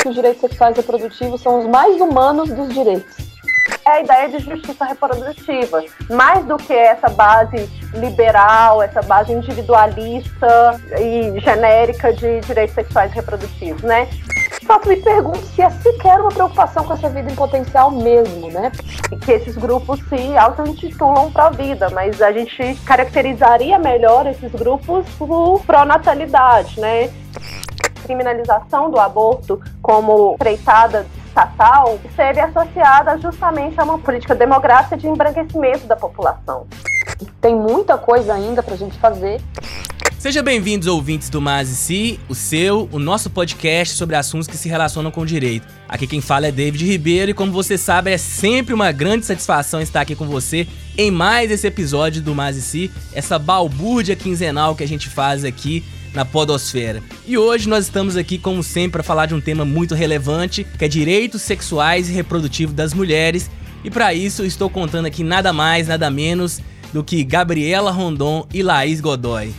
que 0.00 0.08
os 0.08 0.14
direitos 0.14 0.40
sexuais 0.40 0.76
reprodutivos 0.76 1.40
são 1.40 1.60
os 1.60 1.66
mais 1.66 2.00
humanos 2.00 2.50
dos 2.50 2.72
direitos. 2.72 3.30
É 3.86 3.90
a 3.90 4.00
ideia 4.00 4.28
de 4.28 4.38
justiça 4.38 4.84
reprodutiva, 4.84 5.82
mais 6.10 6.44
do 6.44 6.56
que 6.56 6.72
essa 6.72 7.08
base 7.08 7.68
liberal, 7.94 8.82
essa 8.82 9.02
base 9.02 9.32
individualista 9.32 10.80
e 10.98 11.38
genérica 11.40 12.12
de 12.12 12.40
direitos 12.40 12.74
sexuais 12.74 13.12
reprodutivos, 13.12 13.82
né? 13.82 14.08
fato 14.70 14.88
me 14.88 14.96
pergunto 14.96 15.44
se 15.46 15.62
é 15.62 15.68
sequer 15.68 16.20
uma 16.20 16.30
preocupação 16.30 16.84
com 16.84 16.92
essa 16.92 17.08
vida 17.08 17.30
em 17.30 17.34
potencial 17.34 17.90
mesmo, 17.90 18.50
né? 18.52 18.70
E 19.10 19.16
que 19.16 19.32
esses 19.32 19.56
grupos 19.56 19.98
se 20.08 20.36
auto-intitulam 20.38 21.32
para 21.32 21.46
a 21.46 21.50
vida, 21.50 21.90
mas 21.90 22.22
a 22.22 22.30
gente 22.30 22.76
caracterizaria 22.84 23.80
melhor 23.80 24.28
esses 24.28 24.52
grupos 24.52 25.04
por 25.18 25.60
pró-natalidade, 25.66 26.78
né? 26.78 27.10
Criminalização 28.10 28.90
do 28.90 28.98
aborto 28.98 29.60
como 29.80 30.36
freitada 30.36 31.06
estatal 31.28 31.96
seria 32.16 32.46
associada 32.46 33.16
justamente 33.18 33.80
a 33.80 33.84
uma 33.84 34.00
política 34.00 34.34
demográfica 34.34 34.96
de 34.96 35.06
embranquecimento 35.06 35.86
da 35.86 35.94
população. 35.94 36.66
Tem 37.40 37.54
muita 37.54 37.96
coisa 37.96 38.34
ainda 38.34 38.64
para 38.64 38.74
a 38.74 38.76
gente 38.76 38.98
fazer. 38.98 39.40
Sejam 40.18 40.42
bem-vindos, 40.42 40.88
ouvintes 40.88 41.30
do 41.30 41.40
Mas 41.40 41.70
e 41.70 41.76
Si, 41.76 42.20
o 42.28 42.34
seu, 42.34 42.88
o 42.90 42.98
nosso 42.98 43.30
podcast 43.30 43.94
sobre 43.94 44.16
assuntos 44.16 44.48
que 44.48 44.56
se 44.56 44.68
relacionam 44.68 45.12
com 45.12 45.20
o 45.20 45.26
direito. 45.26 45.68
Aqui 45.88 46.04
quem 46.08 46.20
fala 46.20 46.48
é 46.48 46.52
David 46.52 46.84
Ribeiro 46.84 47.30
e, 47.30 47.34
como 47.34 47.52
você 47.52 47.78
sabe, 47.78 48.10
é 48.10 48.18
sempre 48.18 48.74
uma 48.74 48.90
grande 48.90 49.24
satisfação 49.24 49.80
estar 49.80 50.00
aqui 50.00 50.16
com 50.16 50.26
você 50.26 50.66
em 50.98 51.12
mais 51.12 51.48
esse 51.52 51.64
episódio 51.64 52.20
do 52.20 52.34
Mas 52.34 52.56
e 52.56 52.62
Si, 52.62 52.90
essa 53.14 53.38
balbúrdia 53.38 54.16
quinzenal 54.16 54.74
que 54.74 54.82
a 54.82 54.88
gente 54.88 55.08
faz 55.08 55.44
aqui 55.44 55.84
na 56.14 56.24
Podosfera. 56.24 57.02
E 57.26 57.36
hoje 57.38 57.68
nós 57.68 57.84
estamos 57.84 58.16
aqui, 58.16 58.38
como 58.38 58.62
sempre, 58.62 58.92
para 58.92 59.02
falar 59.02 59.26
de 59.26 59.34
um 59.34 59.40
tema 59.40 59.64
muito 59.64 59.94
relevante, 59.94 60.64
que 60.78 60.84
é 60.84 60.88
direitos 60.88 61.42
sexuais 61.42 62.08
e 62.08 62.12
reprodutivos 62.12 62.74
das 62.74 62.92
mulheres. 62.94 63.50
E 63.84 63.90
para 63.90 64.12
isso, 64.12 64.44
estou 64.44 64.68
contando 64.68 65.06
aqui 65.06 65.22
nada 65.22 65.52
mais, 65.52 65.88
nada 65.88 66.10
menos 66.10 66.60
do 66.92 67.04
que 67.04 67.22
Gabriela 67.24 67.90
Rondon 67.90 68.46
e 68.52 68.62
Laís 68.62 69.00
Godoy. 69.00 69.52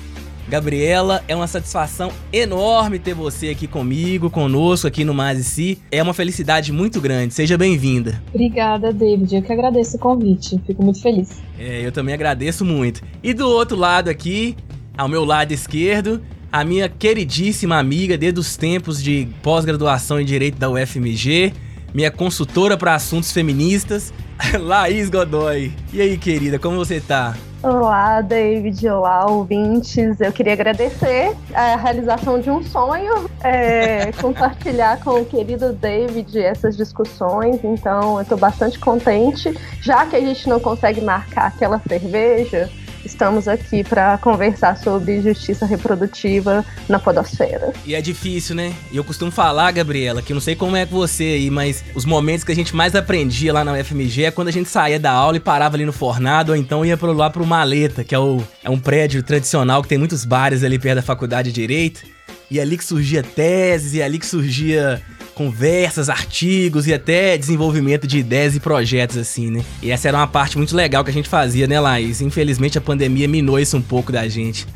Gabriela, 0.51 1.23
é 1.29 1.35
uma 1.35 1.47
satisfação 1.47 2.11
enorme 2.33 2.99
ter 2.99 3.13
você 3.13 3.49
aqui 3.49 3.67
comigo, 3.67 4.29
conosco 4.29 4.85
aqui 4.85 5.05
no 5.05 5.13
Mais 5.13 5.39
e 5.39 5.43
Si. 5.45 5.79
É 5.89 6.03
uma 6.03 6.13
felicidade 6.13 6.73
muito 6.73 6.99
grande. 6.99 7.33
Seja 7.33 7.57
bem-vinda. 7.57 8.21
Obrigada, 8.33 8.91
David. 8.91 9.33
Eu 9.33 9.41
que 9.41 9.53
agradeço 9.53 9.95
o 9.95 9.99
convite. 9.99 10.61
Fico 10.67 10.83
muito 10.83 11.01
feliz. 11.01 11.41
É, 11.57 11.85
eu 11.85 11.91
também 11.91 12.13
agradeço 12.13 12.65
muito. 12.65 13.01
E 13.23 13.33
do 13.33 13.47
outro 13.47 13.77
lado 13.77 14.09
aqui, 14.09 14.57
ao 14.97 15.07
meu 15.07 15.23
lado 15.23 15.53
esquerdo, 15.53 16.21
a 16.51 16.65
minha 16.65 16.89
queridíssima 16.89 17.77
amiga 17.77 18.17
desde 18.17 18.39
os 18.39 18.57
tempos 18.57 19.01
de 19.01 19.27
pós-graduação 19.41 20.19
em 20.19 20.25
Direito 20.25 20.57
da 20.57 20.69
UFMG, 20.69 21.53
minha 21.93 22.11
consultora 22.11 22.77
para 22.77 22.93
assuntos 22.93 23.31
feministas, 23.31 24.13
Laís 24.59 25.09
Godoy. 25.09 25.71
E 25.93 26.01
aí, 26.01 26.17
querida, 26.17 26.59
como 26.59 26.75
você 26.75 26.99
tá? 26.99 27.35
Olá, 27.63 28.21
David. 28.21 28.89
Olá, 28.89 29.27
ouvintes. 29.29 30.19
Eu 30.19 30.33
queria 30.33 30.53
agradecer 30.53 31.37
a 31.53 31.75
realização 31.75 32.39
de 32.39 32.49
um 32.49 32.63
sonho, 32.63 33.29
é, 33.43 34.11
compartilhar 34.19 34.99
com 35.03 35.21
o 35.21 35.25
querido 35.25 35.71
David 35.71 36.39
essas 36.39 36.75
discussões. 36.75 37.63
Então, 37.63 38.15
eu 38.15 38.23
estou 38.23 38.37
bastante 38.37 38.79
contente. 38.79 39.55
Já 39.79 40.07
que 40.07 40.15
a 40.15 40.19
gente 40.19 40.49
não 40.49 40.59
consegue 40.59 41.01
marcar 41.01 41.47
aquela 41.47 41.79
cerveja, 41.87 42.67
estamos 43.05 43.47
aqui 43.47 43.83
para 43.83 44.17
conversar 44.17 44.77
sobre 44.77 45.21
justiça 45.21 45.65
reprodutiva 45.65 46.65
na 46.87 46.99
podosfera. 46.99 47.73
E 47.85 47.95
é 47.95 48.01
difícil, 48.01 48.55
né? 48.55 48.73
E 48.91 48.97
eu 48.97 49.03
costumo 49.03 49.31
falar, 49.31 49.71
Gabriela, 49.71 50.21
que 50.21 50.31
eu 50.31 50.35
não 50.35 50.41
sei 50.41 50.55
como 50.55 50.75
é 50.75 50.85
com 50.85 50.95
você 50.95 51.23
aí, 51.23 51.49
mas 51.49 51.83
os 51.95 52.05
momentos 52.05 52.43
que 52.43 52.51
a 52.51 52.55
gente 52.55 52.75
mais 52.75 52.95
aprendia 52.95 53.53
lá 53.53 53.63
na 53.63 53.73
UFMG 53.73 54.25
é 54.25 54.31
quando 54.31 54.49
a 54.49 54.51
gente 54.51 54.69
saía 54.69 54.99
da 54.99 55.11
aula 55.11 55.37
e 55.37 55.39
parava 55.39 55.75
ali 55.75 55.85
no 55.85 55.93
Fornado, 55.93 56.51
ou 56.51 56.57
então 56.57 56.85
ia 56.85 56.97
pro, 56.97 57.13
lá 57.13 57.29
pro 57.29 57.45
Maleta, 57.45 58.03
que 58.03 58.15
é, 58.15 58.19
o, 58.19 58.41
é 58.63 58.69
um 58.69 58.79
prédio 58.79 59.23
tradicional 59.23 59.81
que 59.81 59.89
tem 59.89 59.97
muitos 59.97 60.25
bares 60.25 60.63
ali 60.63 60.77
perto 60.77 60.95
da 60.95 61.01
Faculdade 61.01 61.51
de 61.51 61.55
Direito. 61.55 62.01
E 62.49 62.59
é 62.59 62.61
ali 62.61 62.77
que 62.77 62.83
surgia 62.83 63.23
teses, 63.23 63.93
e 63.93 64.01
é 64.01 64.03
ali 64.03 64.19
que 64.19 64.25
surgia 64.25 65.01
conversas, 65.41 66.07
artigos 66.07 66.85
e 66.85 66.93
até 66.93 67.35
desenvolvimento 67.35 68.05
de 68.05 68.19
ideias 68.19 68.55
e 68.55 68.59
projetos 68.59 69.17
assim, 69.17 69.49
né? 69.49 69.65
E 69.81 69.89
essa 69.89 70.07
era 70.07 70.17
uma 70.17 70.27
parte 70.27 70.55
muito 70.55 70.75
legal 70.75 71.03
que 71.03 71.09
a 71.09 71.13
gente 71.13 71.27
fazia, 71.27 71.65
né, 71.65 71.79
Laís? 71.79 72.21
Infelizmente 72.21 72.77
a 72.77 72.81
pandemia 72.81 73.27
minou 73.27 73.59
isso 73.59 73.75
um 73.75 73.81
pouco 73.81 74.11
da 74.11 74.27
gente. 74.27 74.67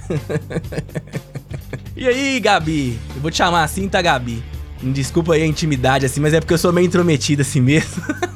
e 1.96 2.08
aí, 2.08 2.40
Gabi? 2.40 2.98
Eu 3.16 3.22
vou 3.22 3.30
te 3.30 3.38
chamar 3.38 3.64
assim, 3.64 3.88
tá, 3.88 4.02
Gabi? 4.02 4.44
Desculpa 4.82 5.36
aí 5.36 5.44
a 5.44 5.48
intimidade 5.48 6.06
assim, 6.06 6.20
mas 6.20 6.34
é 6.34 6.40
porque 6.40 6.54
eu 6.54 6.58
sou 6.58 6.74
meio 6.74 6.88
intrometido 6.88 7.44
assim 7.44 7.62
mesmo. 7.62 8.04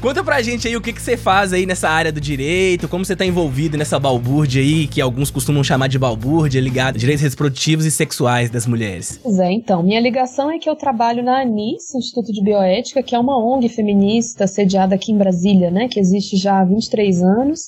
Conta 0.00 0.22
pra 0.22 0.40
gente 0.40 0.68
aí 0.68 0.76
o 0.76 0.80
que, 0.80 0.92
que 0.92 1.02
você 1.02 1.16
faz 1.16 1.52
aí 1.52 1.66
nessa 1.66 1.88
área 1.88 2.12
do 2.12 2.20
direito, 2.20 2.88
como 2.88 3.04
você 3.04 3.16
tá 3.16 3.26
envolvido 3.26 3.76
nessa 3.76 3.98
balbúrdia 3.98 4.62
aí, 4.62 4.86
que 4.86 5.00
alguns 5.00 5.28
costumam 5.28 5.64
chamar 5.64 5.88
de 5.88 5.98
balbúrdia, 5.98 6.60
ligada 6.60 6.96
a 6.96 7.00
direitos 7.00 7.24
reprodutivos 7.24 7.84
e 7.84 7.90
sexuais 7.90 8.48
das 8.48 8.64
mulheres. 8.64 9.18
Pois 9.20 9.40
é, 9.40 9.50
então, 9.50 9.82
minha 9.82 10.00
ligação 10.00 10.52
é 10.52 10.58
que 10.60 10.70
eu 10.70 10.76
trabalho 10.76 11.24
na 11.24 11.40
ANIS, 11.40 11.92
Instituto 11.96 12.32
de 12.32 12.40
Bioética, 12.40 13.02
que 13.02 13.12
é 13.12 13.18
uma 13.18 13.36
ONG 13.36 13.68
feminista 13.68 14.46
sediada 14.46 14.94
aqui 14.94 15.10
em 15.10 15.18
Brasília, 15.18 15.68
né, 15.68 15.88
que 15.88 15.98
existe 15.98 16.36
já 16.36 16.60
há 16.60 16.64
23 16.64 17.20
anos, 17.20 17.62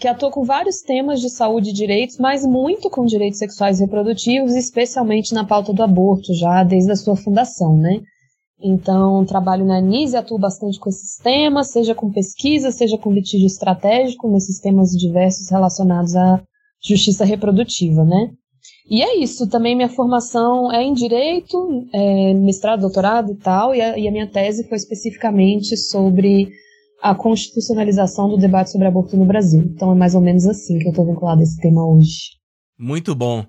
que 0.00 0.08
atua 0.08 0.32
com 0.32 0.42
vários 0.42 0.80
temas 0.80 1.20
de 1.20 1.30
saúde 1.30 1.70
e 1.70 1.72
direitos, 1.72 2.18
mas 2.18 2.44
muito 2.44 2.90
com 2.90 3.06
direitos 3.06 3.38
sexuais 3.38 3.78
e 3.78 3.84
reprodutivos, 3.84 4.56
especialmente 4.56 5.32
na 5.32 5.44
pauta 5.44 5.72
do 5.72 5.84
aborto, 5.84 6.34
já 6.34 6.64
desde 6.64 6.90
a 6.90 6.96
sua 6.96 7.14
fundação, 7.14 7.76
né. 7.76 8.00
Então, 8.60 9.24
trabalho 9.24 9.66
na 9.66 9.76
ANIS 9.76 10.12
e 10.12 10.16
atuo 10.16 10.38
bastante 10.38 10.78
com 10.78 10.88
esses 10.88 11.18
temas, 11.18 11.70
seja 11.70 11.94
com 11.94 12.10
pesquisa, 12.10 12.70
seja 12.70 12.96
com 12.96 13.12
litígio 13.12 13.46
estratégico, 13.46 14.30
nesses 14.30 14.58
temas 14.58 14.90
diversos 14.92 15.50
relacionados 15.50 16.16
à 16.16 16.42
justiça 16.82 17.24
reprodutiva, 17.24 18.04
né? 18.04 18.30
E 18.88 19.02
é 19.02 19.18
isso, 19.18 19.48
também 19.48 19.74
minha 19.74 19.88
formação 19.88 20.72
é 20.72 20.82
em 20.82 20.94
Direito, 20.94 21.86
é, 21.92 22.34
mestrado, 22.34 22.80
doutorado 22.80 23.32
e 23.32 23.36
tal, 23.36 23.74
e 23.74 23.80
a, 23.80 23.98
e 23.98 24.08
a 24.08 24.12
minha 24.12 24.26
tese 24.26 24.66
foi 24.68 24.76
especificamente 24.76 25.76
sobre 25.76 26.48
a 27.02 27.14
constitucionalização 27.14 28.28
do 28.28 28.36
debate 28.36 28.70
sobre 28.70 28.86
aborto 28.86 29.16
no 29.16 29.24
Brasil. 29.24 29.60
Então 29.74 29.92
é 29.92 29.94
mais 29.94 30.14
ou 30.14 30.20
menos 30.20 30.46
assim 30.46 30.78
que 30.78 30.86
eu 30.86 30.90
estou 30.90 31.04
vinculada 31.04 31.40
a 31.40 31.42
esse 31.42 31.60
tema 31.60 31.86
hoje. 31.86 32.36
Muito 32.78 33.14
bom. 33.14 33.44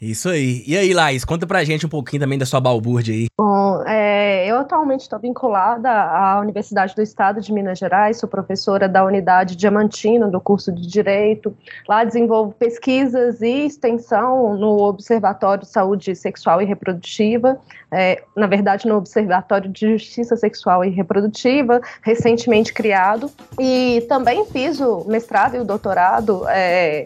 Isso 0.00 0.28
aí. 0.28 0.62
E 0.66 0.76
aí, 0.76 0.92
Laís, 0.92 1.24
conta 1.24 1.46
pra 1.46 1.64
gente 1.64 1.86
um 1.86 1.88
pouquinho 1.88 2.20
também 2.20 2.38
da 2.38 2.44
sua 2.44 2.60
balbúrdia 2.60 3.14
aí. 3.14 3.28
Bom, 3.38 3.82
é, 3.86 4.46
eu 4.46 4.58
atualmente 4.58 5.00
estou 5.00 5.18
vinculada 5.18 5.90
à 5.90 6.38
Universidade 6.38 6.94
do 6.94 7.00
Estado 7.00 7.40
de 7.40 7.50
Minas 7.50 7.78
Gerais, 7.78 8.18
sou 8.18 8.28
professora 8.28 8.86
da 8.90 9.02
unidade 9.02 9.56
Diamantino, 9.56 10.30
do 10.30 10.38
curso 10.38 10.70
de 10.70 10.86
Direito. 10.86 11.56
Lá 11.88 12.04
desenvolvo 12.04 12.52
pesquisas 12.52 13.40
e 13.40 13.64
extensão 13.64 14.54
no 14.54 14.82
Observatório 14.82 15.62
de 15.62 15.70
Saúde 15.70 16.14
Sexual 16.14 16.60
e 16.60 16.66
Reprodutiva, 16.66 17.58
é, 17.90 18.22
na 18.36 18.46
verdade, 18.46 18.86
no 18.86 18.96
Observatório 18.96 19.70
de 19.70 19.92
Justiça 19.92 20.36
Sexual 20.36 20.84
e 20.84 20.90
Reprodutiva, 20.90 21.80
recentemente 22.02 22.70
criado. 22.70 23.30
E 23.58 24.04
também 24.10 24.44
fiz 24.44 24.78
o 24.78 25.06
mestrado 25.06 25.56
e 25.56 25.60
o 25.60 25.64
doutorado 25.64 26.44
é, 26.48 27.04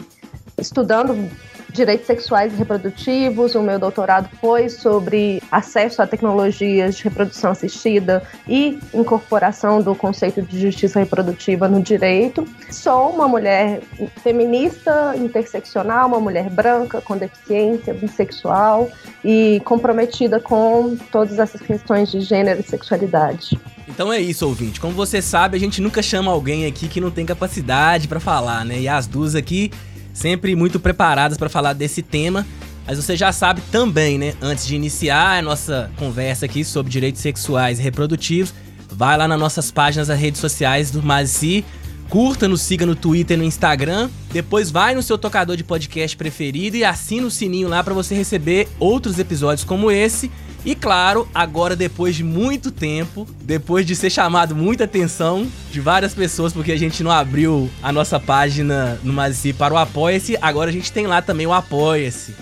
estudando 0.59 1.31
direitos 1.73 2.07
sexuais 2.07 2.53
e 2.53 2.57
reprodutivos. 2.57 3.55
O 3.55 3.63
meu 3.63 3.79
doutorado 3.79 4.29
foi 4.41 4.69
sobre 4.69 5.43
acesso 5.51 6.03
a 6.03 6.07
tecnologias 6.07 6.97
de 6.97 7.05
reprodução 7.05 7.51
assistida 7.51 8.23
e 8.49 8.79
incorporação 8.93 9.83
do 9.83 9.95
conceito 9.95 10.43
de 10.43 10.61
justiça 10.61 11.01
reprodutiva 11.01 11.69
no 11.69 11.83
direito. 11.83 12.47
Sou 12.71 13.11
uma 13.11 13.29
mulher 13.29 13.81
feminista, 14.23 15.15
interseccional, 15.17 16.09
uma 16.09 16.21
mulher 16.21 16.51
branca 16.51 17.01
com 17.01 17.17
deficiência, 17.17 17.95
bissexual 17.95 18.91
e 19.25 19.61
comprometida 19.65 20.41
com 20.41 20.97
todas 21.11 21.39
essas 21.39 21.61
questões 21.61 22.11
de 22.11 22.21
gênero 22.21 22.61
e 22.61 22.63
sexualidade. 22.63 23.59
Então 23.89 24.13
é 24.13 24.21
isso, 24.21 24.47
ouvinte. 24.47 24.81
Como 24.81 24.95
você 24.95 25.21
sabe, 25.21 25.57
a 25.57 25.61
gente 25.61 25.81
nunca 25.81 26.01
chama 26.01 26.31
alguém 26.31 26.65
aqui 26.65 26.87
que 26.89 27.01
não 27.01 27.11
tem 27.11 27.27
capacidade 27.27 28.07
para 28.07 28.21
falar, 28.21 28.65
né? 28.65 28.79
E 28.79 28.89
as 28.89 29.07
duas 29.07 29.35
aqui 29.35 29.71
sempre 30.13 30.55
muito 30.55 30.79
preparadas 30.81 31.39
para 31.39 31.49
falar 31.49 31.73
desse 31.73 32.03
tema. 32.03 32.47
Mas 32.87 32.99
você 32.99 33.17
já 33.17 33.31
sabe 33.31 33.61
também, 33.71 34.19
né? 34.19 34.35
Antes 34.41 34.67
de 34.67 34.75
iniciar 34.75 35.39
a 35.39 35.43
nossa 35.43 35.91
conversa 35.97 36.47
aqui 36.47 36.65
sobre 36.65 36.91
direitos 36.91 37.21
sexuais 37.21 37.79
e 37.79 37.83
reprodutivos, 37.83 38.53
vai 38.91 39.17
lá 39.17 39.29
nas 39.29 39.39
nossas 39.39 39.71
páginas 39.71 40.09
das 40.09 40.19
redes 40.19 40.41
sociais 40.41 40.91
do 40.91 41.03
Mazi, 41.03 41.65
curta, 42.09 42.49
nos 42.49 42.63
siga 42.63 42.85
no 42.85 42.97
Twitter 42.97 43.37
e 43.37 43.39
no 43.39 43.45
Instagram, 43.45 44.11
depois 44.33 44.71
vai 44.71 44.95
no 44.95 45.03
seu 45.03 45.17
tocador 45.17 45.57
de 45.57 45.63
podcast 45.63 46.17
preferido 46.17 46.77
e 46.77 46.85
assina 46.85 47.27
o 47.27 47.31
sininho 47.31 47.69
lá 47.69 47.85
para 47.85 47.95
você 47.95 48.15
receber 48.15 48.69
outros 48.81 49.19
episódios 49.19 49.65
como 49.65 49.91
esse 49.91 50.31
e 50.65 50.75
claro, 50.75 51.29
agora 51.35 51.75
depois 51.75 52.15
de 52.15 52.23
muito 52.23 52.71
tempo, 52.71 53.27
depois 53.43 53.87
de 53.87 53.97
ser 53.97 54.11
chamado 54.11 54.55
muita 54.55 54.85
atenção 54.85 55.47
de 55.71 55.81
várias 55.81 56.13
pessoas, 56.13 56.53
porque 56.53 56.73
a 56.73 56.79
gente 56.79 57.03
não 57.03 57.11
abriu 57.11 57.71
a 57.83 57.93
nossa 57.93 58.21
página 58.21 58.99
no 59.03 59.13
Mazi 59.13 59.53
para 59.53 59.73
o 59.73 59.79
Apoia-se, 59.79 60.37
agora 60.41 60.71
a 60.71 60.73
gente 60.73 60.93
tem 60.93 61.07
lá 61.07 61.23
também 61.23 61.47
o 61.47 61.53
Apoia-se. 61.53 62.35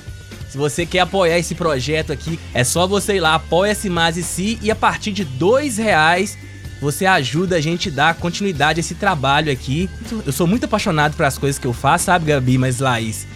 Se 0.48 0.56
você 0.56 0.86
quer 0.86 1.00
apoiar 1.00 1.38
esse 1.38 1.54
projeto 1.54 2.10
aqui, 2.10 2.40
é 2.54 2.64
só 2.64 2.86
você 2.86 3.16
ir 3.16 3.20
lá, 3.20 3.34
apoia-se 3.34 3.90
si, 4.22 4.58
e 4.62 4.70
a 4.70 4.74
partir 4.74 5.12
de 5.12 5.22
dois 5.22 5.76
reais 5.76 6.38
você 6.80 7.06
ajuda 7.06 7.56
a 7.56 7.60
gente 7.60 7.88
a 7.88 7.92
dar 7.92 8.14
continuidade 8.14 8.78
a 8.78 8.80
esse 8.80 8.94
trabalho 8.94 9.52
aqui. 9.52 9.90
Eu 10.24 10.32
sou 10.32 10.46
muito 10.46 10.64
apaixonado 10.64 11.16
pelas 11.16 11.36
coisas 11.36 11.58
que 11.58 11.66
eu 11.66 11.72
faço, 11.72 12.06
sabe, 12.06 12.26
Gabi? 12.26 12.56
Mas 12.56 12.78
Laís. 12.78 13.26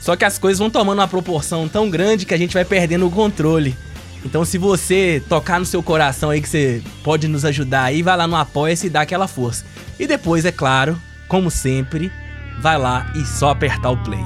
Só 0.00 0.16
que 0.16 0.24
as 0.24 0.38
coisas 0.38 0.58
vão 0.58 0.70
tomando 0.70 0.98
uma 0.98 1.08
proporção 1.08 1.68
tão 1.68 1.88
grande 1.88 2.26
que 2.26 2.34
a 2.34 2.38
gente 2.38 2.54
vai 2.54 2.64
perdendo 2.64 3.06
o 3.06 3.10
controle. 3.10 3.76
Então, 4.24 4.44
se 4.44 4.58
você 4.58 5.22
tocar 5.28 5.58
no 5.58 5.66
seu 5.66 5.82
coração 5.82 6.30
aí 6.30 6.40
que 6.40 6.48
você 6.48 6.82
pode 7.02 7.26
nos 7.26 7.44
ajudar 7.44 7.84
aí, 7.84 8.02
vai 8.02 8.16
lá 8.16 8.26
no 8.26 8.36
Apoia-se 8.36 8.86
e 8.86 8.90
dá 8.90 9.00
aquela 9.00 9.26
força. 9.26 9.64
E 9.98 10.06
depois, 10.06 10.44
é 10.44 10.52
claro, 10.52 11.00
como 11.26 11.50
sempre, 11.50 12.12
vai 12.60 12.78
lá 12.78 13.12
e 13.16 13.24
só 13.24 13.50
apertar 13.50 13.90
o 13.90 13.96
play. 13.96 14.24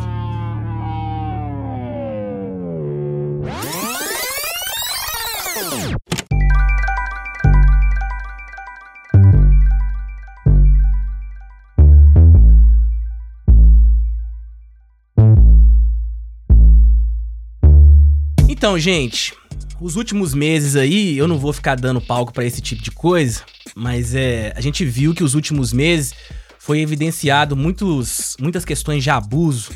Então, 18.48 18.78
gente, 18.78 19.34
os 19.80 19.96
últimos 19.96 20.34
meses 20.34 20.76
aí, 20.76 21.16
eu 21.16 21.26
não 21.26 21.38
vou 21.38 21.52
ficar 21.52 21.74
dando 21.76 22.00
palco 22.00 22.32
para 22.32 22.44
esse 22.44 22.60
tipo 22.60 22.82
de 22.82 22.90
coisa, 22.90 23.42
mas 23.74 24.14
é, 24.14 24.52
a 24.56 24.60
gente 24.60 24.84
viu 24.84 25.14
que 25.14 25.24
os 25.24 25.34
últimos 25.34 25.72
meses 25.72 26.14
foi 26.58 26.80
evidenciado 26.80 27.56
muitos, 27.56 28.36
muitas 28.40 28.64
questões 28.64 29.02
de 29.02 29.10
abuso 29.10 29.72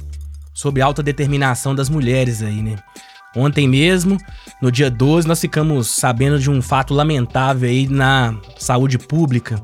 sobre 0.55 0.83
a 0.83 0.87
autodeterminação 0.87 1.75
das 1.75 1.89
mulheres 1.89 2.43
aí, 2.43 2.63
né? 2.63 2.77
Ontem 3.37 3.69
mesmo, 3.69 4.17
no 4.61 4.73
dia 4.73 4.91
12, 4.91 5.29
nós 5.29 5.41
ficamos 5.41 5.89
sabendo 5.89 6.39
de 6.39 6.51
um 6.51 6.63
fato 6.63 6.95
lamentável 6.95 7.69
aí 7.69 7.87
na 7.87 8.35
saúde 8.59 8.99
pública 8.99 9.63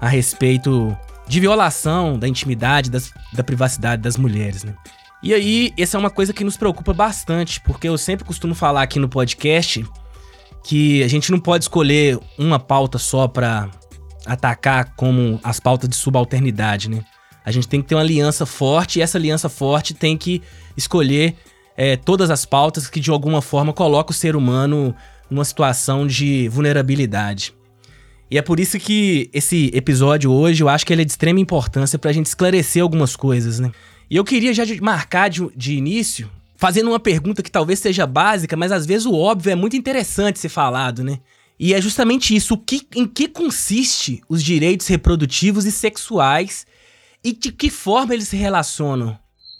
a 0.00 0.08
respeito 0.08 0.96
de 1.26 1.40
violação 1.40 2.18
da 2.18 2.28
intimidade, 2.28 2.90
das, 2.90 3.12
da 3.32 3.42
privacidade 3.42 4.02
das 4.02 4.16
mulheres, 4.16 4.64
né? 4.64 4.74
E 5.22 5.34
aí, 5.34 5.72
essa 5.76 5.96
é 5.96 6.00
uma 6.00 6.10
coisa 6.10 6.32
que 6.32 6.44
nos 6.44 6.56
preocupa 6.56 6.94
bastante, 6.94 7.60
porque 7.60 7.88
eu 7.88 7.98
sempre 7.98 8.24
costumo 8.24 8.54
falar 8.54 8.82
aqui 8.82 8.98
no 8.98 9.08
podcast 9.08 9.84
que 10.64 11.02
a 11.02 11.08
gente 11.08 11.30
não 11.30 11.38
pode 11.38 11.64
escolher 11.64 12.18
uma 12.38 12.58
pauta 12.58 12.98
só 12.98 13.28
para 13.28 13.70
atacar 14.26 14.94
como 14.96 15.38
as 15.42 15.60
pautas 15.60 15.88
de 15.88 15.96
subalternidade, 15.96 16.88
né? 16.88 17.04
A 17.44 17.50
gente 17.50 17.68
tem 17.68 17.80
que 17.80 17.88
ter 17.88 17.94
uma 17.94 18.02
aliança 18.02 18.44
forte 18.44 18.98
e 18.98 19.02
essa 19.02 19.18
aliança 19.18 19.48
forte 19.48 19.94
tem 19.94 20.16
que 20.16 20.42
escolher 20.76 21.34
é, 21.76 21.96
todas 21.96 22.30
as 22.30 22.44
pautas 22.44 22.88
que 22.88 23.00
de 23.00 23.10
alguma 23.10 23.40
forma 23.40 23.72
colocam 23.72 24.10
o 24.10 24.14
ser 24.14 24.36
humano 24.36 24.94
numa 25.30 25.44
situação 25.44 26.06
de 26.06 26.48
vulnerabilidade. 26.48 27.54
E 28.30 28.38
é 28.38 28.42
por 28.42 28.60
isso 28.60 28.78
que 28.78 29.28
esse 29.32 29.70
episódio 29.74 30.30
hoje 30.30 30.62
eu 30.62 30.68
acho 30.68 30.86
que 30.86 30.92
ele 30.92 31.02
é 31.02 31.04
de 31.04 31.10
extrema 31.10 31.40
importância 31.40 31.98
para 31.98 32.10
a 32.10 32.12
gente 32.12 32.26
esclarecer 32.26 32.82
algumas 32.82 33.16
coisas, 33.16 33.58
né? 33.58 33.72
E 34.10 34.16
eu 34.16 34.24
queria 34.24 34.52
já 34.52 34.64
marcar 34.82 35.30
de, 35.30 35.48
de 35.56 35.76
início, 35.76 36.28
fazendo 36.56 36.88
uma 36.88 36.98
pergunta 36.98 37.44
que 37.44 37.50
talvez 37.50 37.78
seja 37.78 38.08
básica, 38.08 38.56
mas 38.56 38.72
às 38.72 38.84
vezes 38.84 39.06
o 39.06 39.14
óbvio 39.14 39.52
é 39.52 39.54
muito 39.54 39.76
interessante 39.76 40.40
ser 40.40 40.48
falado, 40.48 41.04
né? 41.04 41.20
E 41.58 41.72
é 41.74 41.80
justamente 41.80 42.34
isso, 42.34 42.54
o 42.54 42.58
que, 42.58 42.88
em 42.96 43.06
que 43.06 43.28
consiste 43.28 44.20
os 44.28 44.42
direitos 44.42 44.88
reprodutivos 44.88 45.64
e 45.64 45.70
sexuais 45.70 46.66
e 47.22 47.32
de 47.32 47.52
que 47.52 47.70
forma 47.70 48.12
eles 48.12 48.28
se 48.28 48.36
relacionam? 48.36 49.16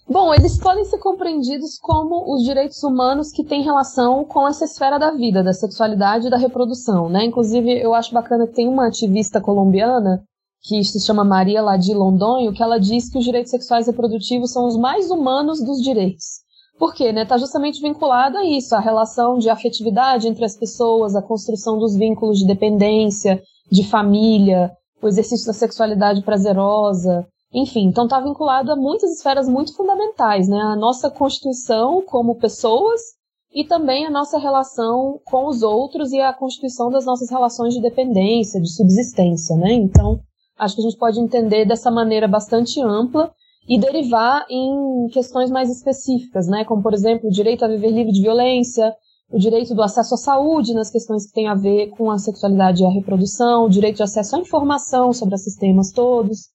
Bom, 0.08 0.35
eles 0.35 0.58
podem 0.58 0.85
ser 0.85 0.99
compreendidos 0.99 1.79
como 1.79 2.35
os 2.35 2.43
direitos 2.43 2.82
humanos 2.82 3.31
que 3.31 3.44
têm 3.44 3.62
relação 3.62 4.25
com 4.25 4.49
essa 4.49 4.64
esfera 4.64 4.99
da 4.99 5.12
vida, 5.12 5.44
da 5.44 5.52
sexualidade 5.52 6.26
e 6.26 6.31
da 6.31 6.37
reprodução, 6.37 7.08
né? 7.08 7.25
Inclusive, 7.25 7.81
eu 7.81 7.94
acho 7.94 8.12
bacana 8.12 8.49
que 8.49 8.55
tem 8.55 8.67
uma 8.67 8.88
ativista 8.88 9.41
colombiana 9.41 10.25
que 10.62 10.83
se 10.85 11.01
chama 11.01 11.25
Maria 11.25 11.62
Ladi 11.62 11.95
Londonho, 11.95 12.53
que 12.53 12.62
ela 12.62 12.79
diz 12.79 13.11
que 13.11 13.19
os 13.19 13.25
direitos 13.25 13.51
sexuais 13.51 13.87
e 13.87 13.91
reprodutivos 13.91 14.53
são 14.53 14.67
os 14.67 14.77
mais 14.77 15.11
humanos 15.11 15.62
dos 15.65 15.81
direitos. 15.83 16.41
Por 16.79 16.95
quê? 16.95 17.05
Está 17.05 17.15
né? 17.15 17.25
Tá 17.27 17.39
justamente 17.39 17.81
vinculado 17.81 18.39
a 18.39 18.45
isso, 18.45 18.75
a 18.75 18.81
relação 18.81 19.39
de 19.39 19.51
afetividade 19.51 20.29
entre 20.29 20.45
as 20.45 20.57
pessoas, 20.57 21.15
a 21.15 21.23
construção 21.23 21.79
dos 21.79 21.95
vínculos 21.95 22.39
de 22.39 22.47
dependência, 22.47 23.43
de 23.71 23.85
família, 23.85 24.73
o 25.03 25.09
exercício 25.09 25.47
da 25.47 25.53
sexualidade 25.53 26.23
prazerosa, 26.23 27.27
enfim, 27.53 27.87
então 27.87 28.05
está 28.05 28.21
vinculado 28.21 28.71
a 28.71 28.77
muitas 28.77 29.11
esferas 29.11 29.49
muito 29.49 29.75
fundamentais, 29.75 30.49
né? 30.49 30.61
A 30.61 30.77
nossa 30.77 31.11
constituição 31.11 32.03
como 32.03 32.37
pessoas 32.37 33.01
e 33.53 33.65
também 33.65 34.07
a 34.07 34.11
nossa 34.11 34.39
relação 34.39 35.21
com 35.25 35.49
os 35.49 35.62
outros 35.62 36.12
e 36.12 36.21
a 36.21 36.33
constituição 36.33 36.91
das 36.91 37.05
nossas 37.05 37.29
relações 37.29 37.75
de 37.75 37.81
dependência, 37.81 38.61
de 38.61 38.73
subsistência, 38.73 39.57
né? 39.57 39.73
Então, 39.73 40.21
acho 40.61 40.77
que 40.77 40.83
a 40.83 40.85
gente 40.85 40.99
pode 40.99 41.19
entender 41.19 41.65
dessa 41.65 41.91
maneira 41.91 42.29
bastante 42.29 42.81
ampla 42.81 43.33
e 43.69 43.79
derivar 43.79 44.45
em 44.51 45.09
questões 45.12 45.51
mais 45.51 45.71
específicas, 45.71 46.47
né? 46.47 46.65
Como, 46.65 46.83
por 46.83 46.93
exemplo, 46.93 47.29
o 47.29 47.33
direito 47.33 47.65
a 47.65 47.69
viver 47.69 47.91
livre 47.91 48.12
de 48.12 48.23
violência, 48.23 48.95
o 49.31 49.39
direito 49.39 49.75
do 49.75 49.83
acesso 49.83 50.15
à 50.15 50.19
saúde 50.19 50.75
nas 50.75 50.91
questões 50.91 51.27
que 51.27 51.33
têm 51.33 51.49
a 51.49 51.55
ver 51.55 51.89
com 51.91 52.11
a 52.11 52.19
sexualidade 52.19 52.83
e 52.83 52.87
a 52.87 52.91
reprodução, 52.91 53.65
o 53.65 53.71
direito 53.71 53.97
de 53.97 54.03
acesso 54.03 54.37
à 54.37 54.39
informação 54.39 55.12
sobre 55.12 55.35
os 55.35 55.43
sistemas 55.43 55.93
todos, 55.93 56.49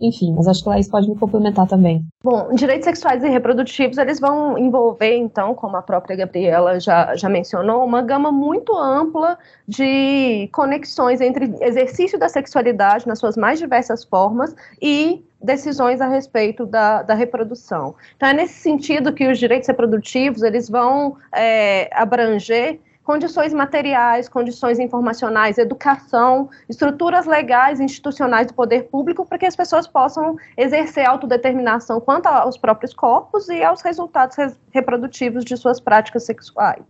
enfim, 0.00 0.32
mas 0.34 0.48
acho 0.48 0.62
que 0.62 0.68
Laís 0.68 0.88
pode 0.88 1.08
me 1.08 1.16
complementar 1.16 1.66
também. 1.66 2.04
Bom, 2.24 2.54
direitos 2.54 2.84
sexuais 2.84 3.22
e 3.22 3.28
reprodutivos, 3.28 3.98
eles 3.98 4.18
vão 4.18 4.56
envolver, 4.56 5.16
então, 5.16 5.54
como 5.54 5.76
a 5.76 5.82
própria 5.82 6.16
Gabriela 6.16 6.80
já, 6.80 7.14
já 7.14 7.28
mencionou, 7.28 7.84
uma 7.84 8.02
gama 8.02 8.32
muito 8.32 8.76
ampla 8.76 9.38
de 9.68 10.48
conexões 10.52 11.20
entre 11.20 11.54
exercício 11.60 12.18
da 12.18 12.28
sexualidade 12.28 13.06
nas 13.06 13.18
suas 13.18 13.36
mais 13.36 13.58
diversas 13.58 14.04
formas 14.04 14.54
e 14.80 15.24
decisões 15.42 16.00
a 16.00 16.08
respeito 16.08 16.66
da, 16.66 17.02
da 17.02 17.14
reprodução. 17.14 17.94
Então, 18.16 18.28
é 18.28 18.32
nesse 18.32 18.54
sentido 18.54 19.12
que 19.12 19.26
os 19.28 19.38
direitos 19.38 19.68
reprodutivos, 19.68 20.42
eles 20.42 20.68
vão 20.68 21.16
é, 21.34 21.90
abranger 21.94 22.78
condições 23.10 23.52
materiais, 23.52 24.28
condições 24.28 24.78
informacionais, 24.78 25.58
educação, 25.58 26.48
estruturas 26.68 27.26
legais 27.26 27.80
institucionais 27.80 28.46
do 28.46 28.54
poder 28.54 28.84
público 28.84 29.26
para 29.26 29.36
que 29.36 29.46
as 29.46 29.56
pessoas 29.56 29.84
possam 29.88 30.36
exercer 30.56 31.08
autodeterminação 31.08 32.00
quanto 32.00 32.26
aos 32.26 32.56
próprios 32.56 32.94
corpos 32.94 33.48
e 33.48 33.64
aos 33.64 33.82
resultados 33.82 34.36
reprodutivos 34.70 35.44
de 35.44 35.56
suas 35.56 35.80
práticas 35.80 36.22
sexuais. 36.22 36.84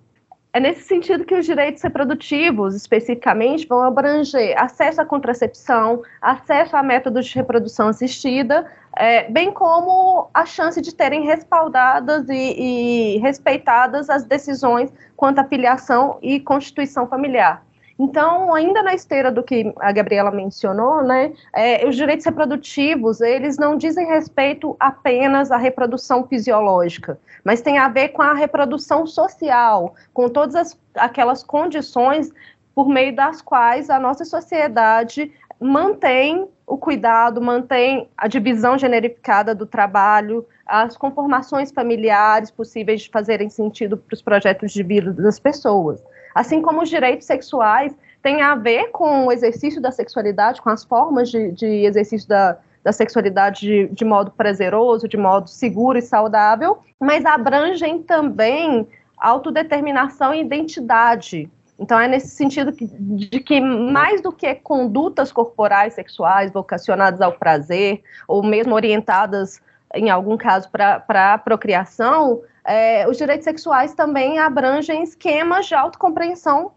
É 0.53 0.61
nesse 0.61 0.83
sentido 0.83 1.25
que 1.25 1.35
os 1.35 1.47
direitos 1.47 1.81
reprodutivos, 1.81 2.75
especificamente, 2.75 3.67
vão 3.67 3.83
abranger 3.83 4.55
acesso 4.61 5.01
à 5.01 5.07
contracepção, 5.07 6.03
acesso 6.21 6.77
a 6.77 6.83
métodos 6.83 7.27
de 7.27 7.35
reprodução 7.37 7.89
assistida, 7.89 8.67
é, 8.97 9.31
bem 9.31 9.53
como 9.53 10.29
a 10.35 10.45
chance 10.45 10.81
de 10.81 10.95
terem 10.95 11.25
respaldadas 11.25 12.29
e, 12.29 13.15
e 13.15 13.19
respeitadas 13.19 14.11
as 14.11 14.25
decisões 14.25 14.93
quanto 15.17 15.39
à 15.39 15.45
filiação 15.45 16.19
e 16.23 16.41
constituição 16.41 17.07
familiar. 17.07 17.63
Então, 17.99 18.55
ainda 18.55 18.83
na 18.83 18.95
esteira 18.95 19.31
do 19.31 19.43
que 19.43 19.75
a 19.79 19.93
Gabriela 19.93 20.31
mencionou, 20.31 21.03
né, 21.03 21.35
é, 21.55 21.87
os 21.87 21.95
direitos 21.95 22.25
reprodutivos, 22.25 23.21
eles 23.21 23.59
não 23.59 23.77
dizem 23.77 24.07
respeito 24.07 24.75
apenas 24.81 25.53
à 25.53 25.59
reprodução 25.59 26.27
fisiológica, 26.27 27.19
mas 27.45 27.61
tem 27.61 27.77
a 27.77 27.91
ver 27.91 28.09
com 28.09 28.23
a 28.23 28.33
reprodução 28.33 29.07
social, 29.07 29.95
com 30.15 30.31
todas 30.31 30.55
as, 30.55 30.81
aquelas 30.95 31.45
condições 31.45 32.33
por 32.75 32.89
meio 32.89 33.15
das 33.15 33.43
quais 33.43 33.91
a 33.91 33.99
nossa 33.99 34.25
sociedade 34.25 35.31
mantém 35.61 36.49
o 36.67 36.79
cuidado, 36.79 37.41
mantém 37.41 38.09
a 38.17 38.27
divisão 38.27 38.79
generificada 38.79 39.55
do 39.55 39.67
trabalho, 39.67 40.47
as 40.65 40.97
conformações 40.97 41.71
familiares 41.73 42.51
possíveis 42.51 43.03
de 43.03 43.11
fazerem 43.11 43.51
sentido 43.51 43.97
para 43.97 44.15
os 44.15 44.23
projetos 44.23 44.73
de 44.73 44.83
vida 44.83 45.13
das 45.13 45.39
pessoas. 45.39 46.03
Assim 46.35 46.63
como 46.63 46.83
os 46.83 46.89
direitos 46.89 47.27
sexuais 47.27 47.95
têm 48.23 48.41
a 48.41 48.55
ver 48.55 48.91
com 48.91 49.27
o 49.27 49.33
exercício 49.33 49.81
da 49.81 49.91
sexualidade, 49.91 50.63
com 50.63 50.71
as 50.71 50.85
formas 50.85 51.29
de, 51.29 51.51
de 51.53 51.67
exercício 51.85 52.29
da, 52.29 52.57
da 52.85 52.93
sexualidade 52.93 53.61
de, 53.61 53.89
de, 53.89 54.05
modo 54.05 54.31
prazeroso, 54.31 55.09
de 55.09 55.17
modo 55.17 55.49
seguro 55.49 55.99
e 55.99 56.03
saudável, 56.03 56.79
mas 56.99 57.25
abrangem 57.25 58.03
também 58.03 58.87
autodeterminação 59.19 60.33
e 60.33 60.41
identidade. 60.41 61.51
Então, 61.81 61.99
é 61.99 62.07
nesse 62.07 62.29
sentido 62.29 62.75
que, 62.75 62.87
de 62.87 63.41
que, 63.41 63.59
mais 63.59 64.21
do 64.21 64.31
que 64.31 64.55
condutas 64.57 65.33
corporais 65.33 65.95
sexuais 65.95 66.53
vocacionadas 66.53 67.23
ao 67.23 67.33
prazer, 67.33 68.03
ou 68.29 68.43
mesmo 68.43 68.75
orientadas, 68.75 69.63
em 69.95 70.11
algum 70.11 70.37
caso, 70.37 70.69
para 70.71 71.33
a 71.33 71.39
procriação, 71.39 72.43
é, 72.67 73.09
os 73.09 73.17
direitos 73.17 73.45
sexuais 73.45 73.95
também 73.95 74.39
abrangem 74.39 75.03
esquemas 75.03 75.67
de 75.67 75.75
autocompreensão 75.75 76.73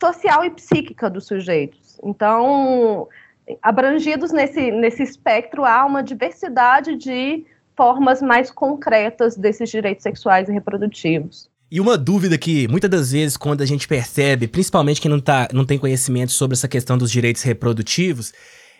social 0.00 0.44
e 0.44 0.50
psíquica 0.50 1.10
dos 1.10 1.26
sujeitos. 1.26 1.98
Então, 2.04 3.08
abrangidos 3.60 4.30
nesse, 4.30 4.70
nesse 4.70 5.02
espectro, 5.02 5.64
há 5.64 5.84
uma 5.84 6.00
diversidade 6.00 6.94
de 6.94 7.44
formas 7.76 8.22
mais 8.22 8.52
concretas 8.52 9.36
desses 9.36 9.68
direitos 9.68 10.04
sexuais 10.04 10.48
e 10.48 10.52
reprodutivos. 10.52 11.50
E 11.70 11.80
uma 11.80 11.96
dúvida 11.96 12.38
que 12.38 12.68
muitas 12.68 12.90
das 12.90 13.12
vezes, 13.12 13.36
quando 13.36 13.62
a 13.62 13.66
gente 13.66 13.88
percebe, 13.88 14.46
principalmente 14.46 15.00
quem 15.00 15.10
não, 15.10 15.18
tá, 15.18 15.48
não 15.52 15.64
tem 15.64 15.78
conhecimento 15.78 16.32
sobre 16.32 16.54
essa 16.54 16.68
questão 16.68 16.96
dos 16.96 17.10
direitos 17.10 17.42
reprodutivos, 17.42 18.32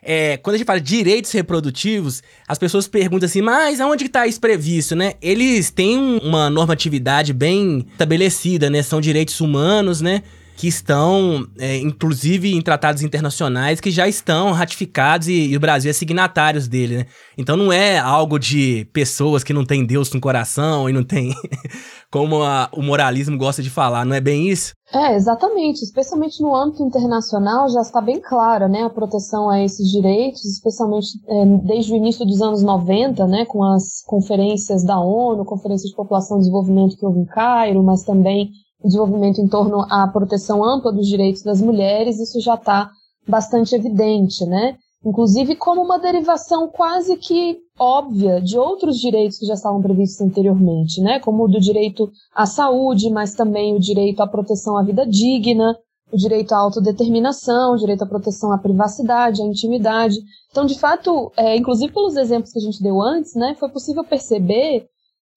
é, 0.07 0.37
quando 0.37 0.55
a 0.55 0.59
gente 0.59 0.67
fala 0.67 0.81
direitos 0.81 1.33
reprodutivos, 1.33 2.23
as 2.47 2.59
pessoas 2.59 2.87
perguntam 2.87 3.27
assim, 3.27 3.41
mas 3.41 3.81
aonde 3.81 4.05
está 4.05 4.27
isso 4.27 4.39
previsto, 4.39 4.95
né? 4.95 5.15
Eles 5.23 5.71
têm 5.71 6.21
uma 6.23 6.51
normatividade 6.51 7.33
bem 7.33 7.87
estabelecida, 7.91 8.69
né? 8.69 8.83
São 8.83 9.01
direitos 9.01 9.41
humanos, 9.41 10.03
né? 10.03 10.23
Que 10.57 10.69
estão, 10.69 11.47
é, 11.59 11.79
inclusive 11.79 12.55
em 12.55 12.63
tratados 12.63 13.03
internacionais, 13.03 13.81
que 13.81 13.91
já 13.91 14.07
estão 14.07 14.53
ratificados 14.53 15.29
e, 15.29 15.49
e, 15.49 15.57
o 15.57 15.61
Brasil 15.61 15.91
é 15.91 15.93
signatários 15.93 16.69
dele, 16.69 16.99
né? 16.99 17.07
Então 17.37 17.57
não 17.57 17.73
é 17.73 17.99
algo 17.99 18.39
de 18.39 18.87
pessoas 18.93 19.43
que 19.43 19.53
não 19.53 19.65
têm 19.65 19.85
Deus 19.85 20.13
no 20.13 20.21
coração 20.21 20.89
e 20.89 20.93
não 20.93 21.03
tem, 21.03 21.35
como 22.11 22.43
a, 22.43 22.69
o 22.73 22.83
moralismo 22.83 23.37
gosta 23.37 23.63
de 23.63 23.71
falar, 23.71 24.05
não 24.05 24.15
é 24.15 24.21
bem 24.21 24.49
isso? 24.49 24.75
É, 24.93 25.17
exatamente. 25.17 25.83
Especialmente 25.83 26.41
no 26.41 26.55
âmbito 26.55 26.85
internacional 26.85 27.69
já 27.69 27.81
está 27.81 28.01
bem 28.01 28.21
clara, 28.21 28.69
né, 28.69 28.83
a 28.85 28.91
proteção 28.91 29.49
a 29.51 29.61
esses 29.61 29.91
direitos, 29.91 30.45
especialmente 30.45 31.09
é, 31.27 31.47
desde 31.65 31.93
o 31.93 31.97
início 31.97 32.25
dos 32.25 32.41
anos 32.41 32.63
90, 32.63 33.27
né, 33.27 33.45
com 33.47 33.65
as 33.65 34.03
conferências 34.07 34.85
da 34.85 35.01
ONU, 35.01 35.45
Conferência 35.45 35.89
de 35.89 35.97
População 35.97 36.37
e 36.37 36.41
Desenvolvimento 36.41 36.97
que 36.97 37.05
houve 37.05 37.21
em 37.21 37.27
Cairo, 37.27 37.83
mas 37.83 38.05
também 38.05 38.51
desenvolvimento 38.89 39.41
em 39.41 39.49
torno 39.49 39.81
à 39.91 40.07
proteção 40.09 40.65
ampla 40.65 40.93
dos 40.93 41.07
direitos 41.07 41.43
das 41.43 41.61
mulheres, 41.61 42.19
isso 42.19 42.41
já 42.41 42.55
está 42.55 42.91
bastante 43.27 43.75
evidente, 43.75 44.45
né? 44.47 44.77
Inclusive 45.05 45.57
como 45.57 45.83
uma 45.83 45.99
derivação 45.99 46.69
quase 46.69 47.17
que 47.17 47.59
óbvia 47.79 48.41
de 48.41 48.59
outros 48.59 48.99
direitos 48.99 49.39
que 49.39 49.47
já 49.47 49.55
estavam 49.55 49.83
previstos 49.83 50.21
anteriormente, 50.21 51.01
né? 51.01 51.21
Como 51.21 51.45
o 51.45 51.49
do 51.49 51.61
direito 51.61 52.11
à 52.35 52.47
saúde, 52.47 53.11
mas 53.11 53.35
também 53.35 53.75
o 53.75 53.81
direito 53.81 54.21
à 54.23 54.27
proteção 54.27 54.79
à 54.79 54.83
vida 54.83 55.07
digna, 55.07 55.77
o 56.13 56.17
direito 56.17 56.53
à 56.53 56.59
autodeterminação, 56.59 57.75
o 57.75 57.77
direito 57.77 58.03
à 58.03 58.07
proteção 58.07 58.53
à 58.53 58.59
privacidade, 58.59 59.43
à 59.43 59.45
intimidade. 59.45 60.17
Então, 60.51 60.65
de 60.65 60.79
fato, 60.79 61.33
é, 61.37 61.57
inclusive 61.57 61.93
pelos 61.93 62.17
exemplos 62.17 62.53
que 62.53 62.59
a 62.59 62.63
gente 62.63 62.83
deu 62.83 63.03
antes, 63.03 63.35
né, 63.35 63.55
foi 63.59 63.69
possível 63.69 64.05
perceber 64.05 64.87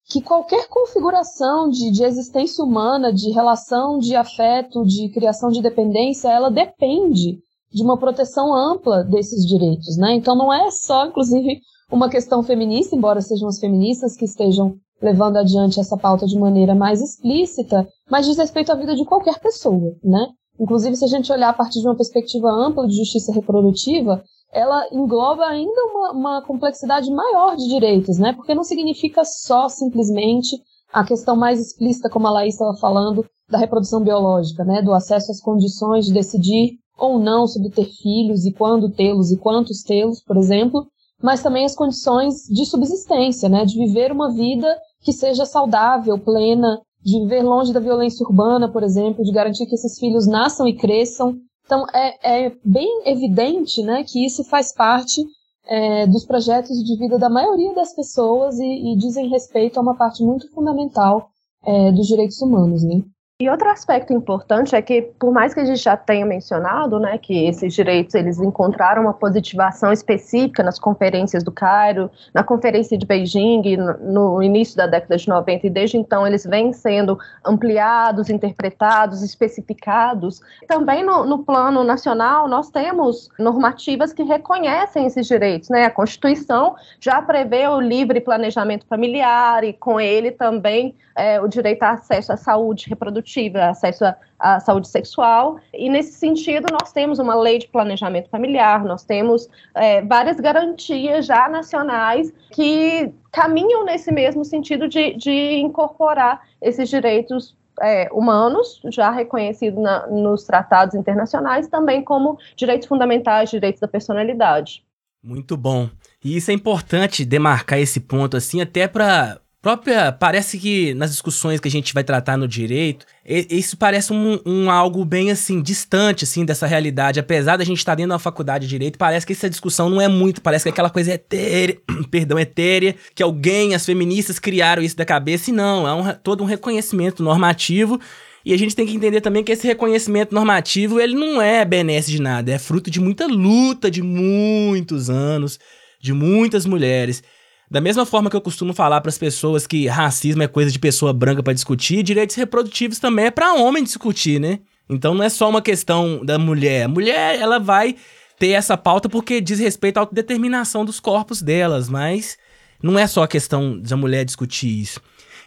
que 0.08 0.22
qualquer 0.22 0.68
configuração 0.68 1.68
de, 1.68 1.90
de 1.90 2.02
existência 2.02 2.64
humana, 2.64 3.12
de 3.12 3.30
relação 3.30 3.98
de 3.98 4.16
afeto, 4.16 4.82
de 4.84 5.10
criação 5.10 5.50
de 5.50 5.60
dependência, 5.60 6.28
ela 6.28 6.50
depende 6.50 7.38
de 7.70 7.82
uma 7.82 7.98
proteção 7.98 8.54
ampla 8.54 9.04
desses 9.04 9.46
direitos, 9.46 9.98
né? 9.98 10.14
Então 10.14 10.34
não 10.34 10.52
é 10.52 10.70
só, 10.70 11.06
inclusive, 11.06 11.60
uma 11.92 12.08
questão 12.08 12.42
feminista, 12.42 12.96
embora 12.96 13.20
sejam 13.20 13.48
as 13.48 13.60
feministas 13.60 14.16
que 14.16 14.24
estejam 14.24 14.76
levando 15.00 15.36
adiante 15.36 15.78
essa 15.78 15.96
pauta 15.96 16.26
de 16.26 16.38
maneira 16.38 16.74
mais 16.74 17.02
explícita, 17.02 17.86
mas 18.10 18.26
diz 18.26 18.38
respeito 18.38 18.72
à 18.72 18.74
vida 18.74 18.94
de 18.94 19.04
qualquer 19.04 19.38
pessoa, 19.38 19.94
né? 20.02 20.28
Inclusive, 20.58 20.96
se 20.96 21.04
a 21.04 21.08
gente 21.08 21.30
olhar 21.30 21.50
a 21.50 21.54
partir 21.54 21.80
de 21.80 21.86
uma 21.86 21.94
perspectiva 21.94 22.48
ampla 22.48 22.86
de 22.86 22.96
justiça 22.96 23.32
reprodutiva, 23.32 24.24
ela 24.52 24.86
engloba 24.92 25.44
ainda 25.44 25.84
uma, 25.84 26.12
uma 26.12 26.42
complexidade 26.42 27.10
maior 27.10 27.56
de 27.56 27.68
direitos, 27.68 28.18
né? 28.18 28.32
Porque 28.32 28.54
não 28.54 28.64
significa 28.64 29.22
só 29.24 29.68
simplesmente 29.68 30.56
a 30.92 31.04
questão 31.04 31.36
mais 31.36 31.60
explícita, 31.60 32.08
como 32.08 32.26
a 32.26 32.30
Laís 32.30 32.54
estava 32.54 32.74
falando, 32.78 33.24
da 33.48 33.58
reprodução 33.58 34.02
biológica, 34.02 34.64
né? 34.64 34.82
Do 34.82 34.92
acesso 34.92 35.30
às 35.30 35.40
condições 35.40 36.06
de 36.06 36.12
decidir 36.12 36.78
ou 36.98 37.18
não 37.18 37.46
sobre 37.46 37.70
ter 37.70 37.84
filhos 37.84 38.44
e 38.44 38.52
quando 38.52 38.90
tê-los 38.90 39.30
e 39.30 39.38
quantos 39.38 39.82
tê-los, 39.82 40.22
por 40.22 40.36
exemplo, 40.36 40.86
mas 41.22 41.42
também 41.42 41.64
as 41.64 41.74
condições 41.74 42.42
de 42.48 42.64
subsistência, 42.64 43.48
né? 43.48 43.64
De 43.64 43.76
viver 43.78 44.10
uma 44.12 44.32
vida 44.32 44.66
que 45.02 45.12
seja 45.12 45.44
saudável, 45.44 46.18
plena, 46.18 46.80
de 47.02 47.20
viver 47.20 47.42
longe 47.42 47.72
da 47.72 47.80
violência 47.80 48.24
urbana, 48.26 48.70
por 48.70 48.82
exemplo, 48.82 49.24
de 49.24 49.32
garantir 49.32 49.66
que 49.66 49.74
esses 49.74 49.98
filhos 49.98 50.26
nasçam 50.26 50.66
e 50.66 50.76
cresçam 50.76 51.36
então, 51.68 51.84
é, 51.94 52.46
é 52.46 52.52
bem 52.64 53.02
evidente 53.04 53.82
né, 53.82 54.02
que 54.02 54.24
isso 54.24 54.42
faz 54.42 54.72
parte 54.72 55.22
é, 55.66 56.06
dos 56.06 56.24
projetos 56.24 56.82
de 56.82 56.96
vida 56.96 57.18
da 57.18 57.28
maioria 57.28 57.74
das 57.74 57.94
pessoas 57.94 58.58
e, 58.58 58.64
e 58.64 58.96
dizem 58.96 59.28
respeito 59.28 59.78
a 59.78 59.82
uma 59.82 59.94
parte 59.94 60.24
muito 60.24 60.50
fundamental 60.54 61.28
é, 61.62 61.92
dos 61.92 62.06
direitos 62.06 62.40
humanos. 62.40 62.82
Né? 62.82 63.02
E 63.40 63.48
outro 63.48 63.70
aspecto 63.70 64.12
importante 64.12 64.74
é 64.74 64.82
que, 64.82 65.00
por 65.00 65.32
mais 65.32 65.54
que 65.54 65.60
a 65.60 65.64
gente 65.64 65.80
já 65.80 65.96
tenha 65.96 66.26
mencionado, 66.26 66.98
né, 66.98 67.16
que 67.18 67.46
esses 67.46 67.72
direitos 67.72 68.16
eles 68.16 68.40
encontraram 68.40 69.02
uma 69.02 69.14
positivação 69.14 69.92
específica 69.92 70.60
nas 70.60 70.76
conferências 70.76 71.44
do 71.44 71.52
Cairo, 71.52 72.10
na 72.34 72.42
conferência 72.42 72.98
de 72.98 73.06
Beijing, 73.06 73.76
no, 74.00 74.42
início 74.42 74.76
da 74.76 74.88
década 74.88 75.16
de 75.16 75.28
90, 75.28 75.68
e 75.68 75.70
desde 75.70 75.96
então 75.96 76.26
eles 76.26 76.44
vêm 76.44 76.72
sendo 76.72 77.16
ampliados, 77.46 78.28
interpretados, 78.28 79.22
especificados. 79.22 80.40
Também 80.66 81.04
no, 81.04 81.24
no 81.24 81.38
plano 81.44 81.84
nacional, 81.84 82.48
nós 82.48 82.70
temos 82.70 83.30
normativas 83.38 84.12
que 84.12 84.24
reconhecem 84.24 85.06
esses 85.06 85.28
direitos, 85.28 85.68
né? 85.68 85.84
A 85.84 85.90
Constituição 85.92 86.74
já 86.98 87.22
prevê 87.22 87.68
o 87.68 87.80
livre 87.80 88.20
planejamento 88.20 88.84
familiar 88.84 89.62
e, 89.62 89.72
com 89.72 90.00
ele, 90.00 90.32
também 90.32 90.96
é, 91.16 91.40
o 91.40 91.46
direito 91.46 91.84
a 91.84 91.90
acesso 91.92 92.32
à 92.32 92.36
saúde 92.36 92.88
reprodutiva 92.88 93.27
reprodutiva, 93.28 93.66
acesso 93.66 94.04
à, 94.04 94.16
à, 94.38 94.60
saúde 94.60 94.88
sexual. 94.88 95.58
E 95.72 95.88
nesse 95.88 96.12
sentido, 96.12 96.66
nós 96.72 96.92
temos 96.92 97.18
uma 97.18 97.34
lei 97.34 97.58
de 97.58 97.68
planejamento 97.68 98.28
familiar, 98.30 98.84
nós 98.84 99.04
temos 99.04 99.48
é, 99.74 100.02
várias 100.02 100.40
garantias 100.40 101.26
já 101.26 101.48
nacionais 101.48 102.32
que 102.52 103.12
caminham 103.30 103.84
nesse 103.84 104.10
mesmo 104.10 104.44
sentido 104.44 104.88
de, 104.88 105.14
de 105.14 105.58
incorporar 105.58 106.42
esses 106.60 106.88
direitos 106.88 107.56
é, 107.80 108.08
humanos, 108.10 108.80
já 108.90 109.10
reconhecidos 109.10 109.80
na, 109.80 110.06
nos 110.08 110.44
tratados 110.44 110.94
internacionais, 110.94 111.68
também 111.68 112.02
como 112.02 112.38
direitos 112.56 112.88
fundamentais, 112.88 113.50
direitos 113.50 113.80
da 113.80 113.86
personalidade. 113.86 114.82
Muito 115.22 115.56
bom. 115.56 115.88
E 116.24 116.36
isso 116.36 116.50
é 116.50 116.54
importante 116.54 117.24
demarcar 117.24 117.78
esse 117.78 118.00
ponto 118.00 118.36
assim, 118.36 118.60
até 118.60 118.88
para 118.88 119.40
própria. 119.60 120.12
Parece 120.12 120.58
que 120.58 120.94
nas 120.94 121.10
discussões 121.10 121.60
que 121.60 121.68
a 121.68 121.70
gente 121.70 121.92
vai 121.92 122.04
tratar 122.04 122.36
no 122.36 122.48
direito, 122.48 123.06
isso 123.24 123.76
parece 123.76 124.12
um, 124.12 124.40
um, 124.44 124.70
algo 124.70 125.04
bem 125.04 125.30
assim, 125.30 125.60
distante 125.60 126.24
assim, 126.24 126.44
dessa 126.44 126.66
realidade. 126.66 127.20
Apesar 127.20 127.56
da 127.56 127.64
gente 127.64 127.78
estar 127.78 127.94
dentro 127.94 128.10
da 128.10 128.18
faculdade 128.18 128.66
de 128.66 128.70
direito, 128.70 128.98
parece 128.98 129.26
que 129.26 129.32
essa 129.32 129.50
discussão 129.50 129.90
não 129.90 130.00
é 130.00 130.08
muito, 130.08 130.40
parece 130.40 130.64
que 130.64 130.68
é 130.68 130.72
aquela 130.72 130.90
coisa 130.90 131.12
etérea, 131.12 131.78
perdão, 132.10 132.38
etérea, 132.38 132.94
que 133.14 133.22
alguém, 133.22 133.74
as 133.74 133.84
feministas, 133.84 134.38
criaram 134.38 134.82
isso 134.82 134.96
da 134.96 135.04
cabeça, 135.04 135.50
e 135.50 135.52
não, 135.52 135.86
é 135.86 135.94
um, 135.94 136.14
todo 136.14 136.42
um 136.42 136.46
reconhecimento 136.46 137.22
normativo. 137.22 138.00
E 138.44 138.54
a 138.54 138.56
gente 138.56 138.74
tem 138.74 138.86
que 138.86 138.94
entender 138.94 139.20
também 139.20 139.44
que 139.44 139.52
esse 139.52 139.66
reconhecimento 139.66 140.34
normativo, 140.34 140.98
ele 141.00 141.14
não 141.14 141.42
é 141.42 141.64
benesse 141.64 142.10
de 142.10 142.22
nada, 142.22 142.50
é 142.50 142.58
fruto 142.58 142.90
de 142.90 143.00
muita 143.00 143.26
luta 143.26 143.90
de 143.90 144.00
muitos 144.00 145.10
anos, 145.10 145.58
de 146.00 146.14
muitas 146.14 146.64
mulheres. 146.64 147.22
Da 147.70 147.80
mesma 147.80 148.06
forma 148.06 148.30
que 148.30 148.36
eu 148.36 148.40
costumo 148.40 148.72
falar 148.72 149.00
para 149.00 149.10
as 149.10 149.18
pessoas 149.18 149.66
que 149.66 149.86
racismo 149.86 150.42
é 150.42 150.48
coisa 150.48 150.70
de 150.70 150.78
pessoa 150.78 151.12
branca 151.12 151.42
para 151.42 151.52
discutir, 151.52 152.02
direitos 152.02 152.36
reprodutivos 152.36 152.98
também 152.98 153.26
é 153.26 153.30
para 153.30 153.54
homem 153.54 153.84
discutir, 153.84 154.40
né? 154.40 154.60
Então 154.88 155.14
não 155.14 155.22
é 155.22 155.28
só 155.28 155.48
uma 155.50 155.60
questão 155.60 156.24
da 156.24 156.38
mulher. 156.38 156.84
A 156.84 156.88
mulher, 156.88 157.38
ela 157.38 157.58
vai 157.58 157.94
ter 158.38 158.48
essa 158.48 158.76
pauta 158.76 159.08
porque 159.08 159.40
diz 159.40 159.58
respeito 159.58 159.98
à 159.98 160.00
autodeterminação 160.00 160.84
dos 160.84 160.98
corpos 160.98 161.42
delas, 161.42 161.90
mas 161.90 162.38
não 162.82 162.98
é 162.98 163.06
só 163.06 163.22
a 163.22 163.28
questão 163.28 163.78
da 163.78 163.96
mulher 163.96 164.24
discutir 164.24 164.80
isso. 164.80 165.00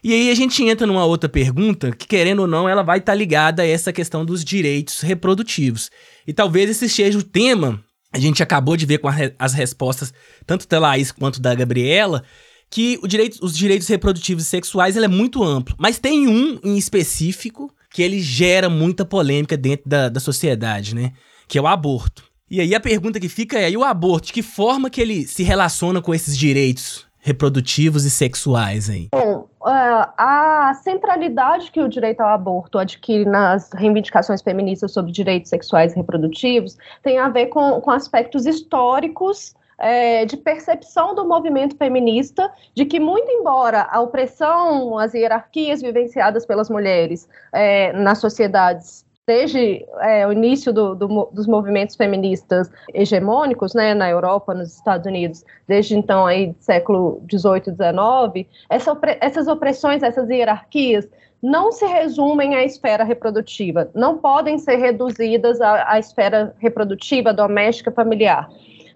E 0.04 0.14
aí 0.14 0.30
a 0.30 0.36
gente 0.36 0.64
entra 0.64 0.86
numa 0.86 1.06
outra 1.06 1.30
pergunta 1.30 1.92
que, 1.92 2.08
querendo 2.08 2.40
ou 2.40 2.48
não, 2.48 2.68
ela 2.68 2.84
vai 2.84 2.98
estar 2.98 3.14
tá 3.14 3.18
ligada 3.18 3.62
a 3.64 3.68
essa 3.68 3.94
questão 3.94 4.26
dos 4.26 4.44
direitos 4.44 5.02
reprodutivos. 5.02 5.90
E 6.26 6.34
talvez 6.34 6.70
esse 6.70 6.90
seja 6.90 7.18
o 7.18 7.24
tema 7.24 7.84
a 8.12 8.20
gente 8.20 8.44
acabou 8.44 8.76
de 8.76 8.86
ver 8.86 8.98
com 8.98 9.08
as 9.40 9.54
respostas, 9.54 10.14
tanto 10.46 10.68
da 10.68 10.80
Laís 10.80 11.12
quanto 11.12 11.42
da 11.42 11.56
Gabriela, 11.56 12.24
que 12.70 13.00
direito, 13.08 13.40
os 13.44 13.56
direitos 13.56 13.88
reprodutivos 13.88 14.44
e 14.44 14.48
sexuais 14.48 14.96
ele 14.96 15.06
é 15.06 15.10
muito 15.10 15.44
amplo. 15.44 15.76
Mas 15.78 16.00
tem 16.00 16.28
um 16.28 16.60
em 16.64 16.78
específico 16.78 17.74
que 17.94 18.02
ele 18.02 18.22
gera 18.22 18.70
muita 18.70 19.06
polêmica 19.06 19.58
dentro 19.58 19.90
da, 19.90 20.10
da 20.10 20.20
sociedade, 20.20 20.96
né? 20.96 21.12
Que 21.48 21.58
é 21.58 21.62
o 21.62 21.68
aborto. 21.68 22.24
E 22.50 22.60
aí 22.60 22.74
a 22.74 22.80
pergunta 22.80 23.20
que 23.20 23.30
fica 23.30 23.60
é: 23.60 23.70
e 23.70 23.78
o 23.78 23.84
aborto, 23.84 24.28
de 24.28 24.34
que 24.34 24.42
forma 24.42 24.90
que 24.90 25.02
ele 25.02 25.28
se 25.28 25.44
relaciona 25.44 26.02
com 26.02 26.14
esses 26.14 26.38
direitos 26.38 27.06
reprodutivos 27.20 28.06
e 28.06 28.10
sexuais 28.10 28.90
aí? 28.90 29.10
Bom, 29.14 29.48
a 29.64 30.74
centralidade 30.82 31.72
que 31.72 31.82
o 31.82 31.88
direito 31.88 32.22
ao 32.22 32.30
aborto 32.30 32.80
adquire 32.80 33.26
nas 33.26 33.72
reivindicações 33.74 34.42
feministas 34.42 34.92
sobre 34.92 35.12
direitos 35.12 35.50
sexuais 35.50 35.94
e 35.94 35.96
reprodutivos 35.96 36.78
tem 37.04 37.20
a 37.20 37.30
ver 37.30 37.48
com, 37.48 37.80
com 37.82 37.92
aspectos 37.92 38.46
históricos 38.46 39.56
é, 39.78 40.26
de 40.26 40.38
percepção 40.38 41.16
do 41.16 41.28
movimento 41.28 41.76
feminista 41.76 42.52
de 42.74 42.86
que, 42.86 43.00
muito 43.00 43.30
embora 43.32 43.88
a 43.90 44.00
opressão, 44.00 44.98
as 44.98 45.14
hierarquias 45.14 45.82
vivenciadas 45.82 46.46
pelas 46.46 46.70
mulheres 46.70 47.28
é, 47.52 47.92
nas 47.94 48.20
sociedades 48.20 49.06
desde 49.28 49.86
é, 50.00 50.26
o 50.28 50.32
início 50.32 50.74
do, 50.74 50.96
do, 50.96 51.30
dos 51.32 51.48
movimentos 51.48 51.96
feministas 51.96 52.72
hegemônicos, 52.94 53.74
né, 53.74 53.94
na 53.94 54.10
Europa, 54.10 54.54
nos 54.54 54.76
Estados 54.76 55.06
Unidos, 55.06 55.44
desde 55.68 55.96
então 55.96 56.26
aí 56.26 56.56
século 56.60 57.22
XVIII, 57.32 57.76
XIX, 57.76 58.48
essa, 58.70 58.98
essas 59.20 59.48
opressões, 59.48 60.04
essas 60.04 60.30
hierarquias 60.30 61.08
não 61.42 61.72
se 61.72 61.86
resumem 61.86 62.56
à 62.56 62.64
esfera 62.64 63.04
reprodutiva, 63.04 63.90
não 63.96 64.18
podem 64.18 64.60
ser 64.60 64.76
reduzidas 64.76 65.60
à, 65.60 65.92
à 65.92 66.00
esfera 66.00 66.56
reprodutiva, 66.60 67.34
doméstica, 67.34 67.92
familiar 67.92 68.50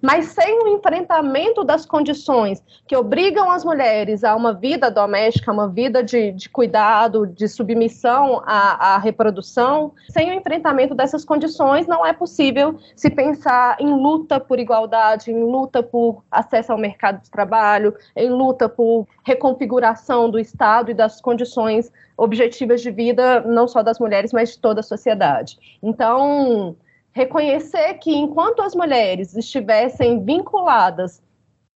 mas 0.05 0.27
sem 0.27 0.61
o 0.61 0.67
enfrentamento 0.67 1.63
das 1.63 1.83
condições 1.83 2.63
que 2.87 2.95
obrigam 2.95 3.49
as 3.49 3.65
mulheres 3.65 4.23
a 4.23 4.35
uma 4.35 4.53
vida 4.53 4.91
doméstica, 4.91 5.51
uma 5.51 5.67
vida 5.67 6.03
de, 6.03 6.31
de 6.31 6.47
cuidado, 6.47 7.25
de 7.25 7.47
submissão 7.47 8.39
à, 8.45 8.93
à, 8.93 8.97
reprodução, 8.99 9.93
sem 10.11 10.29
o 10.29 10.33
enfrentamento 10.35 10.93
dessas 10.93 11.25
condições, 11.25 11.87
não 11.87 12.05
é 12.05 12.13
possível 12.13 12.77
se 12.95 13.09
pensar 13.09 13.77
em 13.79 13.91
luta 13.91 14.39
por 14.39 14.59
igualdade, 14.59 15.31
em 15.31 15.43
luta 15.43 15.81
por 15.81 16.23
acesso 16.29 16.71
ao 16.71 16.77
mercado 16.77 17.23
de 17.23 17.31
trabalho, 17.31 17.95
em 18.15 18.29
luta 18.29 18.69
por 18.69 19.07
reconfiguração 19.23 20.29
do 20.29 20.37
Estado 20.37 20.91
e 20.91 20.93
das 20.93 21.19
condições 21.19 21.91
objetivas 22.15 22.79
de 22.79 22.91
vida, 22.91 23.41
não 23.41 23.67
só 23.67 23.81
das 23.81 23.97
mulheres, 23.97 24.31
mas 24.31 24.51
de 24.51 24.59
toda 24.59 24.81
a 24.81 24.83
sociedade. 24.83 25.57
Então, 25.81 26.75
reconhecer 27.15 27.93
que 27.95 28.13
enquanto 28.13 28.61
as 28.61 28.75
mulheres 28.75 29.37
estivessem 29.37 30.23
vinculadas 30.23 31.23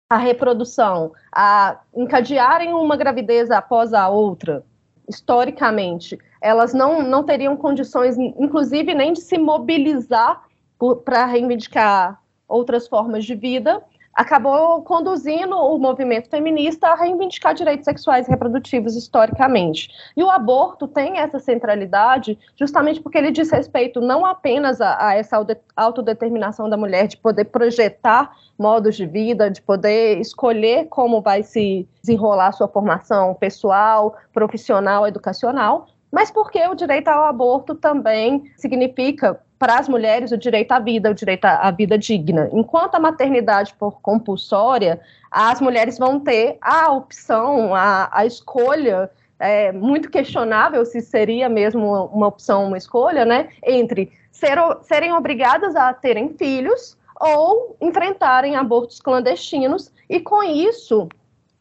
à 0.10 0.18
reprodução, 0.18 1.14
a 1.34 1.80
encadearem 1.96 2.74
uma 2.74 2.98
gravidez 2.98 3.50
após 3.50 3.94
a 3.94 4.10
outra, 4.10 4.66
historicamente, 5.08 6.20
elas 6.42 6.74
não, 6.74 7.02
não 7.02 7.24
teriam 7.24 7.56
condições, 7.56 8.18
inclusive, 8.18 8.94
nem 8.94 9.14
de 9.14 9.22
se 9.22 9.38
mobilizar 9.38 10.44
para 11.06 11.26
reivindicar 11.26 12.22
outras 12.46 12.88
formas 12.88 13.24
de 13.24 13.34
vida, 13.34 13.82
acabou 14.14 14.82
conduzindo 14.84 15.56
o 15.56 15.78
movimento 15.78 16.30
feminista 16.30 16.90
a 16.90 16.96
reivindicar 16.96 17.54
direitos 17.54 17.86
sexuais 17.86 18.28
e 18.28 18.30
reprodutivos 18.30 18.96
historicamente. 18.96 19.90
E 20.16 20.24
o 20.24 20.30
aborto 20.30 20.88
tem 20.88 21.20
essa 21.20 21.40
centralidade 21.40 22.38
justamente 22.56 23.02
porque 23.02 23.18
ele 23.18 23.32
diz 23.32 23.50
respeito 23.50 24.02
não 24.02 24.26
apenas 24.26 24.82
a, 24.82 25.08
a 25.08 25.16
essa 25.16 25.38
autodeterminação 25.76 26.70
da 26.70 26.76
mulher 26.76 27.08
de 27.08 27.18
poder 27.18 27.46
projetar 27.46 28.32
modos 28.58 28.96
de 28.96 29.06
vida, 29.06 29.50
de 29.50 29.62
poder 29.62 30.20
escolher 30.20 30.88
como 30.90 31.22
vai 31.22 31.44
se 31.44 31.88
desenrolar 32.02 32.52
sua 32.52 32.68
formação 32.68 33.34
pessoal, 33.36 34.18
profissional, 34.34 35.08
educacional, 35.08 35.88
mas 36.12 36.32
porque 36.32 36.66
o 36.68 36.76
direito 36.76 37.08
ao 37.08 37.24
aborto 37.24 37.76
também 37.76 38.52
significa 38.58 39.40
para 39.60 39.78
as 39.78 39.90
mulheres 39.90 40.32
o 40.32 40.38
direito 40.38 40.72
à 40.72 40.80
vida, 40.80 41.12
o 41.12 41.14
direito 41.14 41.44
à 41.44 41.70
vida 41.70 41.98
digna. 41.98 42.50
Enquanto 42.54 42.96
a 42.96 43.00
maternidade 43.00 43.74
por 43.78 44.00
compulsória, 44.02 45.02
as 45.30 45.60
mulheres 45.60 46.00
vão 46.00 46.18
ter 46.18 46.58
a 46.62 46.92
opção, 46.94 47.76
a, 47.76 48.10
a 48.12 48.26
escolha 48.26 49.12
é, 49.38 49.74
muito 49.74 50.10
questionável 50.10 50.86
se 50.86 51.02
seria 51.02 51.50
mesmo 51.50 52.06
uma 52.06 52.28
opção, 52.28 52.68
uma 52.68 52.78
escolha, 52.78 53.26
né, 53.26 53.50
entre 53.62 54.12
ser, 54.32 54.58
serem 54.82 55.14
obrigadas 55.14 55.76
a 55.76 55.94
terem 55.94 56.30
filhos 56.38 56.98
ou 57.20 57.76
enfrentarem 57.82 58.56
abortos 58.56 59.02
clandestinos 59.02 59.92
e 60.10 60.22
com 60.22 60.42
isso 60.42 61.10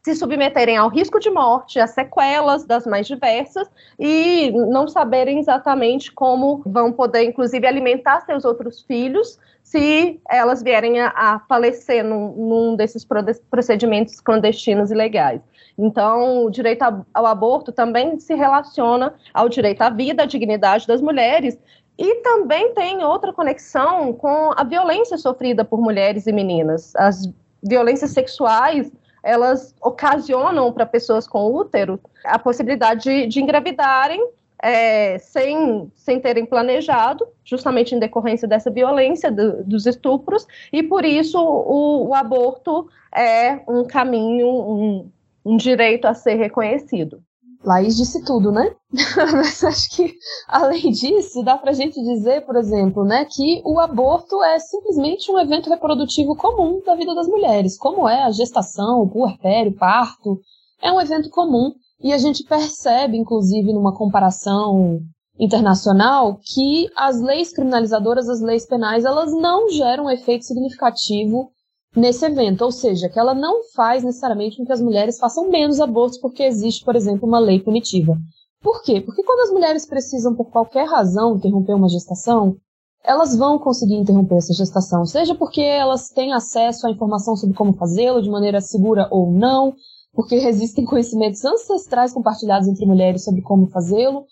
se 0.01 0.15
submeterem 0.15 0.77
ao 0.77 0.89
risco 0.89 1.19
de 1.19 1.29
morte, 1.29 1.79
a 1.79 1.85
sequelas 1.85 2.65
das 2.65 2.85
mais 2.85 3.05
diversas 3.05 3.69
e 3.99 4.51
não 4.51 4.87
saberem 4.87 5.39
exatamente 5.39 6.11
como 6.11 6.61
vão 6.65 6.91
poder, 6.91 7.23
inclusive, 7.23 7.67
alimentar 7.67 8.21
seus 8.21 8.45
outros 8.45 8.81
filhos 8.81 9.37
se 9.61 10.19
elas 10.29 10.63
vierem 10.63 10.99
a, 10.99 11.13
a 11.15 11.39
falecer 11.47 12.03
num, 12.03 12.31
num, 12.31 12.75
desses 12.75 13.05
procedimentos 13.49 14.19
clandestinos 14.19 14.89
ilegais. 14.89 15.41
Então, 15.77 16.45
o 16.45 16.49
direito 16.49 16.83
ao 17.13 17.25
aborto 17.25 17.71
também 17.71 18.19
se 18.19 18.33
relaciona 18.33 19.13
ao 19.33 19.47
direito 19.47 19.81
à 19.81 19.89
vida, 19.89 20.23
à 20.23 20.25
dignidade 20.25 20.87
das 20.87 21.01
mulheres, 21.01 21.57
e 21.97 22.15
também 22.21 22.73
tem 22.73 23.03
outra 23.03 23.33
conexão 23.33 24.13
com 24.13 24.53
a 24.55 24.63
violência 24.63 25.17
sofrida 25.17 25.65
por 25.65 25.79
mulheres 25.81 26.25
e 26.25 26.31
meninas. 26.31 26.95
As 26.95 27.29
violências 27.61 28.11
sexuais 28.11 28.89
elas 29.23 29.75
ocasionam 29.81 30.71
para 30.71 30.85
pessoas 30.85 31.27
com 31.27 31.53
útero 31.53 31.99
a 32.23 32.37
possibilidade 32.39 33.03
de, 33.03 33.27
de 33.27 33.41
engravidarem 33.41 34.25
é, 34.61 35.17
sem, 35.19 35.91
sem 35.95 36.19
terem 36.19 36.45
planejado, 36.45 37.27
justamente 37.43 37.95
em 37.95 37.99
decorrência 37.99 38.47
dessa 38.47 38.69
violência, 38.69 39.31
do, 39.31 39.63
dos 39.63 39.85
estupros, 39.85 40.45
e 40.71 40.83
por 40.83 41.05
isso 41.05 41.39
o, 41.39 42.09
o 42.09 42.13
aborto 42.13 42.89
é 43.15 43.61
um 43.67 43.85
caminho, 43.85 44.47
um, 44.47 45.11
um 45.45 45.57
direito 45.57 46.05
a 46.05 46.13
ser 46.13 46.35
reconhecido. 46.35 47.23
Laís 47.63 47.97
disse 47.97 48.23
tudo, 48.23 48.51
né? 48.51 48.73
Mas 49.33 49.63
acho 49.63 49.89
que, 49.95 50.13
além 50.47 50.91
disso, 50.91 51.43
dá 51.43 51.57
pra 51.57 51.73
gente 51.73 52.01
dizer, 52.01 52.45
por 52.45 52.55
exemplo, 52.55 53.03
né, 53.03 53.25
que 53.25 53.61
o 53.65 53.79
aborto 53.79 54.41
é 54.43 54.57
simplesmente 54.59 55.29
um 55.31 55.37
evento 55.37 55.69
reprodutivo 55.69 56.35
comum 56.35 56.81
da 56.85 56.95
vida 56.95 57.13
das 57.13 57.27
mulheres, 57.27 57.77
como 57.77 58.07
é 58.07 58.23
a 58.23 58.31
gestação, 58.31 59.01
o 59.01 59.09
puerpério, 59.09 59.71
o 59.71 59.77
parto. 59.77 60.39
É 60.81 60.91
um 60.91 61.01
evento 61.01 61.29
comum 61.29 61.73
e 62.01 62.13
a 62.13 62.17
gente 62.17 62.43
percebe, 62.45 63.17
inclusive, 63.17 63.73
numa 63.73 63.93
comparação 63.93 64.99
internacional, 65.37 66.39
que 66.41 66.89
as 66.95 67.21
leis 67.21 67.51
criminalizadoras, 67.51 68.29
as 68.29 68.41
leis 68.41 68.65
penais, 68.65 69.03
elas 69.03 69.33
não 69.33 69.69
geram 69.69 70.09
efeito 70.09 70.45
significativo 70.45 71.51
nesse 71.95 72.25
evento, 72.25 72.63
ou 72.63 72.71
seja, 72.71 73.09
que 73.09 73.19
ela 73.19 73.33
não 73.33 73.63
faz 73.73 74.03
necessariamente 74.03 74.57
com 74.57 74.65
que 74.65 74.71
as 74.71 74.81
mulheres 74.81 75.19
façam 75.19 75.49
menos 75.49 75.79
abortos 75.79 76.19
porque 76.19 76.43
existe, 76.43 76.83
por 76.83 76.95
exemplo, 76.95 77.27
uma 77.27 77.39
lei 77.39 77.59
punitiva. 77.59 78.17
Por 78.61 78.81
quê? 78.83 79.01
Porque 79.01 79.23
quando 79.23 79.41
as 79.41 79.51
mulheres 79.51 79.85
precisam, 79.85 80.35
por 80.35 80.51
qualquer 80.51 80.85
razão, 80.85 81.35
interromper 81.35 81.73
uma 81.73 81.89
gestação, 81.89 82.57
elas 83.03 83.35
vão 83.35 83.57
conseguir 83.57 83.95
interromper 83.95 84.35
essa 84.35 84.53
gestação, 84.53 85.05
seja 85.05 85.33
porque 85.33 85.61
elas 85.61 86.09
têm 86.09 86.33
acesso 86.33 86.85
à 86.85 86.91
informação 86.91 87.35
sobre 87.35 87.55
como 87.55 87.73
fazê-lo 87.73 88.21
de 88.21 88.29
maneira 88.29 88.59
segura 88.59 89.07
ou 89.09 89.31
não, 89.31 89.73
porque 90.13 90.35
existem 90.35 90.83
conhecimentos 90.83 91.43
ancestrais 91.45 92.11
compartilhados 92.11 92.67
entre 92.67 92.85
mulheres 92.85 93.23
sobre 93.23 93.41
como 93.41 93.67
fazê-lo, 93.67 94.25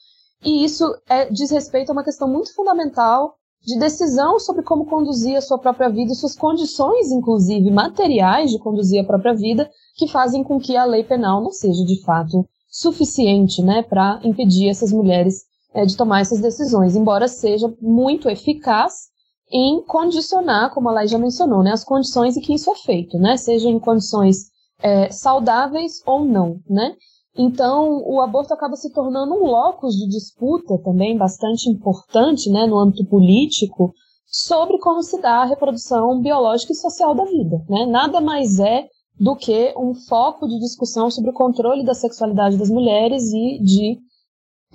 e 0.44 0.66
isso 0.66 0.86
é, 1.10 1.30
diz 1.32 1.50
respeito 1.50 1.90
a 1.90 1.94
uma 1.94 2.04
questão 2.04 2.28
muito 2.28 2.54
fundamental 2.54 3.38
de 3.68 3.78
decisão 3.78 4.40
sobre 4.40 4.64
como 4.64 4.86
conduzir 4.86 5.36
a 5.36 5.42
sua 5.42 5.60
própria 5.60 5.90
vida 5.90 6.14
e 6.14 6.16
suas 6.16 6.38
condições, 6.38 7.12
inclusive 7.12 7.70
materiais, 7.70 8.50
de 8.50 8.58
conduzir 8.60 9.02
a 9.02 9.06
própria 9.06 9.36
vida, 9.36 9.70
que 9.98 10.08
fazem 10.08 10.42
com 10.42 10.58
que 10.58 10.78
a 10.78 10.86
lei 10.86 11.04
penal 11.04 11.44
não 11.44 11.52
seja 11.52 11.84
de 11.84 12.02
fato 12.02 12.48
suficiente 12.70 13.62
né, 13.62 13.84
para 13.84 14.22
impedir 14.24 14.70
essas 14.70 14.94
mulheres 14.94 15.44
é, 15.74 15.86
de 15.86 15.98
tomar 15.98 16.22
essas 16.22 16.40
decisões, 16.40 16.96
embora 16.96 17.28
seja 17.28 17.68
muito 17.82 18.30
eficaz 18.30 19.10
em 19.52 19.84
condicionar, 19.86 20.74
como 20.74 20.88
a 20.88 20.94
lei 20.94 21.08
já 21.08 21.18
mencionou, 21.18 21.62
né, 21.62 21.74
as 21.74 21.84
condições 21.84 22.38
em 22.38 22.40
que 22.40 22.54
isso 22.54 22.72
é 22.72 22.76
feito, 22.76 23.18
né, 23.18 23.36
seja 23.36 23.68
em 23.68 23.80
condições 23.80 24.46
é, 24.82 25.12
saudáveis 25.12 26.02
ou 26.06 26.24
não, 26.24 26.62
né? 26.70 26.96
Então, 27.38 28.02
o 28.06 28.20
aborto 28.20 28.54
acaba 28.54 28.76
se 28.76 28.92
tornando 28.92 29.36
um 29.36 29.46
locus 29.46 29.96
de 29.96 30.08
disputa 30.08 30.78
também 30.84 31.16
bastante 31.18 31.70
importante 31.70 32.50
né, 32.50 32.66
no 32.66 32.78
âmbito 32.78 33.06
político 33.06 33.94
sobre 34.26 34.80
como 34.80 35.04
se 35.04 35.22
dá 35.22 35.44
a 35.44 35.46
reprodução 35.46 36.20
biológica 36.20 36.74
e 36.74 36.76
social 36.76 37.14
da 37.14 37.26
vida. 37.26 37.64
Né? 37.70 37.86
Nada 37.86 38.20
mais 38.20 38.60
é 38.60 38.88
do 39.20 39.36
que 39.36 39.74
um 39.78 39.94
foco 39.94 40.48
de 40.48 40.60
discussão 40.60 41.10
sobre 41.12 41.30
o 41.30 41.34
controle 41.34 41.86
da 41.86 41.94
sexualidade 41.94 42.58
das 42.58 42.70
mulheres 42.70 43.24
e 43.32 43.60
de 43.64 43.98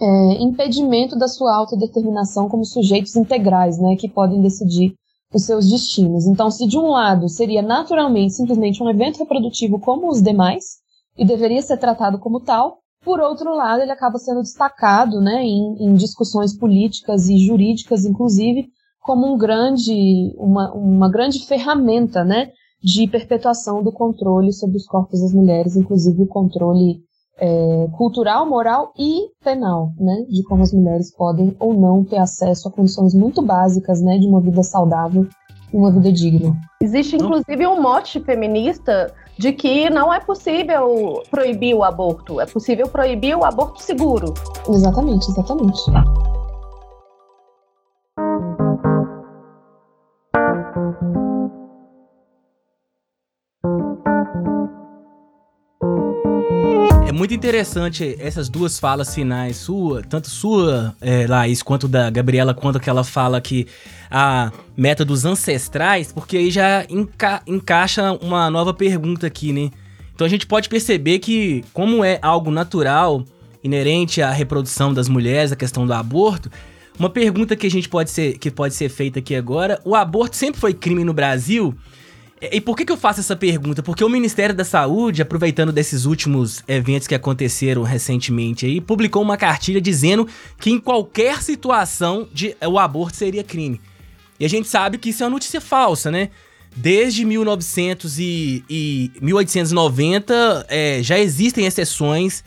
é, 0.00 0.42
impedimento 0.42 1.16
da 1.16 1.28
sua 1.28 1.54
autodeterminação 1.54 2.48
como 2.48 2.64
sujeitos 2.64 3.14
integrais, 3.14 3.78
né, 3.78 3.96
que 3.96 4.08
podem 4.08 4.40
decidir 4.40 4.94
os 5.32 5.44
seus 5.44 5.68
destinos. 5.68 6.26
Então, 6.26 6.50
se 6.50 6.66
de 6.66 6.78
um 6.78 6.88
lado 6.88 7.28
seria 7.28 7.62
naturalmente 7.62 8.34
simplesmente 8.34 8.82
um 8.82 8.88
evento 8.88 9.18
reprodutivo 9.18 9.78
como 9.78 10.08
os 10.08 10.20
demais, 10.20 10.81
e 11.16 11.24
deveria 11.24 11.62
ser 11.62 11.76
tratado 11.76 12.18
como 12.18 12.40
tal. 12.40 12.78
Por 13.04 13.20
outro 13.20 13.54
lado, 13.54 13.82
ele 13.82 13.90
acaba 13.90 14.18
sendo 14.18 14.42
destacado 14.42 15.20
né, 15.20 15.42
em, 15.42 15.76
em 15.80 15.94
discussões 15.94 16.56
políticas 16.56 17.28
e 17.28 17.38
jurídicas, 17.38 18.04
inclusive, 18.04 18.66
como 19.00 19.26
um 19.26 19.36
grande, 19.36 20.32
uma, 20.36 20.72
uma 20.72 21.10
grande 21.10 21.44
ferramenta 21.44 22.24
né, 22.24 22.50
de 22.82 23.08
perpetuação 23.08 23.82
do 23.82 23.92
controle 23.92 24.52
sobre 24.52 24.76
os 24.76 24.86
corpos 24.86 25.20
das 25.20 25.32
mulheres, 25.32 25.76
inclusive 25.76 26.22
o 26.22 26.28
controle 26.28 27.00
é, 27.38 27.88
cultural, 27.96 28.48
moral 28.48 28.92
e 28.96 29.28
penal, 29.42 29.92
né, 29.98 30.24
de 30.28 30.44
como 30.44 30.62
as 30.62 30.72
mulheres 30.72 31.12
podem 31.14 31.56
ou 31.58 31.74
não 31.74 32.04
ter 32.04 32.18
acesso 32.18 32.68
a 32.68 32.72
condições 32.72 33.14
muito 33.14 33.42
básicas 33.42 34.00
né, 34.00 34.18
de 34.18 34.28
uma 34.28 34.40
vida 34.40 34.62
saudável 34.62 35.26
uma 35.72 35.90
vida 35.90 36.12
digna. 36.12 36.56
Existe 36.80 37.16
inclusive 37.16 37.66
um 37.66 37.80
mote 37.80 38.20
feminista 38.20 39.12
de 39.38 39.52
que 39.52 39.88
não 39.90 40.12
é 40.12 40.20
possível 40.20 41.22
proibir 41.30 41.74
o 41.74 41.82
aborto, 41.82 42.40
é 42.40 42.46
possível 42.46 42.88
proibir 42.88 43.36
o 43.36 43.44
aborto 43.44 43.82
seguro. 43.82 44.34
Exatamente, 44.68 45.28
exatamente. 45.30 45.80
Muito 57.22 57.34
interessante 57.34 58.16
essas 58.18 58.48
duas 58.48 58.80
falas 58.80 59.14
finais, 59.14 59.56
sua, 59.56 60.02
tanto 60.02 60.28
sua, 60.28 60.92
é, 61.00 61.24
Laís, 61.24 61.62
quanto 61.62 61.86
da 61.86 62.10
Gabriela, 62.10 62.52
quando 62.52 62.80
que 62.80 62.90
ela 62.90 63.04
fala 63.04 63.40
que 63.40 63.68
a 64.10 64.50
meta 64.76 65.04
dos 65.04 65.24
ancestrais, 65.24 66.10
porque 66.10 66.36
aí 66.36 66.50
já 66.50 66.84
enca 66.90 67.40
encaixa 67.46 68.10
uma 68.20 68.50
nova 68.50 68.74
pergunta 68.74 69.24
aqui, 69.24 69.52
né? 69.52 69.70
Então 70.12 70.26
a 70.26 70.28
gente 70.28 70.48
pode 70.48 70.68
perceber 70.68 71.20
que, 71.20 71.64
como 71.72 72.04
é 72.04 72.18
algo 72.20 72.50
natural, 72.50 73.24
inerente 73.62 74.20
à 74.20 74.32
reprodução 74.32 74.92
das 74.92 75.08
mulheres, 75.08 75.52
a 75.52 75.56
questão 75.56 75.86
do 75.86 75.92
aborto, 75.92 76.50
uma 76.98 77.08
pergunta 77.08 77.54
que 77.54 77.68
a 77.68 77.70
gente 77.70 77.88
pode 77.88 78.10
ser, 78.10 78.36
que 78.36 78.50
pode 78.50 78.74
ser 78.74 78.88
feita 78.88 79.20
aqui 79.20 79.36
agora: 79.36 79.80
o 79.84 79.94
aborto 79.94 80.34
sempre 80.34 80.60
foi 80.60 80.74
crime 80.74 81.04
no 81.04 81.14
Brasil? 81.14 81.72
E 82.50 82.60
por 82.60 82.76
que, 82.76 82.84
que 82.84 82.90
eu 82.90 82.96
faço 82.96 83.20
essa 83.20 83.36
pergunta? 83.36 83.84
Porque 83.84 84.02
o 84.02 84.08
Ministério 84.08 84.52
da 84.52 84.64
Saúde, 84.64 85.22
aproveitando 85.22 85.70
desses 85.70 86.06
últimos 86.06 86.60
eventos 86.66 87.06
que 87.06 87.14
aconteceram 87.14 87.84
recentemente 87.84 88.66
aí, 88.66 88.80
publicou 88.80 89.22
uma 89.22 89.36
cartilha 89.36 89.80
dizendo 89.80 90.26
que 90.58 90.68
em 90.68 90.80
qualquer 90.80 91.40
situação 91.40 92.28
de, 92.32 92.56
o 92.60 92.80
aborto 92.80 93.16
seria 93.16 93.44
crime. 93.44 93.80
E 94.40 94.44
a 94.44 94.48
gente 94.48 94.66
sabe 94.66 94.98
que 94.98 95.10
isso 95.10 95.22
é 95.22 95.26
uma 95.26 95.30
notícia 95.30 95.60
falsa, 95.60 96.10
né? 96.10 96.30
Desde 96.74 97.24
1900 97.24 98.18
e, 98.18 98.64
e 98.68 99.12
1890 99.20 100.66
é, 100.68 101.00
já 101.00 101.20
existem 101.20 101.64
exceções 101.64 102.42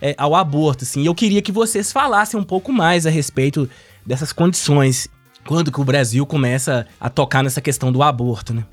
é, 0.00 0.14
ao 0.16 0.36
aborto, 0.36 0.84
assim. 0.84 1.02
E 1.02 1.06
eu 1.06 1.14
queria 1.14 1.42
que 1.42 1.50
vocês 1.50 1.90
falassem 1.90 2.38
um 2.38 2.44
pouco 2.44 2.72
mais 2.72 3.04
a 3.04 3.10
respeito 3.10 3.68
dessas 4.06 4.32
condições. 4.32 5.08
Quando 5.44 5.72
que 5.72 5.80
o 5.80 5.84
Brasil 5.84 6.24
começa 6.24 6.86
a 7.00 7.10
tocar 7.10 7.42
nessa 7.42 7.60
questão 7.60 7.90
do 7.90 8.00
aborto, 8.00 8.54
né? 8.54 8.64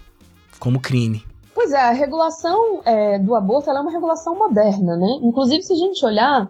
Como 0.59 0.79
crime. 0.79 1.23
Pois 1.53 1.71
é, 1.71 1.81
a 1.81 1.91
regulação 1.91 2.81
é, 2.85 3.19
do 3.19 3.35
aborto 3.35 3.69
é 3.69 3.73
uma 3.79 3.91
regulação 3.91 4.37
moderna, 4.37 4.95
né? 4.95 5.19
Inclusive, 5.21 5.63
se 5.63 5.73
a 5.73 5.75
gente 5.75 6.05
olhar 6.05 6.49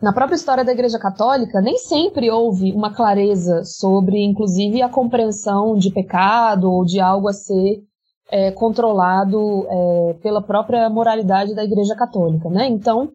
na 0.00 0.12
própria 0.12 0.36
história 0.36 0.64
da 0.64 0.72
Igreja 0.72 0.98
Católica, 0.98 1.60
nem 1.60 1.76
sempre 1.76 2.30
houve 2.30 2.72
uma 2.72 2.94
clareza 2.94 3.64
sobre, 3.64 4.24
inclusive, 4.24 4.80
a 4.80 4.88
compreensão 4.88 5.76
de 5.76 5.90
pecado 5.92 6.70
ou 6.70 6.84
de 6.84 7.00
algo 7.00 7.28
a 7.28 7.32
ser 7.32 7.82
é, 8.30 8.50
controlado 8.52 9.66
é, 9.68 10.14
pela 10.22 10.40
própria 10.40 10.88
moralidade 10.88 11.54
da 11.54 11.64
Igreja 11.64 11.94
Católica, 11.94 12.48
né? 12.48 12.66
Então, 12.66 13.10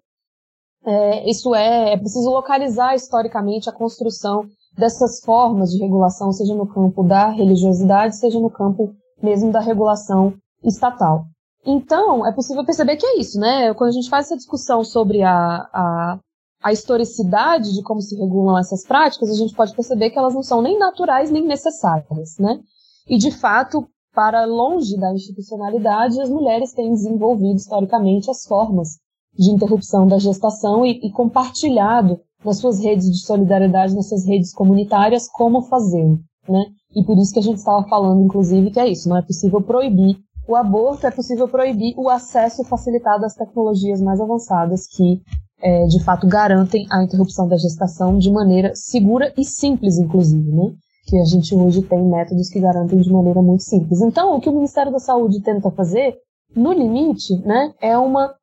é, 0.85 1.29
isso 1.29 1.55
é, 1.55 1.93
é 1.93 1.97
preciso 1.97 2.29
localizar 2.29 2.93
historicamente 2.93 3.69
a 3.69 3.73
construção 3.73 4.45
dessas 4.77 5.21
formas 5.21 5.71
de 5.71 5.79
regulação, 5.79 6.31
seja 6.31 6.53
no 6.53 6.67
campo 6.67 7.03
da 7.03 7.29
religiosidade, 7.29 8.17
seja 8.17 8.39
no 8.39 8.49
campo 8.49 8.93
mesmo 9.21 9.51
da 9.51 9.59
regulação 9.59 10.33
estatal. 10.63 11.25
Então, 11.65 12.25
é 12.25 12.31
possível 12.31 12.63
perceber 12.63 12.95
que 12.95 13.05
é 13.05 13.19
isso, 13.19 13.39
né? 13.39 13.73
Quando 13.73 13.89
a 13.89 13.93
gente 13.93 14.09
faz 14.09 14.27
essa 14.27 14.37
discussão 14.37 14.83
sobre 14.83 15.23
a, 15.23 15.67
a, 15.73 16.19
a 16.63 16.71
historicidade 16.71 17.73
de 17.73 17.81
como 17.81 18.01
se 18.01 18.15
regulam 18.15 18.57
essas 18.57 18.85
práticas, 18.85 19.31
a 19.31 19.35
gente 19.35 19.55
pode 19.55 19.75
perceber 19.75 20.11
que 20.11 20.19
elas 20.19 20.35
não 20.35 20.43
são 20.43 20.61
nem 20.61 20.77
naturais 20.77 21.31
nem 21.31 21.45
necessárias, 21.45 22.37
né? 22.39 22.59
E, 23.07 23.17
de 23.17 23.31
fato, 23.31 23.87
para 24.13 24.45
longe 24.45 24.97
da 24.97 25.11
institucionalidade, 25.11 26.21
as 26.21 26.29
mulheres 26.29 26.71
têm 26.71 26.91
desenvolvido 26.91 27.55
historicamente 27.57 28.29
as 28.29 28.45
formas 28.45 28.99
de 29.37 29.51
interrupção 29.51 30.07
da 30.07 30.17
gestação 30.17 30.85
e, 30.85 30.99
e 31.03 31.11
compartilhado 31.11 32.19
nas 32.43 32.59
suas 32.59 32.79
redes 32.79 33.11
de 33.11 33.25
solidariedade, 33.25 33.95
nas 33.95 34.07
suas 34.07 34.25
redes 34.25 34.53
comunitárias, 34.53 35.27
como 35.27 35.63
fazê-lo, 35.63 36.19
né? 36.51 36.65
E 36.95 37.03
por 37.03 37.17
isso 37.17 37.33
que 37.33 37.39
a 37.39 37.43
gente 37.43 37.57
estava 37.57 37.87
falando, 37.87 38.23
inclusive, 38.23 38.71
que 38.71 38.79
é 38.79 38.87
isso, 38.87 39.09
não 39.09 39.17
é 39.17 39.21
possível 39.21 39.61
proibir 39.61 40.17
o 40.47 40.55
aborto, 40.55 41.07
é 41.07 41.11
possível 41.11 41.47
proibir 41.47 41.93
o 41.97 42.09
acesso 42.09 42.63
facilitado 42.63 43.25
às 43.25 43.33
tecnologias 43.33 44.01
mais 44.01 44.21
avançadas 44.21 44.87
que, 44.87 45.21
é, 45.61 45.85
de 45.87 46.03
fato, 46.03 46.27
garantem 46.27 46.85
a 46.91 47.03
interrupção 47.03 47.47
da 47.47 47.57
gestação 47.57 48.17
de 48.17 48.31
maneira 48.31 48.71
segura 48.75 49.33
e 49.37 49.43
simples, 49.43 49.97
inclusive, 49.97 50.51
né? 50.51 50.71
Que 51.07 51.17
a 51.17 51.25
gente 51.25 51.55
hoje 51.55 51.81
tem 51.81 52.03
métodos 52.03 52.49
que 52.49 52.59
garantem 52.59 52.99
de 52.99 53.11
maneira 53.11 53.41
muito 53.41 53.63
simples. 53.63 54.01
Então, 54.01 54.35
o 54.35 54.39
que 54.39 54.49
o 54.49 54.53
Ministério 54.53 54.91
da 54.91 54.99
Saúde 54.99 55.41
tenta 55.41 55.71
fazer, 55.71 56.15
no 56.55 56.71
limite, 56.71 57.35
né, 57.45 57.73
é 57.81 57.97
uma 57.97 58.33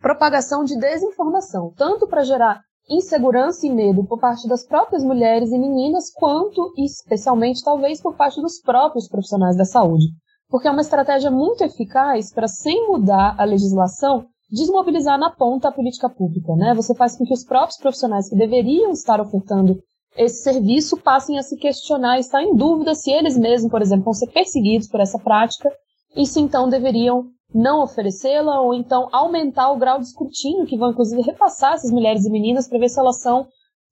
propagação 0.00 0.64
de 0.64 0.78
desinformação, 0.78 1.72
tanto 1.76 2.06
para 2.06 2.24
gerar 2.24 2.62
insegurança 2.90 3.66
e 3.66 3.70
medo 3.70 4.04
por 4.04 4.18
parte 4.18 4.48
das 4.48 4.66
próprias 4.66 5.04
mulheres 5.04 5.50
e 5.52 5.58
meninas, 5.58 6.12
quanto, 6.12 6.72
especialmente, 6.76 7.62
talvez, 7.62 8.02
por 8.02 8.16
parte 8.16 8.40
dos 8.42 8.60
próprios 8.60 9.08
profissionais 9.08 9.56
da 9.56 9.64
saúde. 9.64 10.06
Porque 10.48 10.66
é 10.66 10.70
uma 10.70 10.80
estratégia 10.80 11.30
muito 11.30 11.62
eficaz 11.62 12.32
para, 12.32 12.48
sem 12.48 12.88
mudar 12.88 13.36
a 13.38 13.44
legislação, 13.44 14.26
desmobilizar 14.50 15.16
na 15.16 15.30
ponta 15.30 15.68
a 15.68 15.72
política 15.72 16.10
pública. 16.10 16.56
Né? 16.56 16.74
Você 16.74 16.92
faz 16.94 17.16
com 17.16 17.24
que 17.24 17.32
os 17.32 17.44
próprios 17.44 17.78
profissionais 17.78 18.28
que 18.28 18.36
deveriam 18.36 18.90
estar 18.90 19.20
ofertando 19.20 19.78
esse 20.16 20.42
serviço 20.42 20.96
passem 20.96 21.38
a 21.38 21.42
se 21.42 21.56
questionar 21.56 22.16
e 22.16 22.20
estar 22.20 22.42
em 22.42 22.56
dúvida 22.56 22.96
se 22.96 23.12
eles 23.12 23.38
mesmos, 23.38 23.70
por 23.70 23.80
exemplo, 23.80 24.06
vão 24.06 24.12
ser 24.12 24.26
perseguidos 24.26 24.88
por 24.88 25.00
essa 25.00 25.18
prática 25.20 25.70
e 26.16 26.26
se 26.26 26.40
então 26.40 26.68
deveriam 26.68 27.26
não 27.54 27.82
oferecê-la 27.82 28.60
ou 28.60 28.72
então 28.74 29.08
aumentar 29.12 29.70
o 29.70 29.78
grau 29.78 29.98
de 29.98 30.06
escrutínio 30.06 30.66
que 30.66 30.76
vão 30.76 30.90
inclusive 30.90 31.22
repassar 31.22 31.74
essas 31.74 31.90
mulheres 31.90 32.24
e 32.24 32.30
meninas 32.30 32.68
para 32.68 32.78
ver 32.78 32.88
se 32.88 32.98
elas 32.98 33.20
são 33.20 33.46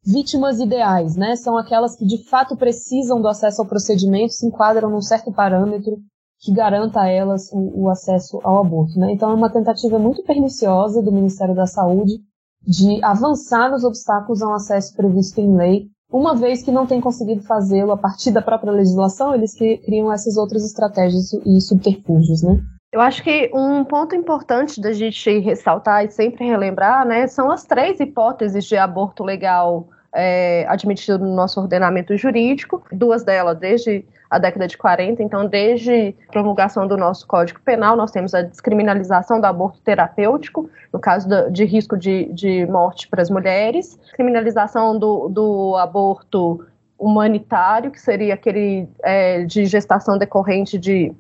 vítimas 0.05 0.61
ideais, 0.61 1.17
né? 1.17 1.37
São 1.37 1.57
aquelas 1.57 1.97
que 1.97 2.07
de 2.07 2.25
fato 2.29 2.57
precisam 2.57 3.21
do 3.21 3.29
acesso 3.29 3.61
ao 3.61 3.69
procedimento, 3.69 4.33
se 4.33 4.47
enquadram 4.47 4.91
num 4.91 5.03
certo 5.03 5.33
parâmetro 5.33 5.97
que 6.41 6.53
garanta 6.53 7.01
a 7.01 7.09
elas 7.09 7.51
o, 7.53 7.85
o 7.85 7.91
acesso 7.91 8.41
ao 8.45 8.65
aborto, 8.65 8.99
né? 8.99 9.13
Então 9.13 9.31
é 9.31 9.35
uma 9.35 9.53
tentativa 9.53 9.99
muito 9.99 10.23
perniciosa 10.23 11.03
do 11.03 11.13
Ministério 11.13 11.55
da 11.55 11.67
Saúde 11.67 12.21
de 12.67 13.03
avançar 13.05 13.71
nos 13.71 13.85
obstáculos 13.85 14.43
ao 14.43 14.55
acesso 14.55 14.95
previsto 14.95 15.41
em 15.41 15.57
lei, 15.57 15.87
uma 16.11 16.35
vez 16.35 16.63
que 16.63 16.73
não 16.73 16.87
tem 16.87 17.01
conseguido 17.01 17.43
fazê-lo 17.43 17.93
a 17.93 17.97
partir 17.97 18.31
da 18.31 18.41
própria 18.41 18.73
legislação, 18.73 19.35
eles 19.35 19.55
criam 19.55 20.13
essas 20.13 20.37
outras 20.37 20.65
estratégias 20.65 21.33
e 21.45 21.61
subterfúgios, 21.61 22.43
né? 22.43 22.59
Eu 22.91 23.03
acho 23.03 23.23
que 23.23 23.51
um 23.53 23.85
ponto 23.85 24.17
importante 24.17 24.81
da 24.81 24.93
gente 24.93 25.39
ressaltar 25.41 26.07
e 26.07 26.11
sempre 26.11 26.47
relembrar, 26.47 27.07
né, 27.07 27.27
são 27.27 27.51
as 27.51 27.65
três 27.65 28.01
hipóteses 28.01 28.65
de 28.65 28.79
aborto 28.79 29.23
legal 29.23 29.87
é, 30.15 30.65
admitido 30.67 31.19
no 31.19 31.35
nosso 31.35 31.61
ordenamento 31.61 32.17
jurídico, 32.17 32.83
duas 32.91 33.23
delas 33.23 33.59
desde 33.59 34.07
a 34.31 34.39
década 34.39 34.67
de 34.67 34.79
40, 34.79 35.23
então 35.23 35.47
desde 35.47 36.15
a 36.29 36.33
promulgação 36.33 36.87
do 36.87 36.97
nosso 36.97 37.27
Código 37.27 37.61
Penal, 37.61 37.95
nós 37.95 38.11
temos 38.11 38.35
a 38.35 38.41
descriminalização 38.41 39.39
do 39.39 39.47
aborto 39.47 39.81
terapêutico, 39.83 40.71
no 40.91 40.99
caso 40.99 41.29
de 41.51 41.65
risco 41.67 41.95
de, 41.95 42.33
de 42.33 42.67
morte 42.67 43.07
para 43.07 43.21
as 43.21 43.29
mulheres, 43.29 43.99
criminalização 44.15 44.99
do, 44.99 45.29
do 45.29 45.77
aborto 45.77 46.67
humanitário, 46.99 47.91
que 47.91 48.01
seria 48.01 48.33
aquele 48.33 48.89
é, 49.03 49.45
de 49.45 49.67
gestação 49.67 50.17
decorrente 50.17 50.79
de 50.79 51.15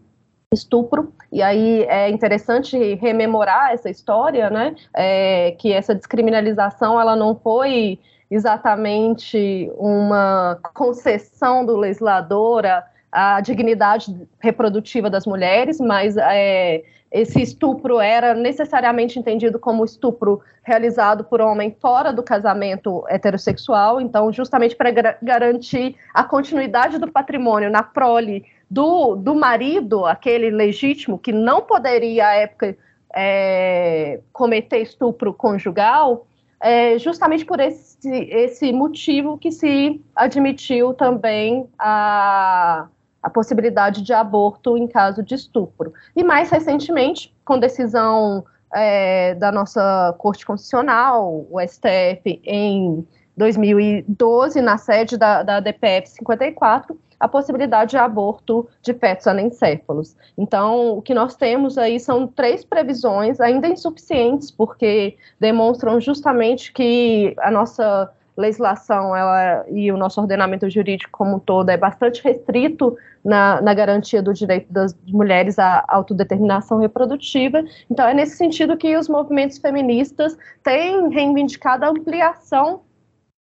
estupro. 0.52 1.12
E 1.30 1.42
aí 1.42 1.82
é 1.84 2.08
interessante 2.08 2.94
rememorar 2.94 3.72
essa 3.72 3.90
história, 3.90 4.48
né? 4.48 4.74
É, 4.94 5.54
que 5.58 5.72
essa 5.72 5.94
descriminalização 5.94 7.00
ela 7.00 7.14
não 7.14 7.34
foi 7.34 7.98
exatamente 8.30 9.70
uma 9.76 10.58
concessão 10.74 11.64
do 11.64 11.76
legislador 11.76 12.64
à 13.10 13.40
dignidade 13.40 14.14
reprodutiva 14.38 15.08
das 15.08 15.26
mulheres, 15.26 15.80
mas 15.80 16.16
é, 16.16 16.82
esse 17.10 17.40
estupro 17.40 18.00
era 18.00 18.34
necessariamente 18.34 19.18
entendido 19.18 19.58
como 19.58 19.84
estupro 19.84 20.40
realizado 20.62 21.24
por 21.24 21.40
homem 21.40 21.74
fora 21.80 22.12
do 22.12 22.22
casamento 22.22 23.02
heterossexual, 23.08 23.98
então 23.98 24.30
justamente 24.30 24.76
para 24.76 24.90
garantir 25.22 25.96
a 26.12 26.22
continuidade 26.22 26.98
do 26.98 27.10
patrimônio 27.10 27.70
na 27.70 27.82
prole 27.82 28.44
do, 28.70 29.16
do 29.16 29.34
marido, 29.34 30.04
aquele 30.04 30.50
legítimo, 30.50 31.18
que 31.18 31.32
não 31.32 31.62
poderia, 31.62 32.28
à 32.28 32.34
época, 32.34 32.76
é, 33.14 34.20
cometer 34.32 34.78
estupro 34.78 35.32
conjugal, 35.32 36.26
é, 36.60 36.98
justamente 36.98 37.44
por 37.44 37.60
esse, 37.60 38.08
esse 38.08 38.72
motivo 38.72 39.38
que 39.38 39.50
se 39.50 40.00
admitiu 40.14 40.92
também 40.92 41.68
a, 41.78 42.88
a 43.22 43.30
possibilidade 43.30 44.02
de 44.02 44.12
aborto 44.12 44.76
em 44.76 44.86
caso 44.86 45.22
de 45.22 45.34
estupro. 45.34 45.92
E 46.14 46.22
mais 46.22 46.50
recentemente, 46.50 47.34
com 47.44 47.58
decisão 47.58 48.44
é, 48.74 49.34
da 49.36 49.50
nossa 49.50 50.14
Corte 50.18 50.44
Constitucional, 50.44 51.46
o 51.50 51.60
STF, 51.60 52.40
em 52.44 53.06
2012, 53.36 54.60
na 54.60 54.76
sede 54.76 55.16
da, 55.16 55.42
da 55.42 55.60
DPF 55.60 56.08
54, 56.10 56.98
a 57.18 57.26
possibilidade 57.26 57.90
de 57.90 57.96
aborto 57.96 58.68
de 58.82 58.94
fetos 58.94 59.26
anencéfalos. 59.26 60.16
Então, 60.36 60.98
o 60.98 61.02
que 61.02 61.14
nós 61.14 61.34
temos 61.34 61.76
aí 61.76 61.98
são 61.98 62.26
três 62.26 62.64
previsões, 62.64 63.40
ainda 63.40 63.68
insuficientes, 63.68 64.50
porque 64.50 65.16
demonstram 65.40 66.00
justamente 66.00 66.72
que 66.72 67.34
a 67.38 67.50
nossa 67.50 68.12
legislação 68.36 69.16
ela, 69.16 69.64
e 69.68 69.90
o 69.90 69.96
nosso 69.96 70.20
ordenamento 70.20 70.70
jurídico 70.70 71.10
como 71.10 71.36
um 71.36 71.38
todo 71.40 71.70
é 71.70 71.76
bastante 71.76 72.22
restrito 72.22 72.96
na, 73.24 73.60
na 73.60 73.74
garantia 73.74 74.22
do 74.22 74.32
direito 74.32 74.72
das 74.72 74.96
mulheres 75.08 75.58
à 75.58 75.84
autodeterminação 75.88 76.78
reprodutiva. 76.78 77.64
Então, 77.90 78.06
é 78.06 78.14
nesse 78.14 78.36
sentido 78.36 78.76
que 78.76 78.96
os 78.96 79.08
movimentos 79.08 79.58
feministas 79.58 80.38
têm 80.62 81.08
reivindicado 81.08 81.84
a 81.84 81.88
ampliação 81.88 82.82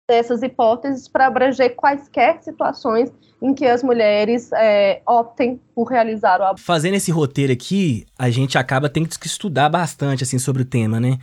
dessas 0.08 0.42
hipóteses 0.42 1.08
para 1.08 1.26
abranger 1.26 1.74
quaisquer 1.76 2.42
situações 2.42 3.10
em 3.40 3.54
que 3.54 3.66
as 3.66 3.82
mulheres 3.82 4.50
é, 4.52 5.02
optem 5.06 5.60
por 5.74 5.84
realizar 5.84 6.40
o 6.40 6.44
aborto. 6.44 6.62
Fazendo 6.62 6.94
esse 6.94 7.10
roteiro 7.10 7.52
aqui, 7.52 8.06
a 8.18 8.30
gente 8.30 8.56
acaba 8.56 8.88
tendo 8.88 9.08
que 9.08 9.26
estudar 9.26 9.68
bastante 9.68 10.22
assim 10.22 10.38
sobre 10.38 10.62
o 10.62 10.64
tema, 10.64 11.00
né? 11.00 11.18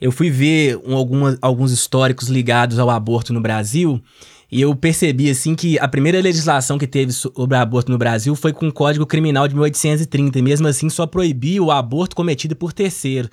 Eu 0.00 0.10
fui 0.10 0.30
ver 0.30 0.76
um, 0.78 0.96
alguns 1.40 1.70
históricos 1.70 2.28
ligados 2.28 2.78
ao 2.78 2.90
aborto 2.90 3.32
no 3.32 3.40
Brasil 3.40 4.02
e 4.50 4.60
eu 4.60 4.74
percebi 4.74 5.30
assim 5.30 5.54
que 5.54 5.78
a 5.78 5.88
primeira 5.88 6.20
legislação 6.20 6.76
que 6.76 6.86
teve 6.86 7.12
sobre 7.12 7.56
aborto 7.56 7.90
no 7.90 7.96
Brasil 7.96 8.34
foi 8.34 8.52
com 8.52 8.68
o 8.68 8.72
Código 8.72 9.06
Criminal 9.06 9.46
de 9.48 9.54
1830 9.54 10.38
e 10.38 10.42
mesmo 10.42 10.66
assim 10.66 10.90
só 10.90 11.06
proibia 11.06 11.62
o 11.62 11.70
aborto 11.70 12.16
cometido 12.16 12.54
por 12.54 12.72
terceiro. 12.72 13.30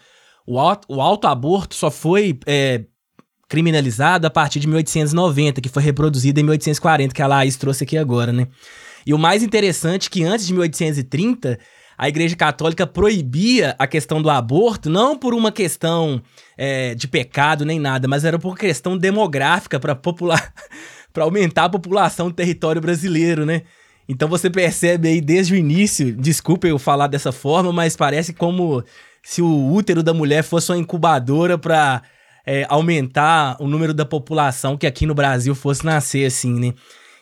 O, 0.47 0.57
auto, 0.57 0.87
o 0.87 1.01
autoaborto 1.01 1.75
só 1.75 1.91
foi 1.91 2.39
é, 2.45 2.85
criminalizado 3.49 4.27
a 4.27 4.29
partir 4.29 4.59
de 4.59 4.67
1890, 4.67 5.59
que 5.59 5.67
foi 5.67 5.81
reproduzido 5.81 6.39
em 6.39 6.43
1840, 6.43 7.13
que 7.13 7.21
a 7.21 7.27
Laís 7.27 7.57
trouxe 7.57 7.83
aqui 7.83 7.97
agora, 7.97 8.31
né? 8.31 8.47
E 9.05 9.13
o 9.13 9.17
mais 9.17 9.41
interessante 9.41 10.07
é 10.07 10.11
que 10.11 10.23
antes 10.23 10.45
de 10.45 10.53
1830 10.53 11.57
a 11.97 12.07
Igreja 12.07 12.35
Católica 12.35 12.85
proibia 12.87 13.75
a 13.77 13.87
questão 13.87 14.21
do 14.21 14.29
aborto, 14.29 14.89
não 14.89 15.17
por 15.17 15.33
uma 15.33 15.51
questão 15.51 16.21
é, 16.55 16.93
de 16.93 17.07
pecado 17.07 17.65
nem 17.65 17.79
nada, 17.79 18.07
mas 18.07 18.23
era 18.23 18.37
por 18.37 18.57
questão 18.57 18.97
demográfica 18.97 19.79
para 19.79 19.95
popular, 19.95 20.53
para 21.11 21.23
aumentar 21.23 21.65
a 21.65 21.69
população 21.69 22.27
do 22.27 22.33
território 22.33 22.81
brasileiro, 22.81 23.45
né? 23.45 23.63
Então 24.07 24.29
você 24.29 24.49
percebe 24.49 25.07
aí 25.07 25.19
desde 25.19 25.53
o 25.53 25.57
início, 25.57 26.15
desculpa 26.15 26.67
eu 26.67 26.79
falar 26.79 27.07
dessa 27.07 27.31
forma, 27.31 27.73
mas 27.73 27.95
parece 27.95 28.31
como 28.31 28.83
se 29.23 29.41
o 29.41 29.73
útero 29.73 30.01
da 30.01 30.13
mulher 30.13 30.43
fosse 30.43 30.71
uma 30.71 30.77
incubadora 30.77 31.57
para 31.57 32.01
é, 32.51 32.65
aumentar 32.67 33.55
o 33.59 33.67
número 33.67 33.93
da 33.93 34.03
população 34.03 34.75
que 34.75 34.87
aqui 34.87 35.05
no 35.05 35.13
Brasil 35.13 35.53
fosse 35.53 35.85
nascer 35.85 36.25
assim, 36.25 36.51
né? 36.59 36.73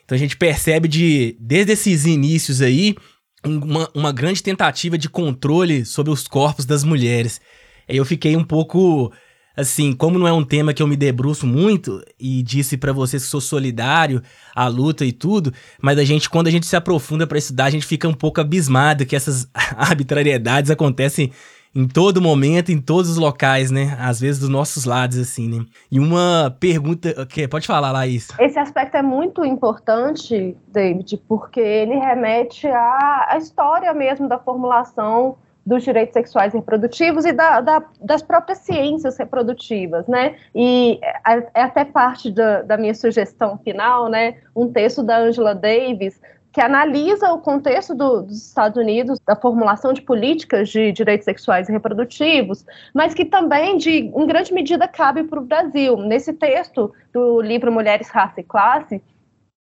Então 0.06 0.16
a 0.16 0.18
gente 0.18 0.38
percebe 0.38 0.88
de 0.88 1.36
desde 1.38 1.74
esses 1.74 2.06
inícios 2.06 2.62
aí 2.62 2.96
uma, 3.44 3.90
uma 3.94 4.14
grande 4.14 4.42
tentativa 4.42 4.98
de 4.98 5.10
controle 5.10 5.84
sobre 5.86 6.14
os 6.14 6.26
corpos 6.26 6.64
das 6.64 6.86
mulheres. 6.86 7.42
Eu 7.90 8.06
fiquei 8.06 8.38
um 8.38 8.44
pouco 8.44 9.12
assim, 9.54 9.92
como 9.92 10.18
não 10.18 10.26
é 10.26 10.32
um 10.32 10.46
tema 10.46 10.74
que 10.74 10.82
eu 10.82 10.88
me 10.88 10.96
debruço 10.96 11.46
muito 11.46 12.02
e 12.18 12.42
disse 12.42 12.78
para 12.78 12.94
vocês 12.94 13.26
que 13.26 13.30
sou 13.30 13.42
solidário 13.42 14.24
à 14.56 14.70
luta 14.70 15.04
e 15.04 15.12
tudo, 15.12 15.54
mas 15.82 16.00
a 16.00 16.06
gente 16.06 16.30
quando 16.30 16.48
a 16.48 16.52
gente 16.52 16.66
se 16.66 16.76
aprofunda 16.78 17.28
para 17.28 17.38
estudar, 17.38 17.66
a 17.66 17.70
gente 17.70 17.86
fica 17.86 18.08
um 18.08 18.14
pouco 18.14 18.40
abismado 18.40 19.06
que 19.06 19.16
essas 19.16 19.46
arbitrariedades 19.76 20.72
acontecem 20.72 21.34
em 21.76 21.88
todo 21.88 22.22
momento, 22.22 22.72
em 22.72 22.82
todos 22.82 23.12
os 23.12 23.18
locais, 23.18 23.72
né? 23.72 23.98
Às 24.00 24.20
vezes 24.20 24.40
dos 24.40 24.50
nossos 24.50 24.86
lados, 24.86 25.18
assim, 25.18 25.48
né? 25.48 25.66
E 25.92 26.00
uma 26.00 26.56
pergunta. 26.60 27.26
que 27.26 27.48
Pode 27.48 27.68
falar, 27.68 27.92
Laís. 27.92 28.28
Esse 28.40 28.60
aspecto 28.60 28.96
é 28.96 29.02
muito 29.02 29.46
importante, 29.46 30.56
David, 30.68 31.18
porque 31.28 31.60
ele 31.60 31.96
remete 31.96 32.68
à, 32.68 33.28
à 33.30 33.38
história 33.38 33.94
mesmo 33.94 34.28
da 34.28 34.40
formulação 34.40 35.38
dos 35.68 35.84
direitos 35.84 36.14
sexuais 36.14 36.54
reprodutivos 36.54 37.26
e 37.26 37.34
da, 37.34 37.60
da, 37.60 37.84
das 38.02 38.22
próprias 38.22 38.60
ciências 38.60 39.18
reprodutivas, 39.18 40.08
né? 40.08 40.38
E 40.56 40.98
é, 41.04 41.44
é 41.56 41.62
até 41.64 41.84
parte 41.84 42.32
da, 42.32 42.62
da 42.62 42.78
minha 42.78 42.96
sugestão 42.96 43.58
final, 43.58 44.08
né? 44.08 44.38
Um 44.56 44.72
texto 44.72 45.04
da 45.04 45.18
Angela 45.18 45.54
Davis 45.54 46.22
que 46.52 46.62
analisa 46.62 47.32
o 47.32 47.40
contexto 47.40 47.94
do, 47.94 48.24
dos 48.24 48.48
Estados 48.48 48.78
Unidos, 48.78 49.20
da 49.26 49.36
formulação 49.36 49.94
de 49.94 50.02
políticas 50.02 50.70
de 50.70 50.92
direitos 50.92 51.26
sexuais 51.26 51.70
e 51.70 51.72
reprodutivos, 51.72 52.66
mas 52.94 53.14
que 53.14 53.26
também, 53.26 53.78
de, 53.78 53.92
em 53.92 54.26
grande 54.26 54.54
medida, 54.54 54.88
cabe 54.88 55.24
para 55.24 55.40
o 55.40 55.46
Brasil. 55.46 55.98
Nesse 55.98 56.34
texto 56.34 56.94
do 57.14 57.42
livro 57.42 57.72
Mulheres, 57.72 58.10
Raça 58.10 58.42
e 58.42 58.44
Classe, 58.44 59.02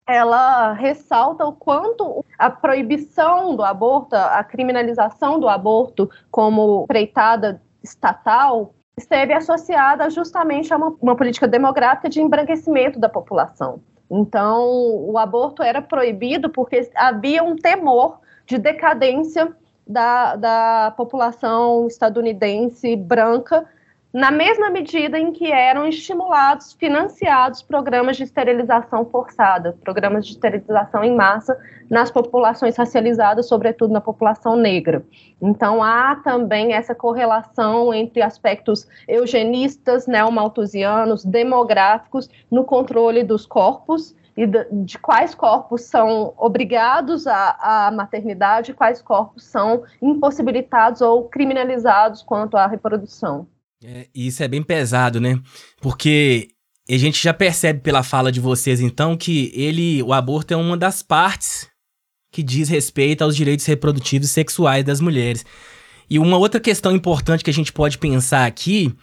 ela 0.07 0.73
ressalta 0.73 1.45
o 1.45 1.53
quanto 1.53 2.25
a 2.37 2.49
proibição 2.49 3.55
do 3.55 3.63
aborto, 3.63 4.15
a 4.15 4.43
criminalização 4.43 5.39
do 5.39 5.47
aborto 5.47 6.09
como 6.29 6.85
preitada 6.87 7.61
estatal, 7.83 8.73
esteve 8.97 9.33
associada 9.33 10.09
justamente 10.09 10.73
a 10.73 10.77
uma, 10.77 10.95
uma 11.01 11.15
política 11.15 11.47
demográfica 11.47 12.09
de 12.09 12.21
embranquecimento 12.21 12.99
da 12.99 13.09
população. 13.09 13.81
Então, 14.13 14.67
o 15.09 15.17
aborto 15.17 15.63
era 15.63 15.81
proibido 15.81 16.49
porque 16.49 16.91
havia 16.95 17.41
um 17.41 17.55
temor 17.55 18.19
de 18.45 18.57
decadência 18.57 19.55
da, 19.87 20.35
da 20.35 20.93
população 20.97 21.87
estadunidense 21.87 22.93
branca, 22.97 23.65
na 24.13 24.29
mesma 24.29 24.69
medida 24.69 25.17
em 25.17 25.31
que 25.31 25.49
eram 25.49 25.87
estimulados, 25.87 26.73
financiados 26.73 27.61
programas 27.61 28.17
de 28.17 28.23
esterilização 28.23 29.05
forçada, 29.05 29.77
programas 29.81 30.25
de 30.25 30.33
esterilização 30.33 31.01
em 31.01 31.15
massa 31.15 31.57
nas 31.89 32.11
populações 32.11 32.75
racializadas, 32.75 33.47
sobretudo 33.47 33.93
na 33.93 34.01
população 34.01 34.57
negra. 34.57 35.03
Então, 35.41 35.81
há 35.81 36.17
também 36.17 36.73
essa 36.73 36.93
correlação 36.93 37.93
entre 37.93 38.21
aspectos 38.21 38.85
eugenistas, 39.07 40.07
neomalthusianos, 40.07 41.23
demográficos, 41.23 42.29
no 42.49 42.65
controle 42.65 43.23
dos 43.23 43.45
corpos 43.45 44.13
e 44.35 44.45
de 44.45 44.97
quais 44.99 45.33
corpos 45.33 45.83
são 45.83 46.33
obrigados 46.37 47.27
à, 47.27 47.87
à 47.87 47.91
maternidade, 47.91 48.73
quais 48.73 49.01
corpos 49.01 49.45
são 49.45 49.83
impossibilitados 50.01 51.01
ou 51.01 51.29
criminalizados 51.29 52.21
quanto 52.23 52.57
à 52.57 52.67
reprodução. 52.67 53.47
É, 53.83 54.07
isso 54.13 54.43
é 54.43 54.47
bem 54.47 54.61
pesado, 54.61 55.19
né? 55.19 55.39
Porque 55.81 56.49
a 56.89 56.97
gente 56.97 57.21
já 57.21 57.33
percebe 57.33 57.79
pela 57.79 58.03
fala 58.03 58.31
de 58.31 58.39
vocês, 58.39 58.79
então, 58.79 59.17
que 59.17 59.51
ele, 59.55 60.03
o 60.03 60.13
aborto 60.13 60.53
é 60.53 60.57
uma 60.57 60.77
das 60.77 61.01
partes 61.01 61.67
que 62.31 62.43
diz 62.43 62.69
respeito 62.69 63.23
aos 63.23 63.35
direitos 63.35 63.65
reprodutivos 63.65 64.29
e 64.29 64.31
sexuais 64.31 64.85
das 64.85 65.01
mulheres. 65.01 65.45
E 66.09 66.19
uma 66.19 66.37
outra 66.37 66.59
questão 66.59 66.95
importante 66.95 67.43
que 67.43 67.49
a 67.49 67.53
gente 67.53 67.73
pode 67.73 67.97
pensar 67.97 68.45
aqui 68.45 68.95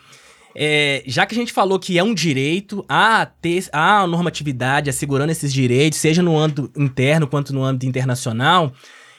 é, 0.60 1.04
já 1.06 1.24
que 1.24 1.34
a 1.36 1.38
gente 1.38 1.52
falou 1.52 1.78
que 1.78 1.98
é 1.98 2.02
um 2.02 2.12
direito, 2.12 2.84
há, 2.88 3.24
ter, 3.24 3.68
há 3.72 4.04
normatividade 4.08 4.90
assegurando 4.90 5.30
esses 5.30 5.52
direitos, 5.52 6.00
seja 6.00 6.20
no 6.20 6.36
âmbito 6.36 6.68
interno 6.76 7.28
quanto 7.28 7.54
no 7.54 7.62
âmbito 7.62 7.86
internacional, 7.86 8.72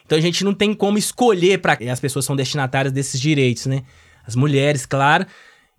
então 0.05 0.17
a 0.17 0.21
gente 0.21 0.43
não 0.43 0.53
tem 0.53 0.73
como 0.73 0.97
escolher 0.97 1.59
para 1.59 1.77
as 1.89 1.99
pessoas 1.99 2.25
são 2.25 2.35
destinatárias 2.35 2.91
desses 2.91 3.21
direitos, 3.21 3.67
né? 3.67 3.83
As 4.27 4.35
mulheres, 4.35 4.85
claro. 4.85 5.25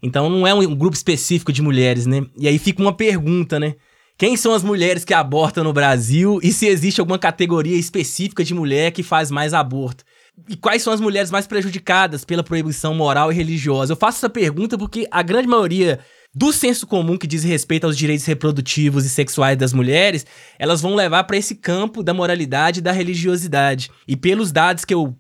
Então 0.02 0.28
não 0.30 0.46
é 0.46 0.54
um 0.54 0.74
grupo 0.74 0.96
específico 0.96 1.52
de 1.52 1.62
mulheres, 1.62 2.06
né? 2.06 2.24
E 2.38 2.48
aí 2.48 2.58
fica 2.58 2.80
uma 2.80 2.92
pergunta, 2.92 3.58
né? 3.60 3.74
Quem 4.16 4.36
são 4.36 4.52
as 4.52 4.62
mulheres 4.62 5.04
que 5.04 5.14
abortam 5.14 5.64
no 5.64 5.72
Brasil 5.72 6.38
e 6.42 6.52
se 6.52 6.66
existe 6.66 7.00
alguma 7.00 7.18
categoria 7.18 7.76
específica 7.76 8.44
de 8.44 8.52
mulher 8.52 8.90
que 8.92 9.02
faz 9.02 9.30
mais 9.30 9.54
aborto? 9.54 10.04
E 10.48 10.56
quais 10.56 10.82
são 10.82 10.92
as 10.92 11.00
mulheres 11.00 11.30
mais 11.30 11.46
prejudicadas 11.46 12.24
pela 12.24 12.42
proibição 12.42 12.94
moral 12.94 13.32
e 13.32 13.34
religiosa? 13.34 13.92
Eu 13.92 13.96
faço 13.96 14.18
essa 14.18 14.30
pergunta 14.30 14.76
porque 14.76 15.06
a 15.10 15.22
grande 15.22 15.48
maioria 15.48 16.00
do 16.34 16.52
senso 16.52 16.86
comum 16.86 17.16
que 17.16 17.26
diz 17.26 17.42
respeito 17.42 17.84
aos 17.84 17.96
direitos 17.96 18.24
reprodutivos 18.24 19.04
e 19.04 19.10
sexuais 19.10 19.56
das 19.56 19.72
mulheres, 19.72 20.24
elas 20.58 20.80
vão 20.80 20.94
levar 20.94 21.24
para 21.24 21.36
esse 21.36 21.56
campo 21.56 22.02
da 22.02 22.14
moralidade 22.14 22.78
e 22.78 22.82
da 22.82 22.92
religiosidade. 22.92 23.90
E 24.06 24.16
pelos 24.16 24.52
dados 24.52 24.84
que 24.84 24.94
eu 24.94 25.16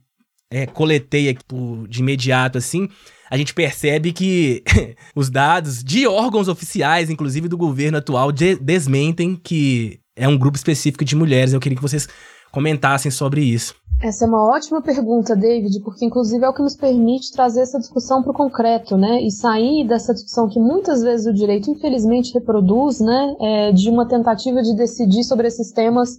é, 0.50 0.66
coletei 0.66 1.28
aqui 1.28 1.44
de 1.88 2.00
imediato, 2.00 2.58
assim, 2.58 2.88
a 3.30 3.36
gente 3.36 3.54
percebe 3.54 4.12
que 4.12 4.64
os 5.14 5.30
dados 5.30 5.84
de 5.84 6.06
órgãos 6.06 6.48
oficiais, 6.48 7.08
inclusive 7.08 7.46
do 7.46 7.56
governo 7.56 7.98
atual, 7.98 8.32
de 8.32 8.56
desmentem 8.56 9.36
que 9.36 10.00
é 10.16 10.26
um 10.26 10.36
grupo 10.36 10.56
específico 10.56 11.04
de 11.04 11.14
mulheres. 11.14 11.52
Eu 11.52 11.60
queria 11.60 11.76
que 11.76 11.82
vocês 11.82 12.08
comentassem 12.50 13.10
sobre 13.10 13.42
isso. 13.42 13.74
Essa 14.02 14.24
é 14.24 14.28
uma 14.28 14.42
ótima 14.42 14.80
pergunta, 14.80 15.36
David, 15.36 15.78
porque 15.84 16.06
inclusive 16.06 16.42
é 16.42 16.48
o 16.48 16.54
que 16.54 16.62
nos 16.62 16.74
permite 16.74 17.32
trazer 17.32 17.60
essa 17.60 17.78
discussão 17.78 18.22
para 18.22 18.30
o 18.32 18.34
concreto, 18.34 18.96
né? 18.96 19.20
E 19.22 19.30
sair 19.30 19.86
dessa 19.86 20.14
discussão 20.14 20.48
que 20.48 20.58
muitas 20.58 21.02
vezes 21.02 21.26
o 21.26 21.34
direito, 21.34 21.70
infelizmente, 21.70 22.32
reproduz, 22.32 22.98
né? 22.98 23.36
É, 23.38 23.72
de 23.72 23.90
uma 23.90 24.08
tentativa 24.08 24.62
de 24.62 24.74
decidir 24.74 25.22
sobre 25.22 25.46
esses 25.46 25.70
temas 25.70 26.18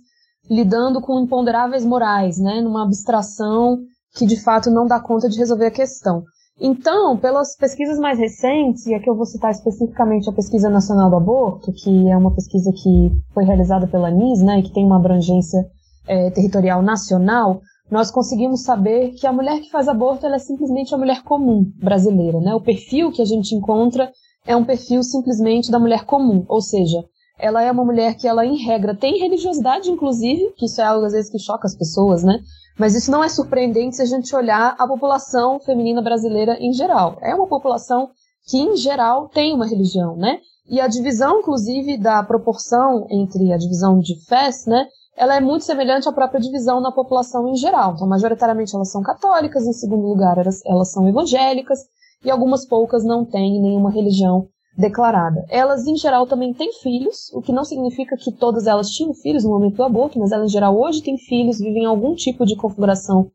lidando 0.50 1.02
com 1.02 1.20
imponderáveis 1.20 1.84
morais, 1.84 2.38
né? 2.38 2.62
Numa 2.62 2.84
abstração 2.84 3.80
que 4.16 4.28
de 4.28 4.40
fato 4.40 4.70
não 4.70 4.86
dá 4.86 5.00
conta 5.00 5.28
de 5.28 5.40
resolver 5.40 5.66
a 5.66 5.72
questão. 5.72 6.24
Então, 6.64 7.18
pelas 7.18 7.58
pesquisas 7.58 7.98
mais 7.98 8.20
recentes, 8.20 8.86
e 8.86 8.94
aqui 8.94 9.10
eu 9.10 9.16
vou 9.16 9.26
citar 9.26 9.50
especificamente 9.50 10.30
a 10.30 10.34
Pesquisa 10.34 10.70
Nacional 10.70 11.10
do 11.10 11.16
Aborto, 11.16 11.74
que 11.74 12.08
é 12.08 12.16
uma 12.16 12.36
pesquisa 12.36 12.72
que 12.72 13.12
foi 13.34 13.44
realizada 13.44 13.88
pela 13.88 14.10
ANIS, 14.10 14.44
né, 14.44 14.60
e 14.60 14.64
que 14.64 14.72
tem 14.72 14.86
uma 14.86 14.98
abrangência 14.98 15.60
é, 16.08 16.30
territorial 16.30 16.84
nacional, 16.84 17.62
nós 17.90 18.12
conseguimos 18.12 18.62
saber 18.62 19.10
que 19.14 19.26
a 19.26 19.34
mulher 19.34 19.60
que 19.60 19.72
faz 19.72 19.88
aborto 19.88 20.28
é 20.28 20.38
simplesmente 20.38 20.94
a 20.94 21.00
mulher 21.00 21.24
comum 21.24 21.66
brasileira. 21.82 22.40
Né? 22.40 22.54
O 22.54 22.62
perfil 22.62 23.12
que 23.12 23.24
a 23.24 23.26
gente 23.26 23.56
encontra 23.56 24.12
é 24.46 24.56
um 24.56 24.64
perfil 24.64 25.02
simplesmente 25.02 25.72
da 25.72 25.80
mulher 25.80 26.06
comum, 26.06 26.46
ou 26.48 26.62
seja, 26.62 27.04
ela 27.40 27.64
é 27.64 27.72
uma 27.72 27.84
mulher 27.84 28.16
que 28.16 28.28
ela, 28.28 28.46
em 28.46 28.64
regra, 28.64 28.96
tem 28.96 29.18
religiosidade, 29.18 29.90
inclusive, 29.90 30.54
que 30.56 30.68
isso 30.68 30.80
é 30.80 30.84
algo 30.84 31.08
às 31.08 31.12
vezes 31.12 31.32
que 31.32 31.40
choca 31.40 31.66
as 31.66 31.76
pessoas, 31.76 32.24
né? 32.24 32.40
Mas 32.82 32.96
isso 32.96 33.12
não 33.12 33.24
é 33.24 33.30
surpreendente 33.30 33.98
se 33.98 34.02
a 34.02 34.06
gente 34.06 34.36
olhar 34.36 34.76
a 34.76 34.88
população 34.88 35.60
feminina 35.60 36.02
brasileira 36.02 36.58
em 36.60 36.74
geral. 36.74 37.16
É 37.22 37.36
uma 37.36 37.46
população 37.46 38.10
que, 38.48 38.58
em 38.58 38.76
geral, 38.76 39.30
tem 39.30 39.54
uma 39.54 39.68
religião, 39.68 40.16
né? 40.16 40.40
E 40.68 40.82
a 40.82 40.88
divisão, 40.88 41.42
inclusive, 41.42 41.96
da 42.00 42.24
proporção 42.24 43.06
entre 43.12 43.54
a 43.54 43.58
divisão 43.58 44.00
de 44.00 44.16
fés, 44.26 44.66
né? 44.66 44.88
Ela 45.16 45.36
é 45.36 45.40
muito 45.40 45.64
semelhante 45.64 46.10
à 46.10 46.12
própria 46.12 46.42
divisão 46.42 46.82
na 46.82 46.92
população 46.92 47.48
em 47.50 47.56
geral. 47.56 47.94
Então, 47.94 48.08
majoritariamente 48.08 48.76
elas 48.76 48.90
são 48.90 49.04
católicas, 49.04 49.64
em 49.68 49.74
segundo 49.74 50.08
lugar 50.08 50.40
elas, 50.40 50.66
elas 50.66 50.92
são 50.92 51.08
evangélicas, 51.08 51.82
e 52.26 52.32
algumas 52.32 52.66
poucas 52.66 53.04
não 53.04 53.24
têm 53.24 53.62
nenhuma 53.62 53.92
religião 53.92 54.48
declarada. 54.78 55.46
Elas, 55.50 55.86
em 55.86 55.96
geral, 55.96 56.26
também 56.26 56.54
têm 56.54 56.72
filhos, 56.74 57.32
o 57.34 57.42
que 57.42 57.52
não 57.52 57.64
significa 57.64 58.16
que 58.16 58.32
todas 58.32 58.68
elas 58.68 58.90
tinham 58.90 59.14
filhos 59.14 59.44
no 59.44 59.50
momento 59.50 59.76
do 59.76 59.84
aborto, 59.84 60.20
mas 60.20 60.32
elas, 60.32 60.50
em 60.50 60.54
geral, 60.54 60.80
hoje 60.80 61.02
têm 61.02 61.18
filhos, 61.18 61.60
vivem 61.60 61.84
em 61.84 61.88
algum 61.88 62.16
tipo 62.16 62.46
de 62.46 62.56
configuração 62.56 63.30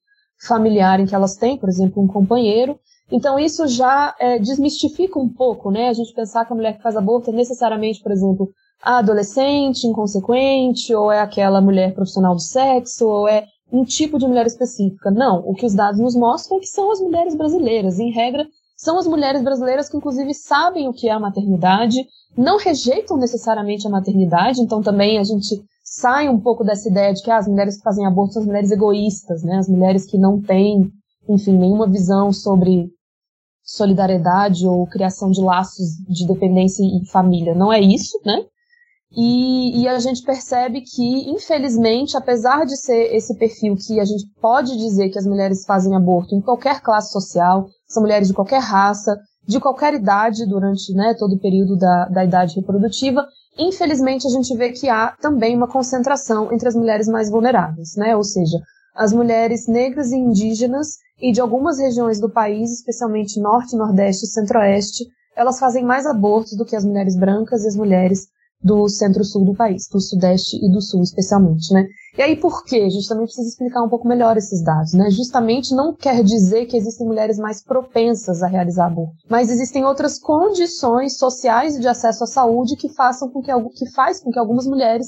familiar 0.47 1.01
em 1.01 1.07
que 1.07 1.15
elas 1.15 1.37
têm, 1.37 1.57
por 1.57 1.69
exemplo, 1.69 2.03
um 2.03 2.07
companheiro. 2.07 2.79
Então, 3.11 3.39
isso 3.39 3.67
já 3.69 4.15
é, 4.19 4.39
desmistifica 4.39 5.19
um 5.19 5.29
pouco, 5.29 5.71
né? 5.71 5.89
A 5.89 5.93
gente 5.93 6.13
pensar 6.13 6.45
que 6.45 6.53
a 6.53 6.57
mulher 6.57 6.77
que 6.77 6.83
faz 6.83 6.97
aborto 6.97 7.31
é 7.31 7.33
necessariamente, 7.33 8.03
por 8.03 8.13
exemplo, 8.13 8.51
a 8.83 8.99
adolescente, 8.99 9.87
inconsequente, 9.87 10.95
ou 10.95 11.11
é 11.11 11.21
aquela 11.21 11.61
mulher 11.61 11.95
profissional 11.95 12.35
do 12.35 12.43
sexo, 12.43 13.07
ou 13.07 13.29
é 13.29 13.47
um 13.73 13.85
tipo 13.85 14.19
de 14.19 14.27
mulher 14.27 14.47
específica. 14.47 15.11
Não, 15.11 15.41
o 15.47 15.55
que 15.55 15.67
os 15.67 15.75
dados 15.75 16.01
nos 16.01 16.17
mostram 16.17 16.59
é 16.59 16.61
que 16.61 16.67
são 16.67 16.91
as 16.91 17.01
mulheres 17.01 17.35
brasileiras. 17.35 17.99
Em 17.99 18.11
regra, 18.11 18.47
são 18.77 18.99
as 18.99 19.07
mulheres 19.07 19.43
brasileiras 19.43 19.89
que, 19.89 19.97
inclusive, 19.97 20.35
sabem 20.35 20.89
o 20.89 20.93
que 20.93 21.09
é 21.09 21.13
a 21.13 21.19
maternidade, 21.21 22.07
não 22.37 22.59
rejeitam 22.59 23.17
necessariamente 23.17 23.87
a 23.87 23.91
maternidade, 23.91 24.61
então 24.61 24.83
também 24.83 25.19
a 25.19 25.25
gente 25.25 25.65
sai 25.83 26.29
um 26.29 26.39
pouco 26.39 26.63
dessa 26.63 26.89
ideia 26.89 27.15
de 27.15 27.23
que 27.23 27.31
ah, 27.31 27.39
as 27.39 27.49
mulheres 27.49 27.77
que 27.77 27.83
fazem 27.83 28.07
aborto 28.07 28.35
são 28.35 28.43
as 28.43 28.47
mulheres 28.47 28.71
egoístas, 28.71 29.43
né? 29.43 29.57
As 29.57 29.69
mulheres 29.69 30.05
que 30.05 30.19
não 30.19 30.41
têm, 30.43 30.93
enfim, 31.29 31.57
nenhuma 31.57 31.89
visão 31.89 32.33
sobre 32.33 32.91
solidariedade 33.63 34.67
ou 34.67 34.87
criação 34.87 35.31
de 35.31 35.41
laços 35.41 35.97
de 36.09 36.27
dependência 36.27 36.85
e 36.85 37.07
família. 37.07 37.55
Não 37.55 37.73
é 37.73 37.81
isso, 37.81 38.21
né? 38.25 38.45
E, 39.17 39.83
e, 39.83 39.89
a 39.89 39.99
gente 39.99 40.23
percebe 40.23 40.83
que, 40.83 41.31
infelizmente, 41.31 42.17
apesar 42.17 42.67
de 42.67 42.77
ser 42.77 43.15
esse 43.15 43.35
perfil 43.37 43.75
que 43.77 43.99
a 43.99 44.05
gente 44.05 44.27
pode 44.41 44.77
dizer 44.77 45.09
que 45.09 45.19
as 45.19 45.27
mulheres 45.27 45.65
fazem 45.65 45.95
aborto 45.95 46.35
em 46.35 46.41
qualquer 46.41 46.83
classe 46.83 47.13
social, 47.13 47.67
são 47.87 48.03
mulheres 48.03 48.29
de 48.29 48.35
qualquer 48.35 48.61
raça, 48.61 49.17
de 49.47 49.61
qualquer 49.61 49.95
idade 49.95 50.45
durante 50.47 50.93
né, 50.95 51.15
todo 51.15 51.35
o 51.35 51.41
período 51.41 51.77
da, 51.77 52.07
da 52.07 52.25
idade 52.25 52.57
reprodutiva, 52.57 53.27
infelizmente 53.59 54.27
a 54.27 54.31
gente 54.31 54.55
vê 54.57 54.73
que 54.73 54.89
há 54.89 55.15
também 55.21 55.57
uma 55.57 55.69
concentração 55.69 56.53
entre 56.53 56.69
as 56.69 56.75
mulheres 56.75 57.07
mais 57.07 57.31
vulneráveis, 57.31 57.95
né? 57.97 58.17
Ou 58.17 58.25
seja, 58.25 58.59
as 58.95 59.13
mulheres 59.13 59.69
negras 59.69 60.11
e 60.11 60.17
indígenas 60.17 60.97
e 61.21 61.31
de 61.31 61.41
algumas 61.41 61.79
regiões 61.79 62.21
do 62.21 62.31
país, 62.31 62.73
especialmente 62.73 63.41
norte, 63.41 63.77
nordeste 63.77 64.25
e 64.25 64.29
centro-oeste, 64.29 65.05
elas 65.37 65.59
fazem 65.59 65.85
mais 65.85 66.07
abortos 66.07 66.57
do 66.57 66.65
que 66.65 66.75
as 66.75 66.85
mulheres 66.85 67.17
brancas 67.17 67.65
e 67.65 67.69
as 67.69 67.77
mulheres 67.77 68.27
do 68.63 68.89
centro-sul 68.89 69.45
do 69.45 69.55
país, 69.55 69.89
do 69.91 70.01
sudeste 70.01 70.57
e 70.57 70.71
do 70.71 70.81
sul 70.81 71.03
especialmente, 71.03 71.73
né? 71.73 71.87
E 72.17 72.23
aí 72.23 72.37
por 72.37 72.65
quê? 72.65 72.77
A 72.77 72.89
gente 72.89 73.09
também 73.09 73.25
precisa 73.25 73.49
explicar 73.49 73.83
um 73.83 73.89
pouco 73.89 74.09
melhor 74.09 74.37
esses 74.37 74.63
dados, 74.63 74.93
né? 74.93 75.11
Justamente 75.11 75.75
não 75.75 75.95
quer 75.95 76.23
dizer 76.25 76.67
que 76.67 76.77
existem 76.77 77.07
mulheres 77.07 77.39
mais 77.39 77.63
propensas 77.63 78.43
a 78.43 78.49
realizar 78.49 78.87
aborto, 78.87 79.17
mas 79.29 79.51
existem 79.51 79.85
outras 79.85 80.19
condições 80.19 81.19
sociais 81.19 81.79
de 81.79 81.87
acesso 81.87 82.25
à 82.25 82.27
saúde 82.27 82.77
que 82.77 82.89
façam 82.89 83.31
com 83.31 83.43
que 83.43 83.53
que 83.75 83.91
faz 83.93 84.21
com 84.21 84.31
que 84.31 84.39
algumas 84.39 84.67
mulheres 84.67 85.07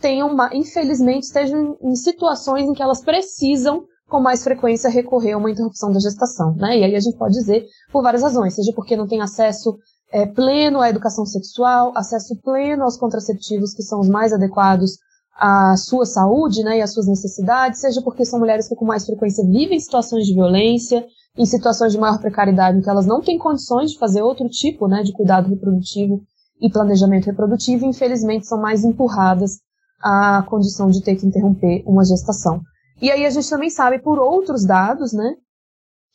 tenham, 0.00 0.32
uma, 0.32 0.50
infelizmente, 0.54 1.24
estejam 1.24 1.76
em 1.82 1.94
situações 1.94 2.66
em 2.66 2.72
que 2.72 2.82
elas 2.82 3.02
precisam 3.02 3.84
com 4.08 4.18
mais 4.18 4.42
frequência 4.42 4.90
recorrer 4.90 5.32
a 5.32 5.38
uma 5.38 5.50
interrupção 5.50 5.92
da 5.92 6.00
gestação, 6.00 6.54
né? 6.56 6.78
E 6.78 6.84
aí 6.84 6.96
a 6.96 7.00
gente 7.00 7.16
pode 7.16 7.34
dizer 7.34 7.64
por 7.92 8.02
várias 8.02 8.22
razões, 8.22 8.54
seja 8.54 8.72
porque 8.74 8.96
não 8.96 9.06
tem 9.06 9.20
acesso 9.20 9.78
é, 10.12 10.26
pleno 10.26 10.80
à 10.80 10.88
educação 10.88 11.24
sexual, 11.24 11.92
acesso 11.96 12.36
pleno 12.42 12.84
aos 12.84 12.96
contraceptivos 12.96 13.74
que 13.74 13.82
são 13.82 14.00
os 14.00 14.08
mais 14.08 14.32
adequados 14.32 14.98
à 15.36 15.76
sua 15.76 16.04
saúde 16.04 16.62
né, 16.62 16.78
e 16.78 16.82
às 16.82 16.92
suas 16.92 17.06
necessidades, 17.06 17.80
seja 17.80 18.02
porque 18.02 18.24
são 18.24 18.38
mulheres 18.38 18.68
que 18.68 18.74
com 18.74 18.84
mais 18.84 19.06
frequência 19.06 19.44
vivem 19.46 19.80
situações 19.80 20.26
de 20.26 20.34
violência, 20.34 21.04
em 21.36 21.46
situações 21.46 21.92
de 21.92 21.98
maior 21.98 22.18
precariedade, 22.18 22.76
em 22.76 22.82
que 22.82 22.90
elas 22.90 23.06
não 23.06 23.22
têm 23.22 23.38
condições 23.38 23.92
de 23.92 23.98
fazer 23.98 24.20
outro 24.20 24.48
tipo 24.48 24.86
né, 24.86 25.02
de 25.02 25.12
cuidado 25.12 25.48
reprodutivo 25.48 26.20
e 26.60 26.70
planejamento 26.70 27.26
reprodutivo, 27.26 27.86
e 27.86 27.88
infelizmente 27.88 28.46
são 28.46 28.60
mais 28.60 28.84
empurradas 28.84 29.60
à 30.02 30.44
condição 30.46 30.88
de 30.88 31.02
ter 31.02 31.16
que 31.16 31.26
interromper 31.26 31.82
uma 31.86 32.04
gestação. 32.04 32.60
E 33.00 33.10
aí 33.10 33.24
a 33.24 33.30
gente 33.30 33.48
também 33.48 33.70
sabe 33.70 33.98
por 33.98 34.18
outros 34.18 34.66
dados, 34.66 35.12
né, 35.12 35.34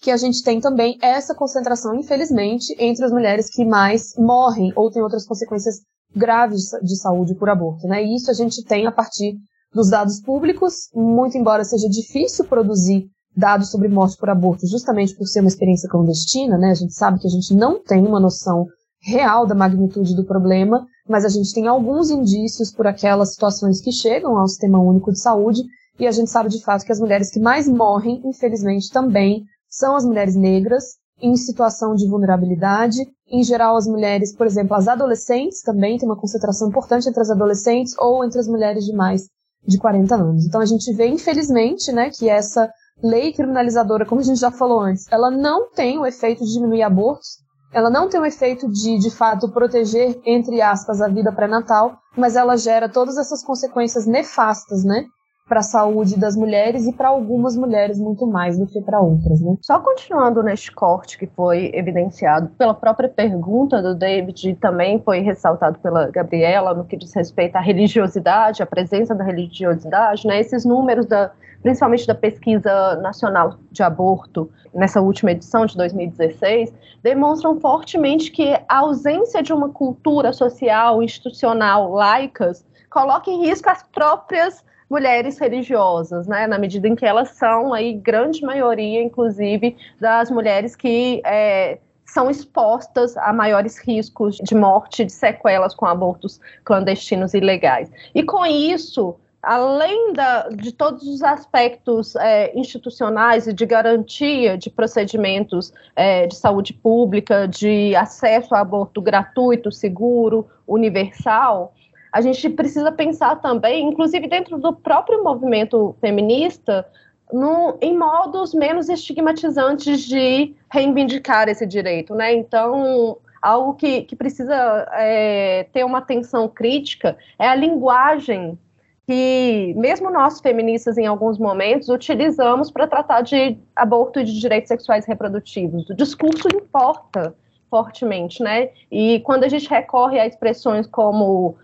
que 0.01 0.11
a 0.11 0.17
gente 0.17 0.43
tem 0.43 0.59
também 0.59 0.97
essa 1.01 1.33
concentração, 1.33 1.95
infelizmente, 1.95 2.75
entre 2.79 3.05
as 3.05 3.11
mulheres 3.11 3.49
que 3.49 3.65
mais 3.65 4.13
morrem 4.17 4.71
ou 4.75 4.91
têm 4.91 5.01
outras 5.01 5.25
consequências 5.25 5.77
graves 6.15 6.69
de 6.83 6.95
saúde 6.97 7.35
por 7.35 7.49
aborto, 7.49 7.87
né? 7.87 8.03
E 8.03 8.15
isso 8.15 8.29
a 8.29 8.33
gente 8.33 8.63
tem 8.63 8.87
a 8.87 8.91
partir 8.91 9.35
dos 9.73 9.89
dados 9.89 10.21
públicos, 10.21 10.89
muito 10.93 11.37
embora 11.37 11.63
seja 11.63 11.89
difícil 11.89 12.45
produzir 12.45 13.05
dados 13.35 13.69
sobre 13.69 13.89
morte 13.89 14.15
por 14.17 14.29
aborto, 14.29 14.65
justamente 14.65 15.13
por 15.15 15.27
ser 15.27 15.41
uma 15.41 15.49
experiência 15.49 15.89
clandestina, 15.89 16.57
né? 16.57 16.71
A 16.71 16.75
gente 16.75 16.93
sabe 16.93 17.19
que 17.19 17.27
a 17.27 17.31
gente 17.31 17.53
não 17.53 17.83
tem 17.83 18.05
uma 18.05 18.19
noção 18.19 18.65
real 19.01 19.45
da 19.45 19.53
magnitude 19.53 20.15
do 20.15 20.23
problema, 20.23 20.85
mas 21.07 21.25
a 21.25 21.29
gente 21.29 21.53
tem 21.53 21.67
alguns 21.67 22.09
indícios 22.09 22.71
por 22.71 22.87
aquelas 22.87 23.33
situações 23.33 23.81
que 23.81 23.91
chegam 23.91 24.37
ao 24.37 24.47
Sistema 24.47 24.79
Único 24.79 25.11
de 25.11 25.19
Saúde, 25.19 25.61
e 25.99 26.07
a 26.07 26.11
gente 26.11 26.31
sabe 26.31 26.49
de 26.49 26.61
fato 26.61 26.85
que 26.85 26.91
as 26.91 26.99
mulheres 26.99 27.29
que 27.29 27.39
mais 27.39 27.67
morrem, 27.67 28.21
infelizmente, 28.25 28.89
também 28.89 29.43
são 29.75 29.95
as 29.95 30.05
mulheres 30.05 30.35
negras 30.35 30.95
em 31.21 31.35
situação 31.35 31.95
de 31.95 32.07
vulnerabilidade. 32.07 32.97
Em 33.27 33.43
geral, 33.43 33.75
as 33.75 33.87
mulheres, 33.87 34.35
por 34.35 34.47
exemplo, 34.47 34.75
as 34.75 34.87
adolescentes 34.87 35.61
também 35.61 35.97
tem 35.97 36.07
uma 36.07 36.19
concentração 36.19 36.69
importante 36.69 37.09
entre 37.09 37.21
as 37.21 37.29
adolescentes 37.29 37.93
ou 37.97 38.23
entre 38.23 38.39
as 38.39 38.47
mulheres 38.47 38.85
de 38.85 38.93
mais 38.93 39.23
de 39.67 39.77
40 39.77 40.15
anos. 40.15 40.45
Então 40.45 40.61
a 40.61 40.65
gente 40.65 40.93
vê, 40.93 41.07
infelizmente, 41.07 41.91
né, 41.91 42.09
que 42.09 42.29
essa 42.29 42.69
lei 43.03 43.33
criminalizadora, 43.33 44.05
como 44.05 44.21
a 44.21 44.23
gente 44.23 44.39
já 44.39 44.51
falou 44.51 44.79
antes, 44.79 45.05
ela 45.11 45.29
não 45.29 45.69
tem 45.71 45.99
o 45.99 46.05
efeito 46.05 46.45
de 46.45 46.53
diminuir 46.53 46.83
abortos, 46.83 47.43
ela 47.73 47.89
não 47.89 48.07
tem 48.07 48.21
o 48.21 48.25
efeito 48.25 48.71
de, 48.71 48.97
de 48.97 49.11
fato, 49.11 49.51
proteger, 49.51 50.17
entre 50.25 50.61
aspas, 50.61 51.01
a 51.01 51.09
vida 51.09 51.33
pré-natal, 51.33 51.97
mas 52.15 52.37
ela 52.37 52.55
gera 52.55 52.87
todas 52.87 53.17
essas 53.17 53.43
consequências 53.43 54.05
nefastas, 54.05 54.85
né? 54.85 55.05
Para 55.47 55.59
a 55.59 55.63
saúde 55.63 56.19
das 56.19 56.35
mulheres 56.35 56.87
e 56.87 56.91
para 56.91 57.09
algumas 57.09 57.55
mulheres 57.55 57.99
muito 57.99 58.25
mais 58.25 58.57
do 58.57 58.65
que 58.65 58.81
para 58.81 58.99
outras, 58.99 59.39
né? 59.39 59.55
Só 59.61 59.79
continuando 59.79 60.41
neste 60.41 60.71
corte 60.71 61.19
que 61.19 61.27
foi 61.27 61.69
evidenciado 61.71 62.49
pela 62.57 62.73
própria 62.73 63.07
pergunta 63.07 63.79
do 63.79 63.93
David 63.93 64.49
e 64.49 64.55
também 64.55 64.99
foi 64.99 65.19
ressaltado 65.19 65.77
pela 65.79 66.09
Gabriela 66.09 66.73
no 66.73 66.83
que 66.83 66.97
diz 66.97 67.13
respeito 67.13 67.57
à 67.57 67.59
religiosidade, 67.59 68.63
à 68.63 68.65
presença 68.65 69.13
da 69.13 69.23
religiosidade, 69.23 70.25
né? 70.25 70.39
Esses 70.39 70.65
números 70.65 71.05
da 71.05 71.31
principalmente 71.61 72.05
da 72.05 72.13
pesquisa 72.13 72.95
nacional 72.97 73.57
de 73.71 73.81
aborto 73.81 74.51
nessa 74.71 75.01
última 75.01 75.31
edição 75.31 75.65
de 75.65 75.75
2016 75.75 76.71
demonstram 77.01 77.59
fortemente 77.59 78.29
que 78.31 78.53
a 78.67 78.79
ausência 78.79 79.41
de 79.41 79.51
uma 79.51 79.69
cultura 79.69 80.31
social, 80.31 81.01
institucional, 81.01 81.91
laicas 81.91 82.63
coloca 82.87 83.31
em 83.31 83.47
risco 83.47 83.69
as 83.69 83.81
próprias 83.81 84.63
mulheres 84.89 85.39
religiosas, 85.39 86.27
né, 86.27 86.47
na 86.47 86.57
medida 86.57 86.87
em 86.87 86.95
que 86.95 87.05
elas 87.05 87.29
são 87.29 87.73
aí 87.73 87.93
grande 87.93 88.41
maioria, 88.43 89.01
inclusive, 89.01 89.75
das 89.99 90.29
mulheres 90.29 90.75
que 90.75 91.21
é, 91.25 91.79
são 92.05 92.29
expostas 92.29 93.17
a 93.17 93.33
maiores 93.33 93.77
riscos 93.79 94.37
de 94.37 94.55
morte, 94.55 95.03
de 95.03 95.11
sequelas 95.11 95.73
com 95.73 95.85
abortos 95.85 96.39
clandestinos 96.63 97.33
e 97.33 97.37
ilegais. 97.37 97.89
E 98.13 98.21
com 98.23 98.45
isso, 98.45 99.15
além 99.41 100.13
da, 100.13 100.49
de 100.49 100.71
todos 100.71 101.07
os 101.07 101.23
aspectos 101.23 102.15
é, 102.15 102.57
institucionais 102.57 103.47
e 103.47 103.53
de 103.53 103.65
garantia 103.65 104.57
de 104.57 104.69
procedimentos 104.69 105.73
é, 105.95 106.27
de 106.27 106.35
saúde 106.35 106.73
pública, 106.73 107.47
de 107.47 107.95
acesso 107.95 108.53
a 108.53 108.59
aborto 108.59 109.01
gratuito, 109.01 109.71
seguro, 109.71 110.47
universal, 110.67 111.73
a 112.15 112.21
gente 112.21 112.49
precisa 112.49 112.93
pensar 112.93 113.41
também, 113.41 113.89
inclusive 113.89 114.25
dentro 114.25 114.57
do 114.57 114.71
próprio 114.71 115.21
movimento 115.21 115.93
feminista, 115.99 116.87
no, 117.29 117.77
em 117.81 117.97
modos 117.97 118.53
menos 118.53 118.87
estigmatizantes 118.87 119.99
de 120.05 120.55
reivindicar 120.71 121.49
esse 121.49 121.65
direito, 121.65 122.15
né? 122.15 122.33
Então, 122.33 123.17
algo 123.41 123.73
que, 123.73 124.03
que 124.03 124.15
precisa 124.15 124.55
é, 124.93 125.67
ter 125.73 125.83
uma 125.83 125.97
atenção 125.97 126.47
crítica 126.47 127.17
é 127.37 127.49
a 127.49 127.53
linguagem 127.53 128.57
que, 129.05 129.73
mesmo 129.75 130.09
nós 130.09 130.39
feministas, 130.39 130.97
em 130.97 131.05
alguns 131.05 131.37
momentos, 131.37 131.89
utilizamos 131.89 132.71
para 132.71 132.87
tratar 132.87 133.23
de 133.23 133.57
aborto 133.75 134.21
e 134.21 134.23
de 134.23 134.39
direitos 134.39 134.69
sexuais 134.69 135.05
reprodutivos. 135.05 135.89
O 135.89 135.93
discurso 135.93 136.47
importa 136.47 137.35
fortemente, 137.69 138.41
né? 138.41 138.69
E 138.89 139.19
quando 139.25 139.43
a 139.43 139.49
gente 139.49 139.69
recorre 139.69 140.17
a 140.17 140.25
expressões 140.25 140.87
como 140.87 141.57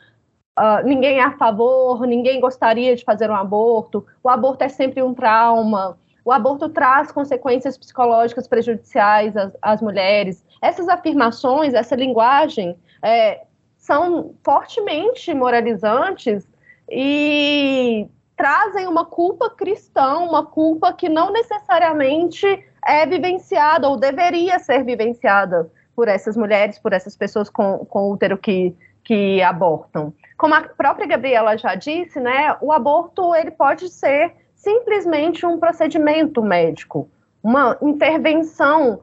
uh, 0.62 0.86
ninguém 0.86 1.18
é 1.20 1.24
a 1.24 1.32
favor, 1.32 2.06
ninguém 2.06 2.40
gostaria 2.40 2.96
de 2.96 3.04
fazer 3.04 3.30
um 3.30 3.36
aborto, 3.36 4.06
o 4.24 4.30
aborto 4.30 4.64
é 4.64 4.70
sempre 4.70 5.02
um 5.02 5.14
trauma, 5.14 5.98
o 6.24 6.32
aborto 6.32 6.70
traz 6.70 7.12
consequências 7.12 7.78
psicológicas 7.78 8.48
prejudiciais 8.48 9.36
às, 9.36 9.52
às 9.62 9.82
mulheres. 9.82 10.46
Essas 10.62 10.88
afirmações, 10.88 11.74
essa 11.74 11.96
linguagem, 11.96 12.78
é, 13.02 13.42
são 13.78 14.36
fortemente 14.44 15.34
moralizantes 15.34 16.48
e 16.90 18.08
trazem 18.38 18.88
uma 18.88 19.06
culpa 19.06 19.50
cristã, 19.50 20.18
uma 20.20 20.46
culpa 20.46 20.94
que 20.94 21.10
não 21.10 21.32
necessariamente 21.32 22.46
é 22.86 23.06
vivenciada 23.06 23.88
ou 23.88 23.98
deveria 23.98 24.60
ser 24.60 24.84
vivenciada 24.84 25.72
por 25.96 26.08
essas 26.08 26.38
mulheres, 26.38 26.80
por 26.80 26.94
essas 26.94 27.16
pessoas 27.16 27.50
com, 27.50 27.80
com 27.86 28.12
útero 28.12 28.38
que, 28.38 28.76
que 29.04 29.42
abortam. 29.42 30.14
Como 30.38 30.54
a 30.54 30.62
própria 30.62 31.08
Gabriela 31.08 31.58
já 31.58 31.76
disse, 31.76 32.20
né, 32.20 32.56
o 32.62 32.72
aborto 32.72 33.36
ele 33.36 33.52
pode 33.52 33.90
ser 33.90 34.34
simplesmente 34.56 35.46
um 35.46 35.60
procedimento 35.60 36.42
médico, 36.42 37.10
uma 37.44 37.78
intervenção 37.82 39.02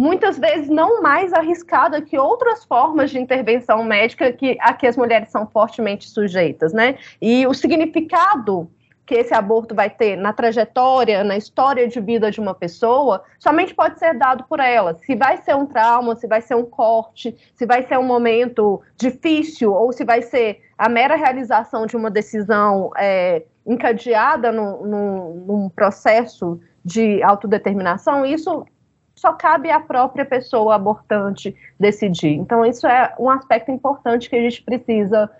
muitas 0.00 0.38
vezes 0.38 0.68
não 0.68 1.02
mais 1.02 1.32
arriscada 1.32 2.00
que 2.00 2.18
outras 2.18 2.64
formas 2.64 3.10
de 3.10 3.18
intervenção 3.18 3.84
médica 3.84 4.32
que 4.32 4.56
a 4.60 4.72
que 4.72 4.86
as 4.86 4.96
mulheres 4.96 5.28
são 5.30 5.46
fortemente 5.46 6.08
sujeitas, 6.08 6.72
né? 6.72 6.96
E 7.20 7.46
o 7.46 7.54
significado 7.54 8.68
que 9.06 9.14
esse 9.14 9.34
aborto 9.34 9.74
vai 9.74 9.90
ter 9.90 10.16
na 10.16 10.32
trajetória, 10.32 11.22
na 11.22 11.36
história 11.36 11.86
de 11.86 12.00
vida 12.00 12.30
de 12.30 12.40
uma 12.40 12.54
pessoa, 12.54 13.22
somente 13.38 13.74
pode 13.74 13.98
ser 13.98 14.14
dado 14.14 14.44
por 14.44 14.60
ela. 14.60 14.94
Se 14.94 15.14
vai 15.14 15.36
ser 15.38 15.54
um 15.54 15.66
trauma, 15.66 16.16
se 16.16 16.26
vai 16.26 16.40
ser 16.40 16.54
um 16.54 16.64
corte, 16.64 17.36
se 17.54 17.66
vai 17.66 17.82
ser 17.82 17.98
um 17.98 18.02
momento 18.04 18.80
difícil 18.96 19.72
ou 19.72 19.92
se 19.92 20.04
vai 20.04 20.22
ser 20.22 20.62
a 20.78 20.88
mera 20.88 21.16
realização 21.16 21.86
de 21.86 21.96
uma 21.96 22.10
decisão 22.10 22.90
é, 22.96 23.42
encadeada 23.66 24.50
num, 24.50 24.86
num, 24.86 25.44
num 25.46 25.68
processo 25.68 26.58
de 26.84 27.22
autodeterminação, 27.22 28.24
isso 28.24 28.66
só 29.14 29.32
cabe 29.32 29.70
à 29.70 29.80
própria 29.80 30.24
pessoa 30.24 30.74
abortante 30.74 31.54
decidir. 31.78 32.34
Então, 32.34 32.64
isso 32.64 32.86
é 32.86 33.14
um 33.18 33.30
aspecto 33.30 33.70
importante 33.70 34.28
que 34.28 34.36
a 34.36 34.42
gente 34.42 34.62
precisa 34.62 35.30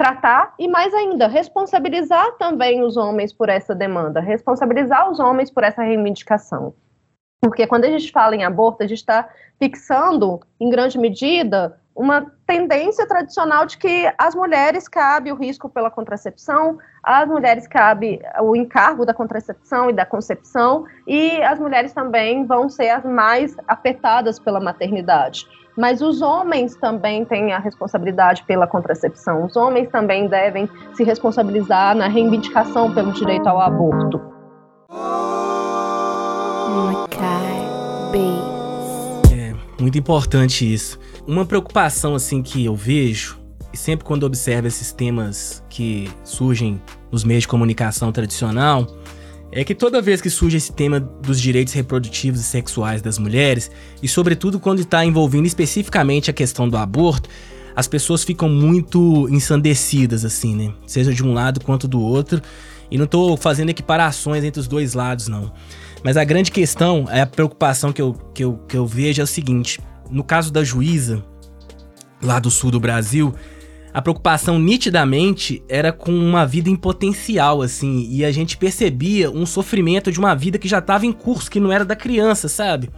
tratar 0.00 0.54
e, 0.58 0.66
mais 0.66 0.94
ainda, 0.94 1.28
responsabilizar 1.28 2.38
também 2.38 2.82
os 2.82 2.96
homens 2.96 3.34
por 3.34 3.50
essa 3.50 3.74
demanda, 3.74 4.18
responsabilizar 4.18 5.10
os 5.10 5.20
homens 5.20 5.50
por 5.50 5.62
essa 5.62 5.82
reivindicação. 5.82 6.72
Porque 7.40 7.66
quando 7.66 7.84
a 7.84 7.90
gente 7.90 8.12
fala 8.12 8.36
em 8.36 8.44
aborto, 8.44 8.82
a 8.82 8.86
gente 8.86 8.98
está 8.98 9.28
fixando, 9.58 10.40
em 10.60 10.68
grande 10.68 10.98
medida, 10.98 11.80
uma 11.96 12.26
tendência 12.46 13.06
tradicional 13.06 13.64
de 13.64 13.78
que 13.78 14.12
às 14.16 14.34
mulheres 14.34 14.86
cabe 14.88 15.32
o 15.32 15.34
risco 15.34 15.68
pela 15.68 15.90
contracepção, 15.90 16.78
às 17.02 17.26
mulheres 17.26 17.66
cabe 17.66 18.20
o 18.42 18.54
encargo 18.54 19.06
da 19.06 19.14
contracepção 19.14 19.90
e 19.90 19.92
da 19.92 20.04
concepção, 20.04 20.84
e 21.06 21.42
as 21.42 21.58
mulheres 21.58 21.92
também 21.92 22.46
vão 22.46 22.68
ser 22.68 22.90
as 22.90 23.04
mais 23.04 23.56
afetadas 23.66 24.38
pela 24.38 24.60
maternidade. 24.60 25.46
Mas 25.76 26.02
os 26.02 26.20
homens 26.20 26.76
também 26.76 27.24
têm 27.24 27.52
a 27.52 27.58
responsabilidade 27.58 28.44
pela 28.44 28.66
contracepção, 28.66 29.44
os 29.44 29.56
homens 29.56 29.88
também 29.90 30.28
devem 30.28 30.68
se 30.94 31.04
responsabilizar 31.04 31.94
na 31.94 32.06
reivindicação 32.06 32.92
pelo 32.94 33.12
direito 33.12 33.48
ao 33.48 33.60
aborto. 33.60 34.20
É 39.32 39.54
muito 39.80 39.98
importante 39.98 40.72
isso. 40.72 40.98
Uma 41.26 41.44
preocupação 41.44 42.14
assim 42.14 42.42
que 42.42 42.64
eu 42.64 42.74
vejo, 42.74 43.38
e 43.72 43.76
sempre 43.76 44.04
quando 44.04 44.24
observo 44.24 44.68
esses 44.68 44.92
temas 44.92 45.62
que 45.68 46.10
surgem 46.24 46.80
nos 47.10 47.24
meios 47.24 47.42
de 47.42 47.48
comunicação 47.48 48.12
tradicional, 48.12 48.86
é 49.52 49.64
que 49.64 49.74
toda 49.74 50.00
vez 50.00 50.20
que 50.20 50.30
surge 50.30 50.56
esse 50.56 50.72
tema 50.72 51.00
dos 51.00 51.40
direitos 51.40 51.72
reprodutivos 51.74 52.40
e 52.40 52.44
sexuais 52.44 53.02
das 53.02 53.18
mulheres, 53.18 53.70
e 54.02 54.06
sobretudo 54.06 54.60
quando 54.60 54.80
está 54.80 55.04
envolvendo 55.04 55.46
especificamente 55.46 56.30
a 56.30 56.32
questão 56.32 56.68
do 56.68 56.76
aborto, 56.76 57.28
as 57.74 57.88
pessoas 57.88 58.24
ficam 58.24 58.48
muito 58.48 59.28
ensandecidas, 59.30 60.24
assim, 60.24 60.54
né? 60.54 60.72
Seja 60.86 61.12
de 61.12 61.24
um 61.24 61.32
lado 61.32 61.60
quanto 61.60 61.88
do 61.88 62.00
outro. 62.00 62.40
E 62.90 62.98
não 62.98 63.04
estou 63.04 63.36
fazendo 63.36 63.70
equiparações 63.70 64.42
entre 64.42 64.60
os 64.60 64.66
dois 64.66 64.94
lados, 64.94 65.28
não. 65.28 65.52
Mas 66.02 66.16
a 66.16 66.24
grande 66.24 66.50
questão, 66.50 67.06
é 67.10 67.20
a 67.20 67.26
preocupação 67.26 67.92
que 67.92 68.00
eu, 68.00 68.14
que 68.34 68.44
eu, 68.44 68.58
que 68.68 68.76
eu 68.76 68.86
vejo 68.86 69.20
é 69.20 69.24
o 69.24 69.26
seguinte: 69.26 69.78
no 70.10 70.24
caso 70.24 70.52
da 70.52 70.64
juíza, 70.64 71.22
lá 72.22 72.38
do 72.38 72.50
sul 72.50 72.70
do 72.70 72.80
Brasil, 72.80 73.34
a 73.92 74.00
preocupação 74.00 74.58
nitidamente 74.58 75.62
era 75.68 75.92
com 75.92 76.12
uma 76.12 76.46
vida 76.46 76.70
em 76.70 76.76
potencial, 76.76 77.60
assim, 77.60 78.06
e 78.10 78.24
a 78.24 78.30
gente 78.30 78.56
percebia 78.56 79.30
um 79.30 79.44
sofrimento 79.44 80.12
de 80.12 80.18
uma 80.18 80.34
vida 80.34 80.58
que 80.58 80.68
já 80.68 80.78
estava 80.78 81.04
em 81.04 81.12
curso, 81.12 81.50
que 81.50 81.60
não 81.60 81.72
era 81.72 81.84
da 81.84 81.96
criança, 81.96 82.48
sabe? 82.48 82.88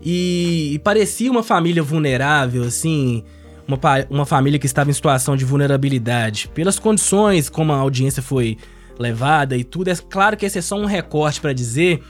E, 0.00 0.74
e 0.74 0.78
parecia 0.78 1.30
uma 1.30 1.42
família 1.42 1.82
vulnerável, 1.82 2.62
assim, 2.62 3.24
uma, 3.66 3.78
uma 4.08 4.24
família 4.24 4.58
que 4.58 4.66
estava 4.66 4.90
em 4.90 4.92
situação 4.92 5.36
de 5.36 5.44
vulnerabilidade. 5.44 6.48
Pelas 6.54 6.78
condições 6.78 7.48
como 7.48 7.72
a 7.72 7.76
audiência 7.76 8.22
foi 8.22 8.56
levada 8.96 9.56
e 9.56 9.64
tudo, 9.64 9.88
é 9.88 9.96
claro 9.96 10.36
que 10.36 10.46
esse 10.46 10.58
é 10.58 10.62
só 10.62 10.76
um 10.76 10.86
recorte 10.86 11.40
para 11.40 11.52
dizer 11.52 12.00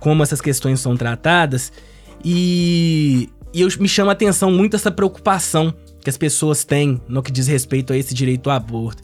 como 0.00 0.22
essas 0.22 0.40
questões 0.40 0.80
são 0.80 0.96
tratadas. 0.96 1.72
E 2.24 3.28
e 3.52 3.62
eu, 3.62 3.68
me 3.80 3.88
chama 3.88 4.12
a 4.12 4.14
atenção 4.14 4.50
muito 4.50 4.76
essa 4.76 4.90
preocupação 4.90 5.74
que 6.02 6.08
as 6.08 6.16
pessoas 6.16 6.64
têm 6.64 7.00
no 7.08 7.22
que 7.22 7.32
diz 7.32 7.46
respeito 7.46 7.92
a 7.92 7.96
esse 7.96 8.14
direito 8.14 8.48
ao 8.48 8.56
aborto. 8.56 9.02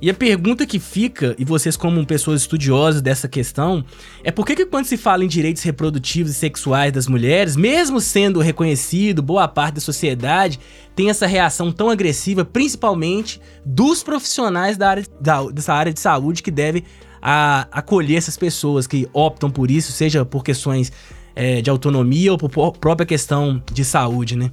E 0.00 0.10
a 0.10 0.14
pergunta 0.14 0.66
que 0.66 0.80
fica, 0.80 1.36
e 1.38 1.44
vocês 1.44 1.76
como 1.76 2.04
pessoas 2.04 2.40
estudiosas 2.40 3.00
dessa 3.00 3.28
questão, 3.28 3.84
é 4.24 4.32
por 4.32 4.44
que, 4.44 4.56
que 4.56 4.66
quando 4.66 4.86
se 4.86 4.96
fala 4.96 5.24
em 5.24 5.28
direitos 5.28 5.62
reprodutivos 5.62 6.32
e 6.32 6.34
sexuais 6.34 6.90
das 6.90 7.06
mulheres, 7.06 7.54
mesmo 7.54 8.00
sendo 8.00 8.40
reconhecido 8.40 9.22
boa 9.22 9.46
parte 9.46 9.74
da 9.74 9.80
sociedade, 9.80 10.58
tem 10.96 11.08
essa 11.08 11.24
reação 11.24 11.70
tão 11.70 11.88
agressiva, 11.88 12.44
principalmente 12.44 13.40
dos 13.64 14.02
profissionais 14.02 14.76
da 14.76 14.90
área, 14.90 15.04
da, 15.20 15.44
dessa 15.44 15.72
área 15.72 15.92
de 15.92 16.00
saúde 16.00 16.42
que 16.42 16.50
devem 16.50 16.82
a, 17.22 17.68
acolher 17.70 18.16
essas 18.16 18.36
pessoas 18.36 18.86
que 18.86 19.08
optam 19.12 19.48
por 19.48 19.70
isso, 19.70 19.92
seja 19.92 20.24
por 20.24 20.42
questões 20.42 20.92
é, 21.34 21.62
de 21.62 21.70
autonomia 21.70 22.32
ou 22.32 22.36
por 22.36 22.72
própria 22.72 23.06
questão 23.06 23.62
de 23.72 23.84
saúde, 23.84 24.36
né? 24.36 24.50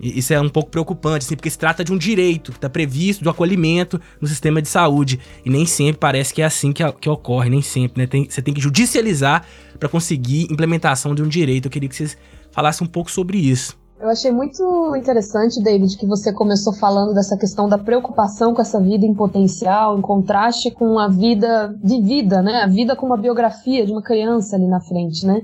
Isso 0.00 0.32
é 0.32 0.40
um 0.40 0.48
pouco 0.48 0.70
preocupante, 0.70 1.26
assim, 1.26 1.34
porque 1.34 1.50
se 1.50 1.58
trata 1.58 1.82
de 1.82 1.92
um 1.92 1.98
direito 1.98 2.52
que 2.52 2.58
está 2.58 2.70
previsto 2.70 3.24
do 3.24 3.30
acolhimento 3.30 4.00
no 4.20 4.28
sistema 4.28 4.62
de 4.62 4.68
saúde. 4.68 5.18
E 5.44 5.50
nem 5.50 5.66
sempre 5.66 5.98
parece 5.98 6.32
que 6.32 6.40
é 6.40 6.44
assim 6.44 6.72
que, 6.72 6.84
que 6.92 7.08
ocorre, 7.08 7.50
nem 7.50 7.60
sempre, 7.60 8.02
né? 8.02 8.06
Tem, 8.06 8.24
você 8.30 8.40
tem 8.40 8.54
que 8.54 8.60
judicializar 8.60 9.44
para 9.76 9.88
conseguir 9.88 10.46
implementação 10.52 11.16
de 11.16 11.22
um 11.22 11.26
direito. 11.26 11.66
Eu 11.66 11.70
queria 11.70 11.88
que 11.88 11.96
vocês 11.96 12.16
falassem 12.52 12.86
um 12.86 12.90
pouco 12.90 13.10
sobre 13.10 13.38
isso. 13.38 13.76
Eu 14.00 14.08
achei 14.08 14.30
muito 14.30 14.94
interessante, 14.94 15.60
David, 15.60 15.96
que 15.98 16.06
você 16.06 16.32
começou 16.32 16.72
falando 16.72 17.12
dessa 17.12 17.36
questão 17.36 17.68
da 17.68 17.76
preocupação 17.76 18.54
com 18.54 18.62
essa 18.62 18.80
vida 18.80 19.04
em 19.04 19.12
potencial, 19.12 19.98
em 19.98 20.00
contraste 20.00 20.70
com 20.70 21.00
a 21.00 21.08
vida 21.08 21.74
vivida, 21.82 22.40
né? 22.40 22.62
A 22.62 22.68
vida 22.68 22.94
com 22.94 23.06
uma 23.06 23.16
biografia 23.16 23.84
de 23.84 23.90
uma 23.90 24.02
criança 24.02 24.54
ali 24.54 24.68
na 24.68 24.80
frente, 24.80 25.26
né? 25.26 25.42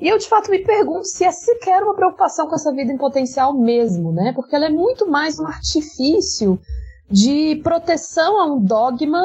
E 0.00 0.08
eu 0.08 0.18
de 0.18 0.28
fato 0.28 0.50
me 0.50 0.58
pergunto 0.58 1.06
se 1.06 1.24
é 1.24 1.30
sequer 1.30 1.84
uma 1.84 1.94
preocupação 1.94 2.48
com 2.48 2.56
essa 2.56 2.72
vida 2.72 2.92
em 2.92 2.98
potencial 2.98 3.54
mesmo, 3.54 4.10
né? 4.10 4.32
Porque 4.34 4.56
ela 4.56 4.66
é 4.66 4.70
muito 4.70 5.08
mais 5.08 5.38
um 5.38 5.46
artifício 5.46 6.58
de 7.08 7.60
proteção 7.62 8.40
a 8.40 8.52
um 8.52 8.60
dogma 8.60 9.22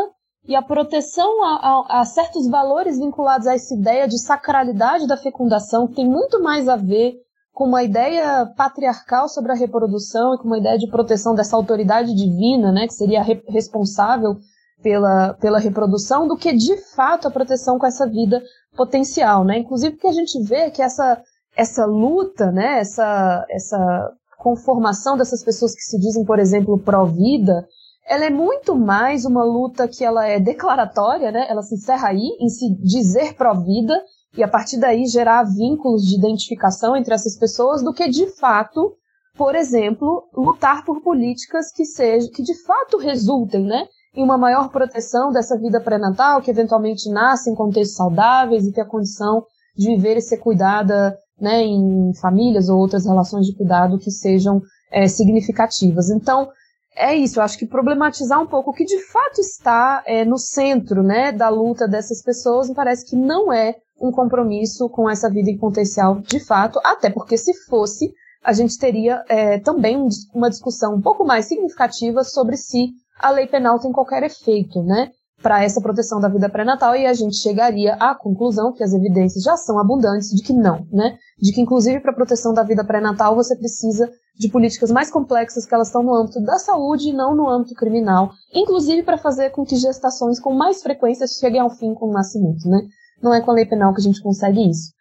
e 0.47 0.55
a 0.55 0.61
proteção 0.61 1.43
a, 1.43 1.55
a, 1.55 2.01
a, 2.01 2.05
certos 2.05 2.47
valores 2.47 2.99
vinculados 2.99 3.47
a 3.47 3.55
essa 3.55 3.74
ideia 3.74 4.07
de 4.07 4.20
sacralidade 4.20 5.07
da 5.07 5.17
fecundação, 5.17 5.88
que 5.88 5.95
tem 5.95 6.07
muito 6.07 6.41
mais 6.41 6.70
a 6.70 6.76
ver 6.76 7.15
com 7.60 7.66
uma 7.66 7.84
ideia 7.84 8.45
patriarcal 8.55 9.28
sobre 9.28 9.51
a 9.51 9.55
reprodução 9.55 10.34
e 10.34 10.38
com 10.38 10.45
uma 10.45 10.57
ideia 10.57 10.78
de 10.78 10.88
proteção 10.88 11.36
dessa 11.36 11.57
autoridade 11.57 12.16
divina, 12.16 12.72
né, 12.72 12.88
que 12.88 12.93
seria 12.93 13.22
re 13.22 13.43
responsável 13.49 14.38
pela, 14.82 15.34
pela 15.34 15.60
reprodução, 15.60 16.26
do 16.26 16.38
que 16.38 16.53
de 16.53 16.78
fato 16.95 17.28
a 17.28 17.32
proteção 17.32 17.78
com 17.78 17.86
essa 17.86 18.07
vida 18.07 18.41
potencial, 18.78 19.43
né? 19.43 19.57
Inclusive 19.57 19.95
porque 19.95 20.07
a 20.07 20.14
gente 20.14 20.41
vê 20.41 20.72
que 20.72 20.82
essa, 20.82 21.22
essa 21.53 21.86
luta, 21.86 22.49
né, 22.49 22.80
essa, 22.80 23.45
essa 23.49 24.10
conformação 24.38 25.18
dessas 25.18 25.43
pessoas 25.43 25.76
que 25.76 25.82
se 25.82 25.99
dizem, 25.99 26.24
por 26.24 26.39
exemplo, 26.39 26.80
pró-vida, 26.80 27.68
ela 28.07 28.24
é 28.24 28.30
muito 28.30 28.74
mais 28.74 29.26
uma 29.26 29.43
luta 29.43 29.86
que 29.86 30.05
ela 30.05 30.26
é 30.26 30.39
declaratória, 30.39 31.30
né? 31.30 31.45
Ela 31.49 31.62
se 31.62 31.76
encerra 31.76 32.07
aí 32.07 32.38
em 32.39 32.47
se 32.47 32.74
dizer 32.82 33.34
pró-vida 33.34 34.01
e 34.38 34.43
a 34.43 34.47
partir 34.47 34.80
daí 34.80 35.05
gerar 35.05 35.43
vínculos 35.43 36.03
de 36.03 36.15
identificação 36.15 36.95
entre 36.95 37.13
essas 37.13 37.38
pessoas 37.38 37.84
do 37.84 37.93
que 37.93 38.07
de 38.07 38.27
fato, 38.27 38.93
por 39.36 39.55
exemplo, 39.55 40.30
lutar 40.34 40.86
por 40.86 41.01
políticas 41.01 41.71
que 41.71 41.86
sejam 41.86 42.32
que 42.32 42.43
de 42.43 42.55
fato 42.63 42.97
resultem, 42.97 43.63
né, 43.63 43.88
em 44.15 44.23
uma 44.23 44.38
maior 44.38 44.69
proteção 44.69 45.32
dessa 45.32 45.57
vida 45.57 45.82
pré-natal, 45.82 46.41
que 46.41 46.51
eventualmente 46.51 47.09
nasce 47.09 47.49
em 47.49 47.55
contextos 47.55 47.95
saudáveis 47.95 48.65
e 48.65 48.71
tem 48.71 48.84
a 48.84 48.88
condição 48.88 49.43
de 49.75 49.88
viver 49.88 50.17
e 50.17 50.21
ser 50.21 50.38
cuidada 50.38 51.17
né, 51.39 51.63
em 51.63 52.11
famílias 52.19 52.69
ou 52.69 52.77
outras 52.77 53.05
relações 53.05 53.45
de 53.45 53.55
cuidado 53.55 53.97
que 53.97 54.11
sejam 54.11 54.61
é, 54.91 55.07
significativas. 55.07 56.09
Então, 56.09 56.49
é 56.95 57.15
isso, 57.15 57.39
eu 57.39 57.43
acho 57.43 57.57
que 57.57 57.65
problematizar 57.65 58.41
um 58.41 58.47
pouco 58.47 58.71
o 58.71 58.73
que 58.73 58.84
de 58.84 58.99
fato 59.05 59.39
está 59.39 60.03
é, 60.05 60.25
no 60.25 60.38
centro 60.38 61.01
né, 61.01 61.32
da 61.32 61.47
luta 61.47 61.88
dessas 61.88 62.21
pessoas, 62.21 62.67
me 62.67 62.75
parece 62.75 63.05
que 63.05 63.15
não 63.15 63.53
é 63.53 63.75
um 64.02 64.12
compromisso 64.12 64.89
com 64.89 65.10
essa 65.10 65.30
vida 65.30 65.52
potencial 65.60 66.20
de 66.20 66.39
fato, 66.39 66.80
até 66.84 67.10
porque 67.10 67.38
se 67.38 67.54
fosse, 67.66 68.14
a 68.43 68.54
gente 68.54 68.78
teria 68.78 69.24
é, 69.28 69.60
também 69.60 70.08
uma 70.34 70.50
discussão 70.50 70.95
um 70.95 71.02
pouco 71.02 71.26
mais 71.26 71.45
significativa 71.45 72.24
sobre 72.24 72.58
se 72.58 72.89
a 73.20 73.32
lei 73.32 73.47
penal 73.47 73.80
tem 73.80 73.91
qualquer 73.91 74.24
efeito, 74.24 74.82
né? 74.82 75.12
Para 75.41 75.64
essa 75.64 75.82
proteção 75.82 76.20
da 76.20 76.28
vida 76.28 76.50
pré-natal, 76.50 76.95
e 76.95 77.06
a 77.06 77.14
gente 77.14 77.38
chegaria 77.38 77.93
à 77.93 78.14
conclusão, 78.14 78.74
que 78.74 78.84
as 78.84 78.93
evidências 78.93 79.43
já 79.43 79.56
são 79.56 79.80
abundantes, 79.80 80.30
de 80.30 80.43
que 80.43 80.54
não, 80.54 80.86
né? 80.91 81.18
De 81.41 81.54
que, 81.54 81.62
inclusive, 81.62 82.02
para 82.02 82.12
a 82.12 82.16
proteção 82.16 82.54
da 82.54 82.64
vida 82.64 82.84
pré-natal, 82.84 83.36
você 83.36 83.56
precisa 83.56 84.10
de 84.38 84.50
políticas 84.50 84.89
mais 84.89 85.12
complexas 85.12 85.66
que 85.66 85.74
elas 85.74 85.88
estão 85.88 86.02
no 86.02 86.14
âmbito 86.14 86.41
da 86.41 86.58
saúde 86.58 87.10
e 87.10 87.14
não 87.14 87.36
no 87.36 87.50
âmbito 87.50 87.76
criminal, 87.76 88.32
inclusive 88.54 89.04
para 89.04 89.18
fazer 89.18 89.50
com 89.50 89.66
que 89.66 89.76
gestações 89.76 90.39
com 90.39 90.54
mais 90.54 90.82
frequência 90.82 91.28
cheguem 91.28 91.60
ao 91.60 91.70
fim 91.70 91.93
com 91.93 92.08
o 92.08 92.14
nascimento, 92.14 92.68
né? 92.68 92.82
Não 93.22 93.34
é 93.34 93.41
com 93.41 93.51
a 93.51 93.53
lei 93.53 93.65
penal 93.65 93.93
que 93.93 93.99
a 93.99 94.03
gente 94.03 94.22
consegue 94.22 94.70
isso. 94.70 94.91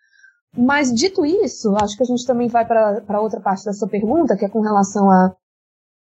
Mas 0.57 0.93
dito 0.93 1.25
isso, 1.25 1.77
acho 1.77 1.97
que 1.97 2.03
a 2.03 2.07
gente 2.07 2.27
também 2.27 2.49
vai 2.49 2.67
para 2.67 3.21
outra 3.21 3.41
parte 3.41 3.65
da 3.65 3.73
sua 3.73 3.89
pergunta, 3.89 4.37
que 4.37 4.45
é 4.45 4.49
com 4.49 4.61
relação 4.61 5.11
a, 5.11 5.35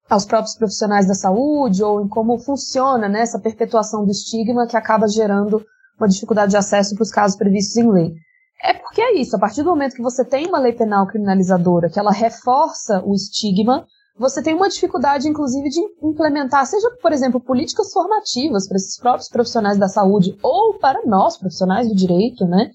aos 0.08 0.24
próprios 0.24 0.56
profissionais 0.56 1.06
da 1.06 1.14
saúde 1.14 1.82
ou 1.82 2.00
em 2.00 2.08
como 2.08 2.38
funciona 2.38 3.08
né, 3.08 3.20
essa 3.20 3.38
perpetuação 3.38 4.04
do 4.04 4.10
estigma 4.10 4.66
que 4.66 4.76
acaba 4.76 5.08
gerando 5.08 5.64
uma 5.98 6.08
dificuldade 6.08 6.50
de 6.50 6.56
acesso 6.56 6.94
para 6.94 7.02
os 7.02 7.10
casos 7.10 7.36
previstos 7.36 7.76
em 7.76 7.90
lei. 7.90 8.14
É 8.62 8.72
porque 8.74 9.00
é 9.00 9.14
isso, 9.14 9.36
a 9.36 9.38
partir 9.38 9.62
do 9.62 9.70
momento 9.70 9.94
que 9.94 10.02
você 10.02 10.24
tem 10.24 10.46
uma 10.46 10.58
lei 10.58 10.72
penal 10.72 11.06
criminalizadora, 11.06 11.90
que 11.90 11.98
ela 11.98 12.12
reforça 12.12 13.02
o 13.04 13.14
estigma, 13.14 13.86
você 14.18 14.42
tem 14.42 14.54
uma 14.54 14.68
dificuldade, 14.68 15.28
inclusive, 15.28 15.68
de 15.68 15.80
implementar, 16.02 16.66
seja, 16.66 16.90
por 17.02 17.12
exemplo, 17.12 17.40
políticas 17.40 17.92
formativas 17.92 18.66
para 18.66 18.76
esses 18.76 18.98
próprios 18.98 19.28
profissionais 19.28 19.78
da 19.78 19.88
saúde 19.88 20.36
ou 20.42 20.78
para 20.78 21.04
nós, 21.04 21.36
profissionais 21.36 21.88
do 21.88 21.94
direito, 21.94 22.46
né, 22.46 22.70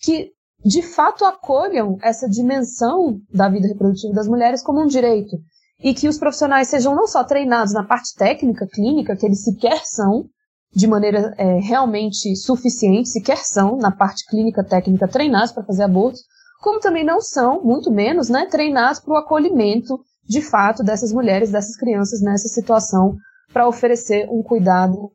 que 0.00 0.30
de 0.64 0.82
fato 0.82 1.24
acolham 1.24 1.98
essa 2.00 2.28
dimensão 2.28 3.18
da 3.32 3.48
vida 3.48 3.68
reprodutiva 3.68 4.14
das 4.14 4.28
mulheres 4.28 4.62
como 4.62 4.80
um 4.80 4.86
direito. 4.86 5.36
E 5.82 5.92
que 5.92 6.08
os 6.08 6.16
profissionais 6.16 6.68
sejam 6.68 6.94
não 6.94 7.06
só 7.06 7.24
treinados 7.24 7.74
na 7.74 7.84
parte 7.84 8.14
técnica, 8.14 8.66
clínica, 8.66 9.16
que 9.16 9.26
eles 9.26 9.42
sequer 9.42 9.80
são, 9.84 10.24
de 10.72 10.86
maneira 10.86 11.34
é, 11.36 11.58
realmente 11.58 12.34
suficiente, 12.36 13.08
sequer 13.08 13.38
são, 13.38 13.76
na 13.76 13.90
parte 13.90 14.24
clínica 14.26 14.64
técnica, 14.64 15.06
treinados 15.06 15.52
para 15.52 15.64
fazer 15.64 15.82
abortos, 15.82 16.20
como 16.60 16.80
também 16.80 17.04
não 17.04 17.20
são, 17.20 17.62
muito 17.62 17.90
menos, 17.90 18.28
né, 18.28 18.46
treinados 18.46 19.00
para 19.00 19.12
o 19.12 19.16
acolhimento, 19.16 20.00
de 20.26 20.40
fato, 20.40 20.82
dessas 20.82 21.12
mulheres, 21.12 21.50
dessas 21.50 21.76
crianças 21.76 22.20
nessa 22.20 22.48
situação, 22.48 23.16
para 23.52 23.68
oferecer 23.68 24.28
um 24.30 24.42
cuidado 24.42 25.10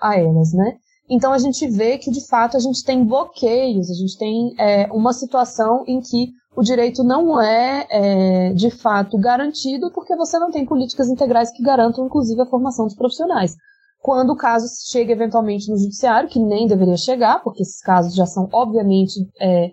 a 0.00 0.18
elas, 0.18 0.52
né? 0.52 0.76
Então 1.08 1.32
a 1.32 1.38
gente 1.38 1.66
vê 1.68 1.98
que 1.98 2.10
de 2.10 2.26
fato 2.26 2.56
a 2.56 2.60
gente 2.60 2.82
tem 2.82 3.04
bloqueios, 3.04 3.90
a 3.90 3.94
gente 3.94 4.16
tem 4.16 4.54
é, 4.58 4.90
uma 4.90 5.12
situação 5.12 5.84
em 5.86 6.00
que 6.00 6.30
o 6.56 6.62
direito 6.62 7.02
não 7.02 7.40
é, 7.40 7.86
é, 7.90 8.52
de 8.54 8.70
fato 8.70 9.18
garantido 9.18 9.90
porque 9.92 10.16
você 10.16 10.38
não 10.38 10.50
tem 10.50 10.64
políticas 10.64 11.08
integrais 11.08 11.50
que 11.50 11.62
garantam 11.62 12.06
inclusive 12.06 12.40
a 12.40 12.46
formação 12.46 12.86
dos 12.86 12.94
profissionais. 12.94 13.54
Quando 14.00 14.30
o 14.30 14.36
caso 14.36 14.66
chega 14.90 15.12
eventualmente 15.12 15.70
no 15.70 15.78
judiciário, 15.78 16.28
que 16.28 16.38
nem 16.38 16.66
deveria 16.66 16.96
chegar, 16.96 17.42
porque 17.42 17.62
esses 17.62 17.80
casos 17.80 18.14
já 18.14 18.26
são 18.26 18.48
obviamente 18.52 19.14
é, 19.40 19.70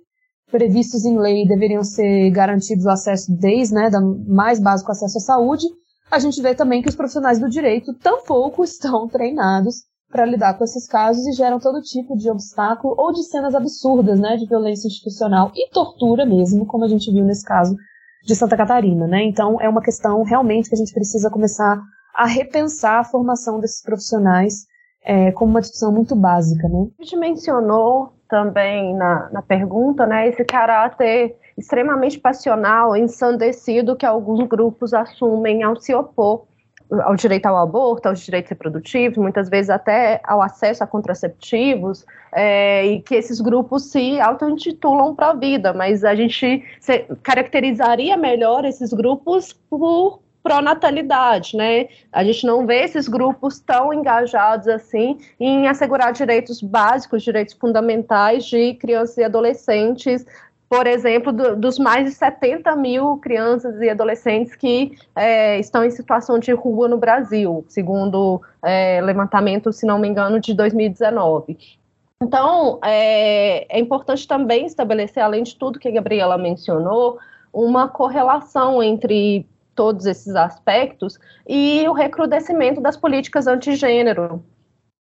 previstos 0.51 1.05
em 1.05 1.17
lei 1.17 1.47
deveriam 1.47 1.83
ser 1.83 2.29
garantidos 2.31 2.85
o 2.85 2.89
acesso 2.89 3.31
desde 3.31 3.73
né, 3.73 3.89
mais 4.27 4.59
básico 4.59 4.91
acesso 4.91 5.17
à 5.17 5.21
saúde, 5.21 5.65
a 6.11 6.19
gente 6.19 6.41
vê 6.41 6.53
também 6.53 6.81
que 6.81 6.89
os 6.89 6.95
profissionais 6.95 7.39
do 7.39 7.49
direito 7.49 7.93
tampouco 7.93 8.63
estão 8.65 9.07
treinados 9.07 9.75
para 10.11 10.25
lidar 10.25 10.57
com 10.57 10.65
esses 10.65 10.85
casos 10.85 11.25
e 11.25 11.31
geram 11.31 11.57
todo 11.57 11.81
tipo 11.81 12.17
de 12.17 12.29
obstáculo 12.29 12.93
ou 12.97 13.13
de 13.13 13.23
cenas 13.23 13.55
absurdas, 13.55 14.19
né, 14.19 14.35
de 14.35 14.45
violência 14.45 14.87
institucional 14.87 15.51
e 15.55 15.69
tortura 15.69 16.25
mesmo, 16.25 16.65
como 16.65 16.83
a 16.83 16.87
gente 16.89 17.09
viu 17.09 17.23
nesse 17.23 17.45
caso 17.45 17.75
de 18.23 18.35
Santa 18.35 18.57
Catarina, 18.57 19.07
né? 19.07 19.23
Então 19.23 19.59
é 19.59 19.67
uma 19.67 19.81
questão 19.81 20.21
realmente 20.23 20.69
que 20.69 20.75
a 20.75 20.77
gente 20.77 20.93
precisa 20.93 21.29
começar 21.29 21.81
a 22.13 22.27
repensar 22.27 22.99
a 22.99 23.03
formação 23.03 23.59
desses 23.59 23.81
profissionais 23.81 24.65
é, 25.03 25.31
como 25.31 25.51
uma 25.51 25.61
discussão 25.61 25.91
muito 25.91 26.15
básica, 26.15 26.67
né? 26.67 26.87
A 26.99 27.03
gente 27.03 27.17
mencionou 27.17 28.13
também 28.32 28.95
na, 28.95 29.29
na 29.29 29.41
pergunta, 29.41 30.07
né, 30.07 30.29
esse 30.29 30.43
caráter 30.45 31.36
extremamente 31.57 32.17
passional, 32.17 32.95
ensandecido 32.95 33.95
que 33.95 34.05
alguns 34.05 34.47
grupos 34.47 34.93
assumem 34.93 35.61
ao 35.61 35.75
se 35.75 35.93
opor 35.93 36.45
ao 37.03 37.15
direito 37.15 37.45
ao 37.45 37.55
aborto, 37.55 38.09
aos 38.09 38.19
direitos 38.19 38.49
reprodutivos, 38.49 39.17
muitas 39.17 39.47
vezes 39.47 39.69
até 39.69 40.19
ao 40.25 40.41
acesso 40.41 40.84
a 40.84 40.88
contraceptivos, 40.88 42.05
é, 42.34 42.86
e 42.86 43.01
que 43.01 43.15
esses 43.15 43.39
grupos 43.39 43.91
se 43.91 44.19
auto-intitulam 44.19 45.15
para 45.15 45.29
a 45.29 45.34
vida, 45.34 45.73
mas 45.73 46.03
a 46.03 46.13
gente 46.13 46.61
caracterizaria 47.23 48.17
melhor 48.17 48.65
esses 48.65 48.91
grupos 48.91 49.53
por 49.53 50.19
pró-natalidade, 50.43 51.55
né? 51.55 51.87
A 52.11 52.23
gente 52.23 52.45
não 52.45 52.65
vê 52.65 52.83
esses 52.83 53.07
grupos 53.07 53.59
tão 53.59 53.93
engajados 53.93 54.67
assim 54.67 55.17
em 55.39 55.67
assegurar 55.67 56.13
direitos 56.13 56.61
básicos, 56.61 57.23
direitos 57.23 57.53
fundamentais 57.53 58.45
de 58.45 58.73
crianças 58.75 59.17
e 59.17 59.23
adolescentes 59.23 60.25
por 60.71 60.87
exemplo, 60.87 61.33
do, 61.33 61.57
dos 61.57 61.77
mais 61.77 62.05
de 62.05 62.13
70 62.13 62.73
mil 62.77 63.17
crianças 63.17 63.81
e 63.81 63.89
adolescentes 63.89 64.55
que 64.55 64.97
é, 65.13 65.59
estão 65.59 65.83
em 65.83 65.91
situação 65.91 66.39
de 66.39 66.53
rua 66.53 66.87
no 66.87 66.95
Brasil, 66.95 67.65
segundo 67.67 68.41
é, 68.63 69.01
levantamento, 69.01 69.73
se 69.73 69.85
não 69.85 69.99
me 69.99 70.07
engano, 70.07 70.39
de 70.39 70.53
2019. 70.53 71.57
Então, 72.21 72.79
é, 72.85 73.65
é 73.67 73.79
importante 73.81 74.25
também 74.25 74.65
estabelecer, 74.65 75.21
além 75.21 75.43
de 75.43 75.57
tudo 75.57 75.77
que 75.77 75.89
a 75.89 75.91
Gabriela 75.91 76.37
mencionou, 76.37 77.19
uma 77.51 77.89
correlação 77.89 78.81
entre 78.81 79.45
todos 79.76 80.05
esses 80.05 80.36
aspectos 80.36 81.19
e 81.47 81.86
o 81.88 81.93
recrudescimento 81.93 82.82
das 82.82 82.97
políticas 82.97 83.47
antigênero, 83.47 84.43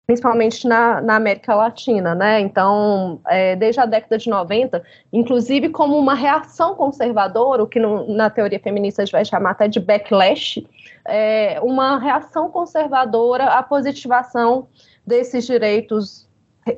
principalmente 0.05 0.67
na, 0.67 1.01
na, 1.01 1.15
América 1.15 1.53
Latina, 1.55 2.15
né? 2.15 2.39
Então, 2.39 3.19
é, 3.27 3.55
desde 3.55 3.81
a 3.81 3.85
década 3.85 4.17
de 4.17 4.29
90, 4.29 4.83
inclusive 5.11 5.69
como 5.69 5.97
uma 5.97 6.13
reação 6.13 6.75
conservadora, 6.75 7.63
o 7.63 7.67
que 7.67 7.79
no, 7.79 8.07
na 8.13 8.29
teoria 8.29 8.59
feminista 8.59 9.01
a 9.01 9.05
gente 9.05 9.11
vai 9.11 9.25
chamar 9.25 9.51
até 9.51 9.67
de 9.67 9.79
backlash, 9.79 10.65
é, 11.05 11.59
uma 11.61 11.97
reação 11.97 12.49
conservadora 12.49 13.45
à 13.45 13.63
positivação 13.63 14.67
desses 15.05 15.45
direitos 15.45 16.26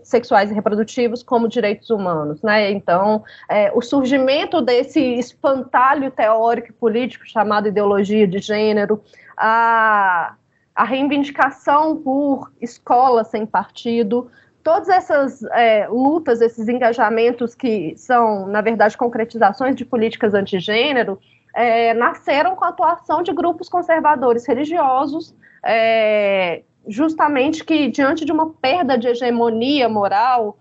sexuais 0.04 0.52
e 0.52 0.54
reprodutivos 0.54 1.24
como 1.24 1.48
direitos 1.48 1.90
humanos, 1.90 2.42
né? 2.42 2.72
Então, 2.72 3.24
é, 3.50 3.72
o 3.74 3.82
surgimento 3.82 4.62
desse 4.62 5.00
espantalho 5.00 6.12
teórico 6.12 6.70
e 6.70 6.74
político 6.74 7.28
chamado 7.28 7.68
ideologia 7.68 8.28
de 8.28 8.40
gênero, 8.40 9.02
a 9.38 10.36
a 10.80 10.86
reivindicação 10.86 11.98
por 11.98 12.50
escola 12.62 13.26
sem 13.26 13.46
partido, 13.46 14.32
todas 14.64 14.88
essas 14.88 15.44
é, 15.52 15.86
lutas, 15.90 16.40
esses 16.40 16.70
engajamentos 16.70 17.54
que 17.54 17.94
são, 17.98 18.48
na 18.48 18.62
verdade, 18.62 18.96
concretizações 18.96 19.76
de 19.76 19.84
políticas 19.84 20.34
antigênero, 20.34 21.20
é, 21.54 21.94
nasceram 21.94 22.56
com 22.56 22.64
a 22.64 22.70
atuação 22.70 23.22
de 23.22 23.34
grupos 23.34 23.68
conservadores 23.68 24.48
religiosos, 24.48 25.36
é, 25.62 26.62
justamente 26.88 27.64
que, 27.64 27.88
diante 27.88 28.26
de 28.26 28.32
uma 28.32 28.50
perda 28.52 28.98
de 28.98 29.08
hegemonia 29.08 29.88
moral 29.88 30.58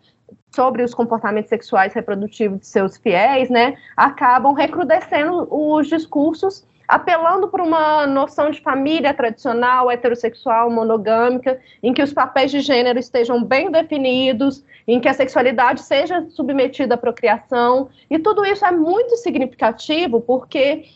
sobre 0.55 0.83
os 0.83 0.95
comportamentos 0.95 1.49
sexuais 1.49 1.93
reprodutivos 1.93 2.61
de 2.61 2.67
seus 2.67 2.97
fiéis, 2.97 3.49
né, 3.49 3.77
acabam 3.97 4.55
recrudescendo 4.55 5.47
os 5.51 5.87
discursos 5.87 6.67
apelando 6.89 7.49
para 7.49 7.63
uma 7.63 8.07
noção 8.07 8.51
de 8.51 8.63
família 8.63 9.13
tradicional, 9.13 9.91
heterossexual, 9.91 10.71
monogâmica, 10.71 11.61
em 11.83 11.93
que 11.93 12.03
os 12.03 12.15
papéis 12.15 12.51
de 12.51 12.61
gênero 12.61 12.99
estejam 12.99 13.45
bem 13.45 13.71
definidos, 13.71 14.65
em 14.87 14.99
que 14.99 15.07
a 15.07 15.13
sexualidade 15.13 15.83
seja 15.83 16.27
submetida 16.31 16.95
à 16.95 16.99
procriação, 16.99 17.91
e 18.09 18.19
tudo 18.19 18.43
isso 18.43 18.65
é 18.65 18.73
muito 18.73 19.19
significativo 19.19 20.19
porque, 20.23 20.87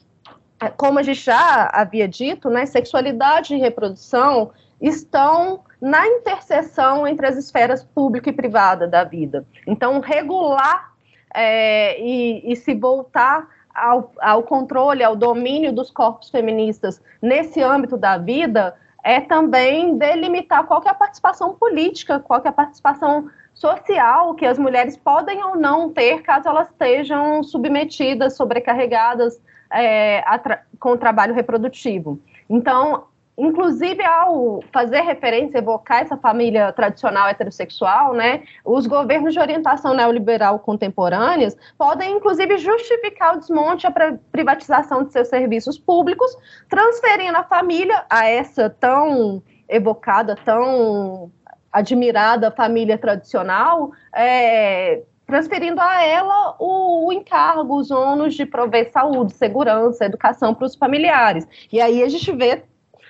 como 0.78 0.98
a 0.98 1.02
gente 1.02 1.20
já 1.20 1.68
havia 1.70 2.08
dito, 2.08 2.48
né, 2.48 2.64
sexualidade 2.64 3.54
e 3.54 3.58
reprodução 3.58 4.50
estão 4.82 5.60
na 5.80 6.06
interseção 6.06 7.06
entre 7.06 7.26
as 7.26 7.36
esferas 7.36 7.84
pública 7.84 8.28
e 8.28 8.32
privada 8.32 8.86
da 8.86 9.04
vida. 9.04 9.46
Então, 9.66 10.00
regular 10.00 10.92
é, 11.34 11.98
e, 12.00 12.52
e 12.52 12.56
se 12.56 12.74
voltar 12.74 13.48
ao, 13.74 14.12
ao 14.20 14.42
controle, 14.42 15.02
ao 15.02 15.16
domínio 15.16 15.72
dos 15.72 15.90
corpos 15.90 16.28
feministas 16.28 17.00
nesse 17.22 17.62
âmbito 17.62 17.96
da 17.96 18.18
vida 18.18 18.74
é 19.02 19.20
também 19.20 19.96
delimitar 19.96 20.64
qual 20.64 20.82
é 20.84 20.90
a 20.90 20.94
participação 20.94 21.54
política, 21.54 22.20
qual 22.20 22.40
é 22.44 22.48
a 22.48 22.52
participação 22.52 23.28
social 23.54 24.34
que 24.34 24.46
as 24.46 24.58
mulheres 24.58 24.96
podem 24.96 25.42
ou 25.42 25.56
não 25.56 25.90
ter 25.90 26.22
caso 26.22 26.48
elas 26.48 26.68
estejam 26.68 27.42
submetidas, 27.42 28.36
sobrecarregadas 28.36 29.40
é, 29.72 30.22
com 30.78 30.92
o 30.92 30.98
trabalho 30.98 31.34
reprodutivo. 31.34 32.20
Então, 32.48 33.04
Inclusive, 33.36 34.02
ao 34.04 34.62
fazer 34.70 35.00
referência, 35.00 35.58
evocar 35.58 36.02
essa 36.02 36.18
família 36.18 36.70
tradicional 36.72 37.28
heterossexual, 37.28 38.12
né, 38.12 38.42
os 38.64 38.86
governos 38.86 39.32
de 39.32 39.40
orientação 39.40 39.94
neoliberal 39.94 40.58
contemporâneos 40.58 41.56
podem, 41.78 42.12
inclusive, 42.12 42.58
justificar 42.58 43.34
o 43.34 43.38
desmonte 43.38 43.86
e 43.86 43.88
a 43.88 44.18
privatização 44.30 45.04
de 45.04 45.12
seus 45.12 45.28
serviços 45.28 45.78
públicos, 45.78 46.36
transferindo 46.68 47.36
a 47.38 47.42
família 47.42 48.04
a 48.10 48.28
essa 48.28 48.68
tão 48.68 49.42
evocada, 49.66 50.36
tão 50.44 51.32
admirada 51.72 52.50
família 52.50 52.98
tradicional, 52.98 53.92
é, 54.14 55.02
transferindo 55.26 55.80
a 55.80 56.04
ela 56.04 56.54
o, 56.58 57.06
o, 57.06 57.12
encargo, 57.12 57.78
os 57.78 57.90
ônus 57.90 58.34
de 58.34 58.44
prover 58.44 58.92
saúde, 58.92 59.32
segurança, 59.32 60.04
educação 60.04 60.54
para 60.54 60.66
os 60.66 60.74
familiares. 60.74 61.48
E 61.72 61.80
aí 61.80 62.02
a 62.02 62.08
gente 62.10 62.30
vê 62.32 62.62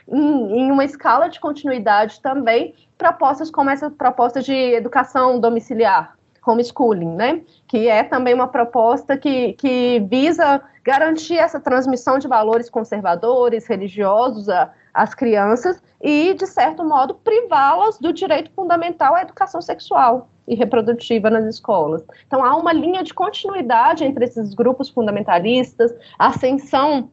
em, 0.08 0.60
em 0.60 0.72
uma 0.72 0.84
escala 0.84 1.28
de 1.28 1.40
continuidade 1.40 2.20
também 2.20 2.74
propostas 2.96 3.50
como 3.50 3.70
essa 3.70 3.90
proposta 3.90 4.40
de 4.40 4.54
educação 4.54 5.40
domiciliar, 5.40 6.16
homeschooling, 6.46 7.14
né? 7.16 7.42
Que 7.66 7.88
é 7.88 8.02
também 8.02 8.34
uma 8.34 8.48
proposta 8.48 9.16
que, 9.16 9.54
que 9.54 10.00
visa 10.08 10.60
garantir 10.84 11.36
essa 11.36 11.60
transmissão 11.60 12.18
de 12.18 12.28
valores 12.28 12.68
conservadores, 12.68 13.66
religiosos 13.66 14.46
às 14.92 15.14
crianças 15.14 15.82
e, 16.00 16.34
de 16.34 16.46
certo 16.46 16.84
modo, 16.84 17.14
privá-las 17.14 17.98
do 17.98 18.12
direito 18.12 18.50
fundamental 18.52 19.14
à 19.14 19.22
educação 19.22 19.62
sexual 19.62 20.28
e 20.46 20.54
reprodutiva 20.54 21.30
nas 21.30 21.44
escolas. 21.44 22.04
Então, 22.26 22.44
há 22.44 22.56
uma 22.56 22.72
linha 22.72 23.02
de 23.02 23.14
continuidade 23.14 24.04
entre 24.04 24.24
esses 24.24 24.54
grupos 24.54 24.88
fundamentalistas, 24.88 25.94
ascensão 26.18 27.10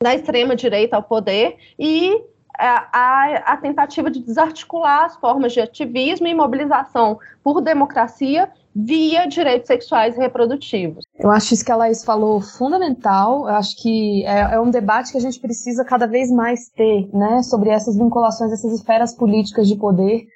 da 0.00 0.14
extrema-direita 0.14 0.96
ao 0.96 1.02
poder 1.02 1.56
e 1.76 2.12
a, 2.56 2.88
a, 2.92 3.52
a, 3.52 3.56
tentativa 3.56 4.08
de 4.10 4.20
desarticular 4.20 5.06
as 5.06 5.16
formas 5.16 5.52
de 5.52 5.60
ativismo 5.60 6.26
e 6.26 6.34
mobilização 6.34 7.18
por 7.42 7.60
democracia 7.60 8.48
via 8.74 9.26
direitos 9.26 9.66
sexuais 9.66 10.16
e 10.16 10.20
reprodutivos. 10.20 11.04
Eu 11.18 11.30
acho 11.30 11.54
isso 11.54 11.64
que 11.64 11.72
a 11.72 11.76
Laís 11.76 12.04
falou 12.04 12.40
fundamental. 12.40 13.48
Eu 13.48 13.54
acho 13.56 13.76
que 13.80 14.24
é, 14.24 14.54
é, 14.54 14.60
um 14.60 14.70
debate 14.70 15.10
que 15.10 15.18
a 15.18 15.20
gente 15.20 15.40
precisa 15.40 15.84
cada 15.84 16.06
vez 16.06 16.30
mais 16.30 16.68
ter, 16.68 17.08
né, 17.12 17.42
sobre 17.42 17.70
essas 17.70 17.96
vinculações, 17.96 18.52
essas 18.52 18.72
esferas 18.72 19.14
políticas 19.14 19.66
de 19.66 19.76
poder, 19.76 20.26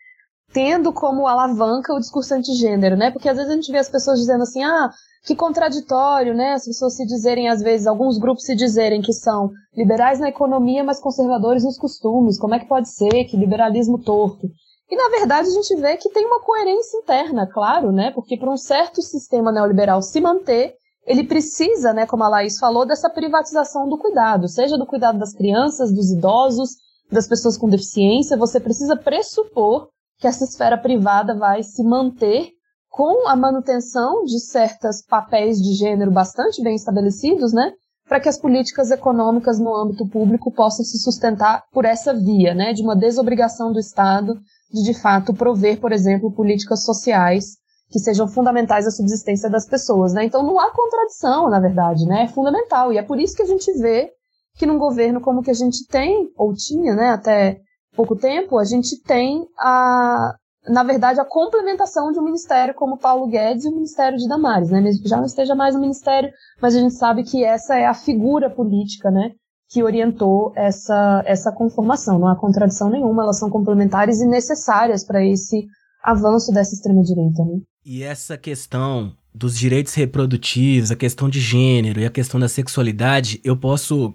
tendo 0.53 0.93
como 0.93 1.29
alavanca 1.29 1.95
o 1.95 2.01
discurso 2.01 2.35
antigênero, 2.35 2.97
né? 2.97 3.13
Porque 3.13 3.29
às 3.29 3.37
vezes 3.37 3.53
a 3.53 3.55
gente 3.55 3.71
vê 3.71 3.79
as 3.79 3.89
pessoas 3.89 4.19
dizendo 4.19 4.43
assim, 4.43 4.63
ah, 4.63 4.91
que 5.25 5.37
contraditório, 5.37 6.35
né? 6.35 6.53
As 6.53 6.64
pessoas 6.64 6.97
se 6.97 7.07
dizerem, 7.07 7.49
às 7.49 7.62
vezes, 7.62 7.87
alguns 7.87 8.18
grupos 8.18 8.45
se 8.45 8.57
dizerem 8.57 9.01
que 9.01 9.12
são 9.12 9.51
liberais 9.77 10.18
na 10.18 10.29
economia, 10.29 10.83
mas 10.83 11.01
conservadores 11.01 11.64
nos 11.64 11.79
costumes. 11.79 12.39
Como 12.39 12.55
é 12.55 12.59
que 12.59 12.68
pode 12.68 12.89
ser? 12.89 13.25
Que 13.25 13.37
liberalismo 13.37 13.99
torto. 13.99 14.49
E, 14.91 14.97
na 14.97 15.09
verdade, 15.16 15.49
a 15.49 15.53
gente 15.53 15.75
vê 15.77 15.97
que 15.97 16.11
tem 16.11 16.27
uma 16.27 16.41
coerência 16.41 16.99
interna, 16.99 17.47
claro, 17.47 17.93
né? 17.93 18.11
Porque 18.11 18.37
para 18.37 18.51
um 18.51 18.57
certo 18.57 19.01
sistema 19.01 19.53
neoliberal 19.53 20.03
se 20.03 20.20
manter, 20.20 20.75
ele 21.07 21.25
precisa, 21.25 21.93
né, 21.93 22.07
como 22.07 22.23
a 22.23 22.29
Laís 22.29 22.59
falou, 22.59 22.87
dessa 22.87 23.11
privatização 23.11 23.89
do 23.89 23.99
cuidado, 23.99 24.49
seja 24.49 24.79
do 24.79 24.87
cuidado 24.87 25.18
das 25.18 25.35
crianças, 25.35 25.93
dos 25.93 26.11
idosos, 26.11 26.77
das 27.11 27.27
pessoas 27.27 27.59
com 27.59 27.68
deficiência. 27.68 28.37
Você 28.37 28.61
precisa 28.61 28.97
pressupor 28.97 29.89
que 30.18 30.27
essa 30.27 30.45
esfera 30.45 30.79
privada 30.79 31.35
vai 31.35 31.62
se 31.62 31.83
manter 31.83 32.51
com 32.93 33.26
a 33.26 33.34
manutenção 33.34 34.22
de 34.22 34.38
certos 34.38 35.01
papéis 35.01 35.57
de 35.57 35.72
gênero 35.72 36.11
bastante 36.11 36.62
bem 36.62 36.74
estabelecidos, 36.74 37.51
né? 37.51 37.72
Para 38.07 38.20
que 38.20 38.28
as 38.28 38.38
políticas 38.38 38.90
econômicas 38.90 39.59
no 39.59 39.74
âmbito 39.74 40.07
público 40.07 40.53
possam 40.53 40.84
se 40.84 40.99
sustentar 40.99 41.64
por 41.72 41.86
essa 41.86 42.12
via, 42.12 42.53
né? 42.53 42.74
De 42.74 42.82
uma 42.82 42.95
desobrigação 42.95 43.72
do 43.72 43.78
Estado 43.78 44.34
de, 44.70 44.82
de 44.82 44.93
fato, 44.93 45.32
prover, 45.32 45.80
por 45.80 45.90
exemplo, 45.90 46.30
políticas 46.30 46.84
sociais 46.84 47.57
que 47.88 47.99
sejam 47.99 48.28
fundamentais 48.28 48.86
à 48.86 48.90
subsistência 48.90 49.49
das 49.49 49.66
pessoas, 49.66 50.12
né? 50.12 50.26
Então 50.26 50.43
não 50.43 50.61
há 50.61 50.70
contradição, 50.70 51.49
na 51.49 51.61
verdade, 51.61 52.05
né? 52.05 52.24
É 52.24 52.28
fundamental. 52.28 52.93
E 52.93 52.99
é 52.99 53.03
por 53.03 53.18
isso 53.18 53.34
que 53.34 53.43
a 53.43 53.47
gente 53.47 53.72
vê 53.78 54.11
que 54.59 54.66
num 54.66 54.78
governo 54.78 55.18
como 55.18 55.43
que 55.43 55.51
a 55.51 55.55
gente 55.55 55.86
tem, 55.86 56.30
ou 56.36 56.53
tinha, 56.53 56.95
né, 56.95 57.09
até 57.09 57.59
pouco 57.97 58.14
tempo, 58.14 58.59
a 58.59 58.64
gente 58.64 59.01
tem 59.03 59.47
a, 59.59 60.34
na 60.69 60.85
verdade, 60.85 61.21
a 61.21 61.25
complementação 61.25 62.13
de 62.13 62.19
um 62.19 62.25
ministério 62.25 62.75
como 62.75 62.99
Paulo 62.99 63.27
Guedes 63.27 63.65
e 63.65 63.69
o 63.69 63.75
Ministério 63.75 64.17
de 64.17 64.29
Damares, 64.29 64.71
né? 64.71 64.81
Mesmo 64.81 65.03
que 65.03 65.09
já 65.09 65.17
não 65.17 65.25
esteja 65.25 65.55
mais 65.55 65.75
no 65.75 65.81
ministério, 65.81 66.31
mas 66.61 66.77
a 66.77 66.81
gente 66.81 66.95
sabe 66.95 67.25
que 67.25 67.45
essa 67.45 67.77
é 67.77 67.87
a 67.87 67.95
figura 67.95 68.49
política, 68.49 69.11
né? 69.11 69.33
Que 69.69 69.83
orientou 69.83 70.53
essa, 70.55 71.23
essa 71.27 71.51
conformação. 71.51 72.19
Não 72.19 72.29
há 72.29 72.37
contradição 72.37 72.89
nenhuma, 72.89 73.25
elas 73.25 73.39
são 73.39 73.51
complementares 73.51 74.21
e 74.21 74.27
necessárias 74.27 75.05
para 75.05 75.25
esse 75.25 75.67
avanço 76.03 76.53
dessa 76.53 76.75
extrema-direita, 76.75 77.45
né? 77.45 77.61
E 77.85 78.05
essa 78.05 78.39
questão 78.39 79.13
dos 79.35 79.59
direitos 79.59 79.95
reprodutivos, 79.95 80.91
a 80.93 80.97
questão 80.97 81.29
de 81.29 81.41
gênero 81.41 82.01
e 82.01 82.07
a 82.07 82.11
questão 82.11 82.39
da 82.39 82.49
sexualidade, 82.49 83.41
eu 83.43 83.57
posso, 83.57 84.15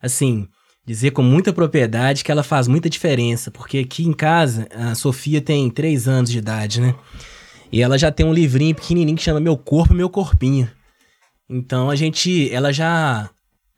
assim, 0.00 0.46
dizer 0.86 1.12
com 1.12 1.22
muita 1.22 1.52
propriedade 1.52 2.22
que 2.22 2.30
ela 2.30 2.42
faz 2.42 2.68
muita 2.68 2.90
diferença, 2.90 3.50
porque 3.50 3.78
aqui 3.78 4.04
em 4.04 4.12
casa 4.12 4.68
a 4.70 4.94
Sofia 4.94 5.40
tem 5.40 5.70
3 5.70 6.06
anos 6.08 6.30
de 6.30 6.38
idade, 6.38 6.80
né? 6.80 6.94
E 7.72 7.82
ela 7.82 7.98
já 7.98 8.12
tem 8.12 8.24
um 8.24 8.32
livrinho 8.32 8.74
pequenininho 8.74 9.16
que 9.16 9.22
chama 9.22 9.40
Meu 9.40 9.56
Corpo, 9.56 9.94
Meu 9.94 10.10
Corpinho. 10.10 10.70
Então 11.48 11.90
a 11.90 11.96
gente, 11.96 12.52
ela 12.52 12.72
já, 12.72 13.30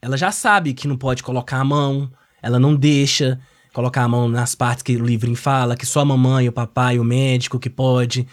ela 0.02 0.16
já 0.16 0.30
sabe 0.32 0.74
que 0.74 0.88
não 0.88 0.96
pode 0.96 1.22
colocar 1.22 1.58
a 1.58 1.64
mão, 1.64 2.10
ela 2.42 2.58
não 2.58 2.74
deixa 2.74 3.40
colocar 3.72 4.02
a 4.02 4.08
mão 4.08 4.28
nas 4.28 4.54
partes 4.54 4.82
que 4.82 4.96
o 4.96 5.04
livrinho 5.04 5.36
fala, 5.36 5.76
que 5.76 5.86
só 5.86 6.00
a 6.00 6.04
mamãe, 6.04 6.48
o 6.48 6.52
papai, 6.52 6.98
o 6.98 7.04
médico 7.04 7.58
que 7.58 7.70
pode. 7.70 8.26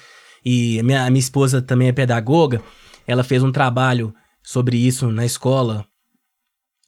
E 0.44 0.80
a 0.80 0.84
minha, 0.84 1.06
a 1.06 1.10
minha 1.10 1.20
esposa 1.20 1.62
também 1.62 1.90
é 1.90 1.94
pedagoga, 1.94 2.62
ela 3.06 3.24
fez 3.24 3.44
um 3.44 3.52
trabalho 3.52 4.14
sobre 4.42 4.78
isso 4.78 5.10
na 5.12 5.26
escola 5.26 5.86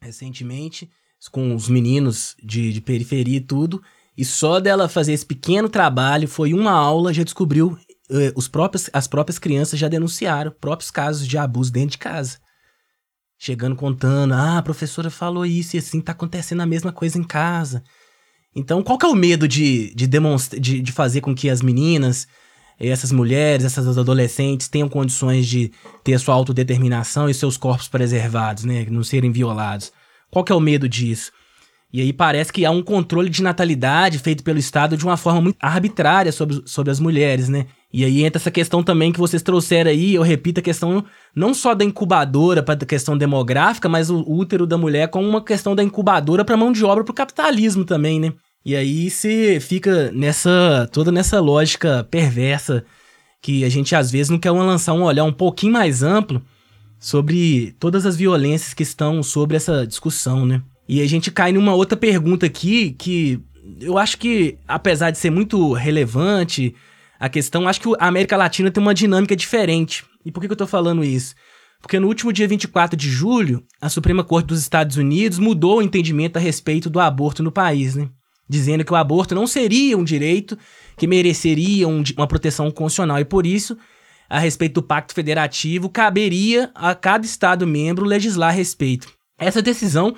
recentemente 0.01 0.89
com 1.27 1.55
os 1.55 1.67
meninos 1.67 2.35
de, 2.43 2.71
de 2.73 2.81
periferia 2.81 3.37
e 3.37 3.41
tudo. 3.41 3.81
E 4.17 4.23
só 4.23 4.59
dela 4.59 4.87
fazer 4.87 5.13
esse 5.13 5.25
pequeno 5.25 5.67
trabalho, 5.67 6.27
foi 6.27 6.53
uma 6.53 6.71
aula, 6.71 7.13
já 7.13 7.23
descobriu. 7.23 7.77
Eh, 8.09 8.31
os 8.35 8.47
próprios, 8.47 8.89
as 8.93 9.07
próprias 9.07 9.37
crianças 9.37 9.79
já 9.79 9.87
denunciaram 9.87 10.51
próprios 10.51 10.89
casos 10.89 11.27
de 11.27 11.37
abuso 11.37 11.71
dentro 11.71 11.91
de 11.91 11.97
casa. 11.97 12.37
Chegando 13.37 13.75
contando, 13.75 14.33
ah, 14.33 14.57
a 14.57 14.61
professora 14.61 15.09
falou 15.09 15.45
isso 15.45 15.75
e 15.75 15.79
assim, 15.79 15.99
tá 15.99 16.13
acontecendo 16.13 16.61
a 16.61 16.65
mesma 16.65 16.93
coisa 16.93 17.17
em 17.17 17.23
casa. 17.23 17.83
Então, 18.55 18.81
qual 18.81 18.97
que 18.97 19.05
é 19.05 19.09
o 19.09 19.15
medo 19.15 19.47
de, 19.47 19.93
de, 19.93 20.07
demonstrar, 20.07 20.61
de, 20.61 20.81
de 20.81 20.91
fazer 20.93 21.19
com 21.19 21.35
que 21.35 21.49
as 21.49 21.61
meninas, 21.61 22.25
essas 22.79 23.11
mulheres, 23.11 23.65
essas 23.65 23.97
adolescentes 23.97 24.69
tenham 24.69 24.87
condições 24.87 25.45
de 25.45 25.73
ter 26.03 26.17
sua 26.19 26.35
autodeterminação 26.35 27.29
e 27.29 27.33
seus 27.33 27.57
corpos 27.57 27.89
preservados, 27.89 28.63
né? 28.63 28.85
Não 28.89 29.03
serem 29.03 29.31
violados? 29.31 29.91
Qual 30.31 30.43
que 30.43 30.51
é 30.51 30.55
o 30.55 30.59
medo 30.59 30.87
disso? 30.87 31.31
E 31.95 32.01
aí 32.01 32.11
parece 32.11 32.51
que 32.51 32.65
há 32.65 32.71
um 32.71 32.81
controle 32.81 33.29
de 33.29 33.41
natalidade 33.41 34.19
feito 34.19 34.43
pelo 34.43 34.59
Estado 34.59 34.97
de 34.97 35.05
uma 35.05 35.15
forma 35.15 35.39
muito 35.39 35.57
arbitrária 35.61 36.29
sobre, 36.29 36.61
sobre 36.65 36.91
as 36.91 36.99
mulheres, 36.99 37.47
né? 37.47 37.67
E 37.93 38.03
aí 38.03 38.25
entra 38.25 38.37
essa 38.37 38.51
questão 38.51 38.83
também 38.83 39.13
que 39.13 39.19
vocês 39.19 39.41
trouxeram 39.41 39.89
aí, 39.89 40.15
eu 40.15 40.21
repito, 40.21 40.59
a 40.59 40.63
questão 40.63 41.05
não 41.33 41.53
só 41.53 41.73
da 41.73 41.85
incubadora 41.85 42.61
para 42.61 42.73
a 42.73 42.85
questão 42.85 43.17
demográfica, 43.17 43.87
mas 43.87 44.09
o 44.09 44.19
útero 44.29 44.67
da 44.67 44.77
mulher 44.77 45.07
como 45.07 45.25
uma 45.25 45.41
questão 45.41 45.73
da 45.73 45.81
incubadora 45.81 46.43
para 46.43 46.57
mão 46.57 46.69
de 46.69 46.83
obra 46.83 47.01
para 47.05 47.11
o 47.13 47.15
capitalismo 47.15 47.85
também, 47.85 48.19
né? 48.19 48.33
E 48.65 48.75
aí 48.75 49.09
você 49.09 49.59
fica 49.61 50.11
nessa 50.11 50.89
toda 50.91 51.13
nessa 51.13 51.39
lógica 51.39 52.05
perversa 52.11 52.83
que 53.41 53.63
a 53.63 53.69
gente 53.69 53.95
às 53.95 54.11
vezes 54.11 54.29
não 54.29 54.37
quer 54.37 54.51
lançar 54.51 54.91
um 54.91 55.03
olhar 55.03 55.23
um 55.23 55.31
pouquinho 55.31 55.71
mais 55.71 56.03
amplo 56.03 56.41
sobre 57.05 57.75
todas 57.79 58.03
as 58.03 58.15
violências 58.15 58.73
que 58.73 58.81
estão 58.81 59.21
sobre 59.21 59.55
essa 59.55 59.85
discussão, 59.85 60.43
né? 60.43 60.63
E 60.89 61.03
a 61.03 61.07
gente 61.07 61.29
cai 61.29 61.51
numa 61.51 61.75
outra 61.75 61.95
pergunta 61.95 62.47
aqui 62.47 62.95
que 62.97 63.39
eu 63.79 63.99
acho 63.99 64.17
que, 64.17 64.57
apesar 64.67 65.11
de 65.11 65.19
ser 65.19 65.29
muito 65.29 65.71
relevante, 65.73 66.73
a 67.19 67.29
questão, 67.29 67.67
acho 67.67 67.79
que 67.79 67.89
a 67.99 68.07
América 68.07 68.35
Latina 68.35 68.71
tem 68.71 68.81
uma 68.81 68.91
dinâmica 68.91 69.35
diferente. 69.35 70.03
E 70.25 70.31
por 70.31 70.41
que, 70.41 70.51
eu 70.51 70.55
tô 70.55 70.65
falando 70.65 71.03
isso? 71.03 71.35
Porque 71.79 71.99
no 71.99 72.07
último 72.07 72.33
dia 72.33 72.47
24 72.47 72.97
de 72.97 73.07
julho, 73.07 73.63
a 73.79 73.87
Suprema 73.87 74.23
Corte 74.23 74.47
dos 74.47 74.59
Estados 74.59 74.97
Unidos 74.97 75.37
mudou 75.37 75.77
o 75.77 75.83
entendimento 75.83 76.37
a 76.37 76.39
respeito 76.39 76.89
do 76.89 76.99
aborto 76.99 77.43
no 77.43 77.51
país, 77.51 77.93
né? 77.93 78.09
Dizendo 78.49 78.83
que 78.83 78.93
o 78.93 78.95
aborto 78.95 79.35
não 79.35 79.45
seria 79.45 79.95
um 79.95 80.03
direito 80.03 80.57
que 80.97 81.05
mereceria 81.05 81.87
um, 81.87 82.03
uma 82.17 82.25
proteção 82.25 82.71
constitucional 82.71 83.19
e 83.19 83.25
por 83.25 83.45
isso 83.45 83.77
a 84.29 84.39
respeito 84.39 84.75
do 84.75 84.83
Pacto 84.83 85.13
Federativo, 85.13 85.89
caberia 85.89 86.71
a 86.73 86.95
cada 86.95 87.25
Estado 87.25 87.65
membro 87.65 88.05
legislar 88.05 88.49
a 88.49 88.53
respeito. 88.53 89.07
Essa 89.37 89.61
decisão 89.61 90.15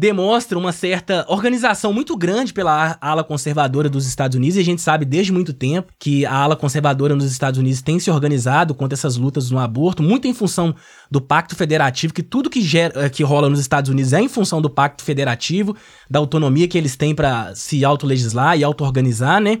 demonstra 0.00 0.56
uma 0.56 0.72
certa 0.72 1.26
organização 1.28 1.92
muito 1.92 2.16
grande 2.16 2.54
pela 2.54 2.96
ala 3.02 3.22
conservadora 3.22 3.86
dos 3.86 4.06
Estados 4.06 4.34
Unidos, 4.34 4.56
e 4.56 4.60
a 4.60 4.64
gente 4.64 4.80
sabe 4.80 5.04
desde 5.04 5.30
muito 5.30 5.52
tempo 5.52 5.92
que 5.98 6.24
a 6.24 6.34
ala 6.34 6.56
conservadora 6.56 7.14
nos 7.14 7.30
Estados 7.30 7.60
Unidos 7.60 7.82
tem 7.82 7.98
se 7.98 8.10
organizado 8.10 8.74
contra 8.74 8.94
essas 8.94 9.18
lutas 9.18 9.50
no 9.50 9.58
aborto, 9.58 10.02
muito 10.02 10.26
em 10.26 10.32
função 10.32 10.74
do 11.10 11.20
Pacto 11.20 11.54
Federativo, 11.54 12.14
que 12.14 12.22
tudo 12.22 12.48
que, 12.48 12.62
gera, 12.62 13.10
que 13.10 13.22
rola 13.22 13.50
nos 13.50 13.60
Estados 13.60 13.90
Unidos 13.90 14.14
é 14.14 14.22
em 14.22 14.28
função 14.28 14.62
do 14.62 14.70
Pacto 14.70 15.04
Federativo, 15.04 15.76
da 16.08 16.18
autonomia 16.18 16.66
que 16.66 16.78
eles 16.78 16.96
têm 16.96 17.14
para 17.14 17.54
se 17.54 17.84
autolegislar 17.84 18.56
e 18.56 18.64
auto-organizar, 18.64 19.38
né? 19.38 19.58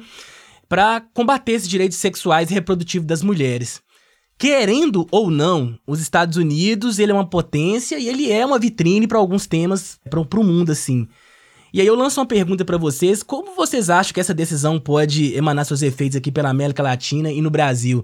Para 0.68 1.02
combater 1.12 1.52
esses 1.52 1.68
direitos 1.68 1.98
sexuais 1.98 2.50
e 2.50 2.54
reprodutivos 2.54 3.06
das 3.06 3.22
mulheres. 3.22 3.82
Querendo 4.40 5.06
ou 5.10 5.30
não, 5.30 5.78
os 5.86 6.00
Estados 6.00 6.38
Unidos, 6.38 6.98
ele 6.98 7.12
é 7.12 7.14
uma 7.14 7.28
potência 7.28 7.98
e 7.98 8.08
ele 8.08 8.32
é 8.32 8.44
uma 8.46 8.58
vitrine 8.58 9.06
para 9.06 9.18
alguns 9.18 9.46
temas 9.46 10.00
para 10.08 10.18
o 10.18 10.42
mundo 10.42 10.72
assim. 10.72 11.06
E 11.74 11.78
aí 11.78 11.86
eu 11.86 11.94
lanço 11.94 12.18
uma 12.18 12.26
pergunta 12.26 12.64
para 12.64 12.78
vocês, 12.78 13.22
como 13.22 13.54
vocês 13.54 13.90
acham 13.90 14.14
que 14.14 14.18
essa 14.18 14.32
decisão 14.32 14.80
pode 14.80 15.34
emanar 15.34 15.66
seus 15.66 15.82
efeitos 15.82 16.16
aqui 16.16 16.32
pela 16.32 16.48
América 16.48 16.82
Latina 16.82 17.30
e 17.30 17.42
no 17.42 17.50
Brasil? 17.50 18.02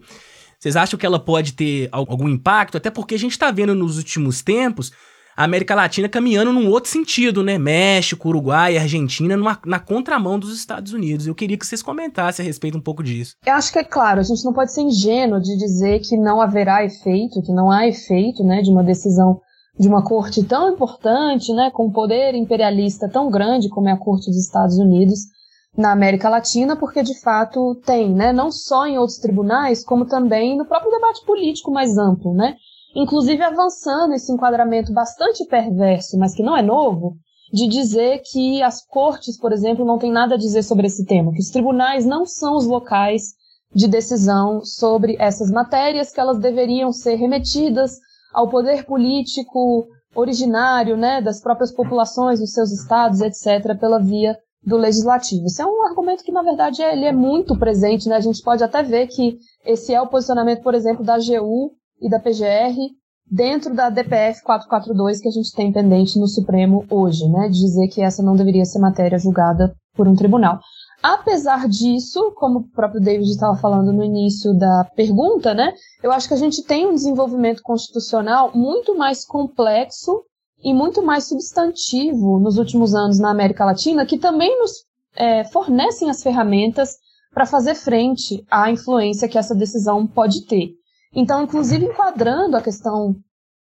Vocês 0.60 0.76
acham 0.76 0.98
que 0.98 1.06
ela 1.06 1.18
pode 1.18 1.54
ter 1.54 1.88
algum 1.90 2.28
impacto? 2.28 2.76
Até 2.76 2.90
porque 2.90 3.14
a 3.14 3.18
gente 3.18 3.32
está 3.32 3.50
vendo 3.50 3.74
nos 3.74 3.96
últimos 3.96 4.42
tempos 4.42 4.92
a 5.36 5.44
América 5.44 5.74
Latina 5.74 6.08
caminhando 6.08 6.52
num 6.52 6.70
outro 6.70 6.90
sentido, 6.90 7.42
né? 7.42 7.58
México, 7.58 8.28
Uruguai, 8.28 8.78
Argentina, 8.78 9.36
numa, 9.36 9.58
na 9.66 9.78
contramão 9.78 10.38
dos 10.38 10.56
Estados 10.56 10.92
Unidos. 10.92 11.26
Eu 11.26 11.34
queria 11.34 11.58
que 11.58 11.66
vocês 11.66 11.82
comentassem 11.82 12.42
a 12.42 12.46
respeito 12.46 12.78
um 12.78 12.80
pouco 12.80 13.02
disso. 13.02 13.34
Eu 13.44 13.52
acho 13.52 13.70
que 13.70 13.78
é 13.78 13.84
claro, 13.84 14.20
a 14.20 14.22
gente 14.22 14.44
não 14.44 14.54
pode 14.54 14.72
ser 14.72 14.80
ingênuo 14.80 15.40
de 15.40 15.56
dizer 15.58 16.00
que 16.00 16.16
não 16.16 16.40
haverá 16.40 16.82
efeito, 16.84 17.42
que 17.42 17.52
não 17.52 17.70
há 17.70 17.86
efeito, 17.86 18.42
né, 18.42 18.62
de 18.62 18.70
uma 18.70 18.82
decisão 18.82 19.40
de 19.78 19.88
uma 19.88 20.02
corte 20.02 20.42
tão 20.42 20.72
importante, 20.72 21.52
né, 21.52 21.70
com 21.70 21.88
um 21.88 21.92
poder 21.92 22.34
imperialista 22.34 23.10
tão 23.10 23.30
grande 23.30 23.68
como 23.68 23.90
é 23.90 23.92
a 23.92 23.98
corte 23.98 24.30
dos 24.30 24.38
Estados 24.38 24.78
Unidos 24.78 25.20
na 25.76 25.92
América 25.92 26.30
Latina, 26.30 26.76
porque 26.76 27.02
de 27.02 27.20
fato 27.20 27.74
tem, 27.84 28.10
né, 28.10 28.32
não 28.32 28.50
só 28.50 28.86
em 28.86 28.96
outros 28.96 29.18
tribunais, 29.18 29.84
como 29.84 30.06
também 30.06 30.56
no 30.56 30.64
próprio 30.64 30.90
debate 30.90 31.24
político 31.26 31.70
mais 31.70 31.98
amplo, 31.98 32.32
né? 32.32 32.56
Inclusive 32.96 33.42
avançando 33.42 34.14
esse 34.14 34.32
enquadramento 34.32 34.90
bastante 34.90 35.44
perverso, 35.44 36.18
mas 36.18 36.34
que 36.34 36.42
não 36.42 36.56
é 36.56 36.62
novo, 36.62 37.14
de 37.52 37.68
dizer 37.68 38.22
que 38.24 38.62
as 38.62 38.84
cortes, 38.86 39.38
por 39.38 39.52
exemplo, 39.52 39.84
não 39.84 39.98
têm 39.98 40.10
nada 40.10 40.34
a 40.34 40.38
dizer 40.38 40.62
sobre 40.62 40.86
esse 40.86 41.04
tema, 41.04 41.30
que 41.32 41.40
os 41.40 41.50
tribunais 41.50 42.06
não 42.06 42.24
são 42.24 42.56
os 42.56 42.66
locais 42.66 43.34
de 43.74 43.86
decisão 43.86 44.64
sobre 44.64 45.14
essas 45.20 45.50
matérias, 45.50 46.10
que 46.10 46.18
elas 46.18 46.38
deveriam 46.38 46.90
ser 46.90 47.16
remetidas 47.16 47.98
ao 48.32 48.48
poder 48.48 48.86
político 48.86 49.86
originário, 50.14 50.96
né, 50.96 51.20
das 51.20 51.40
próprias 51.40 51.70
populações, 51.70 52.40
dos 52.40 52.52
seus 52.52 52.72
estados, 52.72 53.20
etc., 53.20 53.78
pela 53.78 54.00
via 54.00 54.38
do 54.62 54.78
legislativo. 54.78 55.44
Isso 55.44 55.60
é 55.60 55.66
um 55.66 55.86
argumento 55.86 56.24
que, 56.24 56.32
na 56.32 56.42
verdade, 56.42 56.82
ele 56.82 57.04
é 57.04 57.12
muito 57.12 57.56
presente, 57.58 58.08
né? 58.08 58.16
A 58.16 58.20
gente 58.20 58.42
pode 58.42 58.64
até 58.64 58.82
ver 58.82 59.06
que 59.06 59.36
esse 59.64 59.94
é 59.94 60.00
o 60.00 60.08
posicionamento, 60.08 60.62
por 60.62 60.74
exemplo, 60.74 61.04
da 61.04 61.14
AGU 61.14 61.72
e 62.00 62.08
da 62.08 62.20
PGR 62.20 62.76
dentro 63.30 63.74
da 63.74 63.90
DPF 63.90 64.42
442 64.42 65.20
que 65.20 65.28
a 65.28 65.32
gente 65.32 65.52
tem 65.52 65.72
pendente 65.72 66.18
no 66.18 66.28
Supremo 66.28 66.84
hoje, 66.88 67.28
né, 67.28 67.48
dizer 67.48 67.88
que 67.88 68.00
essa 68.00 68.22
não 68.22 68.36
deveria 68.36 68.64
ser 68.64 68.78
matéria 68.78 69.18
julgada 69.18 69.74
por 69.94 70.06
um 70.06 70.14
tribunal. 70.14 70.60
Apesar 71.02 71.68
disso, 71.68 72.32
como 72.36 72.60
o 72.60 72.68
próprio 72.70 73.00
David 73.00 73.28
estava 73.28 73.56
falando 73.56 73.92
no 73.92 74.04
início 74.04 74.54
da 74.54 74.84
pergunta, 74.94 75.54
né, 75.54 75.72
eu 76.02 76.12
acho 76.12 76.28
que 76.28 76.34
a 76.34 76.38
gente 76.38 76.62
tem 76.62 76.86
um 76.86 76.94
desenvolvimento 76.94 77.62
constitucional 77.62 78.52
muito 78.54 78.96
mais 78.96 79.24
complexo 79.24 80.22
e 80.62 80.72
muito 80.72 81.02
mais 81.02 81.28
substantivo 81.28 82.38
nos 82.38 82.58
últimos 82.58 82.94
anos 82.94 83.18
na 83.18 83.30
América 83.30 83.64
Latina, 83.64 84.06
que 84.06 84.18
também 84.18 84.58
nos 84.58 84.84
é, 85.14 85.44
fornecem 85.44 86.08
as 86.08 86.22
ferramentas 86.22 86.96
para 87.32 87.46
fazer 87.46 87.74
frente 87.74 88.44
à 88.50 88.70
influência 88.70 89.28
que 89.28 89.38
essa 89.38 89.54
decisão 89.54 90.06
pode 90.06 90.46
ter. 90.46 90.70
Então, 91.16 91.42
inclusive 91.42 91.86
enquadrando 91.86 92.58
a 92.58 92.62
questão 92.62 93.16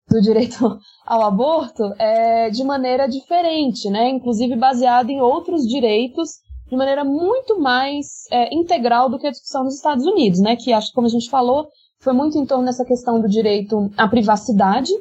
do 0.10 0.22
direito 0.22 0.80
ao 1.06 1.22
aborto 1.22 1.84
é, 2.00 2.50
de 2.50 2.64
maneira 2.64 3.08
diferente, 3.08 3.90
né? 3.90 4.10
Inclusive 4.10 4.56
baseada 4.56 5.12
em 5.12 5.20
outros 5.20 5.68
direitos 5.68 6.30
de 6.70 6.78
maneira 6.78 7.04
muito 7.04 7.60
mais 7.60 8.24
é, 8.32 8.56
integral 8.56 9.10
do 9.10 9.20
que 9.20 9.28
a 9.28 9.32
discussão 9.32 9.66
dos 9.66 9.76
Estados 9.76 10.06
Unidos, 10.06 10.40
né? 10.40 10.56
Que 10.56 10.72
acho 10.72 10.88
que, 10.88 10.94
como 10.96 11.08
a 11.08 11.10
gente 11.10 11.30
falou, 11.30 11.68
foi 12.00 12.14
muito 12.14 12.38
em 12.38 12.46
torno 12.46 12.64
dessa 12.64 12.86
questão 12.86 13.20
do 13.20 13.28
direito 13.28 13.92
à 13.98 14.08
privacidade, 14.08 14.92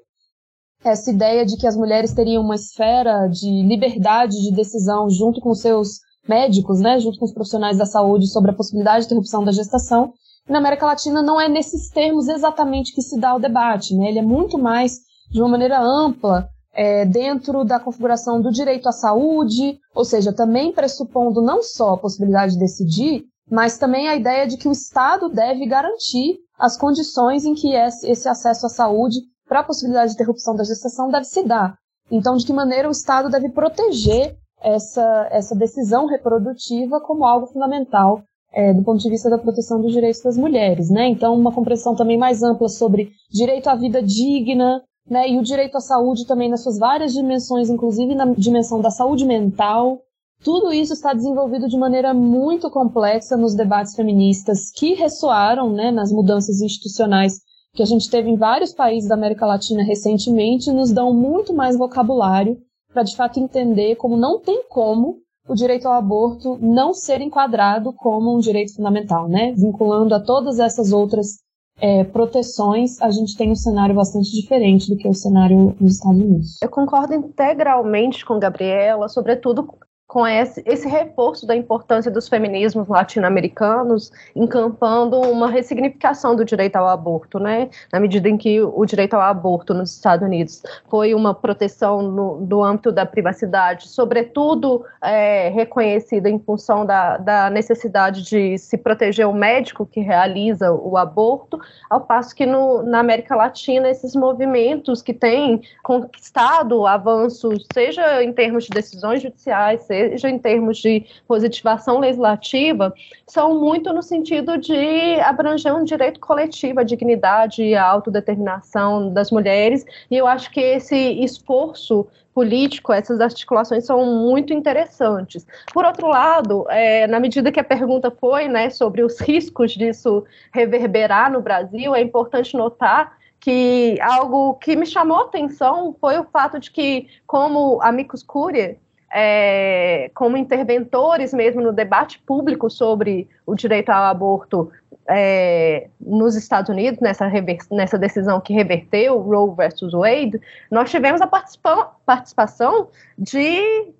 essa 0.84 1.10
ideia 1.10 1.46
de 1.46 1.56
que 1.56 1.66
as 1.66 1.76
mulheres 1.76 2.12
teriam 2.12 2.42
uma 2.42 2.56
esfera 2.56 3.28
de 3.28 3.62
liberdade 3.62 4.36
de 4.42 4.50
decisão 4.52 5.08
junto 5.08 5.40
com 5.40 5.54
seus 5.54 6.00
médicos, 6.28 6.80
né, 6.80 6.98
junto 6.98 7.18
com 7.18 7.24
os 7.24 7.32
profissionais 7.32 7.78
da 7.78 7.86
saúde 7.86 8.26
sobre 8.26 8.50
a 8.50 8.54
possibilidade 8.54 9.00
de 9.00 9.06
interrupção 9.06 9.44
da 9.44 9.52
gestação, 9.52 10.12
na 10.50 10.58
América 10.58 10.84
Latina 10.84 11.22
não 11.22 11.40
é 11.40 11.48
nesses 11.48 11.88
termos 11.90 12.28
exatamente 12.28 12.92
que 12.92 13.02
se 13.02 13.18
dá 13.18 13.34
o 13.36 13.38
debate, 13.38 13.94
né? 13.94 14.08
Ele 14.08 14.18
é 14.18 14.22
muito 14.22 14.58
mais 14.58 14.98
de 15.30 15.40
uma 15.40 15.48
maneira 15.48 15.80
ampla 15.80 16.48
é, 16.74 17.04
dentro 17.04 17.64
da 17.64 17.78
configuração 17.78 18.40
do 18.42 18.50
direito 18.50 18.88
à 18.88 18.92
saúde, 18.92 19.78
ou 19.94 20.04
seja, 20.04 20.32
também 20.32 20.72
pressupondo 20.72 21.40
não 21.40 21.62
só 21.62 21.94
a 21.94 21.98
possibilidade 21.98 22.54
de 22.54 22.58
decidir, 22.58 23.24
mas 23.48 23.78
também 23.78 24.08
a 24.08 24.16
ideia 24.16 24.46
de 24.46 24.56
que 24.56 24.68
o 24.68 24.72
Estado 24.72 25.28
deve 25.28 25.66
garantir 25.66 26.38
as 26.58 26.76
condições 26.76 27.44
em 27.44 27.54
que 27.54 27.72
esse 27.74 28.28
acesso 28.28 28.66
à 28.66 28.68
saúde 28.68 29.18
para 29.48 29.60
a 29.60 29.64
possibilidade 29.64 30.10
de 30.10 30.14
interrupção 30.14 30.54
da 30.54 30.64
gestação 30.64 31.10
deve 31.10 31.24
se 31.24 31.44
dar. 31.44 31.74
Então, 32.10 32.36
de 32.36 32.44
que 32.44 32.52
maneira 32.52 32.88
o 32.88 32.92
Estado 32.92 33.28
deve 33.28 33.50
proteger 33.50 34.36
essa, 34.60 35.28
essa 35.30 35.54
decisão 35.54 36.06
reprodutiva 36.06 37.00
como 37.00 37.24
algo 37.24 37.46
fundamental 37.46 38.22
é, 38.52 38.72
do 38.72 38.82
ponto 38.82 39.00
de 39.00 39.08
vista 39.08 39.30
da 39.30 39.38
proteção 39.38 39.80
dos 39.80 39.92
direitos 39.92 40.22
das 40.22 40.36
mulheres, 40.36 40.90
né? 40.90 41.06
Então, 41.08 41.34
uma 41.34 41.52
compreensão 41.52 41.94
também 41.94 42.18
mais 42.18 42.42
ampla 42.42 42.68
sobre 42.68 43.10
direito 43.30 43.68
à 43.68 43.74
vida 43.74 44.02
digna, 44.02 44.82
né? 45.08 45.28
E 45.28 45.38
o 45.38 45.42
direito 45.42 45.76
à 45.76 45.80
saúde 45.80 46.26
também 46.26 46.48
nas 46.48 46.62
suas 46.62 46.78
várias 46.78 47.12
dimensões, 47.12 47.70
inclusive 47.70 48.14
na 48.14 48.26
dimensão 48.34 48.80
da 48.80 48.90
saúde 48.90 49.24
mental. 49.24 50.00
Tudo 50.42 50.72
isso 50.72 50.92
está 50.92 51.12
desenvolvido 51.12 51.68
de 51.68 51.76
maneira 51.76 52.14
muito 52.14 52.70
complexa 52.70 53.36
nos 53.36 53.54
debates 53.54 53.94
feministas 53.94 54.70
que 54.70 54.94
ressoaram, 54.94 55.70
né, 55.70 55.90
nas 55.90 56.10
mudanças 56.10 56.60
institucionais 56.62 57.34
que 57.74 57.82
a 57.82 57.86
gente 57.86 58.10
teve 58.10 58.30
em 58.30 58.36
vários 58.36 58.72
países 58.72 59.08
da 59.08 59.14
América 59.14 59.46
Latina 59.46 59.82
recentemente, 59.82 60.72
nos 60.72 60.90
dão 60.90 61.12
muito 61.12 61.54
mais 61.54 61.76
vocabulário 61.76 62.58
para 62.92 63.02
de 63.02 63.14
fato 63.14 63.38
entender 63.38 63.96
como 63.96 64.16
não 64.16 64.40
tem 64.40 64.64
como 64.68 65.18
o 65.48 65.54
direito 65.54 65.86
ao 65.86 65.94
aborto 65.94 66.58
não 66.60 66.92
ser 66.92 67.20
enquadrado 67.20 67.92
como 67.92 68.36
um 68.36 68.38
direito 68.38 68.74
fundamental, 68.74 69.28
né? 69.28 69.52
Vinculando 69.52 70.14
a 70.14 70.20
todas 70.20 70.58
essas 70.58 70.92
outras 70.92 71.38
é, 71.80 72.04
proteções, 72.04 73.00
a 73.00 73.10
gente 73.10 73.36
tem 73.36 73.50
um 73.50 73.56
cenário 73.56 73.94
bastante 73.94 74.30
diferente 74.30 74.88
do 74.88 74.96
que 74.96 75.08
o 75.08 75.14
cenário 75.14 75.74
nos 75.80 75.94
Estados 75.94 76.20
Unidos. 76.20 76.58
Eu 76.62 76.68
concordo 76.68 77.14
integralmente 77.14 78.24
com 78.24 78.38
Gabriela, 78.38 79.08
sobretudo 79.08 79.66
com 80.10 80.26
esse, 80.26 80.60
esse 80.66 80.88
reforço 80.88 81.46
da 81.46 81.54
importância 81.54 82.10
dos 82.10 82.28
feminismos 82.28 82.88
latino-americanos, 82.88 84.10
encampando 84.34 85.16
uma 85.20 85.48
ressignificação 85.48 86.34
do 86.34 86.44
direito 86.44 86.74
ao 86.74 86.88
aborto, 86.88 87.38
né? 87.38 87.70
Na 87.92 88.00
medida 88.00 88.28
em 88.28 88.36
que 88.36 88.60
o 88.60 88.84
direito 88.84 89.14
ao 89.14 89.22
aborto 89.22 89.72
nos 89.72 89.94
Estados 89.94 90.26
Unidos 90.26 90.64
foi 90.88 91.14
uma 91.14 91.32
proteção 91.32 92.02
no, 92.02 92.38
do 92.40 92.60
âmbito 92.60 92.90
da 92.90 93.06
privacidade, 93.06 93.86
sobretudo 93.86 94.84
é, 95.00 95.48
reconhecida 95.50 96.28
em 96.28 96.40
função 96.40 96.84
da, 96.84 97.16
da 97.16 97.48
necessidade 97.48 98.24
de 98.24 98.58
se 98.58 98.76
proteger 98.76 99.28
o 99.28 99.32
médico 99.32 99.86
que 99.86 100.00
realiza 100.00 100.72
o 100.72 100.96
aborto, 100.96 101.60
ao 101.88 102.00
passo 102.00 102.34
que 102.34 102.44
no, 102.44 102.82
na 102.82 102.98
América 102.98 103.36
Latina 103.36 103.88
esses 103.88 104.16
movimentos 104.16 105.02
que 105.02 105.14
têm 105.14 105.62
conquistado 105.84 106.84
avanços, 106.84 107.64
seja 107.72 108.24
em 108.24 108.32
termos 108.32 108.64
de 108.64 108.70
decisões 108.70 109.22
judiciais, 109.22 109.82
seja 109.82 109.99
seja 110.08 110.30
em 110.30 110.38
termos 110.38 110.78
de 110.78 111.04
positivação 111.26 111.98
legislativa, 111.98 112.92
são 113.26 113.58
muito 113.58 113.92
no 113.92 114.02
sentido 114.02 114.56
de 114.56 115.20
abranger 115.20 115.74
um 115.74 115.84
direito 115.84 116.20
coletivo, 116.20 116.80
a 116.80 116.84
dignidade 116.84 117.62
e 117.62 117.74
a 117.74 117.84
autodeterminação 117.84 119.12
das 119.12 119.30
mulheres, 119.30 119.84
e 120.10 120.16
eu 120.16 120.26
acho 120.26 120.50
que 120.50 120.60
esse 120.60 120.96
esforço 121.22 122.06
político, 122.32 122.92
essas 122.92 123.20
articulações 123.20 123.84
são 123.84 124.04
muito 124.04 124.52
interessantes. 124.52 125.46
Por 125.72 125.84
outro 125.84 126.06
lado, 126.06 126.64
é, 126.70 127.06
na 127.06 127.18
medida 127.18 127.50
que 127.50 127.60
a 127.60 127.64
pergunta 127.64 128.10
foi 128.10 128.48
né, 128.48 128.70
sobre 128.70 129.02
os 129.02 129.20
riscos 129.20 129.72
disso 129.72 130.24
reverberar 130.52 131.30
no 131.30 131.42
Brasil, 131.42 131.94
é 131.94 132.00
importante 132.00 132.56
notar 132.56 133.18
que 133.40 133.98
algo 134.00 134.54
que 134.54 134.76
me 134.76 134.86
chamou 134.86 135.18
a 135.18 135.22
atenção 135.22 135.96
foi 135.98 136.18
o 136.18 136.24
fato 136.24 136.60
de 136.60 136.70
que, 136.70 137.08
como 137.26 137.80
amicus 137.82 138.22
curiae, 138.22 138.78
é, 139.12 140.10
como 140.14 140.36
interventores 140.36 141.34
mesmo 141.34 141.60
no 141.60 141.72
debate 141.72 142.18
público 142.20 142.70
sobre 142.70 143.28
o 143.44 143.54
direito 143.54 143.90
ao 143.90 144.04
aborto 144.04 144.70
é, 145.08 145.88
nos 146.00 146.36
Estados 146.36 146.68
Unidos, 146.70 147.00
nessa, 147.00 147.28
nessa 147.70 147.98
decisão 147.98 148.40
que 148.40 148.52
reverteu 148.52 149.18
Roe 149.18 149.54
versus 149.56 149.92
Wade, 149.92 150.40
nós 150.70 150.90
tivemos 150.90 151.20
a 151.20 151.26
participação 151.26 152.88
de 153.18 153.92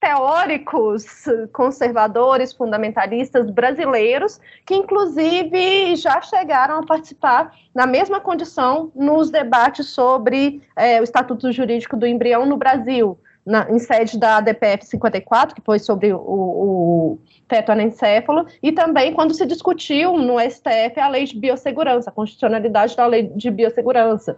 teóricos 0.00 1.24
conservadores, 1.52 2.52
fundamentalistas 2.52 3.50
brasileiros, 3.50 4.40
que 4.64 4.74
inclusive 4.74 5.96
já 5.96 6.20
chegaram 6.20 6.78
a 6.78 6.86
participar 6.86 7.52
na 7.74 7.86
mesma 7.86 8.20
condição 8.20 8.92
nos 8.94 9.30
debates 9.30 9.86
sobre 9.88 10.62
é, 10.76 11.00
o 11.00 11.04
estatuto 11.04 11.50
jurídico 11.50 11.96
do 11.96 12.06
embrião 12.06 12.46
no 12.46 12.56
Brasil, 12.56 13.18
na, 13.48 13.66
em 13.70 13.78
sede 13.78 14.18
da 14.18 14.40
DPF 14.42 14.84
54, 14.84 15.54
que 15.54 15.62
foi 15.62 15.78
sobre 15.78 16.12
o, 16.12 16.18
o 16.18 17.18
teto 17.48 17.72
anencéfalo, 17.72 18.46
e 18.62 18.70
também 18.72 19.14
quando 19.14 19.32
se 19.32 19.46
discutiu 19.46 20.18
no 20.18 20.38
STF 20.38 21.00
a 21.00 21.08
lei 21.08 21.24
de 21.24 21.38
biossegurança, 21.38 22.10
a 22.10 22.12
constitucionalidade 22.12 22.94
da 22.94 23.06
lei 23.06 23.22
de 23.22 23.50
biossegurança. 23.50 24.36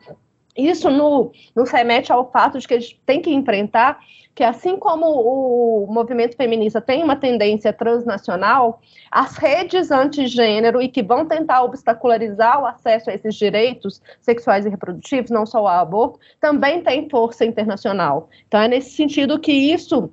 Isso 0.57 0.91
no, 0.91 1.33
nos 1.55 1.71
remete 1.71 2.13
ao 2.13 2.31
fato 2.31 2.59
de 2.59 2.67
que 2.67 2.75
a 2.75 2.81
gente 2.81 3.01
tem 3.07 3.23
que 3.23 3.33
enfrentar 3.33 4.01
que 4.35 4.45
assim 4.45 4.79
como 4.79 5.07
o 5.07 5.87
movimento 5.93 6.37
feminista 6.37 6.81
tem 6.81 7.03
uma 7.03 7.17
tendência 7.17 7.73
transnacional, 7.73 8.81
as 9.11 9.37
redes 9.37 9.91
antigênero 9.91 10.81
e 10.81 10.89
que 10.89 11.03
vão 11.03 11.27
tentar 11.27 11.63
obstacularizar 11.63 12.63
o 12.63 12.67
acesso 12.67 13.11
a 13.11 13.15
esses 13.15 13.35
direitos 13.35 14.01
sexuais 14.21 14.65
e 14.65 14.69
reprodutivos, 14.69 15.31
não 15.31 15.45
só 15.45 15.63
o 15.63 15.69
aborto, 15.69 16.19
também 16.41 16.83
têm 16.83 17.09
força 17.09 17.45
internacional. 17.45 18.29
Então 18.47 18.61
é 18.61 18.69
nesse 18.69 18.91
sentido 18.91 19.39
que 19.39 19.53
isso 19.53 20.11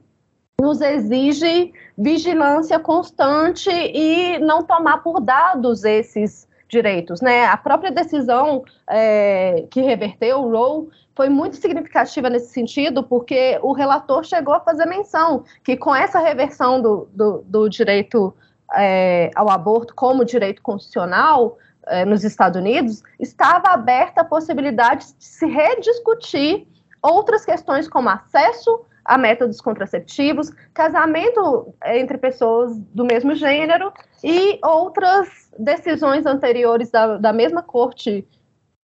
nos 0.59 0.81
exige 0.81 1.71
vigilância 1.97 2.79
constante 2.79 3.69
e 3.69 4.39
não 4.39 4.63
tomar 4.63 5.03
por 5.03 5.21
dados 5.21 5.83
esses 5.83 6.46
direitos, 6.67 7.21
né? 7.21 7.45
A 7.45 7.57
própria 7.57 7.91
decisão 7.91 8.63
é, 8.89 9.65
que 9.69 9.81
reverteu 9.81 10.39
o 10.39 10.51
Roe 10.51 10.87
foi 11.15 11.29
muito 11.29 11.55
significativa 11.55 12.29
nesse 12.29 12.53
sentido, 12.53 13.03
porque 13.03 13.57
o 13.63 13.73
relator 13.73 14.23
chegou 14.23 14.53
a 14.53 14.59
fazer 14.59 14.85
menção 14.85 15.43
que 15.63 15.75
com 15.75 15.95
essa 15.95 16.19
reversão 16.19 16.81
do, 16.81 17.07
do, 17.11 17.43
do 17.45 17.69
direito 17.69 18.33
é, 18.75 19.31
ao 19.35 19.49
aborto 19.49 19.95
como 19.95 20.25
direito 20.25 20.61
constitucional 20.61 21.57
é, 21.87 22.03
nos 22.03 22.23
Estados 22.23 22.59
Unidos, 22.59 23.01
estava 23.19 23.69
aberta 23.69 24.21
a 24.21 24.25
possibilidade 24.25 25.07
de 25.17 25.23
se 25.23 25.45
rediscutir 25.45 26.67
outras 27.01 27.45
questões 27.45 27.87
como 27.87 28.09
acesso 28.09 28.81
a 29.07 29.17
métodos 29.17 29.61
contraceptivos, 29.61 30.51
casamento 30.73 31.73
entre 31.85 32.17
pessoas 32.17 32.77
do 32.93 33.05
mesmo 33.05 33.33
gênero 33.33 33.91
e 34.21 34.59
outras 34.61 35.49
decisões 35.57 36.25
anteriores 36.25 36.91
da, 36.91 37.17
da 37.17 37.31
mesma 37.31 37.63
corte 37.63 38.27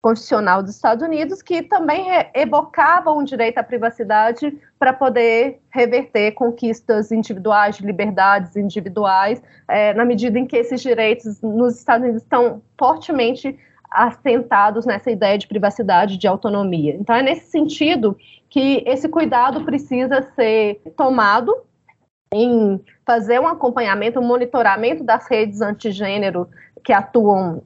constitucional 0.00 0.62
dos 0.62 0.76
Estados 0.76 1.04
Unidos 1.04 1.42
que 1.42 1.62
também 1.62 2.06
evocavam 2.32 3.18
o 3.18 3.24
direito 3.24 3.58
à 3.58 3.62
privacidade 3.62 4.56
para 4.78 4.92
poder 4.92 5.60
reverter 5.68 6.32
conquistas 6.32 7.10
individuais, 7.10 7.76
de 7.76 7.84
liberdades 7.84 8.56
individuais, 8.56 9.42
é, 9.68 9.92
na 9.94 10.04
medida 10.04 10.38
em 10.38 10.46
que 10.46 10.56
esses 10.56 10.80
direitos 10.80 11.40
nos 11.42 11.76
Estados 11.76 12.04
Unidos 12.04 12.22
estão 12.22 12.62
fortemente 12.78 13.58
assentados 13.90 14.84
nessa 14.86 15.10
ideia 15.10 15.38
de 15.38 15.46
privacidade, 15.46 16.18
de 16.18 16.26
autonomia. 16.26 16.96
Então, 16.98 17.14
é 17.14 17.22
nesse 17.22 17.50
sentido 17.50 18.16
que 18.48 18.82
esse 18.86 19.08
cuidado 19.08 19.64
precisa 19.64 20.22
ser 20.34 20.80
tomado 20.96 21.54
em 22.32 22.80
fazer 23.04 23.40
um 23.40 23.46
acompanhamento, 23.46 24.20
um 24.20 24.26
monitoramento 24.26 25.04
das 25.04 25.28
redes 25.28 25.60
antigênero 25.60 26.48
que 26.84 26.92
atuam 26.92 27.62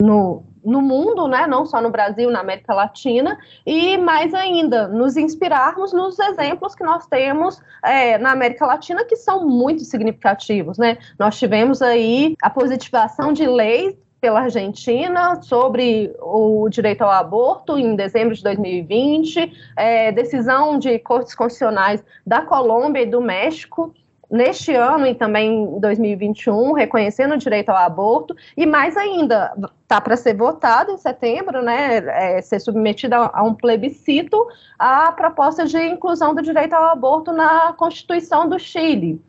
no, 0.00 0.44
no 0.64 0.80
mundo, 0.80 1.28
né, 1.28 1.46
não 1.46 1.64
só 1.64 1.80
no 1.80 1.90
Brasil, 1.90 2.30
na 2.30 2.40
América 2.40 2.74
Latina, 2.74 3.38
e 3.64 3.96
mais 3.98 4.34
ainda, 4.34 4.88
nos 4.88 5.16
inspirarmos 5.16 5.92
nos 5.92 6.18
exemplos 6.18 6.74
que 6.74 6.84
nós 6.84 7.06
temos 7.06 7.60
é, 7.84 8.18
na 8.18 8.32
América 8.32 8.66
Latina, 8.66 9.04
que 9.04 9.16
são 9.16 9.46
muito 9.46 9.84
significativos. 9.84 10.78
Né? 10.78 10.98
Nós 11.18 11.38
tivemos 11.38 11.80
aí 11.82 12.34
a 12.42 12.50
positivação 12.50 13.32
de 13.32 13.46
leis 13.46 13.96
pela 14.22 14.42
Argentina 14.42 15.42
sobre 15.42 16.14
o 16.20 16.68
direito 16.68 17.02
ao 17.02 17.10
aborto 17.10 17.76
em 17.76 17.96
dezembro 17.96 18.36
de 18.36 18.42
2020, 18.44 19.52
é, 19.76 20.12
decisão 20.12 20.78
de 20.78 20.96
cortes 21.00 21.34
constitucionais 21.34 22.04
da 22.24 22.40
Colômbia 22.40 23.02
e 23.02 23.06
do 23.06 23.20
México 23.20 23.92
neste 24.30 24.76
ano 24.76 25.08
e 25.08 25.14
também 25.16 25.64
em 25.64 25.80
2021, 25.80 26.72
reconhecendo 26.72 27.34
o 27.34 27.36
direito 27.36 27.70
ao 27.70 27.76
aborto, 27.76 28.34
e 28.56 28.64
mais 28.64 28.96
ainda, 28.96 29.52
está 29.82 30.00
para 30.00 30.16
ser 30.16 30.34
votado 30.34 30.92
em 30.92 30.96
setembro, 30.96 31.60
né, 31.60 31.96
é, 32.06 32.40
ser 32.40 32.60
submetida 32.60 33.16
a 33.16 33.42
um 33.42 33.52
plebiscito 33.52 34.46
a 34.78 35.10
proposta 35.10 35.66
de 35.66 35.76
inclusão 35.84 36.32
do 36.32 36.40
direito 36.40 36.74
ao 36.74 36.92
aborto 36.92 37.32
na 37.32 37.72
Constituição 37.72 38.48
do 38.48 38.58
Chile. 38.58 39.20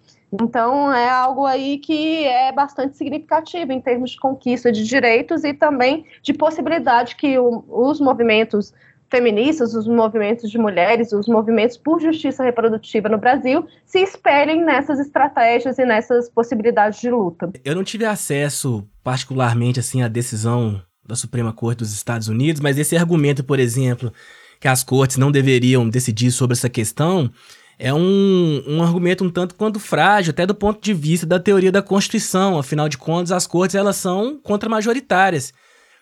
Então, 0.41 0.91
é 0.91 1.09
algo 1.09 1.45
aí 1.45 1.77
que 1.77 2.25
é 2.25 2.51
bastante 2.51 2.97
significativo 2.97 3.71
em 3.71 3.79
termos 3.79 4.11
de 4.11 4.17
conquista 4.17 4.71
de 4.71 4.83
direitos 4.83 5.43
e 5.43 5.53
também 5.53 6.05
de 6.23 6.33
possibilidade 6.33 7.15
que 7.15 7.37
o, 7.37 7.63
os 7.67 7.99
movimentos 8.01 8.73
feministas, 9.11 9.75
os 9.75 9.87
movimentos 9.87 10.49
de 10.49 10.57
mulheres, 10.57 11.13
os 11.13 11.27
movimentos 11.27 11.77
por 11.77 12.01
justiça 12.01 12.43
reprodutiva 12.43 13.07
no 13.07 13.19
Brasil 13.19 13.67
se 13.85 13.99
espelhem 13.99 14.65
nessas 14.65 14.99
estratégias 14.99 15.77
e 15.77 15.85
nessas 15.85 16.27
possibilidades 16.29 16.99
de 16.99 17.11
luta. 17.11 17.51
Eu 17.63 17.75
não 17.75 17.83
tive 17.83 18.05
acesso 18.05 18.83
particularmente 19.03 19.79
assim 19.79 20.01
à 20.01 20.07
decisão 20.07 20.81
da 21.05 21.15
Suprema 21.15 21.53
Corte 21.53 21.79
dos 21.79 21.93
Estados 21.93 22.27
Unidos, 22.27 22.59
mas 22.59 22.79
esse 22.79 22.97
argumento, 22.97 23.43
por 23.43 23.59
exemplo, 23.59 24.11
que 24.59 24.67
as 24.67 24.83
cortes 24.83 25.17
não 25.17 25.31
deveriam 25.31 25.87
decidir 25.87 26.31
sobre 26.31 26.55
essa 26.55 26.69
questão, 26.69 27.29
é 27.83 27.93
um, 27.93 28.63
um 28.65 28.81
argumento 28.81 29.25
um 29.25 29.29
tanto 29.29 29.55
quanto 29.55 29.77
frágil, 29.77 30.31
até 30.31 30.45
do 30.45 30.55
ponto 30.55 30.81
de 30.81 30.93
vista 30.93 31.25
da 31.25 31.37
teoria 31.37 31.69
da 31.69 31.81
Constituição. 31.81 32.57
Afinal 32.57 32.87
de 32.87 32.97
contas, 32.97 33.33
as 33.33 33.45
cortes 33.45 33.75
elas 33.75 33.97
são 33.97 34.39
contra-majoritárias. 34.41 35.51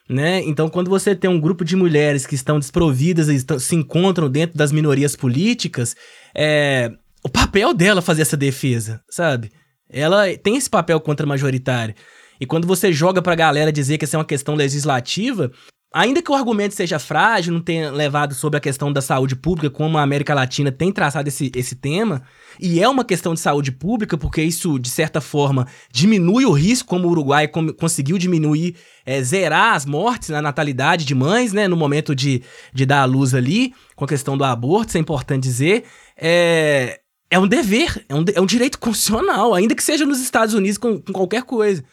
Né? 0.08 0.44
Então, 0.46 0.70
quando 0.70 0.92
você 0.92 1.16
tem 1.16 1.28
um 1.28 1.42
grupo 1.42 1.66
de 1.66 1.76
mulheres 1.76 2.28
que 2.28 2.36
estão 2.36 2.60
desprovidas 2.60 3.30
e 3.30 3.36
estão, 3.36 3.58
se 3.58 3.76
encontram 3.76 4.30
dentro 4.30 4.56
das 4.56 4.72
minorias 4.72 5.16
políticas, 5.16 5.96
é, 6.36 6.92
o 7.24 7.30
papel 7.30 7.74
dela 7.74 8.00
fazer 8.00 8.22
essa 8.22 8.38
defesa, 8.38 9.02
sabe? 9.10 9.52
Ela 9.90 10.38
tem 10.38 10.58
esse 10.58 10.70
papel 10.70 11.00
contra-majoritário. 11.00 11.96
E 12.40 12.46
quando 12.46 12.68
você 12.68 12.94
joga 12.94 13.24
pra 13.24 13.34
galera 13.34 13.72
dizer 13.72 13.98
que 13.98 14.06
essa 14.06 14.18
é 14.18 14.20
uma 14.20 14.26
questão 14.26 14.54
legislativa, 14.54 15.52
ainda 15.94 16.22
que 16.22 16.32
o 16.32 16.36
argumento 16.36 16.74
seja 16.74 16.98
frágil, 16.98 17.54
não 17.54 17.62
tenha 17.62 17.92
levado 17.92 18.34
sobre 18.34 18.58
a 18.58 18.62
questão 18.62 18.92
da 18.92 19.02
saúde 19.02 19.36
pública, 19.36 19.70
como 19.70 19.98
a 19.98 20.02
América 20.02 20.34
Latina 20.34 20.72
tem 20.72 20.92
traçado 20.92 21.28
esse, 21.28 21.52
esse 21.54 21.76
tema, 21.76 22.24
e 22.60 22.80
é 22.80 22.88
uma 22.88 23.04
questão 23.04 23.34
de 23.34 23.40
saúde 23.40 23.72
pública, 23.72 24.18
porque 24.18 24.42
isso, 24.42 24.80
de 24.80 24.90
certa 24.90 25.20
forma, 25.20 25.68
diminui 25.92 26.46
o 26.46 26.52
risco, 26.52 26.88
como 26.88 27.08
o 27.08 27.12
Uruguai 27.12 27.48
conseguiu 27.78 28.18
diminuir, 28.18 28.76
é, 29.06 29.22
zerar 29.22 29.76
as 29.76 29.86
mortes 29.86 30.30
na 30.30 30.42
natalidade 30.42 31.04
de 31.04 31.14
mães, 31.14 31.52
né, 31.52 31.68
no 31.68 31.76
momento 31.76 32.16
de, 32.16 32.42
de 32.74 32.86
dar 32.86 33.02
a 33.02 33.06
luz 33.06 33.34
ali, 33.34 33.74
com 33.96 34.06
a 34.06 34.08
questão 34.08 34.38
do 34.38 34.44
aborto, 34.46 34.90
isso 34.90 34.98
é 34.98 35.02
importante 35.02 35.44
dizer, 35.44 35.84
é, 36.18 37.02
é 37.30 37.38
um 37.40 37.48
dever, 37.48 38.06
é 38.08 38.16
um, 38.16 38.26
é 38.36 38.42
um 38.42 38.46
direito 38.46 38.80
constitucional, 38.80 39.54
ainda 39.54 39.76
que 39.76 39.84
seja 39.84 40.06
nos 40.06 40.22
Estados 40.22 40.54
Unidos 40.54 40.78
com, 40.78 41.00
com 41.02 41.12
qualquer 41.14 41.44
coisa. 41.44 41.84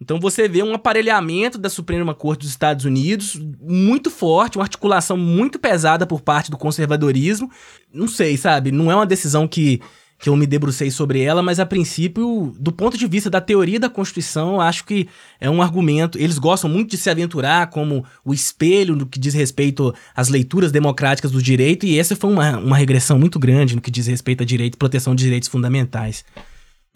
Então 0.00 0.18
você 0.18 0.48
vê 0.48 0.62
um 0.62 0.74
aparelhamento 0.74 1.56
da 1.56 1.70
Suprema 1.70 2.14
Corte 2.14 2.40
dos 2.40 2.50
Estados 2.50 2.84
Unidos 2.84 3.40
muito 3.60 4.10
forte, 4.10 4.58
uma 4.58 4.64
articulação 4.64 5.16
muito 5.16 5.58
pesada 5.58 6.06
por 6.06 6.20
parte 6.20 6.50
do 6.50 6.58
conservadorismo. 6.58 7.50
Não 7.92 8.08
sei, 8.08 8.36
sabe? 8.36 8.72
Não 8.72 8.90
é 8.90 8.94
uma 8.94 9.06
decisão 9.06 9.46
que, 9.46 9.80
que 10.18 10.28
eu 10.28 10.36
me 10.36 10.46
debrucei 10.46 10.90
sobre 10.90 11.22
ela, 11.22 11.42
mas 11.42 11.60
a 11.60 11.64
princípio, 11.64 12.52
do 12.58 12.72
ponto 12.72 12.98
de 12.98 13.06
vista 13.06 13.30
da 13.30 13.40
teoria 13.40 13.78
da 13.78 13.88
Constituição, 13.88 14.60
acho 14.60 14.84
que 14.84 15.08
é 15.40 15.48
um 15.48 15.62
argumento. 15.62 16.18
Eles 16.18 16.38
gostam 16.38 16.68
muito 16.68 16.90
de 16.90 16.98
se 16.98 17.08
aventurar 17.08 17.70
como 17.70 18.04
o 18.24 18.34
espelho 18.34 18.96
no 18.96 19.06
que 19.06 19.18
diz 19.18 19.32
respeito 19.32 19.94
às 20.14 20.28
leituras 20.28 20.72
democráticas 20.72 21.30
do 21.30 21.40
direito, 21.40 21.86
e 21.86 21.98
essa 21.98 22.16
foi 22.16 22.30
uma, 22.30 22.58
uma 22.58 22.76
regressão 22.76 23.16
muito 23.16 23.38
grande 23.38 23.76
no 23.76 23.80
que 23.80 23.92
diz 23.92 24.08
respeito 24.08 24.42
a 24.42 24.46
direito 24.46 24.74
e 24.74 24.78
proteção 24.78 25.14
de 25.14 25.22
direitos 25.22 25.48
fundamentais. 25.48 26.24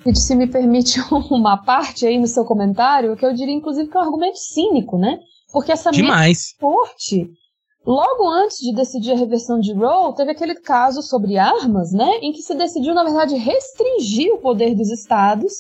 E 0.07 0.15
se 0.15 0.35
me 0.35 0.47
permite 0.47 1.01
uma 1.31 1.57
parte 1.57 2.07
aí 2.07 2.19
no 2.19 2.27
seu 2.27 2.45
comentário, 2.45 3.17
que 3.17 3.25
eu 3.25 3.33
diria 3.33 3.55
inclusive 3.55 3.89
que 3.89 3.97
é 3.97 4.01
um 4.01 4.05
argumento 4.05 4.39
cínico, 4.39 4.99
né? 4.99 5.19
Porque 5.53 5.73
essa 5.73 5.91
Demais. 5.91 6.55
corte, 6.59 7.31
logo 7.85 8.29
antes 8.29 8.59
de 8.59 8.75
decidir 8.75 9.13
a 9.13 9.17
reversão 9.17 9.59
de 9.59 9.73
Roe, 9.73 10.15
teve 10.15 10.31
aquele 10.31 10.55
caso 10.55 11.03
sobre 11.03 11.39
armas, 11.39 11.93
né? 11.93 12.19
Em 12.23 12.33
que 12.33 12.43
se 12.43 12.55
decidiu, 12.55 12.95
na 12.95 13.05
verdade, 13.05 13.35
restringir 13.37 14.33
o 14.35 14.39
poder 14.39 14.75
dos 14.75 14.91
estados 14.91 15.53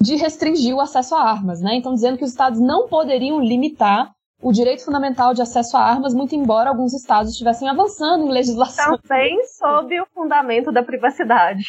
de 0.00 0.16
restringir 0.16 0.74
o 0.74 0.80
acesso 0.80 1.14
a 1.14 1.22
armas, 1.22 1.60
né? 1.60 1.74
Então, 1.76 1.94
dizendo 1.94 2.18
que 2.18 2.24
os 2.24 2.30
estados 2.30 2.58
não 2.58 2.88
poderiam 2.88 3.40
limitar 3.40 4.10
o 4.42 4.52
direito 4.52 4.84
fundamental 4.84 5.34
de 5.34 5.42
acesso 5.42 5.76
a 5.76 5.80
armas, 5.80 6.14
muito 6.14 6.34
embora 6.34 6.70
alguns 6.70 6.94
estados 6.94 7.32
estivessem 7.32 7.68
avançando 7.68 8.24
em 8.24 8.30
legislação. 8.30 8.96
Também 8.98 9.38
sob 9.44 10.00
o 10.00 10.06
fundamento 10.14 10.72
da 10.72 10.82
privacidade. 10.82 11.62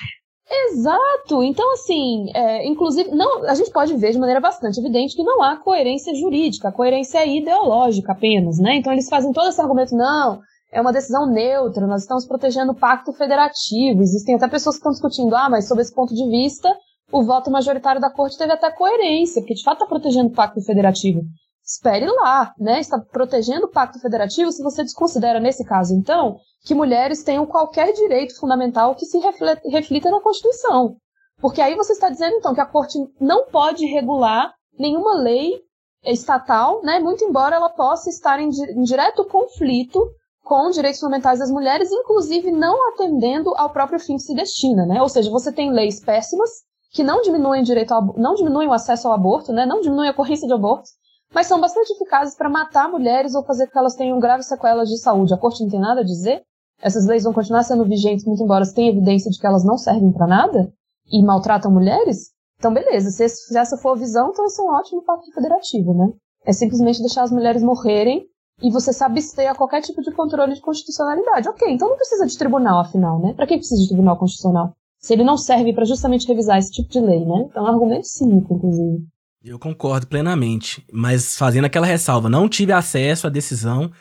Exato. 0.52 1.42
Então, 1.44 1.72
assim, 1.74 2.30
é, 2.36 2.68
inclusive, 2.68 3.10
não, 3.12 3.46
a 3.46 3.56
gente 3.56 3.72
pode 3.72 3.96
ver 3.96 4.12
de 4.12 4.20
maneira 4.20 4.42
bastante 4.42 4.80
evidente 4.80 5.16
que 5.16 5.24
não 5.24 5.42
há 5.42 5.56
coerência 5.56 6.14
jurídica, 6.14 6.68
a 6.68 6.74
coerência 6.74 7.20
é 7.20 7.38
ideológica 7.38 8.12
apenas, 8.12 8.60
né? 8.60 8.76
Então 8.76 8.92
eles 8.92 9.08
fazem 9.08 9.32
todo 9.32 9.48
esse 9.48 9.62
argumento, 9.62 9.96
não, 9.96 10.42
é 10.72 10.82
uma 10.82 10.92
decisão 10.92 11.26
neutra, 11.26 11.88
nós 11.88 12.02
estamos 12.02 12.26
protegendo 12.26 12.74
o 12.74 12.76
pacto 12.76 13.14
federativo. 13.14 14.02
Existem 14.02 14.36
até 14.36 14.48
pessoas 14.48 14.76
que 14.76 14.80
estão 14.80 14.92
discutindo, 14.92 15.34
ah, 15.36 15.50
mas 15.50 15.70
sob 15.70 15.82
esse 15.82 15.94
ponto 15.94 16.14
de 16.14 16.30
vista, 16.30 16.70
o 17.12 17.24
voto 17.24 17.50
majoritário 17.50 18.02
da 18.02 18.10
corte 18.10 18.38
teve 18.38 18.52
até 18.52 18.70
coerência, 18.72 19.42
porque 19.42 19.54
de 19.54 19.64
fato 19.64 19.78
está 19.78 19.86
protegendo 19.86 20.30
o 20.30 20.34
pacto 20.34 20.62
federativo. 20.62 21.22
Espere 21.64 22.08
lá, 22.08 22.54
né? 22.60 22.82
Está 22.82 23.00
protegendo 23.00 23.68
o 23.68 23.72
pacto 23.72 24.00
federativo 24.00 24.52
se 24.52 24.62
você 24.62 24.84
desconsidera, 24.84 25.40
nesse 25.40 25.64
caso, 25.64 25.94
então, 25.94 26.38
que 26.64 26.76
mulheres 26.76 27.24
tenham 27.24 27.46
qualquer 27.46 27.92
direito 27.94 28.38
fundamental 28.38 28.96
que 28.96 29.06
se 29.06 29.18
reflita 29.18 30.12
na 30.12 30.22
Constituição. 30.22 30.96
Porque 31.40 31.62
aí 31.62 31.76
você 31.76 31.94
está 31.94 32.10
dizendo, 32.10 32.36
então, 32.36 32.54
que 32.54 32.62
a 32.62 32.66
Corte 32.66 32.98
não 33.20 33.48
pode 33.48 33.86
regular 33.86 34.54
nenhuma 34.78 35.16
lei 35.16 35.60
estatal, 36.06 36.82
né, 36.84 37.00
muito 37.00 37.24
embora 37.24 37.56
ela 37.56 37.70
possa 37.70 38.10
estar 38.10 38.40
em, 38.40 38.50
em 38.50 38.84
direto 38.84 39.26
conflito 39.26 40.08
com 40.44 40.70
direitos 40.70 41.00
fundamentais 41.00 41.40
das 41.40 41.52
mulheres, 41.52 41.92
inclusive 41.92 42.52
não 42.52 42.90
atendendo 42.90 43.54
ao 43.56 43.70
próprio 43.70 44.00
fim 44.00 44.16
que 44.16 44.24
se 44.24 44.34
destina, 44.34 44.86
né? 44.86 45.02
Ou 45.02 45.08
seja, 45.08 45.30
você 45.30 45.52
tem 45.52 45.72
leis 45.72 46.00
péssimas 46.00 46.50
que 46.92 47.04
não 47.04 47.22
diminuem, 47.22 47.64
direito 47.64 47.94
ao, 47.94 48.14
não 48.18 48.34
diminuem 48.36 48.68
o 48.68 48.74
acesso 48.74 49.08
ao 49.08 49.14
aborto, 49.14 49.54
né? 49.54 49.66
não 49.66 49.80
diminuem 49.80 50.10
a 50.10 50.12
ocorrência 50.12 50.48
de 50.48 50.54
abortos, 50.54 50.92
mas 51.34 51.48
são 51.48 51.62
bastante 51.62 51.94
eficazes 51.94 52.36
para 52.36 52.50
matar 52.50 52.90
mulheres 52.90 53.34
ou 53.34 53.46
fazer 53.46 53.68
com 53.68 53.72
que 53.72 53.78
elas 53.78 53.96
tenham 53.96 54.20
graves 54.20 54.48
sequelas 54.48 54.90
de 54.90 54.98
saúde. 54.98 55.34
A 55.34 55.38
corte 55.38 55.64
não 55.64 55.70
tem 55.70 55.80
nada 55.80 56.02
a 56.02 56.04
dizer? 56.04 56.44
Essas 56.82 57.06
leis 57.06 57.24
vão 57.24 57.34
continuar 57.34 57.64
sendo 57.64 57.88
vigentes, 57.88 58.26
muito 58.26 58.44
embora 58.44 58.66
tenha 58.74 58.92
evidência 58.92 59.30
de 59.30 59.40
que 59.40 59.48
elas 59.48 59.64
não 59.64 59.78
servem 59.78 60.12
para 60.12 60.28
nada 60.28 60.72
e 61.12 61.24
maltratam 61.24 61.72
mulheres, 61.72 62.32
então 62.62 62.72
beleza, 62.72 63.10
se, 63.10 63.28
se 63.28 63.58
essa 63.58 63.76
for 63.76 63.94
a 63.94 64.00
visão, 64.00 64.30
então 64.30 64.46
isso 64.46 64.62
é 64.62 64.66
um 64.66 64.76
ótimo 64.76 65.04
pacto 65.04 65.34
federativo, 65.34 65.96
né? 65.96 66.14
É 66.46 66.54
simplesmente 66.54 67.00
deixar 67.00 67.24
as 67.24 67.32
mulheres 67.32 67.64
morrerem 67.64 68.24
e 68.62 68.72
você 68.72 68.94
se 68.94 69.04
abster 69.04 69.50
a 69.50 69.56
qualquer 69.56 69.82
tipo 69.82 70.00
de 70.02 70.12
controle 70.12 70.54
de 70.54 70.62
constitucionalidade. 70.62 71.50
Ok, 71.50 71.68
então 71.72 71.90
não 71.90 71.96
precisa 71.96 72.26
de 72.28 72.38
tribunal, 72.38 72.82
afinal, 72.82 73.20
né? 73.20 73.34
Para 73.34 73.48
que 73.48 73.58
precisa 73.58 73.82
de 73.82 73.88
tribunal 73.88 74.16
constitucional? 74.16 74.74
Se 75.00 75.12
ele 75.14 75.24
não 75.24 75.38
serve 75.38 75.74
para 75.74 75.86
justamente 75.86 76.28
revisar 76.28 76.60
esse 76.60 76.72
tipo 76.72 76.88
de 76.88 77.00
lei, 77.00 77.26
né? 77.26 77.48
Então 77.50 77.66
é 77.66 77.72
um 77.72 77.74
argumento 77.74 78.06
cínico, 78.06 78.54
inclusive. 78.54 79.04
Eu 79.44 79.58
concordo 79.58 80.06
plenamente, 80.06 80.86
mas 80.94 81.36
fazendo 81.36 81.66
aquela 81.66 81.88
ressalva, 81.88 82.30
não 82.30 82.48
tive 82.48 82.72
acesso 82.72 83.26
à 83.26 83.30
decisão 83.30 83.92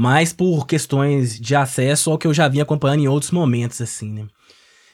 mas 0.00 0.32
por 0.32 0.66
questões 0.66 1.38
de 1.38 1.54
acesso 1.54 2.10
ao 2.10 2.16
que 2.16 2.26
eu 2.26 2.32
já 2.32 2.48
vinha 2.48 2.62
acompanhando 2.62 3.00
em 3.00 3.08
outros 3.08 3.30
momentos, 3.30 3.82
assim, 3.82 4.10
né? 4.10 4.24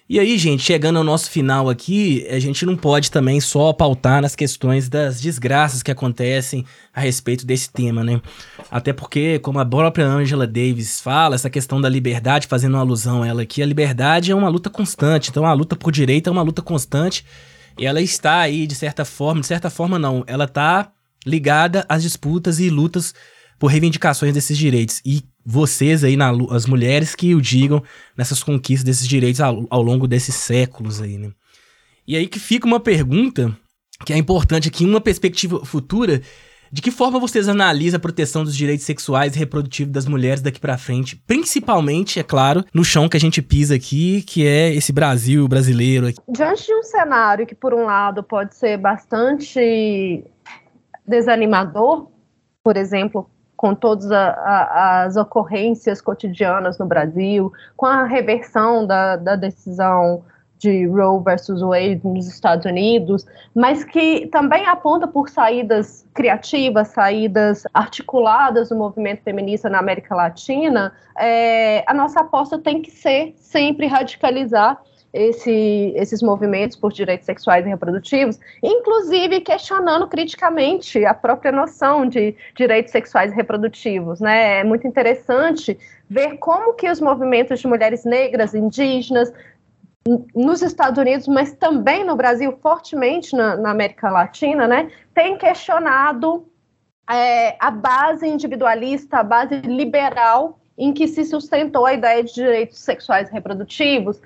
E 0.08 0.18
aí, 0.18 0.36
gente, 0.36 0.64
chegando 0.64 0.96
ao 0.96 1.04
nosso 1.04 1.30
final 1.30 1.70
aqui, 1.70 2.26
a 2.28 2.40
gente 2.40 2.66
não 2.66 2.76
pode 2.76 3.08
também 3.08 3.40
só 3.40 3.72
pautar 3.72 4.20
nas 4.20 4.34
questões 4.34 4.88
das 4.88 5.20
desgraças 5.20 5.80
que 5.80 5.92
acontecem 5.92 6.66
a 6.92 7.00
respeito 7.00 7.46
desse 7.46 7.70
tema, 7.70 8.02
né? 8.02 8.20
Até 8.68 8.92
porque, 8.92 9.38
como 9.38 9.60
a 9.60 9.64
própria 9.64 10.08
Angela 10.08 10.44
Davis 10.44 11.00
fala, 11.00 11.36
essa 11.36 11.48
questão 11.48 11.80
da 11.80 11.88
liberdade, 11.88 12.48
fazendo 12.48 12.74
uma 12.74 12.80
alusão 12.80 13.22
a 13.22 13.28
ela 13.28 13.42
aqui, 13.42 13.62
a 13.62 13.66
liberdade 13.66 14.32
é 14.32 14.34
uma 14.34 14.48
luta 14.48 14.68
constante. 14.68 15.30
Então, 15.30 15.46
a 15.46 15.52
luta 15.52 15.76
por 15.76 15.92
direito 15.92 16.28
é 16.28 16.32
uma 16.32 16.42
luta 16.42 16.62
constante. 16.62 17.24
E 17.78 17.86
ela 17.86 18.00
está 18.00 18.40
aí, 18.40 18.66
de 18.66 18.74
certa 18.74 19.04
forma, 19.04 19.40
de 19.40 19.46
certa 19.46 19.70
forma 19.70 20.00
não, 20.00 20.24
ela 20.26 20.46
está 20.46 20.90
ligada 21.24 21.86
às 21.88 22.02
disputas 22.02 22.58
e 22.58 22.68
lutas 22.70 23.14
por 23.58 23.68
reivindicações 23.68 24.32
desses 24.32 24.56
direitos. 24.56 25.00
E 25.04 25.22
vocês 25.44 26.02
aí, 26.02 26.16
na, 26.16 26.32
as 26.50 26.66
mulheres 26.66 27.14
que 27.14 27.34
o 27.34 27.40
digam 27.40 27.82
nessas 28.16 28.42
conquistas 28.42 28.84
desses 28.84 29.06
direitos 29.06 29.40
ao, 29.40 29.66
ao 29.70 29.82
longo 29.82 30.06
desses 30.06 30.34
séculos 30.34 31.00
aí, 31.00 31.18
né? 31.18 31.30
E 32.06 32.16
aí 32.16 32.26
que 32.26 32.38
fica 32.38 32.66
uma 32.66 32.80
pergunta 32.80 33.56
que 34.04 34.12
é 34.12 34.16
importante 34.16 34.68
aqui, 34.68 34.84
uma 34.84 35.00
perspectiva 35.00 35.64
futura, 35.64 36.20
de 36.70 36.82
que 36.82 36.90
forma 36.90 37.18
vocês 37.18 37.48
analisam 37.48 37.96
a 37.96 38.00
proteção 38.00 38.44
dos 38.44 38.54
direitos 38.54 38.84
sexuais 38.84 39.34
e 39.34 39.38
reprodutivos 39.38 39.92
das 39.92 40.06
mulheres 40.06 40.42
daqui 40.42 40.60
para 40.60 40.76
frente? 40.76 41.16
Principalmente, 41.26 42.20
é 42.20 42.22
claro, 42.22 42.64
no 42.74 42.84
chão 42.84 43.08
que 43.08 43.16
a 43.16 43.20
gente 43.20 43.40
pisa 43.40 43.74
aqui, 43.74 44.22
que 44.22 44.46
é 44.46 44.74
esse 44.74 44.92
Brasil 44.92 45.46
brasileiro. 45.48 46.08
Aqui. 46.08 46.18
Diante 46.28 46.66
de 46.66 46.74
um 46.74 46.82
cenário 46.82 47.46
que, 47.46 47.54
por 47.54 47.72
um 47.72 47.84
lado, 47.84 48.22
pode 48.22 48.54
ser 48.54 48.76
bastante 48.76 50.24
desanimador, 51.06 52.08
por 52.62 52.76
exemplo, 52.76 53.30
com 53.56 53.74
todas 53.74 54.10
as 54.12 55.16
ocorrências 55.16 56.00
cotidianas 56.00 56.78
no 56.78 56.86
Brasil, 56.86 57.52
com 57.76 57.86
a 57.86 58.04
reversão 58.04 58.86
da, 58.86 59.16
da 59.16 59.34
decisão 59.34 60.22
de 60.58 60.86
Roe 60.86 61.22
versus 61.22 61.60
Wade 61.60 62.00
nos 62.02 62.26
Estados 62.26 62.64
Unidos, 62.64 63.26
mas 63.54 63.84
que 63.84 64.26
também 64.28 64.66
aponta 64.66 65.06
por 65.06 65.28
saídas 65.28 66.06
criativas, 66.14 66.88
saídas 66.88 67.64
articuladas 67.74 68.70
do 68.70 68.76
movimento 68.76 69.22
feminista 69.22 69.68
na 69.68 69.78
América 69.78 70.14
Latina, 70.14 70.92
é, 71.18 71.84
a 71.86 71.92
nossa 71.92 72.20
aposta 72.20 72.58
tem 72.58 72.80
que 72.80 72.90
ser 72.90 73.34
sempre 73.38 73.86
radicalizar 73.86 74.80
esse, 75.16 75.92
esses 75.96 76.22
movimentos 76.22 76.76
por 76.76 76.92
direitos 76.92 77.24
sexuais 77.24 77.64
e 77.64 77.68
reprodutivos, 77.68 78.38
inclusive 78.62 79.40
questionando 79.40 80.06
criticamente 80.06 81.04
a 81.04 81.14
própria 81.14 81.50
noção 81.50 82.06
de 82.06 82.36
direitos 82.54 82.92
sexuais 82.92 83.32
e 83.32 83.34
reprodutivos. 83.34 84.20
Né? 84.20 84.60
É 84.60 84.64
muito 84.64 84.86
interessante 84.86 85.78
ver 86.08 86.36
como 86.38 86.74
que 86.74 86.88
os 86.90 87.00
movimentos 87.00 87.60
de 87.60 87.66
mulheres 87.66 88.04
negras, 88.04 88.54
indígenas, 88.54 89.32
nos 90.34 90.62
Estados 90.62 90.98
Unidos, 90.98 91.26
mas 91.26 91.52
também 91.54 92.04
no 92.04 92.14
Brasil, 92.14 92.56
fortemente 92.62 93.34
na, 93.34 93.56
na 93.56 93.70
América 93.70 94.08
Latina, 94.08 94.68
né, 94.68 94.88
tem 95.12 95.36
questionado 95.36 96.46
é, 97.10 97.56
a 97.58 97.72
base 97.72 98.24
individualista, 98.26 99.18
a 99.18 99.24
base 99.24 99.56
liberal 99.62 100.60
em 100.78 100.92
que 100.92 101.08
se 101.08 101.24
sustentou 101.24 101.86
a 101.86 101.94
ideia 101.94 102.22
de 102.22 102.34
direitos 102.34 102.78
sexuais 102.78 103.28
e 103.28 103.32
reprodutivos, 103.32 104.20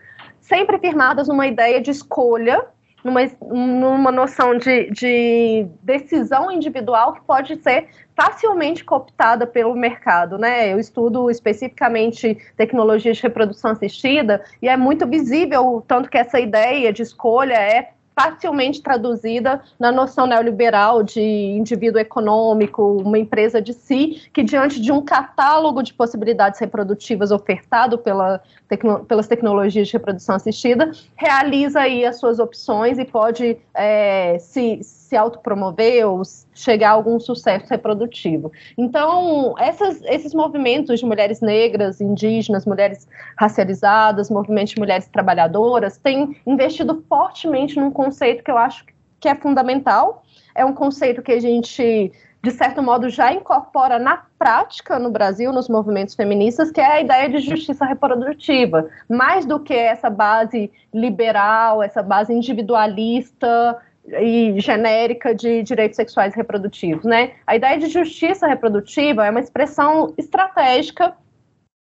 sempre 0.50 0.78
firmadas 0.80 1.28
numa 1.28 1.46
ideia 1.46 1.80
de 1.80 1.92
escolha, 1.92 2.66
numa, 3.04 3.20
numa 3.40 4.10
noção 4.10 4.58
de, 4.58 4.90
de 4.90 5.66
decisão 5.80 6.50
individual 6.50 7.14
que 7.14 7.20
pode 7.22 7.54
ser 7.62 7.86
facilmente 8.16 8.84
cooptada 8.84 9.46
pelo 9.46 9.74
mercado, 9.76 10.36
né? 10.36 10.72
Eu 10.72 10.78
estudo 10.78 11.30
especificamente 11.30 12.36
tecnologias 12.56 13.16
de 13.16 13.22
reprodução 13.22 13.70
assistida 13.70 14.42
e 14.60 14.68
é 14.68 14.76
muito 14.76 15.06
visível 15.06 15.76
o 15.76 15.80
tanto 15.80 16.10
que 16.10 16.18
essa 16.18 16.40
ideia 16.40 16.92
de 16.92 17.02
escolha 17.02 17.54
é 17.54 17.90
facilmente 18.22 18.82
traduzida 18.82 19.62
na 19.78 19.90
noção 19.90 20.26
neoliberal 20.26 21.02
de 21.02 21.20
indivíduo 21.20 22.00
econômico, 22.00 22.98
uma 22.98 23.18
empresa 23.18 23.62
de 23.62 23.72
si, 23.72 24.28
que 24.32 24.42
diante 24.42 24.80
de 24.80 24.92
um 24.92 25.02
catálogo 25.02 25.82
de 25.82 25.94
possibilidades 25.94 26.60
reprodutivas 26.60 27.30
ofertado 27.30 27.98
pela, 27.98 28.42
tecno, 28.68 29.04
pelas 29.04 29.26
tecnologias 29.26 29.88
de 29.88 29.92
reprodução 29.94 30.34
assistida, 30.34 30.90
realiza 31.16 31.80
aí 31.80 32.04
as 32.04 32.18
suas 32.18 32.38
opções 32.38 32.98
e 32.98 33.04
pode 33.04 33.56
é, 33.74 34.38
se, 34.38 34.80
se 35.10 35.16
autopromover 35.16 36.08
ou 36.08 36.22
chegar 36.54 36.90
a 36.90 36.92
algum 36.92 37.18
sucesso 37.18 37.66
reprodutivo. 37.68 38.52
Então, 38.78 39.56
essas, 39.58 40.00
esses 40.04 40.32
movimentos 40.32 41.00
de 41.00 41.04
mulheres 41.04 41.40
negras, 41.40 42.00
indígenas, 42.00 42.64
mulheres 42.64 43.08
racializadas, 43.36 44.30
movimentos 44.30 44.72
de 44.74 44.78
mulheres 44.78 45.08
trabalhadoras, 45.08 45.98
têm 45.98 46.36
investido 46.46 47.04
fortemente 47.08 47.76
num 47.76 47.90
conceito 47.90 48.44
que 48.44 48.50
eu 48.52 48.56
acho 48.56 48.84
que 49.18 49.28
é 49.28 49.34
fundamental. 49.34 50.22
É 50.54 50.64
um 50.64 50.72
conceito 50.72 51.22
que 51.22 51.32
a 51.32 51.40
gente 51.40 52.12
de 52.42 52.50
certo 52.52 52.82
modo, 52.82 53.10
já 53.10 53.34
incorpora 53.34 53.98
na 53.98 54.22
prática 54.38 54.98
no 54.98 55.10
Brasil, 55.10 55.52
nos 55.52 55.68
movimentos 55.68 56.14
feministas, 56.14 56.70
que 56.70 56.80
é 56.80 56.92
a 56.92 57.00
ideia 57.02 57.28
de 57.28 57.38
justiça 57.38 57.84
reprodutiva. 57.84 58.88
Mais 59.10 59.44
do 59.44 59.60
que 59.60 59.74
essa 59.74 60.08
base 60.08 60.72
liberal, 60.92 61.82
essa 61.82 62.02
base 62.02 62.32
individualista 62.32 63.76
e 64.06 64.58
genérica 64.58 65.34
de 65.34 65.62
direitos 65.62 65.96
sexuais 65.96 66.34
reprodutivos, 66.34 67.04
né? 67.04 67.32
A 67.46 67.56
ideia 67.56 67.78
de 67.78 67.86
justiça 67.86 68.46
reprodutiva 68.46 69.26
é 69.26 69.30
uma 69.30 69.40
expressão 69.40 70.14
estratégica 70.16 71.14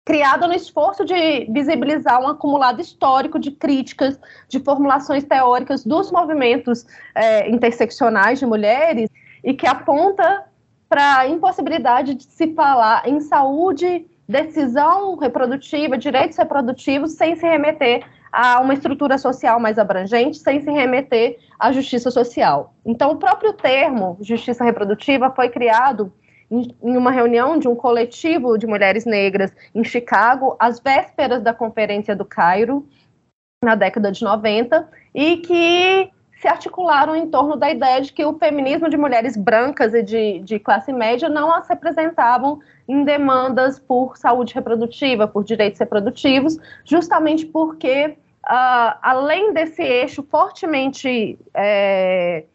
criada 0.05 0.47
no 0.47 0.53
esforço 0.53 1.03
de 1.03 1.45
visibilizar 1.51 2.21
um 2.21 2.27
acumulado 2.27 2.79
histórico 2.79 3.37
de 3.37 3.51
críticas, 3.51 4.17
de 4.47 4.57
formulações 4.57 5.25
teóricas 5.25 5.83
dos 5.83 6.11
movimentos 6.11 6.85
é, 7.13 7.49
interseccionais 7.49 8.39
de 8.39 8.45
mulheres 8.45 9.09
e 9.43 9.53
que 9.53 9.67
aponta 9.67 10.45
para 10.87 11.19
a 11.19 11.27
impossibilidade 11.27 12.13
de 12.13 12.23
se 12.23 12.53
falar 12.53 13.05
em 13.05 13.19
saúde, 13.19 14.07
decisão 14.27 15.15
reprodutiva, 15.15 15.97
direitos 15.97 16.37
reprodutivos, 16.37 17.13
sem 17.13 17.35
se 17.35 17.47
remeter 17.47 18.03
a 18.31 18.59
uma 18.59 18.73
estrutura 18.73 19.17
social 19.17 19.59
mais 19.59 19.79
abrangente, 19.79 20.37
sem 20.37 20.61
se 20.61 20.69
remeter 20.69 21.37
à 21.57 21.71
justiça 21.71 22.11
social. 22.11 22.73
Então, 22.85 23.11
o 23.11 23.17
próprio 23.17 23.53
termo 23.53 24.17
justiça 24.21 24.63
reprodutiva 24.63 25.31
foi 25.31 25.49
criado 25.49 26.11
em, 26.51 26.75
uma 26.81 27.11
reunião 27.11 27.57
de 27.57 27.67
um 27.67 27.75
coletivo 27.75 28.57
de 28.57 28.67
mulheres 28.67 29.05
negras 29.05 29.53
em 29.73 29.83
Chicago, 29.83 30.55
às 30.59 30.79
vésperas 30.79 31.41
da 31.41 31.53
Conferência 31.53 32.15
do 32.15 32.25
Cairo, 32.25 32.87
na 33.63 33.75
década 33.75 34.11
de 34.11 34.23
90, 34.23 34.87
e 35.15 35.37
que 35.37 36.11
se 36.39 36.47
articularam 36.47 37.15
em 37.15 37.27
torno 37.29 37.55
da 37.55 37.71
ideia 37.71 37.99
de 38.01 38.13
que 38.13 38.23
o 38.23 38.37
feminismo 38.37 38.89
de 38.89 38.97
mulheres 38.97 39.35
brancas 39.35 39.93
e 39.93 40.03
de, 40.03 40.39
de 40.39 40.59
classe 40.59 40.93
média 40.93 41.27
não 41.27 41.51
as 41.51 41.67
representavam 41.67 42.59
em 42.87 43.03
demandas 43.03 43.79
por 43.79 44.17
saúde 44.17 44.53
reprodutiva, 44.53 45.27
por 45.27 45.43
direitos 45.43 45.79
reprodutivos, 45.79 46.57
justamente 46.85 47.45
porque, 47.45 48.17
uh, 48.45 48.97
além 49.01 49.53
desse 49.53 49.81
eixo 49.81 50.23
fortemente 50.23 51.37
é, 51.53 52.45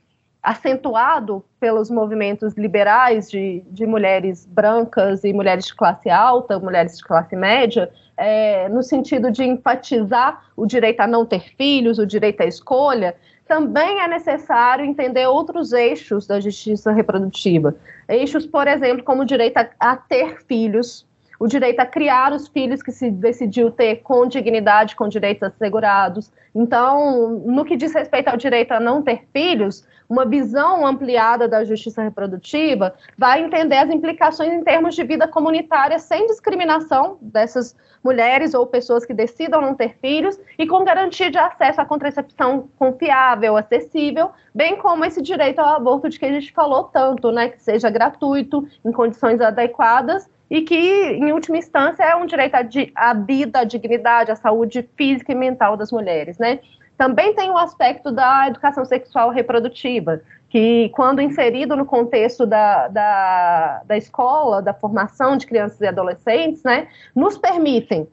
acentuado 0.43 1.45
pelos 1.61 1.89
movimentos 1.89 2.55
liberais 2.55 3.31
de, 3.31 3.63
de 3.71 3.87
mulheres 3.87 4.45
brancas 4.45 5.23
e 5.23 5.33
mulheres 5.33 5.67
de 5.67 5.75
classe 5.75 6.11
alta, 6.11 6.59
mulheres 6.59 6.97
de 6.97 7.05
classe 7.05 7.37
média, 7.37 7.89
é, 8.17 8.69
no 8.69 8.83
sentido 8.83 9.31
de 9.31 9.45
enfatizar 9.45 10.45
o 10.57 10.67
direito 10.67 11.01
a 11.01 11.07
não 11.07 11.25
ter 11.25 11.55
filhos, 11.57 11.99
o 11.99 12.07
direito 12.07 12.41
à 12.41 12.47
escolha, 12.47 13.15
também 13.47 14.01
é 14.01 14.09
necessário 14.09 14.85
entender 14.85 15.27
outros 15.27 15.73
eixos 15.73 16.27
da 16.27 16.41
justiça 16.41 16.93
reprodutiva. 16.93 17.75
Eixos, 18.09 18.47
por 18.47 18.67
exemplo, 18.67 19.05
como 19.05 19.23
o 19.23 19.27
direito 19.27 19.59
a, 19.59 19.69
a 19.79 19.97
ter 19.97 20.43
filhos, 20.45 21.07
o 21.39 21.47
direito 21.47 21.81
a 21.81 21.87
criar 21.87 22.33
os 22.33 22.47
filhos 22.49 22.83
que 22.83 22.93
se 22.93 23.11
decidiu 23.11 23.71
ter 23.71 23.97
com 23.97 24.27
dignidade, 24.27 24.95
com 24.95 25.09
direitos 25.09 25.43
assegurados. 25.43 26.31
Então, 26.55 27.43
no 27.45 27.65
que 27.65 27.77
diz 27.77 27.93
respeito 27.93 28.29
ao 28.29 28.37
direito 28.37 28.73
a 28.73 28.81
não 28.81 29.03
ter 29.03 29.25
filhos, 29.33 29.85
uma 30.13 30.27
visão 30.27 30.87
ampliada 30.87 31.49
da 31.49 31.65
justiça 31.65 32.03
reprodutiva 32.03 32.95
vai 33.17 33.43
entender 33.43 33.79
as 33.79 33.89
implicações 33.89 34.53
em 34.53 34.63
termos 34.63 34.95
de 34.95 35.03
vida 35.05 35.27
comunitária 35.27 35.99
sem 35.99 36.27
discriminação 36.27 37.17
dessas 37.19 37.75
mulheres 38.05 38.53
ou 38.53 38.67
pessoas 38.67 39.07
que 39.07 39.15
decidam 39.15 39.63
não 39.63 39.75
ter 39.75 39.97
filhos 40.03 40.39
e 40.59 40.67
com 40.67 40.85
garantia 40.85 41.31
de 41.31 41.39
acesso 41.39 41.81
à 41.81 41.87
contracepção 41.87 42.69
confiável, 42.79 43.57
acessível, 43.57 44.33
bem 44.55 44.77
como 44.77 45.03
esse 45.03 45.23
direito 45.23 45.61
ao 45.61 45.77
aborto 45.77 46.11
de 46.11 46.19
que 46.19 46.27
a 46.27 46.33
gente 46.33 46.53
falou 46.53 46.85
tanto, 46.85 47.33
né, 47.33 47.49
que 47.49 47.63
seja 47.63 47.89
gratuito, 47.89 48.69
em 48.85 48.93
condições 48.93 49.41
adequadas 49.41 50.29
e 50.51 50.61
que, 50.61 50.77
em 50.77 51.33
última 51.33 51.57
instância, 51.57 52.03
é 52.03 52.15
um 52.15 52.27
direito 52.27 52.55
à, 52.95 53.15
vida, 53.15 53.61
à 53.61 53.65
dignidade, 53.65 54.31
à 54.31 54.37
saúde 54.37 54.87
física 54.95 55.33
e 55.33 55.35
mental 55.35 55.75
das 55.75 55.91
mulheres, 55.91 56.37
né? 56.37 56.61
Também 57.03 57.35
tem 57.35 57.51
o 57.51 57.59
aspecto 57.59 58.13
da 58.13 58.47
educação 58.47 58.85
sexual 58.85 59.31
reprodutiva, 59.31 60.23
que, 60.49 60.89
quando 60.91 61.21
inserido 61.21 61.75
no 61.75 61.85
contexto 61.85 62.47
da, 62.47 62.87
da, 62.87 63.83
da 63.85 63.97
escola, 63.97 64.63
da 64.63 64.73
formação 64.73 65.37
de 65.37 65.45
crianças 65.45 65.81
e 65.81 65.87
adolescentes, 65.89 66.63
né, 66.63 66.87
nos 67.13 67.37
permitem 67.37 68.07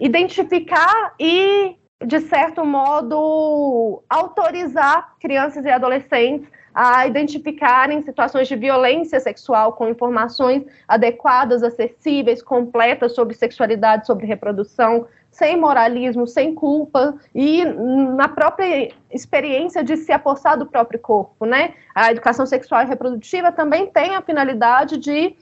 identificar 0.00 1.12
e, 1.18 1.74
de 2.06 2.20
certo 2.20 2.64
modo, 2.64 4.04
autorizar 4.08 5.16
crianças 5.18 5.64
e 5.64 5.68
adolescentes 5.68 6.48
a 6.72 7.04
identificarem 7.04 8.02
situações 8.02 8.46
de 8.46 8.54
violência 8.54 9.18
sexual 9.18 9.72
com 9.72 9.88
informações 9.88 10.62
adequadas, 10.86 11.64
acessíveis, 11.64 12.42
completas 12.42 13.12
sobre 13.12 13.34
sexualidade, 13.34 14.06
sobre 14.06 14.24
reprodução, 14.24 15.08
sem 15.36 15.54
moralismo, 15.54 16.26
sem 16.26 16.54
culpa 16.54 17.14
e 17.34 17.62
na 17.62 18.26
própria 18.26 18.90
experiência 19.10 19.84
de 19.84 19.94
se 19.98 20.10
apossar 20.10 20.58
do 20.58 20.64
próprio 20.64 20.98
corpo, 20.98 21.44
né? 21.44 21.74
A 21.94 22.10
educação 22.10 22.46
sexual 22.46 22.82
e 22.82 22.86
reprodutiva 22.86 23.52
também 23.52 23.86
tem 23.86 24.14
a 24.14 24.22
finalidade 24.22 24.96
de 24.96 25.36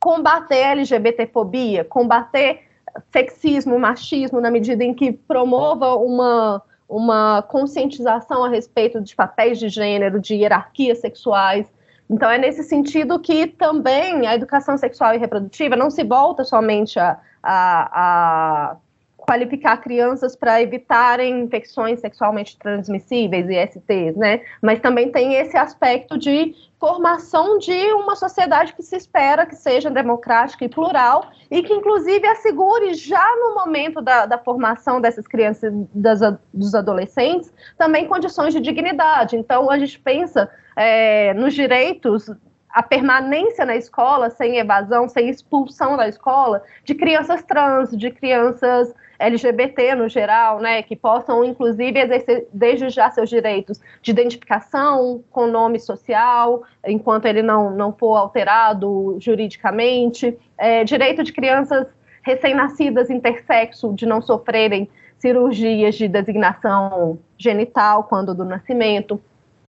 combater 0.00 0.62
a 0.62 0.70
LGBTfobia, 0.70 1.84
combater 1.84 2.62
sexismo, 3.12 3.78
machismo, 3.78 4.40
na 4.40 4.50
medida 4.50 4.82
em 4.82 4.94
que 4.94 5.12
promova 5.12 5.96
uma, 5.96 6.62
uma 6.88 7.42
conscientização 7.42 8.42
a 8.42 8.48
respeito 8.48 9.02
de 9.02 9.14
papéis 9.14 9.58
de 9.58 9.68
gênero, 9.68 10.18
de 10.18 10.34
hierarquias 10.34 11.00
sexuais. 11.00 11.70
Então, 12.08 12.30
é 12.30 12.38
nesse 12.38 12.62
sentido 12.62 13.18
que 13.18 13.46
também 13.46 14.26
a 14.26 14.34
educação 14.34 14.78
sexual 14.78 15.12
e 15.12 15.18
reprodutiva 15.18 15.76
não 15.76 15.90
se 15.90 16.02
volta 16.04 16.42
somente 16.42 16.98
a, 16.98 17.18
a, 17.42 18.70
a 18.72 18.76
qualificar 19.26 19.78
crianças 19.78 20.36
para 20.36 20.62
evitarem 20.62 21.40
infecções 21.42 22.00
sexualmente 22.00 22.56
transmissíveis, 22.56 23.48
ISTs, 23.48 24.16
né? 24.16 24.40
Mas 24.62 24.78
também 24.78 25.10
tem 25.10 25.34
esse 25.34 25.56
aspecto 25.56 26.16
de 26.16 26.54
formação 26.78 27.58
de 27.58 27.92
uma 27.94 28.14
sociedade 28.14 28.74
que 28.74 28.82
se 28.82 28.96
espera 28.96 29.46
que 29.46 29.56
seja 29.56 29.90
democrática 29.90 30.64
e 30.64 30.68
plural 30.68 31.30
e 31.50 31.62
que, 31.62 31.72
inclusive, 31.72 32.26
assegure 32.26 32.94
já 32.94 33.26
no 33.36 33.54
momento 33.54 34.00
da, 34.00 34.26
da 34.26 34.38
formação 34.38 35.00
dessas 35.00 35.26
crianças, 35.26 35.72
das, 35.92 36.20
dos 36.52 36.74
adolescentes, 36.74 37.52
também 37.76 38.06
condições 38.06 38.54
de 38.54 38.60
dignidade. 38.60 39.36
Então, 39.36 39.70
a 39.70 39.78
gente 39.78 39.98
pensa 39.98 40.48
é, 40.76 41.34
nos 41.34 41.54
direitos 41.54 42.30
a 42.76 42.82
permanência 42.82 43.64
na 43.64 43.74
escola 43.74 44.28
sem 44.28 44.58
evasão, 44.58 45.08
sem 45.08 45.30
expulsão 45.30 45.96
da 45.96 46.06
escola, 46.08 46.62
de 46.84 46.94
crianças 46.94 47.42
trans, 47.42 47.96
de 47.96 48.10
crianças 48.10 48.94
LGBT 49.18 49.94
no 49.94 50.08
geral, 50.08 50.60
né, 50.60 50.82
que 50.82 50.94
possam 50.94 51.44
inclusive 51.44 51.98
exercer 51.98 52.46
desde 52.52 52.88
já 52.88 53.10
seus 53.10 53.28
direitos 53.28 53.80
de 54.02 54.10
identificação 54.10 55.22
com 55.30 55.46
nome 55.46 55.78
social, 55.78 56.62
enquanto 56.86 57.26
ele 57.26 57.42
não, 57.42 57.70
não 57.70 57.92
for 57.92 58.16
alterado 58.16 59.16
juridicamente, 59.20 60.36
é, 60.58 60.84
direito 60.84 61.22
de 61.22 61.32
crianças 61.32 61.86
recém-nascidas 62.22 63.08
intersexo 63.08 63.92
de 63.94 64.04
não 64.04 64.20
sofrerem 64.20 64.88
cirurgias 65.18 65.94
de 65.94 66.08
designação 66.08 67.18
genital 67.38 68.04
quando 68.04 68.34
do 68.34 68.44
nascimento. 68.44 69.20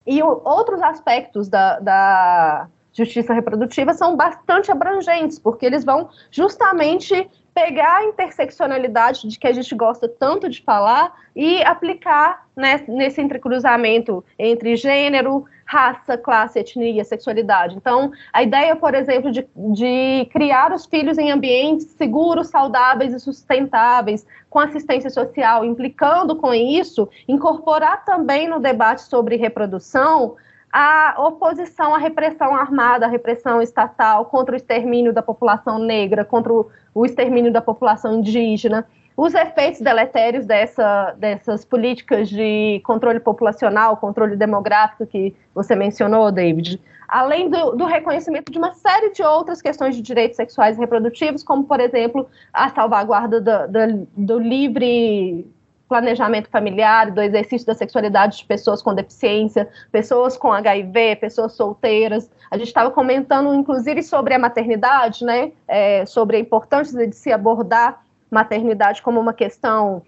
E 0.06 0.22
o, 0.22 0.40
outros 0.44 0.80
aspectos 0.82 1.48
da, 1.48 1.78
da 1.80 2.68
justiça 2.92 3.34
reprodutiva 3.34 3.92
são 3.92 4.16
bastante 4.16 4.70
abrangentes, 4.70 5.38
porque 5.38 5.66
eles 5.66 5.84
vão 5.84 6.08
justamente 6.30 7.28
pegar 7.56 7.96
a 7.96 8.04
interseccionalidade 8.04 9.26
de 9.26 9.38
que 9.38 9.46
a 9.46 9.52
gente 9.52 9.74
gosta 9.74 10.06
tanto 10.06 10.46
de 10.46 10.60
falar 10.60 11.14
e 11.34 11.62
aplicar 11.62 12.46
né, 12.54 12.84
nesse 12.86 13.22
entrecruzamento 13.22 14.22
entre 14.38 14.76
gênero, 14.76 15.46
raça, 15.64 16.18
classe, 16.18 16.58
etnia, 16.58 17.02
sexualidade. 17.02 17.74
Então, 17.74 18.12
a 18.30 18.42
ideia, 18.42 18.76
por 18.76 18.94
exemplo, 18.94 19.32
de, 19.32 19.48
de 19.56 20.28
criar 20.30 20.70
os 20.70 20.84
filhos 20.84 21.16
em 21.16 21.30
ambientes 21.30 21.86
seguros, 21.96 22.48
saudáveis 22.48 23.14
e 23.14 23.18
sustentáveis, 23.18 24.26
com 24.50 24.58
assistência 24.58 25.08
social, 25.08 25.64
implicando 25.64 26.36
com 26.36 26.52
isso, 26.52 27.08
incorporar 27.26 28.04
também 28.04 28.46
no 28.46 28.60
debate 28.60 29.00
sobre 29.00 29.36
reprodução 29.36 30.36
a 30.78 31.14
oposição 31.18 31.94
à 31.94 31.98
repressão 31.98 32.54
armada, 32.54 33.06
à 33.06 33.08
repressão 33.08 33.62
estatal, 33.62 34.26
contra 34.26 34.52
o 34.52 34.56
extermínio 34.56 35.10
da 35.10 35.22
população 35.22 35.78
negra, 35.78 36.22
contra 36.22 36.52
o, 36.52 36.70
o 36.96 37.04
extermínio 37.04 37.52
da 37.52 37.60
população 37.60 38.20
indígena, 38.20 38.86
os 39.14 39.34
efeitos 39.34 39.82
deletérios 39.82 40.46
dessa, 40.46 41.14
dessas 41.18 41.62
políticas 41.62 42.26
de 42.30 42.80
controle 42.84 43.20
populacional, 43.20 43.98
controle 43.98 44.34
demográfico 44.34 45.06
que 45.06 45.34
você 45.54 45.76
mencionou, 45.76 46.32
David, 46.32 46.80
além 47.06 47.50
do, 47.50 47.72
do, 47.72 47.84
reconhecimento 47.84 48.50
de 48.50 48.56
uma 48.56 48.72
série 48.72 49.12
de 49.12 49.22
outras 49.22 49.60
questões 49.60 49.94
de 49.94 50.00
direitos 50.00 50.36
sexuais 50.36 50.78
e 50.78 50.80
reprodutivos, 50.80 51.42
como, 51.42 51.64
por 51.64 51.80
exemplo, 51.80 52.26
a 52.50 52.70
salvaguarda 52.70 53.42
do, 53.42 53.68
do, 53.68 54.08
do 54.16 54.38
livre 54.38 55.46
planejamento 55.88 56.48
familiar, 56.50 57.10
do 57.10 57.20
exercício 57.20 57.66
da 57.66 57.74
sexualidade 57.74 58.38
de 58.38 58.44
pessoas 58.44 58.82
com 58.82 58.94
deficiência, 58.94 59.68
pessoas 59.92 60.36
com 60.36 60.52
HIV, 60.52 61.16
pessoas 61.16 61.52
solteiras. 61.52 62.30
A 62.50 62.56
gente 62.56 62.68
estava 62.68 62.90
comentando, 62.90 63.54
inclusive, 63.54 64.02
sobre 64.02 64.34
a 64.34 64.38
maternidade, 64.38 65.24
né? 65.24 65.52
É, 65.68 66.04
sobre 66.06 66.36
a 66.36 66.40
importância 66.40 67.06
de 67.06 67.14
se 67.14 67.32
abordar 67.32 68.04
maternidade 68.30 69.02
como 69.02 69.20
uma 69.20 69.32
questão 69.32 70.02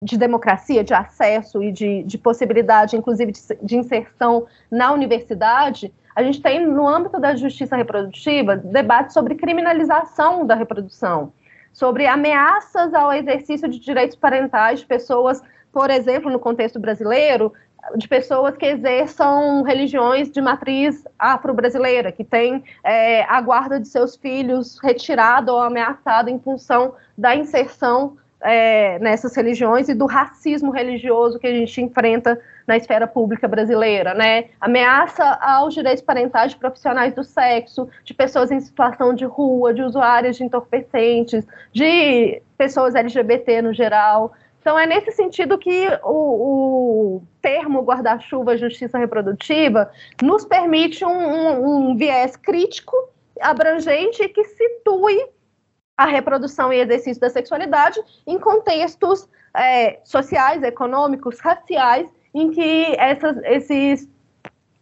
de 0.00 0.16
democracia, 0.16 0.84
de 0.84 0.94
acesso 0.94 1.62
e 1.62 1.72
de, 1.72 2.02
de 2.04 2.18
possibilidade, 2.18 2.96
inclusive, 2.96 3.32
de, 3.32 3.40
de 3.62 3.76
inserção 3.76 4.46
na 4.70 4.92
universidade. 4.92 5.92
A 6.14 6.22
gente 6.22 6.40
tem, 6.40 6.64
no 6.64 6.86
âmbito 6.86 7.18
da 7.18 7.34
justiça 7.34 7.74
reprodutiva, 7.74 8.56
debate 8.56 9.12
sobre 9.12 9.34
criminalização 9.34 10.46
da 10.46 10.54
reprodução 10.54 11.32
sobre 11.74 12.06
ameaças 12.06 12.94
ao 12.94 13.12
exercício 13.12 13.68
de 13.68 13.78
direitos 13.78 14.16
parentais 14.16 14.80
de 14.80 14.86
pessoas, 14.86 15.42
por 15.72 15.90
exemplo, 15.90 16.30
no 16.30 16.38
contexto 16.38 16.78
brasileiro, 16.78 17.52
de 17.96 18.08
pessoas 18.08 18.56
que 18.56 18.64
exerçam 18.64 19.62
religiões 19.62 20.30
de 20.30 20.40
matriz 20.40 21.04
afro-brasileira, 21.18 22.10
que 22.10 22.24
têm 22.24 22.64
é, 22.82 23.24
a 23.24 23.40
guarda 23.40 23.78
de 23.78 23.88
seus 23.88 24.16
filhos 24.16 24.78
retirada 24.78 25.52
ou 25.52 25.60
ameaçada 25.60 26.30
em 26.30 26.38
função 26.38 26.94
da 27.18 27.36
inserção 27.36 28.16
é, 28.44 28.98
nessas 28.98 29.34
religiões 29.34 29.88
e 29.88 29.94
do 29.94 30.04
racismo 30.04 30.70
religioso 30.70 31.38
que 31.38 31.46
a 31.46 31.52
gente 31.52 31.80
enfrenta 31.80 32.38
na 32.66 32.76
esfera 32.76 33.06
pública 33.06 33.48
brasileira, 33.48 34.12
né? 34.12 34.46
Ameaça 34.60 35.24
aos 35.40 35.72
direitos 35.72 36.02
parentais 36.02 36.52
de 36.52 36.58
profissionais 36.58 37.14
do 37.14 37.24
sexo, 37.24 37.88
de 38.04 38.12
pessoas 38.12 38.50
em 38.50 38.60
situação 38.60 39.14
de 39.14 39.24
rua, 39.24 39.72
de 39.72 39.82
usuários 39.82 40.36
de 40.36 40.44
entorpecentes, 40.44 41.46
de 41.72 42.42
pessoas 42.58 42.94
LGBT 42.94 43.62
no 43.62 43.72
geral. 43.72 44.34
Então, 44.60 44.78
é 44.78 44.86
nesse 44.86 45.10
sentido 45.12 45.58
que 45.58 45.88
o, 46.02 47.18
o 47.18 47.22
termo 47.40 47.82
guarda-chuva 47.82 48.58
justiça 48.58 48.98
reprodutiva 48.98 49.90
nos 50.22 50.44
permite 50.44 51.04
um, 51.04 51.08
um, 51.08 51.90
um 51.90 51.96
viés 51.96 52.36
crítico, 52.36 52.94
abrangente, 53.40 54.28
que 54.28 54.44
situe 54.44 55.33
a 55.96 56.06
reprodução 56.06 56.72
e 56.72 56.80
exercício 56.80 57.20
da 57.20 57.30
sexualidade 57.30 58.00
em 58.26 58.38
contextos 58.38 59.28
é, 59.56 60.00
sociais, 60.04 60.62
econômicos, 60.62 61.38
raciais 61.40 62.08
em 62.34 62.50
que 62.50 62.96
essas, 62.98 63.36
esses, 63.44 64.08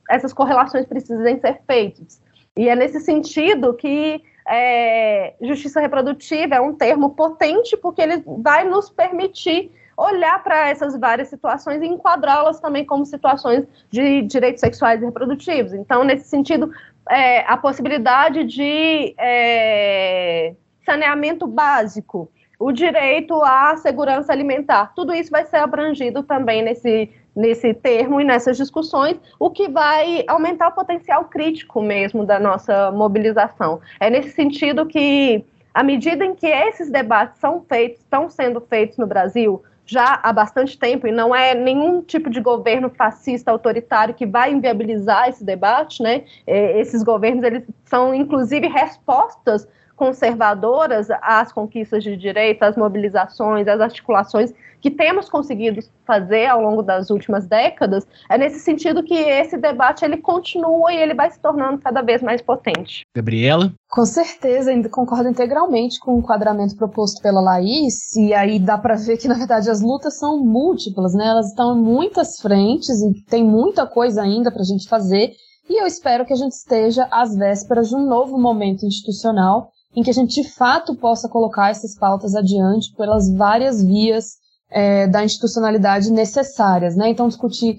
essas 0.09 0.33
correlações 0.33 0.87
precisem 0.87 1.39
ser 1.39 1.61
feitas. 1.67 2.21
E 2.57 2.69
é 2.69 2.75
nesse 2.75 3.01
sentido 3.01 3.75
que 3.75 4.23
é, 4.49 5.35
justiça 5.41 5.81
reprodutiva 5.81 6.55
é 6.55 6.61
um 6.61 6.75
termo 6.75 7.11
potente, 7.11 7.77
porque 7.77 8.01
ele 8.01 8.23
vai 8.27 8.65
nos 8.65 8.91
permitir 8.91 9.71
olhar 9.97 10.43
para 10.43 10.69
essas 10.69 10.99
várias 10.99 11.29
situações 11.29 11.83
e 11.83 11.87
enquadrá-las 11.87 12.59
também 12.59 12.85
como 12.85 13.05
situações 13.05 13.67
de 13.91 14.23
direitos 14.23 14.61
sexuais 14.61 15.01
e 15.03 15.05
reprodutivos. 15.05 15.75
Então, 15.75 16.03
nesse 16.03 16.29
sentido, 16.29 16.73
é, 17.09 17.41
a 17.41 17.57
possibilidade 17.57 18.45
de 18.45 19.15
é, 19.19 20.55
saneamento 20.85 21.47
básico, 21.47 22.31
o 22.59 22.71
direito 22.71 23.35
à 23.43 23.77
segurança 23.77 24.33
alimentar, 24.33 24.93
tudo 24.95 25.13
isso 25.13 25.31
vai 25.31 25.45
ser 25.45 25.57
abrangido 25.57 26.23
também 26.23 26.63
nesse 26.63 27.11
nesse 27.35 27.73
termo 27.73 28.21
e 28.21 28.25
nessas 28.25 28.57
discussões, 28.57 29.19
o 29.39 29.51
que 29.51 29.69
vai 29.69 30.25
aumentar 30.29 30.69
o 30.69 30.73
potencial 30.73 31.25
crítico 31.25 31.83
mesmo 31.83 32.25
da 32.25 32.39
nossa 32.39 32.91
mobilização. 32.93 33.81
É 33.99 34.11
nesse 34.11 34.31
sentido 34.31 34.87
que, 34.87 35.45
à 35.73 35.83
medida 35.83 36.25
em 36.25 36.35
que 36.35 36.47
esses 36.47 36.91
debates 36.91 37.41
são 37.41 37.65
feitos, 37.67 38.01
estão 38.01 38.29
sendo 38.29 38.61
feitos 38.61 38.99
no 38.99 39.07
Brasil, 39.07 39.63
já 39.85 40.21
há 40.23 40.33
bastante 40.33 40.79
tempo, 40.79 41.07
e 41.07 41.13
não 41.13 41.35
é 41.35 41.55
nenhum 41.55 42.03
tipo 42.03 42.31
de 42.31 42.41
governo 42.41 42.89
fascista 42.91 43.51
autoritário 43.51 44.15
que 44.15 44.25
vai 44.25 44.53
inviabilizar 44.53 45.29
esse 45.29 45.45
debate, 45.45 46.03
né? 46.03 46.25
É, 46.47 46.79
esses 46.81 47.03
governos, 47.03 47.43
eles 47.43 47.65
são, 47.85 48.15
inclusive, 48.15 48.69
respostas 48.69 49.67
conservadoras 50.03 51.07
às 51.23 51.53
conquistas 51.53 52.03
de 52.03 52.17
direito, 52.17 52.65
às 52.65 52.77
mobilizações, 52.77 53.69
às 53.69 53.81
articulações 53.81 54.53
que 54.81 54.91
temos 54.91 55.29
conseguido 55.29 55.79
fazer 56.05 56.47
ao 56.47 56.61
longo 56.61 56.83
das 56.83 57.09
últimas 57.09 57.47
décadas, 57.47 58.05
é 58.29 58.37
nesse 58.37 58.59
sentido 58.59 59.05
que 59.05 59.15
esse 59.15 59.57
debate 59.57 60.05
ele 60.05 60.17
continua 60.17 60.93
e 60.93 60.97
ele 60.97 61.15
vai 61.15 61.31
se 61.31 61.39
tornando 61.39 61.79
cada 61.79 62.03
vez 62.03 62.21
mais 62.21 62.43
potente. 62.43 63.03
Gabriela? 63.15 63.73
Com 63.89 64.05
certeza, 64.05 64.73
ainda 64.73 64.89
concordo 64.89 65.29
integralmente 65.29 66.01
com 66.01 66.17
o 66.17 66.19
enquadramento 66.19 66.75
proposto 66.75 67.23
pela 67.23 67.41
Laís, 67.41 68.17
e 68.17 68.35
aí 68.35 68.59
dá 68.59 68.77
para 68.77 68.97
ver 68.97 69.19
que, 69.19 69.29
na 69.29 69.35
verdade, 69.35 69.71
as 69.71 69.81
lutas 69.81 70.19
são 70.19 70.45
múltiplas, 70.45 71.15
né? 71.15 71.29
Elas 71.29 71.51
estão 71.51 71.79
em 71.79 71.81
muitas 71.81 72.41
frentes 72.41 73.01
e 73.03 73.25
tem 73.27 73.45
muita 73.45 73.87
coisa 73.87 74.21
ainda 74.21 74.51
para 74.51 74.63
a 74.63 74.67
gente 74.67 74.89
fazer, 74.89 75.31
e 75.71 75.81
eu 75.81 75.87
espero 75.87 76.27
que 76.27 76.33
a 76.33 76.37
gente 76.37 76.55
esteja 76.55 77.07
às 77.09 77.37
vésperas 77.37 77.89
de 77.89 77.95
um 77.95 78.05
novo 78.05 78.37
momento 78.37 78.85
institucional 78.85 79.71
em 79.95 80.03
que 80.03 80.11
a 80.11 80.15
gente 80.15 80.41
de 80.41 80.49
fato 80.49 80.95
possa 80.97 81.29
colocar 81.29 81.71
essas 81.71 81.95
pautas 81.97 82.35
adiante 82.35 82.95
pelas 82.97 83.33
várias 83.33 83.83
vias 83.83 84.37
é, 84.71 85.07
da 85.07 85.25
institucionalidade 85.25 86.11
necessárias, 86.11 86.97
né? 86.97 87.11
Então 87.11 87.29
discutir 87.29 87.77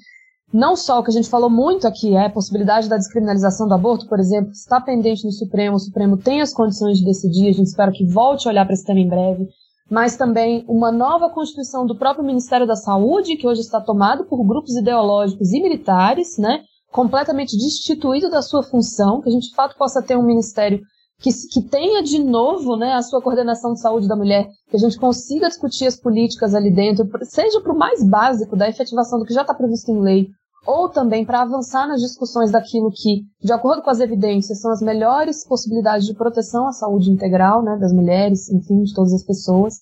não 0.54 0.76
só 0.76 1.00
o 1.00 1.04
que 1.04 1.10
a 1.10 1.14
gente 1.14 1.30
falou 1.30 1.50
muito 1.50 1.88
aqui, 1.88 2.16
é 2.16 2.28
a 2.28 2.30
possibilidade 2.30 2.88
da 2.88 2.98
descriminalização 2.98 3.68
do 3.68 3.74
aborto, 3.74 4.08
por 4.08 4.20
exemplo, 4.20 4.52
está 4.52 4.80
pendente 4.80 5.26
no 5.26 5.32
Supremo, 5.32 5.78
o 5.78 5.80
Supremo 5.80 6.16
tem 6.16 6.42
as 6.42 6.54
condições 6.54 7.00
de 7.00 7.06
decidir, 7.06 7.50
a 7.50 7.54
gente 7.54 7.68
espera 7.68 7.92
que 7.92 8.06
volte 8.06 8.48
a 8.48 8.52
olhar 8.52 8.64
para 8.64 8.76
esse 8.76 8.86
tema 8.86 9.00
em 9.00 9.10
breve, 9.10 9.48
mas 9.90 10.16
também 10.16 10.64
uma 10.68 10.92
nova 10.92 11.30
constituição 11.32 11.88
do 11.88 11.98
próprio 11.98 12.24
Ministério 12.24 12.68
da 12.68 12.76
Saúde, 12.76 13.36
que 13.36 13.48
hoje 13.48 13.62
está 13.62 13.82
tomado 13.82 14.26
por 14.26 14.46
grupos 14.46 14.76
ideológicos 14.76 15.52
e 15.52 15.62
militares, 15.62 16.38
né? 16.38 16.62
Completamente 16.92 17.58
destituído 17.58 18.30
da 18.30 18.44
sua 18.44 18.62
função, 18.62 19.22
que 19.22 19.30
a 19.30 19.32
gente 19.32 19.50
de 19.50 19.56
fato 19.56 19.76
possa 19.76 20.04
ter 20.04 20.16
um 20.16 20.24
ministério 20.24 20.80
que, 21.20 21.30
que 21.52 21.62
tenha 21.62 22.04
de 22.04 22.22
novo 22.24 22.76
né, 22.76 22.94
a 22.94 23.02
sua 23.02 23.22
coordenação 23.22 23.74
de 23.74 23.82
saúde 23.82 24.08
da 24.08 24.16
mulher, 24.16 24.48
que 24.70 24.76
a 24.76 24.80
gente 24.80 25.00
consiga 25.00 25.48
discutir 25.48 25.88
as 25.88 25.96
políticas 25.96 26.54
ali 26.54 26.70
dentro, 26.70 27.08
seja 27.24 27.62
para 27.62 27.74
o 27.74 27.78
mais 27.78 28.04
básico 28.04 28.56
da 28.56 28.68
efetivação 28.68 29.20
do 29.20 29.26
que 29.26 29.34
já 29.34 29.42
está 29.42 29.54
previsto 29.54 29.90
em 29.92 30.02
lei, 30.02 30.28
ou 30.66 30.90
também 30.90 31.26
para 31.26 31.42
avançar 31.42 31.88
nas 31.88 32.02
discussões 32.02 32.52
daquilo 32.52 32.90
que, 32.92 33.22
de 33.42 33.52
acordo 33.52 33.82
com 33.82 33.90
as 33.90 34.00
evidências, 34.00 34.62
são 34.62 34.72
as 34.72 34.82
melhores 34.82 35.46
possibilidades 35.46 36.06
de 36.06 36.14
proteção 36.14 36.68
à 36.68 36.72
saúde 36.72 37.12
integral 37.12 37.62
né, 37.62 37.78
das 37.78 37.92
mulheres, 37.92 38.50
enfim, 38.50 38.84
de 38.84 38.94
todas 38.94 39.14
as 39.14 39.24
pessoas, 39.24 39.76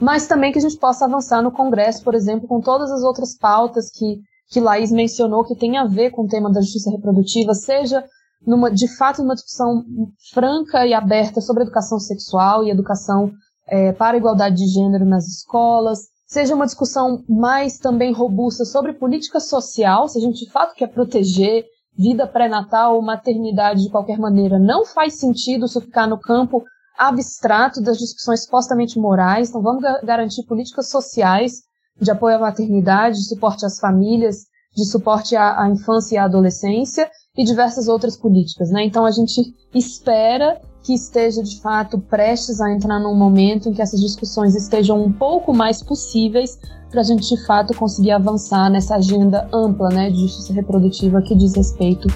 mas 0.00 0.26
também 0.26 0.52
que 0.52 0.58
a 0.58 0.62
gente 0.62 0.78
possa 0.78 1.06
avançar 1.06 1.42
no 1.42 1.50
Congresso, 1.50 2.04
por 2.04 2.14
exemplo, 2.14 2.46
com 2.46 2.60
todas 2.60 2.90
as 2.90 3.02
outras 3.02 3.36
pautas 3.36 3.90
que, 3.90 4.20
que 4.50 4.60
Laís 4.60 4.92
mencionou 4.92 5.42
que 5.42 5.56
tem 5.56 5.78
a 5.78 5.86
ver 5.86 6.10
com 6.10 6.24
o 6.24 6.28
tema 6.28 6.52
da 6.52 6.60
justiça 6.60 6.90
reprodutiva, 6.90 7.54
seja 7.54 8.04
numa, 8.44 8.70
de 8.70 8.88
fato, 8.96 9.22
numa 9.22 9.34
discussão 9.34 9.84
franca 10.32 10.86
e 10.86 10.94
aberta 10.94 11.40
sobre 11.40 11.62
educação 11.62 11.98
sexual 11.98 12.64
e 12.64 12.70
educação 12.70 13.32
é, 13.68 13.92
para 13.92 14.16
a 14.16 14.18
igualdade 14.18 14.56
de 14.56 14.66
gênero 14.66 15.04
nas 15.04 15.26
escolas, 15.26 16.00
seja 16.26 16.54
uma 16.54 16.66
discussão 16.66 17.24
mais 17.28 17.78
também 17.78 18.12
robusta 18.12 18.64
sobre 18.64 18.92
política 18.92 19.40
social, 19.40 20.08
se 20.08 20.18
a 20.18 20.20
gente 20.20 20.44
de 20.44 20.50
fato 20.50 20.74
quer 20.74 20.88
proteger 20.88 21.64
vida 21.96 22.26
pré-natal 22.26 22.96
ou 22.96 23.02
maternidade 23.02 23.82
de 23.82 23.90
qualquer 23.90 24.18
maneira, 24.18 24.58
não 24.58 24.84
faz 24.84 25.14
sentido 25.14 25.64
isso 25.66 25.80
ficar 25.80 26.06
no 26.06 26.18
campo 26.18 26.62
abstrato 26.98 27.80
das 27.80 27.98
discussões 27.98 28.44
supostamente 28.44 28.98
morais, 28.98 29.48
então 29.48 29.62
vamos 29.62 29.82
garantir 30.02 30.44
políticas 30.44 30.88
sociais 30.88 31.62
de 32.00 32.10
apoio 32.10 32.36
à 32.36 32.40
maternidade, 32.40 33.18
de 33.18 33.28
suporte 33.28 33.64
às 33.64 33.78
famílias, 33.78 34.44
de 34.74 34.84
suporte 34.84 35.34
à, 35.34 35.62
à 35.62 35.68
infância 35.68 36.16
e 36.16 36.18
à 36.18 36.24
adolescência, 36.24 37.10
e 37.36 37.44
diversas 37.44 37.88
outras 37.88 38.16
políticas, 38.16 38.70
né? 38.70 38.84
Então 38.84 39.04
a 39.04 39.10
gente 39.10 39.54
espera 39.74 40.60
que 40.82 40.94
esteja 40.94 41.42
de 41.42 41.60
fato 41.60 41.98
prestes 41.98 42.60
a 42.60 42.72
entrar 42.72 43.00
num 43.00 43.14
momento 43.14 43.68
em 43.68 43.72
que 43.72 43.82
essas 43.82 44.00
discussões 44.00 44.54
estejam 44.54 45.02
um 45.02 45.12
pouco 45.12 45.52
mais 45.52 45.82
possíveis 45.82 46.58
para 46.90 47.00
a 47.00 47.04
gente 47.04 47.28
de 47.28 47.44
fato 47.44 47.76
conseguir 47.76 48.12
avançar 48.12 48.70
nessa 48.70 48.96
agenda 48.96 49.48
ampla, 49.52 49.88
né, 49.88 50.10
de 50.10 50.20
justiça 50.20 50.52
reprodutiva 50.52 51.20
que 51.20 51.34
diz 51.34 51.54
respeito 51.54 52.08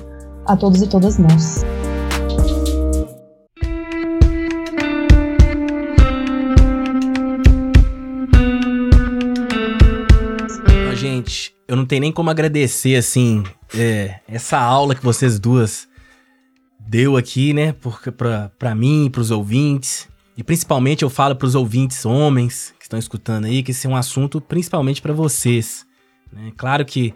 a 0.46 0.56
todos 0.56 0.80
e 0.80 0.86
todas 0.86 1.18
nós. 1.18 1.64
Eu 11.70 11.76
não 11.76 11.86
tenho 11.86 12.00
nem 12.00 12.10
como 12.10 12.28
agradecer, 12.28 12.96
assim, 12.96 13.44
é, 13.72 14.18
essa 14.26 14.58
aula 14.58 14.92
que 14.92 15.04
vocês 15.04 15.38
duas 15.38 15.88
deu 16.80 17.16
aqui, 17.16 17.54
né, 17.54 17.72
pra 18.58 18.74
mim, 18.74 19.08
pros 19.08 19.30
ouvintes, 19.30 20.08
e 20.36 20.42
principalmente 20.42 21.04
eu 21.04 21.08
falo 21.08 21.36
pros 21.36 21.54
ouvintes 21.54 22.04
homens 22.04 22.74
que 22.76 22.86
estão 22.86 22.98
escutando 22.98 23.44
aí, 23.44 23.62
que 23.62 23.70
esse 23.70 23.86
é 23.86 23.90
um 23.90 23.94
assunto 23.94 24.40
principalmente 24.40 25.00
para 25.00 25.12
vocês. 25.12 25.86
Né? 26.32 26.50
Claro 26.56 26.84
que 26.84 27.14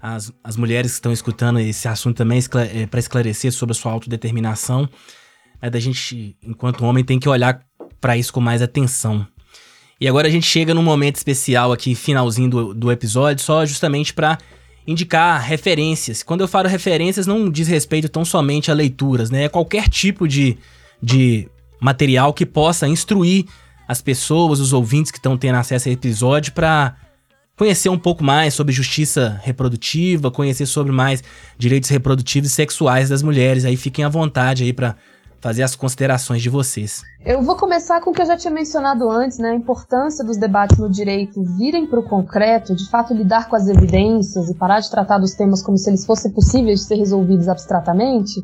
as, 0.00 0.32
as 0.42 0.56
mulheres 0.56 0.92
que 0.92 0.96
estão 0.96 1.12
escutando 1.12 1.60
esse 1.60 1.86
assunto 1.86 2.16
também 2.16 2.40
é 2.72 2.86
para 2.86 2.98
esclarecer 2.98 3.52
sobre 3.52 3.72
a 3.72 3.74
sua 3.74 3.92
autodeterminação, 3.92 4.88
é 5.60 5.68
da 5.68 5.78
gente, 5.78 6.34
enquanto 6.42 6.82
homem, 6.86 7.04
tem 7.04 7.18
que 7.18 7.28
olhar 7.28 7.62
para 8.00 8.16
isso 8.16 8.32
com 8.32 8.40
mais 8.40 8.62
atenção. 8.62 9.28
E 10.02 10.08
agora 10.08 10.26
a 10.26 10.30
gente 10.32 10.48
chega 10.48 10.74
num 10.74 10.82
momento 10.82 11.14
especial 11.14 11.70
aqui, 11.70 11.94
finalzinho 11.94 12.50
do, 12.50 12.74
do 12.74 12.90
episódio, 12.90 13.40
só 13.40 13.64
justamente 13.64 14.12
para 14.12 14.36
indicar 14.84 15.40
referências. 15.40 16.24
Quando 16.24 16.40
eu 16.40 16.48
falo 16.48 16.66
referências, 16.66 17.24
não 17.24 17.48
diz 17.48 17.68
respeito 17.68 18.08
tão 18.08 18.24
somente 18.24 18.68
a 18.68 18.74
leituras, 18.74 19.30
né? 19.30 19.44
É 19.44 19.48
qualquer 19.48 19.88
tipo 19.88 20.26
de, 20.26 20.58
de 21.00 21.48
material 21.80 22.34
que 22.34 22.44
possa 22.44 22.88
instruir 22.88 23.44
as 23.86 24.02
pessoas, 24.02 24.58
os 24.58 24.72
ouvintes 24.72 25.12
que 25.12 25.18
estão 25.18 25.38
tendo 25.38 25.54
acesso 25.54 25.88
a 25.88 25.92
episódio 25.92 26.52
para 26.52 26.96
conhecer 27.56 27.88
um 27.88 27.96
pouco 27.96 28.24
mais 28.24 28.54
sobre 28.54 28.72
justiça 28.72 29.40
reprodutiva, 29.44 30.32
conhecer 30.32 30.66
sobre 30.66 30.90
mais 30.90 31.22
direitos 31.56 31.88
reprodutivos 31.88 32.50
e 32.50 32.52
sexuais 32.52 33.08
das 33.08 33.22
mulheres. 33.22 33.64
Aí 33.64 33.76
fiquem 33.76 34.04
à 34.04 34.08
vontade 34.08 34.64
aí 34.64 34.72
para 34.72 34.96
fazer 35.42 35.64
as 35.64 35.74
considerações 35.74 36.40
de 36.40 36.48
vocês. 36.48 37.02
Eu 37.26 37.42
vou 37.42 37.56
começar 37.56 38.00
com 38.00 38.10
o 38.10 38.14
que 38.14 38.22
eu 38.22 38.26
já 38.26 38.36
tinha 38.36 38.52
mencionado 38.52 39.10
antes, 39.10 39.38
né? 39.38 39.50
A 39.50 39.54
importância 39.54 40.24
dos 40.24 40.36
debates 40.36 40.78
no 40.78 40.88
direito 40.88 41.42
virem 41.58 41.84
para 41.84 41.98
o 41.98 42.08
concreto, 42.08 42.76
de 42.76 42.88
fato 42.88 43.12
lidar 43.12 43.48
com 43.48 43.56
as 43.56 43.66
evidências 43.66 44.48
e 44.48 44.54
parar 44.54 44.78
de 44.78 44.88
tratar 44.88 45.18
dos 45.18 45.34
temas 45.34 45.60
como 45.60 45.76
se 45.76 45.90
eles 45.90 46.06
fossem 46.06 46.30
possíveis 46.30 46.80
de 46.80 46.86
ser 46.86 46.94
resolvidos 46.94 47.48
abstratamente. 47.48 48.40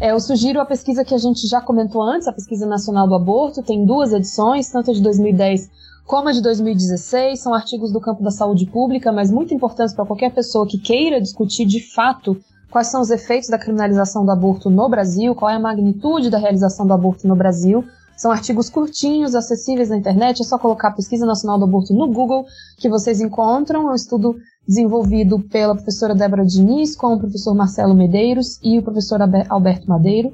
É, 0.00 0.12
eu 0.12 0.20
sugiro 0.20 0.58
a 0.60 0.64
pesquisa 0.64 1.04
que 1.04 1.14
a 1.14 1.18
gente 1.18 1.46
já 1.46 1.60
comentou 1.60 2.00
antes, 2.02 2.26
a 2.26 2.32
Pesquisa 2.32 2.66
Nacional 2.66 3.06
do 3.06 3.14
Aborto, 3.14 3.62
tem 3.62 3.84
duas 3.84 4.12
edições, 4.12 4.70
tanto 4.70 4.90
a 4.90 4.94
de 4.94 5.02
2010 5.02 5.68
como 6.06 6.30
a 6.30 6.32
de 6.32 6.40
2016, 6.40 7.38
são 7.38 7.52
artigos 7.52 7.92
do 7.92 8.00
campo 8.00 8.22
da 8.22 8.30
saúde 8.30 8.64
pública, 8.64 9.12
mas 9.12 9.30
muito 9.30 9.52
importantes 9.52 9.94
para 9.94 10.06
qualquer 10.06 10.32
pessoa 10.32 10.66
que 10.66 10.78
queira 10.78 11.20
discutir 11.20 11.66
de 11.66 11.80
fato 11.92 12.34
quais 12.70 12.88
são 12.88 13.00
os 13.00 13.10
efeitos 13.10 13.48
da 13.48 13.58
criminalização 13.58 14.24
do 14.24 14.30
aborto 14.30 14.68
no 14.68 14.88
Brasil, 14.88 15.34
qual 15.34 15.50
é 15.50 15.54
a 15.54 15.60
magnitude 15.60 16.30
da 16.30 16.38
realização 16.38 16.86
do 16.86 16.92
aborto 16.92 17.26
no 17.26 17.34
Brasil. 17.34 17.84
São 18.16 18.32
artigos 18.32 18.68
curtinhos, 18.68 19.34
acessíveis 19.34 19.90
na 19.90 19.96
internet, 19.96 20.40
é 20.40 20.44
só 20.44 20.58
colocar 20.58 20.90
Pesquisa 20.90 21.24
Nacional 21.24 21.56
do 21.56 21.64
Aborto 21.64 21.94
no 21.94 22.08
Google 22.08 22.44
que 22.76 22.88
vocês 22.88 23.20
encontram. 23.20 23.88
É 23.88 23.92
um 23.92 23.94
estudo 23.94 24.36
desenvolvido 24.66 25.38
pela 25.38 25.74
professora 25.74 26.16
Débora 26.16 26.44
Diniz, 26.44 26.96
com 26.96 27.14
o 27.14 27.18
professor 27.18 27.54
Marcelo 27.54 27.94
Medeiros 27.94 28.58
e 28.60 28.76
o 28.76 28.82
professor 28.82 29.20
Alberto 29.48 29.88
Madeiro. 29.88 30.32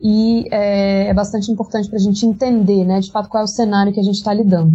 E 0.00 0.44
é, 0.52 1.08
é 1.08 1.14
bastante 1.14 1.50
importante 1.50 1.88
para 1.88 1.98
a 1.98 2.00
gente 2.00 2.24
entender, 2.24 2.84
né, 2.84 3.00
de 3.00 3.10
fato, 3.10 3.28
qual 3.28 3.40
é 3.40 3.44
o 3.44 3.48
cenário 3.48 3.92
que 3.92 3.98
a 3.98 4.04
gente 4.04 4.16
está 4.16 4.32
lidando. 4.32 4.72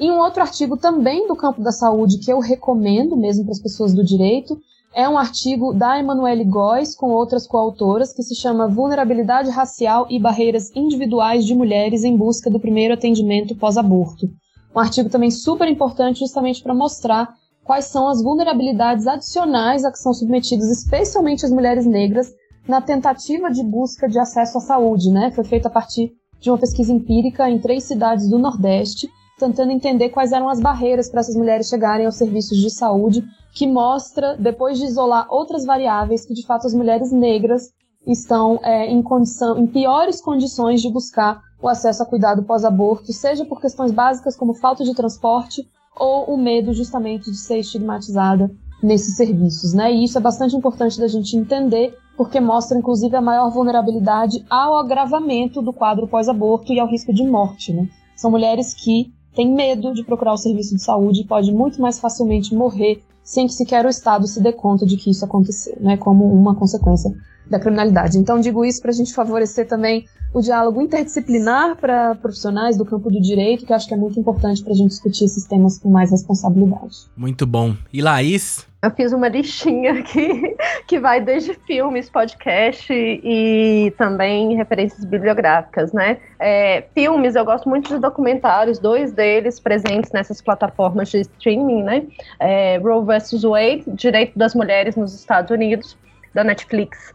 E 0.00 0.10
um 0.10 0.18
outro 0.18 0.42
artigo 0.42 0.76
também 0.76 1.28
do 1.28 1.36
campo 1.36 1.62
da 1.62 1.70
saúde 1.70 2.18
que 2.18 2.32
eu 2.32 2.40
recomendo 2.40 3.16
mesmo 3.16 3.44
para 3.44 3.52
as 3.52 3.60
pessoas 3.60 3.94
do 3.94 4.04
direito 4.04 4.58
é 4.94 5.08
um 5.08 5.16
artigo 5.16 5.72
da 5.72 5.98
Emanuele 5.98 6.44
Góes 6.44 6.94
com 6.94 7.10
outras 7.10 7.46
coautoras 7.46 8.12
que 8.12 8.22
se 8.22 8.34
chama 8.34 8.68
Vulnerabilidade 8.68 9.50
Racial 9.50 10.06
e 10.10 10.20
Barreiras 10.20 10.70
Individuais 10.76 11.44
de 11.44 11.54
Mulheres 11.54 12.04
em 12.04 12.16
Busca 12.16 12.50
do 12.50 12.60
Primeiro 12.60 12.94
Atendimento 12.94 13.56
Pós-Aborto. 13.56 14.28
Um 14.74 14.80
artigo 14.80 15.08
também 15.08 15.30
super 15.30 15.68
importante 15.68 16.20
justamente 16.20 16.62
para 16.62 16.74
mostrar 16.74 17.34
quais 17.64 17.86
são 17.86 18.08
as 18.08 18.22
vulnerabilidades 18.22 19.06
adicionais 19.06 19.84
a 19.84 19.90
que 19.90 19.98
são 19.98 20.12
submetidas 20.12 20.68
especialmente 20.70 21.44
as 21.44 21.52
mulheres 21.52 21.86
negras 21.86 22.30
na 22.68 22.80
tentativa 22.80 23.50
de 23.50 23.62
busca 23.62 24.08
de 24.08 24.18
acesso 24.18 24.58
à 24.58 24.60
saúde, 24.60 25.10
né? 25.10 25.30
Foi 25.30 25.44
feito 25.44 25.66
a 25.66 25.70
partir 25.70 26.12
de 26.40 26.50
uma 26.50 26.58
pesquisa 26.58 26.92
empírica 26.92 27.48
em 27.48 27.58
três 27.58 27.84
cidades 27.84 28.28
do 28.28 28.38
Nordeste, 28.38 29.08
tentando 29.38 29.72
entender 29.72 30.10
quais 30.10 30.32
eram 30.32 30.48
as 30.48 30.60
barreiras 30.60 31.08
para 31.08 31.20
essas 31.20 31.36
mulheres 31.36 31.68
chegarem 31.68 32.06
aos 32.06 32.16
serviços 32.16 32.58
de 32.58 32.70
saúde, 32.70 33.24
que 33.52 33.66
mostra, 33.66 34.36
depois 34.36 34.78
de 34.78 34.86
isolar 34.86 35.26
outras 35.30 35.64
variáveis, 35.64 36.24
que 36.24 36.34
de 36.34 36.44
fato 36.46 36.66
as 36.66 36.74
mulheres 36.74 37.12
negras 37.12 37.70
estão 38.06 38.58
é, 38.62 38.86
em, 38.86 39.02
condição, 39.02 39.58
em 39.58 39.66
piores 39.66 40.20
condições 40.20 40.80
de 40.80 40.90
buscar 40.90 41.40
o 41.60 41.68
acesso 41.68 42.02
a 42.02 42.06
cuidado 42.06 42.42
pós-aborto, 42.42 43.12
seja 43.12 43.44
por 43.44 43.60
questões 43.60 43.92
básicas 43.92 44.36
como 44.36 44.54
falta 44.54 44.82
de 44.82 44.94
transporte 44.94 45.62
ou 45.98 46.34
o 46.34 46.36
medo 46.36 46.72
justamente 46.72 47.30
de 47.30 47.36
ser 47.36 47.58
estigmatizada 47.58 48.50
nesses 48.82 49.16
serviços, 49.16 49.72
né? 49.72 49.92
E 49.92 50.04
isso 50.04 50.18
é 50.18 50.20
bastante 50.20 50.56
importante 50.56 50.98
da 50.98 51.06
gente 51.06 51.36
entender, 51.36 51.96
porque 52.16 52.40
mostra 52.40 52.76
inclusive 52.76 53.14
a 53.14 53.20
maior 53.20 53.50
vulnerabilidade 53.50 54.44
ao 54.50 54.76
agravamento 54.76 55.62
do 55.62 55.72
quadro 55.72 56.08
pós-aborto 56.08 56.72
e 56.72 56.80
ao 56.80 56.88
risco 56.88 57.12
de 57.12 57.24
morte, 57.24 57.72
né? 57.72 57.88
São 58.16 58.30
mulheres 58.30 58.74
que 58.74 59.12
têm 59.34 59.54
medo 59.54 59.92
de 59.92 60.02
procurar 60.02 60.32
o 60.32 60.38
serviço 60.38 60.74
de 60.74 60.82
saúde 60.82 61.20
e 61.20 61.26
podem 61.26 61.54
muito 61.54 61.80
mais 61.80 62.00
facilmente 62.00 62.54
morrer 62.54 63.02
sem 63.22 63.46
que 63.46 63.52
sequer 63.52 63.84
o 63.86 63.88
Estado 63.88 64.26
se 64.26 64.42
dê 64.42 64.52
conta 64.52 64.84
de 64.84 64.96
que 64.96 65.10
isso 65.10 65.24
aconteceu, 65.24 65.76
né? 65.80 65.96
Como 65.96 66.24
uma 66.24 66.54
consequência 66.54 67.12
da 67.48 67.58
criminalidade. 67.58 68.18
Então 68.18 68.40
digo 68.40 68.64
isso 68.64 68.80
para 68.80 68.90
a 68.90 68.94
gente 68.94 69.12
favorecer 69.12 69.68
também 69.68 70.06
o 70.32 70.40
diálogo 70.40 70.80
interdisciplinar 70.80 71.76
para 71.76 72.14
profissionais 72.14 72.76
do 72.76 72.84
campo 72.84 73.10
do 73.10 73.20
direito, 73.20 73.66
que 73.66 73.72
acho 73.72 73.86
que 73.86 73.94
é 73.94 73.96
muito 73.96 74.18
importante 74.18 74.62
para 74.62 74.72
a 74.72 74.76
gente 74.76 74.88
discutir 74.88 75.24
esses 75.24 75.44
temas 75.44 75.78
com 75.78 75.90
mais 75.90 76.10
responsabilidade. 76.10 76.96
Muito 77.16 77.46
bom. 77.46 77.76
E 77.92 78.00
Laís? 78.00 78.66
Eu 78.82 78.90
fiz 78.90 79.12
uma 79.12 79.28
listinha 79.28 79.92
aqui 80.00 80.56
que 80.88 80.98
vai 80.98 81.20
desde 81.20 81.54
filmes, 81.54 82.10
podcast 82.10 82.92
e 82.92 83.94
também 83.96 84.56
referências 84.56 85.04
bibliográficas, 85.04 85.92
né? 85.92 86.18
É, 86.40 86.82
filmes, 86.92 87.36
eu 87.36 87.44
gosto 87.44 87.68
muito 87.68 87.94
de 87.94 88.00
documentários, 88.00 88.80
dois 88.80 89.12
deles 89.12 89.60
presentes 89.60 90.10
nessas 90.10 90.42
plataformas 90.42 91.10
de 91.10 91.20
streaming, 91.20 91.84
né? 91.84 92.06
É, 92.40 92.78
Roe 92.78 93.04
vs. 93.04 93.42
Wade, 93.44 93.84
Direito 93.86 94.36
das 94.36 94.52
Mulheres 94.52 94.96
nos 94.96 95.14
Estados 95.14 95.52
Unidos, 95.52 95.96
da 96.34 96.42
Netflix. 96.42 97.14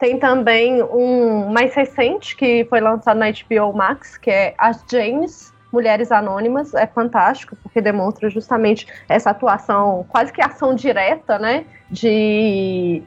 Tem 0.00 0.18
também 0.18 0.82
um 0.82 1.48
mais 1.48 1.72
recente 1.74 2.36
que 2.36 2.66
foi 2.68 2.80
lançado 2.80 3.16
na 3.16 3.26
HBO 3.30 3.72
Max, 3.72 4.18
que 4.18 4.32
é 4.32 4.54
As 4.58 4.84
James, 4.90 5.53
Mulheres 5.74 6.12
Anônimas. 6.12 6.72
É 6.72 6.86
fantástico, 6.86 7.56
porque 7.62 7.80
demonstra 7.80 8.30
justamente 8.30 8.86
essa 9.08 9.30
atuação, 9.30 10.06
quase 10.08 10.32
que 10.32 10.40
ação 10.40 10.74
direta, 10.74 11.38
né? 11.38 11.64
De 11.90 13.02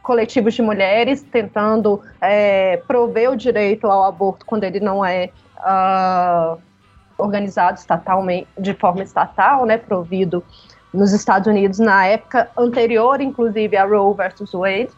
coletivos 0.00 0.54
de 0.54 0.62
mulheres 0.62 1.22
tentando 1.22 2.00
é, 2.20 2.76
prover 2.86 3.30
o 3.30 3.36
direito 3.36 3.86
ao 3.86 4.04
aborto 4.04 4.46
quando 4.46 4.62
ele 4.62 4.78
não 4.78 5.04
é 5.04 5.30
uh, 5.58 6.58
organizado 7.18 7.78
estatalmente, 7.78 8.46
de 8.56 8.74
forma 8.74 9.02
estatal, 9.02 9.66
né? 9.66 9.76
Provido 9.76 10.44
nos 10.92 11.12
Estados 11.12 11.48
Unidos 11.48 11.80
na 11.80 12.06
época 12.06 12.48
anterior, 12.56 13.20
inclusive, 13.20 13.76
a 13.76 13.84
Roe 13.84 14.14
versus 14.14 14.52
Wade. 14.52 14.90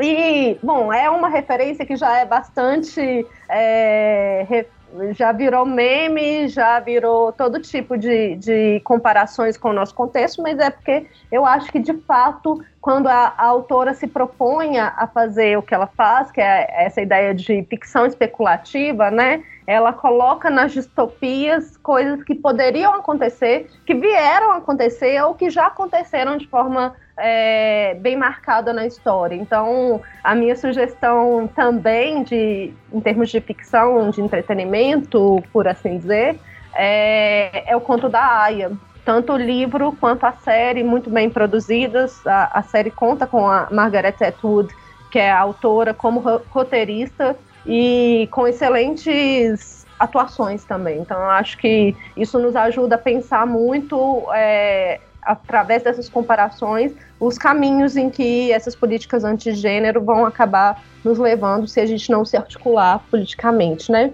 E, 0.00 0.58
bom, 0.62 0.92
é 0.92 1.08
uma 1.08 1.28
referência 1.28 1.86
que 1.86 1.94
já 1.94 2.18
é 2.18 2.24
bastante. 2.24 3.24
É, 3.48 4.64
já 5.12 5.32
virou 5.32 5.64
meme, 5.64 6.48
já 6.48 6.78
virou 6.80 7.32
todo 7.32 7.60
tipo 7.60 7.96
de, 7.96 8.36
de 8.36 8.80
comparações 8.80 9.56
com 9.56 9.70
o 9.70 9.72
nosso 9.72 9.94
contexto, 9.94 10.42
mas 10.42 10.58
é 10.58 10.70
porque 10.70 11.06
eu 11.30 11.46
acho 11.46 11.70
que, 11.70 11.78
de 11.78 11.94
fato, 11.94 12.62
quando 12.82 13.06
a, 13.06 13.32
a 13.38 13.46
autora 13.46 13.94
se 13.94 14.08
propõe 14.08 14.76
a 14.76 15.06
fazer 15.06 15.56
o 15.56 15.62
que 15.62 15.72
ela 15.72 15.86
faz, 15.86 16.32
que 16.32 16.40
é 16.40 16.66
essa 16.84 17.00
ideia 17.00 17.32
de 17.32 17.62
ficção 17.70 18.04
especulativa, 18.04 19.08
né? 19.08 19.44
Ela 19.68 19.92
coloca 19.92 20.50
nas 20.50 20.72
distopias 20.72 21.76
coisas 21.76 22.24
que 22.24 22.34
poderiam 22.34 22.92
acontecer, 22.96 23.70
que 23.86 23.94
vieram 23.94 24.50
acontecer 24.50 25.22
ou 25.22 25.32
que 25.32 25.48
já 25.48 25.68
aconteceram 25.68 26.36
de 26.36 26.48
forma 26.48 26.96
é, 27.16 27.94
bem 28.00 28.16
marcada 28.16 28.72
na 28.72 28.84
história. 28.84 29.36
Então, 29.36 30.02
a 30.24 30.34
minha 30.34 30.56
sugestão 30.56 31.48
também, 31.54 32.24
de, 32.24 32.74
em 32.92 33.00
termos 33.00 33.30
de 33.30 33.40
ficção, 33.40 34.10
de 34.10 34.20
entretenimento, 34.20 35.40
por 35.52 35.68
assim 35.68 35.98
dizer, 35.98 36.36
é, 36.74 37.70
é 37.70 37.76
o 37.76 37.80
conto 37.80 38.08
da 38.08 38.42
Aya. 38.42 38.72
Tanto 39.04 39.32
o 39.32 39.36
livro 39.36 39.96
quanto 39.98 40.24
a 40.24 40.32
série, 40.32 40.84
muito 40.84 41.10
bem 41.10 41.28
produzidas. 41.28 42.24
A, 42.26 42.58
a 42.58 42.62
série 42.62 42.90
conta 42.90 43.26
com 43.26 43.46
a 43.46 43.68
Margaret 43.70 44.14
Atwood, 44.20 44.72
que 45.10 45.18
é 45.18 45.30
a 45.30 45.40
autora, 45.40 45.92
como 45.92 46.20
roteirista, 46.50 47.36
e 47.66 48.28
com 48.30 48.46
excelentes 48.46 49.86
atuações 49.98 50.64
também. 50.64 50.98
Então, 50.98 51.18
acho 51.30 51.58
que 51.58 51.94
isso 52.16 52.38
nos 52.38 52.56
ajuda 52.56 52.96
a 52.96 52.98
pensar 52.98 53.46
muito 53.46 54.24
é, 54.34 55.00
através 55.22 55.84
dessas 55.84 56.08
comparações, 56.08 56.92
os 57.20 57.38
caminhos 57.38 57.96
em 57.96 58.10
que 58.10 58.50
essas 58.52 58.74
políticas 58.74 59.24
antigênero 59.24 60.02
vão 60.02 60.26
acabar 60.26 60.82
nos 61.04 61.18
levando 61.18 61.68
se 61.68 61.80
a 61.80 61.86
gente 61.86 62.10
não 62.10 62.24
se 62.24 62.36
articular 62.36 63.00
politicamente, 63.10 63.90
né? 63.92 64.12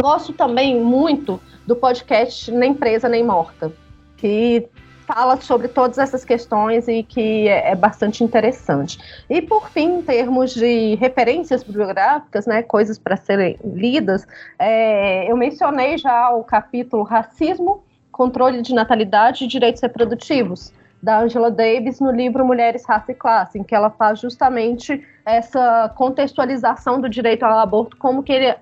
Gosto 0.00 0.32
também 0.32 0.78
muito 0.78 1.40
do 1.66 1.74
podcast 1.74 2.50
Nem 2.50 2.74
Presa 2.74 3.08
Nem 3.08 3.24
Morta, 3.24 3.72
que 4.16 4.68
fala 5.06 5.40
sobre 5.40 5.68
todas 5.68 5.98
essas 5.98 6.24
questões 6.24 6.88
e 6.88 7.02
que 7.02 7.48
é, 7.48 7.72
é 7.72 7.74
bastante 7.74 8.24
interessante. 8.24 8.98
E 9.28 9.40
por 9.42 9.68
fim, 9.68 9.98
em 9.98 10.02
termos 10.02 10.54
de 10.54 10.94
referências 10.96 11.62
bibliográficas, 11.62 12.46
né, 12.46 12.62
coisas 12.62 12.98
para 12.98 13.16
serem 13.16 13.58
lidas, 13.64 14.26
é, 14.58 15.30
eu 15.30 15.36
mencionei 15.36 15.98
já 15.98 16.30
o 16.30 16.42
capítulo 16.42 17.02
Racismo 17.02 17.82
Controle 18.10 18.62
de 18.62 18.74
Natalidade 18.74 19.44
e 19.44 19.48
Direitos 19.48 19.82
Reprodutivos, 19.82 20.72
da 21.02 21.20
Angela 21.20 21.50
Davis, 21.50 22.00
no 22.00 22.10
livro 22.10 22.46
Mulheres, 22.46 22.84
Raça 22.86 23.12
e 23.12 23.14
Classe, 23.14 23.58
em 23.58 23.62
que 23.62 23.74
ela 23.74 23.90
faz 23.90 24.20
justamente 24.20 25.06
essa 25.24 25.92
contextualização 25.96 27.00
do 27.00 27.08
direito 27.08 27.42
ao 27.42 27.58
aborto, 27.58 27.96
como 27.98 28.22
que 28.22 28.32
ele 28.32 28.54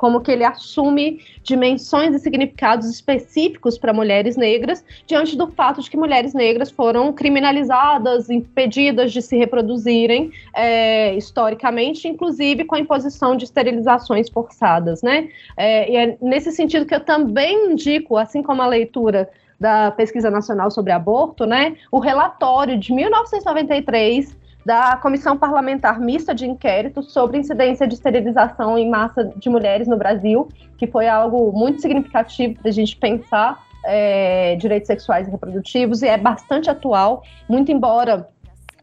como 0.00 0.22
que 0.22 0.30
ele 0.32 0.44
assume 0.44 1.20
dimensões 1.42 2.14
e 2.14 2.18
significados 2.18 2.88
específicos 2.88 3.76
para 3.76 3.92
mulheres 3.92 4.34
negras, 4.34 4.82
diante 5.06 5.36
do 5.36 5.46
fato 5.48 5.82
de 5.82 5.90
que 5.90 5.96
mulheres 5.96 6.32
negras 6.32 6.70
foram 6.70 7.12
criminalizadas, 7.12 8.30
impedidas 8.30 9.12
de 9.12 9.20
se 9.20 9.36
reproduzirem 9.36 10.32
é, 10.56 11.14
historicamente, 11.16 12.08
inclusive 12.08 12.64
com 12.64 12.76
a 12.76 12.80
imposição 12.80 13.36
de 13.36 13.44
esterilizações 13.44 14.30
forçadas, 14.30 15.02
né? 15.02 15.28
É, 15.54 15.92
e 15.92 15.96
é 15.96 16.16
nesse 16.22 16.50
sentido 16.50 16.86
que 16.86 16.94
eu 16.94 17.00
também 17.00 17.70
indico, 17.70 18.16
assim 18.16 18.42
como 18.42 18.62
a 18.62 18.66
leitura 18.66 19.28
da 19.60 19.90
Pesquisa 19.90 20.30
Nacional 20.30 20.70
sobre 20.70 20.92
Aborto, 20.92 21.44
né, 21.44 21.76
o 21.92 21.98
relatório 21.98 22.78
de 22.78 22.94
1993 22.94 24.34
da 24.64 24.96
Comissão 24.96 25.36
Parlamentar 25.36 25.98
Mista 25.98 26.34
de 26.34 26.46
Inquérito 26.46 27.02
sobre 27.02 27.38
incidência 27.38 27.86
de 27.86 27.94
esterilização 27.94 28.78
em 28.78 28.88
massa 28.88 29.24
de 29.36 29.48
mulheres 29.48 29.88
no 29.88 29.96
Brasil, 29.96 30.48
que 30.76 30.86
foi 30.86 31.08
algo 31.08 31.52
muito 31.52 31.80
significativo 31.80 32.54
para 32.60 32.68
a 32.68 32.72
gente 32.72 32.96
pensar 32.96 33.64
é, 33.84 34.56
direitos 34.56 34.86
sexuais 34.86 35.26
e 35.26 35.30
reprodutivos, 35.30 36.02
e 36.02 36.08
é 36.08 36.18
bastante 36.18 36.68
atual, 36.68 37.22
muito 37.48 37.72
embora 37.72 38.28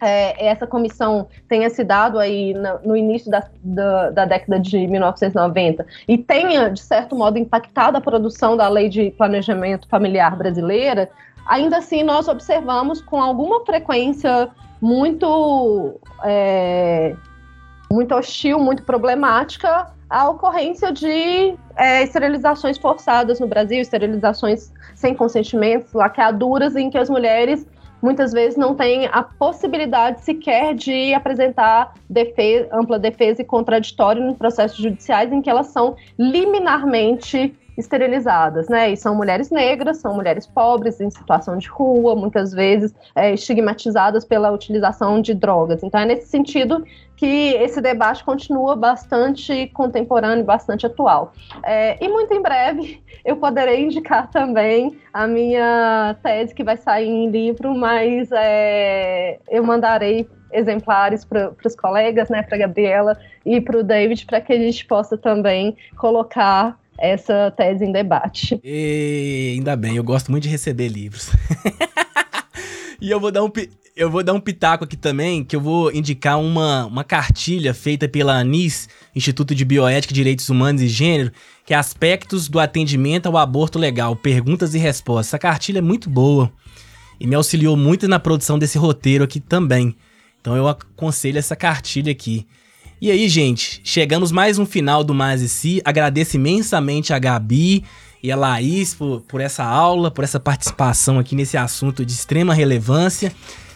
é, 0.01 0.47
essa 0.47 0.67
comissão 0.67 1.27
tenha 1.47 1.69
se 1.69 1.83
dado 1.83 2.19
aí 2.19 2.53
no, 2.53 2.79
no 2.83 2.97
início 2.97 3.29
da, 3.29 3.43
da, 3.63 4.09
da, 4.11 4.25
década 4.25 4.59
de 4.59 4.87
1990 4.87 5.85
e 6.07 6.17
tenha, 6.17 6.69
de 6.69 6.81
certo 6.81 7.15
modo, 7.15 7.37
impactado 7.37 7.97
a 7.97 8.01
produção 8.01 8.55
da 8.55 8.67
lei 8.67 8.89
de 8.89 9.11
planejamento 9.11 9.87
familiar 9.87 10.35
brasileira, 10.35 11.09
ainda 11.45 11.77
assim 11.77 12.03
nós 12.03 12.27
observamos 12.27 13.01
com 13.01 13.21
alguma 13.21 13.65
frequência 13.65 14.49
muito, 14.81 15.99
é, 16.23 17.15
muito 17.91 18.13
hostil, 18.15 18.59
muito 18.59 18.83
problemática, 18.83 19.91
a 20.09 20.29
ocorrência 20.29 20.91
de 20.91 21.55
é, 21.75 22.03
esterilizações 22.03 22.77
forçadas 22.77 23.39
no 23.39 23.47
Brasil, 23.47 23.81
esterilizações 23.81 24.71
sem 24.95 25.13
consentimento, 25.13 25.97
laqueaduras 25.97 26.75
em 26.75 26.89
que 26.89 26.97
as 26.97 27.09
mulheres 27.09 27.67
muitas 28.01 28.31
vezes 28.31 28.57
não 28.57 28.75
têm 28.75 29.07
a 29.07 29.23
possibilidade 29.23 30.21
sequer 30.21 30.73
de 30.73 31.13
apresentar 31.13 31.93
defesa, 32.09 32.69
ampla 32.71 32.99
defesa 32.99 33.41
e 33.41 33.45
contraditório 33.45 34.23
nos 34.23 34.37
processos 34.37 34.77
judiciais 34.77 35.31
em 35.31 35.41
que 35.41 35.49
elas 35.49 35.67
são 35.67 35.95
liminarmente 36.17 37.55
esterilizadas, 37.77 38.67
né? 38.67 38.91
E 38.91 38.97
são 38.97 39.15
mulheres 39.15 39.51
negras, 39.51 39.97
são 39.97 40.13
mulheres 40.13 40.47
pobres, 40.47 40.99
em 40.99 41.09
situação 41.09 41.57
de 41.57 41.67
rua, 41.67 42.15
muitas 42.15 42.51
vezes 42.51 42.93
é, 43.15 43.33
estigmatizadas 43.33 44.25
pela 44.25 44.51
utilização 44.51 45.21
de 45.21 45.33
drogas. 45.33 45.83
Então, 45.83 45.99
é 45.99 46.05
nesse 46.05 46.27
sentido 46.27 46.83
que 47.15 47.53
esse 47.55 47.81
debate 47.81 48.23
continua 48.23 48.75
bastante 48.75 49.67
contemporâneo, 49.73 50.43
bastante 50.43 50.85
atual. 50.85 51.33
É, 51.63 52.03
e 52.03 52.07
muito 52.07 52.33
em 52.33 52.41
breve 52.41 53.01
eu 53.25 53.35
poderei 53.37 53.83
indicar 53.83 54.29
também 54.29 54.97
a 55.11 55.27
minha 55.27 56.15
tese 56.23 56.53
que 56.53 56.63
vai 56.63 56.77
sair 56.77 57.09
em 57.09 57.29
livro, 57.29 57.75
mas 57.75 58.29
é, 58.31 59.39
eu 59.49 59.63
mandarei 59.63 60.27
exemplares 60.51 61.25
para 61.25 61.51
os 61.65 61.75
colegas, 61.75 62.29
né, 62.29 62.41
para 62.41 62.57
Gabriela 62.57 63.17
e 63.45 63.59
para 63.59 63.79
o 63.79 63.83
David, 63.83 64.25
para 64.25 64.39
que 64.39 64.53
a 64.53 64.57
gente 64.57 64.85
possa 64.85 65.17
também 65.17 65.75
colocar 65.97 66.77
essa 66.97 67.51
tese 67.51 67.85
em 67.85 67.91
debate. 67.91 68.59
E, 68.63 69.53
ainda 69.55 69.75
bem, 69.75 69.95
eu 69.95 70.03
gosto 70.03 70.31
muito 70.31 70.43
de 70.43 70.49
receber 70.49 70.87
livros. 70.87 71.29
e 72.99 73.09
eu 73.09 73.19
vou 73.19 73.31
dar 73.31 73.43
um 73.43 73.51
eu 73.97 74.11
vou 74.11 74.23
dar 74.23 74.33
um 74.33 74.39
pitaco 74.39 74.83
aqui 74.83 74.95
também, 74.95 75.43
que 75.43 75.55
eu 75.55 75.59
vou 75.59 75.91
indicar 75.91 76.39
uma, 76.39 76.85
uma 76.85 77.03
cartilha 77.03 77.73
feita 77.73 78.07
pela 78.07 78.33
ANIS, 78.33 78.87
Instituto 79.15 79.55
de 79.55 79.65
Bioética, 79.65 80.13
Direitos 80.13 80.49
Humanos 80.49 80.83
e 80.83 80.87
Gênero, 80.87 81.31
que 81.65 81.73
é 81.73 81.77
Aspectos 81.77 82.47
do 82.47 82.59
Atendimento 82.59 83.25
ao 83.25 83.37
Aborto 83.37 83.79
Legal, 83.79 84.15
Perguntas 84.15 84.75
e 84.75 84.77
Respostas. 84.77 85.29
Essa 85.29 85.39
cartilha 85.39 85.79
é 85.79 85.81
muito 85.81 86.11
boa 86.11 86.51
e 87.19 87.25
me 87.25 87.33
auxiliou 87.33 87.75
muito 87.75 88.07
na 88.07 88.19
produção 88.19 88.59
desse 88.59 88.77
roteiro 88.77 89.23
aqui 89.23 89.39
também. 89.39 89.95
Então 90.39 90.55
eu 90.55 90.67
aconselho 90.67 91.39
essa 91.39 91.55
cartilha 91.55 92.11
aqui. 92.11 92.45
E 92.99 93.11
aí, 93.11 93.29
gente, 93.29 93.79
chegamos 93.83 94.31
mais 94.31 94.57
um 94.57 94.65
final 94.65 95.03
do 95.03 95.13
Mais 95.13 95.43
e 95.43 95.47
Si. 95.47 95.79
Agradeço 95.85 96.35
imensamente 96.35 97.13
a 97.13 97.19
Gabi 97.19 97.83
e 98.23 98.31
a 98.31 98.35
Laís 98.35 98.95
por, 98.95 99.21
por 99.21 99.39
essa 99.39 99.63
aula, 99.63 100.09
por 100.09 100.23
essa 100.23 100.39
participação 100.39 101.19
aqui 101.19 101.35
nesse 101.35 101.55
assunto 101.57 102.03
de 102.03 102.11
extrema 102.11 102.55
relevância. 102.55 103.31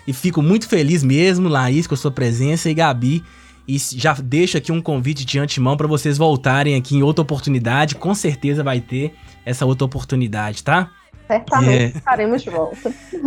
E 0.07 0.11
fico 0.11 0.41
muito 0.41 0.67
feliz 0.67 1.03
mesmo, 1.03 1.47
Laís, 1.47 1.85
com 1.85 1.93
a 1.93 1.97
sua 1.97 2.09
presença 2.09 2.67
e 2.67 2.73
Gabi. 2.73 3.23
E 3.67 3.77
já 3.77 4.13
deixo 4.13 4.57
aqui 4.57 4.71
um 4.71 4.81
convite 4.81 5.23
de 5.23 5.37
antemão 5.37 5.77
para 5.77 5.85
vocês 5.85 6.17
voltarem 6.17 6.73
aqui 6.73 6.95
em 6.95 7.03
outra 7.03 7.21
oportunidade. 7.21 7.93
Com 7.93 8.15
certeza 8.15 8.63
vai 8.63 8.81
ter 8.81 9.13
essa 9.45 9.67
outra 9.67 9.85
oportunidade, 9.85 10.63
tá? 10.63 10.89
Certamente 11.27 11.69
yeah. 11.69 11.97
estaremos 11.99 12.41
de 12.41 12.49
volta. 12.49 12.91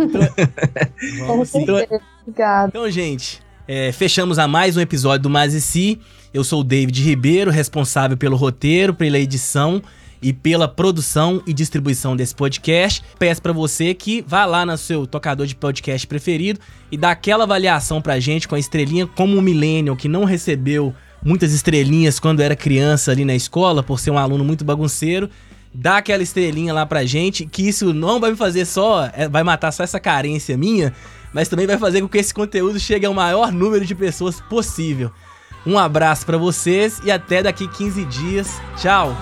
Então, 0.98 1.44
então, 1.54 2.00
Obrigada. 2.26 2.68
Então, 2.68 2.90
gente, 2.90 3.43
é, 3.66 3.92
fechamos 3.92 4.38
a 4.38 4.46
mais 4.46 4.76
um 4.76 4.80
episódio 4.80 5.24
do 5.24 5.30
Mais 5.30 5.54
e 5.54 5.60
Si. 5.60 5.98
Eu 6.32 6.44
sou 6.44 6.60
o 6.60 6.64
David 6.64 7.02
Ribeiro, 7.02 7.50
responsável 7.50 8.16
pelo 8.16 8.36
roteiro, 8.36 8.92
pela 8.92 9.18
edição 9.18 9.82
e 10.20 10.32
pela 10.32 10.66
produção 10.66 11.42
e 11.46 11.52
distribuição 11.52 12.16
desse 12.16 12.34
podcast. 12.34 13.02
Peço 13.18 13.40
para 13.42 13.52
você 13.52 13.94
que 13.94 14.24
vá 14.26 14.44
lá 14.44 14.64
no 14.64 14.76
seu 14.76 15.06
tocador 15.06 15.46
de 15.46 15.54
podcast 15.54 16.06
preferido 16.06 16.60
e 16.90 16.96
dá 16.96 17.10
aquela 17.10 17.44
avaliação 17.44 18.00
pra 18.00 18.20
gente 18.20 18.48
com 18.48 18.54
a 18.54 18.58
estrelinha 18.58 19.06
como 19.06 19.36
um 19.36 19.42
millennial 19.42 19.96
que 19.96 20.08
não 20.08 20.24
recebeu 20.24 20.94
muitas 21.24 21.52
estrelinhas 21.52 22.18
quando 22.18 22.40
era 22.40 22.56
criança 22.56 23.10
ali 23.10 23.24
na 23.24 23.34
escola 23.34 23.82
por 23.82 23.98
ser 23.98 24.10
um 24.10 24.18
aluno 24.18 24.44
muito 24.44 24.64
bagunceiro. 24.64 25.28
Dá 25.74 25.96
aquela 25.96 26.22
estrelinha 26.22 26.72
lá 26.72 26.86
pra 26.86 27.04
gente, 27.04 27.44
que 27.46 27.66
isso 27.66 27.92
não 27.92 28.20
vai 28.20 28.30
me 28.30 28.36
fazer 28.36 28.64
só, 28.64 29.10
é, 29.12 29.28
vai 29.28 29.42
matar 29.42 29.72
só 29.72 29.82
essa 29.82 29.98
carência 29.98 30.56
minha, 30.56 30.94
mas 31.32 31.48
também 31.48 31.66
vai 31.66 31.76
fazer 31.76 32.00
com 32.00 32.08
que 32.08 32.18
esse 32.18 32.32
conteúdo 32.32 32.78
chegue 32.78 33.04
ao 33.04 33.12
maior 33.12 33.50
número 33.50 33.84
de 33.84 33.94
pessoas 33.94 34.40
possível. 34.40 35.10
Um 35.66 35.76
abraço 35.76 36.24
para 36.24 36.38
vocês 36.38 37.00
e 37.04 37.10
até 37.10 37.42
daqui 37.42 37.66
15 37.66 38.04
dias. 38.04 38.48
Tchau! 38.76 39.16